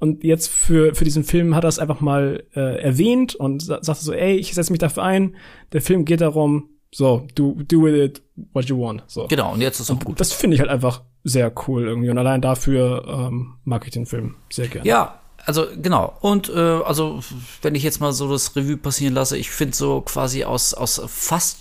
und 0.02 0.23
jetzt 0.23 0.49
für, 0.49 0.95
für 0.95 1.06
diesen 1.06 1.23
Film 1.23 1.56
hat 1.56 1.64
er 1.64 1.68
es 1.68 1.78
einfach 1.78 2.02
mal 2.02 2.44
äh, 2.56 2.82
erwähnt 2.82 3.36
und 3.36 3.61
sa 3.61 3.84
sagte 3.84 4.03
so, 4.03 4.14
ey, 4.14 4.36
ich 4.36 4.53
setze 4.53 4.72
mich 4.72 4.80
dafür 4.80 5.03
ein. 5.03 5.36
Der 5.73 5.82
Film 5.82 6.06
geht 6.06 6.22
darum, 6.22 6.69
so, 6.91 7.28
do, 7.36 7.56
do 7.68 7.84
with 7.84 7.94
it 7.94 8.22
what 8.52 8.65
you 8.65 8.80
want. 8.80 9.03
So. 9.06 9.28
Genau, 9.28 9.53
und 9.53 9.61
jetzt 9.61 9.80
ist 9.80 9.91
es 9.91 9.99
gut. 9.99 10.19
Das 10.19 10.34
finde 10.34 10.56
ich 10.56 10.60
halt 10.60 10.72
einfach 10.72 11.03
sehr 11.23 11.53
cool 11.68 11.84
irgendwie. 11.84 12.10
Und 12.10 12.18
allein 12.18 12.41
dafür 12.41 13.06
ähm, 13.07 13.57
mag 13.64 13.86
ich 13.86 13.91
den 13.91 14.07
Film 14.07 14.36
sehr 14.49 14.68
gerne. 14.68 14.88
Ja, 14.88 15.19
also 15.45 15.68
genau. 15.80 16.18
Und 16.19 16.49
äh, 16.49 16.57
also, 16.57 17.19
wenn 17.61 17.76
ich 17.76 17.84
jetzt 17.84 18.02
mal 18.02 18.11
so 18.11 18.28
das 18.28 18.56
Revue 18.56 18.78
passieren 18.78 19.14
lasse, 19.14 19.38
ich 19.38 19.52
finde 19.52 19.76
so 19.76 20.02
quasi 20.02 20.45
aus, 20.45 20.73
aus 20.73 20.99
fast 21.06 21.60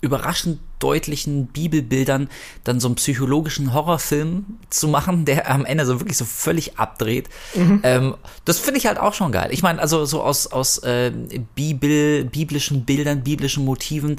überraschend 0.00 0.60
deutlichen 0.82 1.46
Bibelbildern 1.46 2.28
dann 2.64 2.80
so 2.80 2.88
einen 2.88 2.96
psychologischen 2.96 3.72
Horrorfilm 3.72 4.44
zu 4.70 4.88
machen, 4.88 5.24
der 5.24 5.50
am 5.50 5.64
Ende 5.64 5.86
so 5.86 6.00
wirklich 6.00 6.16
so 6.16 6.24
völlig 6.24 6.78
abdreht. 6.78 7.28
Mhm. 7.54 7.80
Ähm, 7.82 8.14
das 8.44 8.58
finde 8.58 8.78
ich 8.78 8.86
halt 8.86 8.98
auch 8.98 9.14
schon 9.14 9.32
geil. 9.32 9.50
Ich 9.52 9.62
meine, 9.62 9.80
also 9.80 10.04
so 10.04 10.22
aus, 10.22 10.46
aus 10.46 10.78
äh, 10.78 11.12
Bibel, 11.54 12.24
biblischen 12.24 12.84
Bildern, 12.84 13.22
biblischen 13.22 13.64
Motiven, 13.64 14.16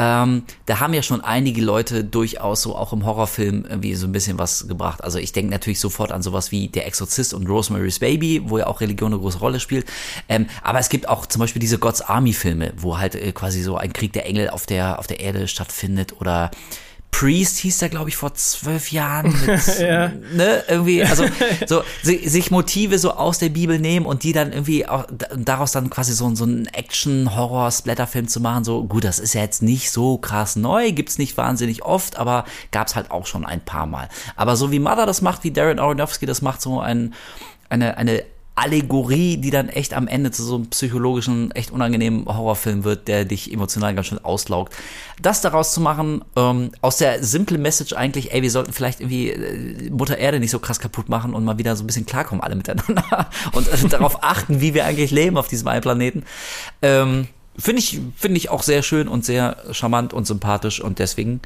ähm, 0.00 0.44
da 0.64 0.80
haben 0.80 0.94
ja 0.94 1.02
schon 1.02 1.20
einige 1.20 1.60
Leute 1.60 2.04
durchaus 2.04 2.62
so 2.62 2.74
auch 2.74 2.94
im 2.94 3.04
Horrorfilm 3.04 3.66
irgendwie 3.68 3.94
so 3.94 4.06
ein 4.06 4.12
bisschen 4.12 4.38
was 4.38 4.66
gebracht. 4.66 5.04
Also 5.04 5.18
ich 5.18 5.32
denke 5.32 5.50
natürlich 5.50 5.78
sofort 5.78 6.10
an 6.10 6.22
sowas 6.22 6.50
wie 6.52 6.68
Der 6.68 6.86
Exorzist 6.86 7.34
und 7.34 7.46
Rosemary's 7.46 7.98
Baby, 7.98 8.40
wo 8.46 8.56
ja 8.56 8.66
auch 8.66 8.80
Religion 8.80 9.12
eine 9.12 9.20
große 9.20 9.38
Rolle 9.40 9.60
spielt. 9.60 9.86
Ähm, 10.26 10.46
aber 10.62 10.78
es 10.78 10.88
gibt 10.88 11.06
auch 11.06 11.26
zum 11.26 11.40
Beispiel 11.40 11.60
diese 11.60 11.78
God's 11.78 12.00
Army 12.00 12.32
Filme, 12.32 12.72
wo 12.78 12.96
halt 12.96 13.14
äh, 13.14 13.32
quasi 13.32 13.62
so 13.62 13.76
ein 13.76 13.92
Krieg 13.92 14.14
der 14.14 14.24
Engel 14.24 14.48
auf 14.48 14.64
der, 14.64 14.98
auf 14.98 15.06
der 15.06 15.20
Erde 15.20 15.46
stattfindet 15.48 15.99
oder 16.20 16.50
Priest 17.10 17.58
hieß 17.58 17.78
der, 17.78 17.88
glaube 17.88 18.08
ich, 18.08 18.16
vor 18.16 18.34
zwölf 18.34 18.92
Jahren. 18.92 19.34
Mit, 19.46 19.78
ja. 19.78 20.08
Ne, 20.32 20.62
irgendwie, 20.68 21.02
also 21.02 21.24
so 21.66 21.82
sich 22.02 22.50
Motive 22.50 22.98
so 22.98 23.12
aus 23.12 23.38
der 23.38 23.48
Bibel 23.48 23.78
nehmen 23.78 24.06
und 24.06 24.22
die 24.22 24.32
dann 24.32 24.52
irgendwie 24.52 24.86
auch, 24.86 25.06
daraus 25.36 25.72
dann 25.72 25.90
quasi 25.90 26.12
so, 26.12 26.34
so 26.34 26.44
einen 26.44 26.66
Action-Horror-Splatterfilm 26.66 28.28
zu 28.28 28.40
machen. 28.40 28.64
So, 28.64 28.84
gut, 28.84 29.04
das 29.04 29.18
ist 29.18 29.34
ja 29.34 29.42
jetzt 29.42 29.62
nicht 29.62 29.90
so 29.90 30.18
krass 30.18 30.56
neu, 30.56 30.92
gibt's 30.92 31.18
nicht 31.18 31.36
wahnsinnig 31.36 31.82
oft, 31.82 32.16
aber 32.16 32.44
gab's 32.70 32.94
halt 32.94 33.10
auch 33.10 33.26
schon 33.26 33.44
ein 33.44 33.60
paar 33.60 33.86
Mal. 33.86 34.08
Aber 34.36 34.56
so 34.56 34.70
wie 34.70 34.78
Mother 34.78 35.06
das 35.06 35.20
macht, 35.20 35.44
wie 35.44 35.50
Darren 35.50 35.78
Aronofsky 35.78 36.26
das 36.26 36.42
macht, 36.42 36.62
so 36.62 36.80
ein, 36.80 37.14
eine, 37.68 37.96
eine 37.98 38.24
Allegorie, 38.60 39.38
die 39.38 39.50
dann 39.50 39.70
echt 39.70 39.94
am 39.94 40.06
Ende 40.06 40.30
zu 40.30 40.44
so 40.44 40.56
einem 40.56 40.66
psychologischen, 40.66 41.50
echt 41.52 41.70
unangenehmen 41.70 42.26
Horrorfilm 42.26 42.84
wird, 42.84 43.08
der 43.08 43.24
dich 43.24 43.50
emotional 43.50 43.94
ganz 43.94 44.08
schön 44.08 44.22
auslaugt. 44.22 44.74
Das 45.20 45.40
daraus 45.40 45.72
zu 45.72 45.80
machen, 45.80 46.22
ähm, 46.36 46.70
aus 46.82 46.98
der 46.98 47.24
simple 47.24 47.56
Message 47.56 47.94
eigentlich, 47.94 48.34
ey, 48.34 48.42
wir 48.42 48.50
sollten 48.50 48.74
vielleicht 48.74 49.00
irgendwie 49.00 49.30
äh, 49.30 49.90
Mutter 49.90 50.18
Erde 50.18 50.40
nicht 50.40 50.50
so 50.50 50.58
krass 50.58 50.78
kaputt 50.78 51.08
machen 51.08 51.32
und 51.32 51.42
mal 51.44 51.56
wieder 51.56 51.74
so 51.74 51.82
ein 51.82 51.86
bisschen 51.86 52.04
klarkommen 52.04 52.42
alle 52.44 52.54
miteinander 52.54 53.30
und 53.52 53.66
äh, 53.66 53.88
darauf 53.88 54.22
achten, 54.22 54.60
wie 54.60 54.74
wir 54.74 54.84
eigentlich 54.84 55.10
leben 55.10 55.38
auf 55.38 55.48
diesem 55.48 55.66
einen 55.68 55.80
Planeten. 55.80 56.24
Ähm, 56.82 57.28
Finde 57.58 57.80
ich, 57.80 58.00
finde 58.16 58.38
ich 58.38 58.48
auch 58.48 58.62
sehr 58.62 58.82
schön 58.82 59.08
und 59.08 59.24
sehr 59.24 59.56
charmant 59.72 60.12
und 60.14 60.26
sympathisch 60.26 60.80
und 60.80 60.98
deswegen, 60.98 61.40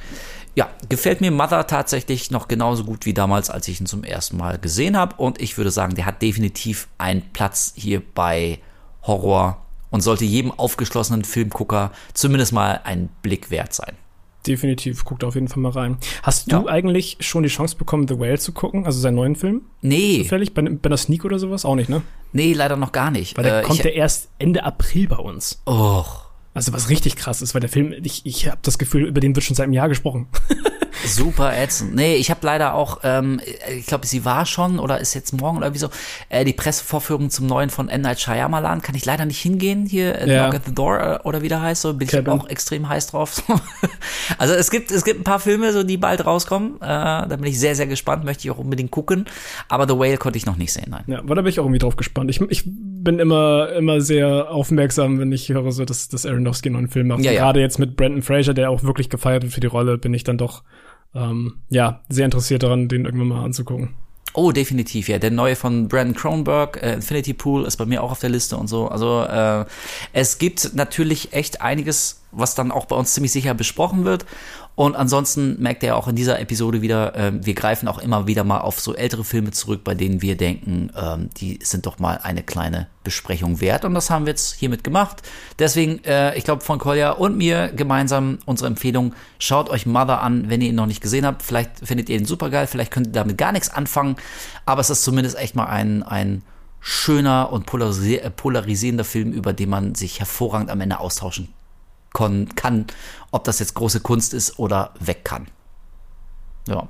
ja, 0.54 0.70
gefällt 0.88 1.20
mir 1.20 1.30
Mother 1.30 1.66
tatsächlich 1.66 2.30
noch 2.30 2.46
genauso 2.46 2.84
gut 2.84 3.06
wie 3.06 3.14
damals, 3.14 3.50
als 3.50 3.66
ich 3.68 3.80
ihn 3.80 3.86
zum 3.86 4.04
ersten 4.04 4.36
Mal 4.36 4.58
gesehen 4.58 4.96
habe 4.96 5.16
und 5.16 5.40
ich 5.40 5.56
würde 5.56 5.70
sagen, 5.70 5.94
der 5.94 6.06
hat 6.06 6.22
definitiv 6.22 6.88
einen 6.98 7.22
Platz 7.32 7.72
hier 7.74 8.02
bei 8.14 8.60
Horror 9.02 9.64
und 9.90 10.02
sollte 10.02 10.24
jedem 10.24 10.50
aufgeschlossenen 10.50 11.24
Filmgucker 11.24 11.90
zumindest 12.12 12.52
mal 12.52 12.80
einen 12.84 13.08
Blick 13.22 13.50
wert 13.50 13.72
sein. 13.72 13.96
Definitiv, 14.46 15.04
guckt 15.04 15.24
auf 15.24 15.34
jeden 15.34 15.48
Fall 15.48 15.62
mal 15.62 15.72
rein. 15.72 15.96
Hast 16.22 16.52
du 16.52 16.56
ja. 16.56 16.66
eigentlich 16.66 17.16
schon 17.20 17.42
die 17.42 17.48
Chance 17.48 17.76
bekommen, 17.76 18.06
The 18.06 18.18
Whale 18.18 18.38
zu 18.38 18.52
gucken, 18.52 18.84
also 18.84 19.00
seinen 19.00 19.14
neuen 19.14 19.36
Film? 19.36 19.62
Nee. 19.80 20.18
Zufällig? 20.22 20.52
Bei, 20.52 20.62
bei 20.62 20.88
der 20.88 20.98
Sneak 20.98 21.24
oder 21.24 21.38
sowas? 21.38 21.64
Auch 21.64 21.74
nicht, 21.76 21.88
ne? 21.88 22.02
Nee, 22.32 22.52
leider 22.52 22.76
noch 22.76 22.92
gar 22.92 23.10
nicht. 23.10 23.36
Weil 23.36 23.44
der 23.44 23.60
äh, 23.60 23.62
kommt 23.62 23.82
ja 23.82 23.90
erst 23.90 24.28
Ende 24.38 24.64
April 24.64 25.08
bei 25.08 25.16
uns. 25.16 25.62
Och. 25.66 26.24
Also 26.52 26.72
was 26.72 26.88
richtig 26.88 27.16
krass 27.16 27.42
ist, 27.42 27.54
weil 27.54 27.60
der 27.60 27.70
Film, 27.70 27.94
ich, 28.02 28.24
ich 28.24 28.48
habe 28.48 28.58
das 28.62 28.78
Gefühl, 28.78 29.06
über 29.06 29.20
den 29.20 29.34
wird 29.34 29.44
schon 29.44 29.56
seit 29.56 29.64
einem 29.64 29.72
Jahr 29.72 29.88
gesprochen. 29.88 30.28
Super 31.06 31.56
ätzend. 31.56 31.94
Nee, 31.94 32.16
ich 32.16 32.30
habe 32.30 32.40
leider 32.42 32.74
auch, 32.74 33.00
ähm, 33.02 33.40
ich 33.76 33.86
glaube, 33.86 34.06
sie 34.06 34.24
war 34.24 34.46
schon 34.46 34.78
oder 34.78 35.00
ist 35.00 35.14
jetzt 35.14 35.32
morgen 35.32 35.58
oder 35.58 35.74
wieso, 35.74 35.90
äh, 36.28 36.44
die 36.44 36.52
Pressevorführung 36.52 37.30
zum 37.30 37.46
neuen 37.46 37.70
von 37.70 37.88
M. 37.88 38.00
Night 38.00 38.20
Shyamalan 38.20 38.82
kann 38.82 38.94
ich 38.94 39.04
leider 39.04 39.24
nicht 39.24 39.40
hingehen 39.40 39.86
hier, 39.86 40.18
äh, 40.18 40.32
ja. 40.32 40.44
Knock 40.44 40.54
at 40.54 40.66
the 40.66 40.74
Door 40.74 41.00
äh, 41.00 41.18
oder 41.24 41.42
wie 41.42 41.48
der 41.48 41.60
heißt, 41.60 41.82
so 41.82 41.94
bin 41.94 42.08
Kevin. 42.08 42.24
ich 42.24 42.40
auch 42.40 42.48
extrem 42.48 42.88
heiß 42.88 43.08
drauf. 43.08 43.42
also 44.38 44.54
es 44.54 44.70
gibt, 44.70 44.90
es 44.90 45.04
gibt 45.04 45.20
ein 45.20 45.24
paar 45.24 45.40
Filme, 45.40 45.72
so 45.72 45.82
die 45.82 45.96
bald 45.96 46.24
rauskommen, 46.24 46.76
äh, 46.76 46.80
da 46.80 47.26
bin 47.26 47.44
ich 47.44 47.58
sehr, 47.58 47.76
sehr 47.76 47.86
gespannt, 47.86 48.24
möchte 48.24 48.46
ich 48.46 48.50
auch 48.50 48.58
unbedingt 48.58 48.90
gucken, 48.90 49.26
aber 49.68 49.86
The 49.86 49.98
Whale 49.98 50.16
konnte 50.16 50.38
ich 50.38 50.46
noch 50.46 50.56
nicht 50.56 50.72
sehen, 50.72 50.86
nein. 50.88 51.04
Ja, 51.06 51.18
aber 51.18 51.34
da 51.34 51.42
bin 51.42 51.50
ich 51.50 51.60
auch 51.60 51.64
irgendwie 51.64 51.80
drauf 51.80 51.96
gespannt. 51.96 52.30
Ich, 52.30 52.40
ich 52.40 52.64
bin 52.66 53.18
immer, 53.18 53.70
immer 53.72 54.00
sehr 54.00 54.50
aufmerksam, 54.50 55.18
wenn 55.18 55.30
ich 55.32 55.48
höre, 55.48 55.70
so, 55.72 55.84
dass, 55.84 56.08
dass 56.08 56.26
Aronofsky 56.26 56.68
einen 56.68 56.76
neuen 56.76 56.88
Film 56.88 57.08
macht. 57.08 57.20
Ja, 57.20 57.32
ja. 57.32 57.42
Gerade 57.42 57.60
jetzt 57.60 57.78
mit 57.78 57.96
Brandon 57.96 58.22
Fraser, 58.22 58.54
der 58.54 58.70
auch 58.70 58.82
wirklich 58.82 59.10
gefeiert 59.10 59.42
wird 59.42 59.52
für 59.52 59.60
die 59.60 59.66
Rolle, 59.66 59.98
bin 59.98 60.14
ich 60.14 60.24
dann 60.24 60.38
doch 60.38 60.62
ähm, 61.14 61.54
ja, 61.70 62.00
sehr 62.08 62.24
interessiert 62.24 62.62
daran, 62.62 62.88
den 62.88 63.04
irgendwann 63.04 63.28
mal 63.28 63.44
anzugucken. 63.44 63.90
Oh, 64.36 64.50
definitiv, 64.50 65.08
ja. 65.08 65.18
Der 65.20 65.30
neue 65.30 65.54
von 65.54 65.86
Brandon 65.86 66.16
Cronenberg, 66.16 66.82
äh, 66.82 66.94
Infinity 66.94 67.34
Pool, 67.34 67.64
ist 67.64 67.76
bei 67.76 67.86
mir 67.86 68.02
auch 68.02 68.10
auf 68.10 68.18
der 68.18 68.30
Liste 68.30 68.56
und 68.56 68.66
so. 68.66 68.88
Also 68.88 69.22
äh, 69.22 69.64
es 70.12 70.38
gibt 70.38 70.74
natürlich 70.74 71.32
echt 71.32 71.62
einiges, 71.62 72.22
was 72.32 72.56
dann 72.56 72.72
auch 72.72 72.86
bei 72.86 72.96
uns 72.96 73.14
ziemlich 73.14 73.30
sicher 73.30 73.54
besprochen 73.54 74.04
wird. 74.04 74.26
Und 74.76 74.96
ansonsten 74.96 75.60
merkt 75.62 75.84
ihr 75.84 75.96
auch 75.96 76.08
in 76.08 76.16
dieser 76.16 76.40
Episode 76.40 76.82
wieder, 76.82 77.14
äh, 77.14 77.32
wir 77.34 77.54
greifen 77.54 77.86
auch 77.86 77.98
immer 77.98 78.26
wieder 78.26 78.42
mal 78.42 78.58
auf 78.58 78.80
so 78.80 78.94
ältere 78.94 79.22
Filme 79.22 79.52
zurück, 79.52 79.84
bei 79.84 79.94
denen 79.94 80.20
wir 80.20 80.36
denken, 80.36 80.90
ähm, 80.96 81.30
die 81.36 81.60
sind 81.62 81.86
doch 81.86 82.00
mal 82.00 82.18
eine 82.22 82.42
kleine 82.42 82.88
Besprechung 83.04 83.60
wert. 83.60 83.84
Und 83.84 83.94
das 83.94 84.10
haben 84.10 84.26
wir 84.26 84.32
jetzt 84.32 84.54
hiermit 84.54 84.82
gemacht. 84.82 85.22
Deswegen, 85.60 86.02
äh, 86.04 86.36
ich 86.36 86.42
glaube, 86.42 86.64
von 86.64 86.80
Kolja 86.80 87.12
und 87.12 87.36
mir 87.36 87.68
gemeinsam 87.68 88.38
unsere 88.46 88.66
Empfehlung, 88.66 89.14
schaut 89.38 89.70
euch 89.70 89.86
Mother 89.86 90.22
an, 90.22 90.50
wenn 90.50 90.60
ihr 90.60 90.70
ihn 90.70 90.74
noch 90.74 90.86
nicht 90.86 91.00
gesehen 91.00 91.24
habt. 91.24 91.44
Vielleicht 91.44 91.86
findet 91.86 92.08
ihr 92.08 92.18
ihn 92.18 92.24
super 92.24 92.50
geil, 92.50 92.66
vielleicht 92.66 92.90
könnt 92.90 93.08
ihr 93.08 93.12
damit 93.12 93.38
gar 93.38 93.52
nichts 93.52 93.70
anfangen. 93.70 94.16
Aber 94.66 94.80
es 94.80 94.90
ist 94.90 95.04
zumindest 95.04 95.38
echt 95.38 95.54
mal 95.54 95.66
ein, 95.66 96.02
ein 96.02 96.42
schöner 96.80 97.52
und 97.52 97.66
polarisierender 97.66 99.04
Film, 99.04 99.32
über 99.32 99.52
den 99.52 99.68
man 99.70 99.94
sich 99.94 100.18
hervorragend 100.18 100.70
am 100.70 100.80
Ende 100.80 100.98
austauschen 100.98 101.48
kann, 102.14 102.86
ob 103.30 103.44
das 103.44 103.58
jetzt 103.58 103.74
große 103.74 104.00
Kunst 104.00 104.32
ist 104.32 104.58
oder 104.58 104.92
weg 105.00 105.24
kann. 105.24 105.48
Ja. 106.66 106.88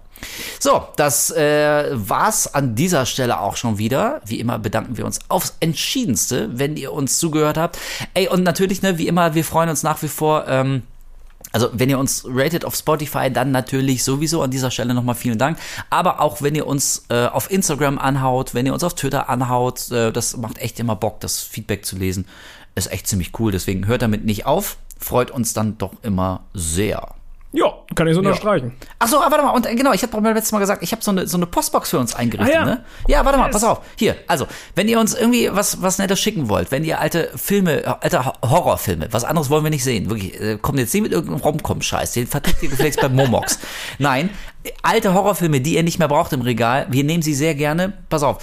So, 0.61 0.85
das 0.97 1.33
äh, 1.33 1.91
war's 1.93 2.55
an 2.55 2.77
dieser 2.77 3.07
Stelle 3.07 3.41
auch 3.41 3.57
schon 3.57 3.79
wieder. 3.79 4.21
Wie 4.25 4.39
immer 4.39 4.59
bedanken 4.61 4.97
wir 4.97 5.05
uns 5.05 5.19
aufs 5.29 5.57
Entschiedenste, 5.59 6.57
wenn 6.57 6.77
ihr 6.77 6.93
uns 6.93 7.19
zugehört 7.19 7.59
habt. 7.59 7.79
Ey, 8.15 8.29
und 8.29 8.45
natürlich, 8.45 8.83
ne, 8.83 8.99
wie 8.99 9.09
immer, 9.09 9.35
wir 9.35 9.45
freuen 9.45 9.69
uns 9.69 9.83
nach 9.83 10.01
wie 10.03 10.09
vor. 10.09 10.47
Ähm, 10.47 10.85
also 11.51 11.71
wenn 11.73 11.91
ihr 11.91 11.99
uns 11.99 12.25
ratet 12.27 12.65
auf 12.65 12.75
Spotify, 12.75 13.31
dann 13.31 13.51
natürlich 13.51 14.05
sowieso 14.05 14.43
an 14.43 14.51
dieser 14.51 14.71
Stelle 14.71 14.95
nochmal 14.95 15.15
vielen 15.15 15.39
Dank. 15.39 15.59
Aber 15.91 16.21
auch 16.21 16.41
wenn 16.41 16.55
ihr 16.55 16.67
uns 16.67 17.05
äh, 17.09 17.27
auf 17.27 17.51
Instagram 17.51 17.99
anhaut, 17.99 18.55
wenn 18.55 18.67
ihr 18.67 18.75
uns 18.75 18.85
auf 18.85 18.95
Twitter 18.95 19.29
anhaut, 19.29 19.91
äh, 19.91 20.13
das 20.13 20.37
macht 20.37 20.59
echt 20.59 20.79
immer 20.79 20.97
Bock, 20.97 21.21
das 21.21 21.43
Feedback 21.43 21.85
zu 21.85 21.97
lesen. 21.97 22.27
Ist 22.77 22.91
echt 22.93 23.07
ziemlich 23.07 23.39
cool. 23.39 23.53
Deswegen 23.53 23.87
hört 23.87 24.03
damit 24.03 24.25
nicht 24.25 24.47
auf 24.47 24.79
freut 24.99 25.31
uns 25.31 25.53
dann 25.53 25.79
doch 25.79 25.93
immer 26.03 26.45
sehr. 26.55 27.15
Ja, 27.55 27.73
kann 27.95 28.09
ich 28.09 28.15
so 28.15 28.19
unterstreichen. 28.19 28.73
Ja. 28.81 28.89
Ach 28.99 29.07
so, 29.07 29.19
ah, 29.21 29.31
warte 29.31 29.45
mal, 29.45 29.51
und 29.51 29.65
äh, 29.65 29.77
genau, 29.77 29.93
ich 29.93 30.03
habe 30.03 30.21
beim 30.21 30.35
letzten 30.35 30.57
Mal 30.57 30.61
gesagt, 30.61 30.83
ich 30.83 30.91
habe 30.91 31.05
so 31.05 31.13
eine 31.13 31.29
so 31.29 31.37
eine 31.37 31.47
Postbox 31.47 31.91
für 31.91 32.01
uns 32.01 32.13
eingerichtet, 32.13 32.57
ah, 32.57 32.59
ja. 32.59 32.65
ne? 32.65 32.85
Ja, 33.07 33.25
warte 33.25 33.39
mal, 33.39 33.49
pass 33.49 33.63
auf. 33.63 33.81
Hier, 33.97 34.17
also, 34.27 34.49
wenn 34.75 34.89
ihr 34.89 34.99
uns 34.99 35.15
irgendwie 35.15 35.49
was 35.53 35.81
was 35.81 35.99
nettes 35.99 36.19
schicken 36.19 36.49
wollt, 36.49 36.73
wenn 36.73 36.83
ihr 36.83 36.99
alte 36.99 37.31
Filme, 37.37 37.97
alte 38.03 38.25
Horrorfilme, 38.25 39.07
was 39.13 39.23
anderes 39.23 39.51
wollen 39.51 39.63
wir 39.63 39.71
nicht 39.71 39.85
sehen, 39.85 40.11
wirklich, 40.11 40.41
äh, 40.41 40.59
kommt 40.61 40.81
jetzt 40.81 40.93
nicht 40.95 41.05
mit 41.05 41.13
irgendeinem 41.13 41.43
Romcom-Scheiß, 41.43 42.11
den 42.13 42.27
vertickt 42.27 42.61
ihr 42.61 42.71
gefälligst 42.71 43.01
bei 43.01 43.09
Momox. 43.09 43.61
Nein, 44.01 44.31
alte 44.83 45.15
Horrorfilme, 45.15 45.61
die 45.61 45.77
ihr 45.77 45.85
nicht 45.85 46.01
mehr 46.01 46.09
braucht 46.09 46.33
im 46.33 46.41
Regal, 46.41 46.89
wir 46.91 47.05
nehmen 47.05 47.23
sie 47.23 47.35
sehr 47.35 47.55
gerne. 47.55 47.93
Pass 48.09 48.25
auf. 48.25 48.39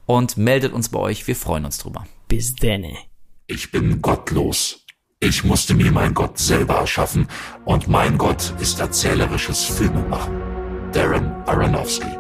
und 0.06 0.38
meldet 0.38 0.74
uns 0.74 0.90
bei 0.90 1.00
euch. 1.00 1.28
Wir 1.28 1.36
freuen 1.36 1.66
uns 1.66 1.78
drüber. 1.78 2.06
Bis 2.28 2.56
denne. 2.56 2.94
Ich 3.48 3.72
bin 3.72 4.02
gottlos. 4.02 4.84
Ich 5.20 5.44
musste 5.44 5.74
mir 5.74 5.92
mein 5.92 6.14
Gott 6.14 6.38
selber 6.38 6.76
erschaffen 6.76 7.28
und 7.66 7.88
mein 7.88 8.18
Gott 8.18 8.54
ist 8.60 8.80
erzählerisches 8.80 9.64
Filmemachen. 9.64 10.42
Darren 10.92 11.32
Aronofsky 11.48 12.17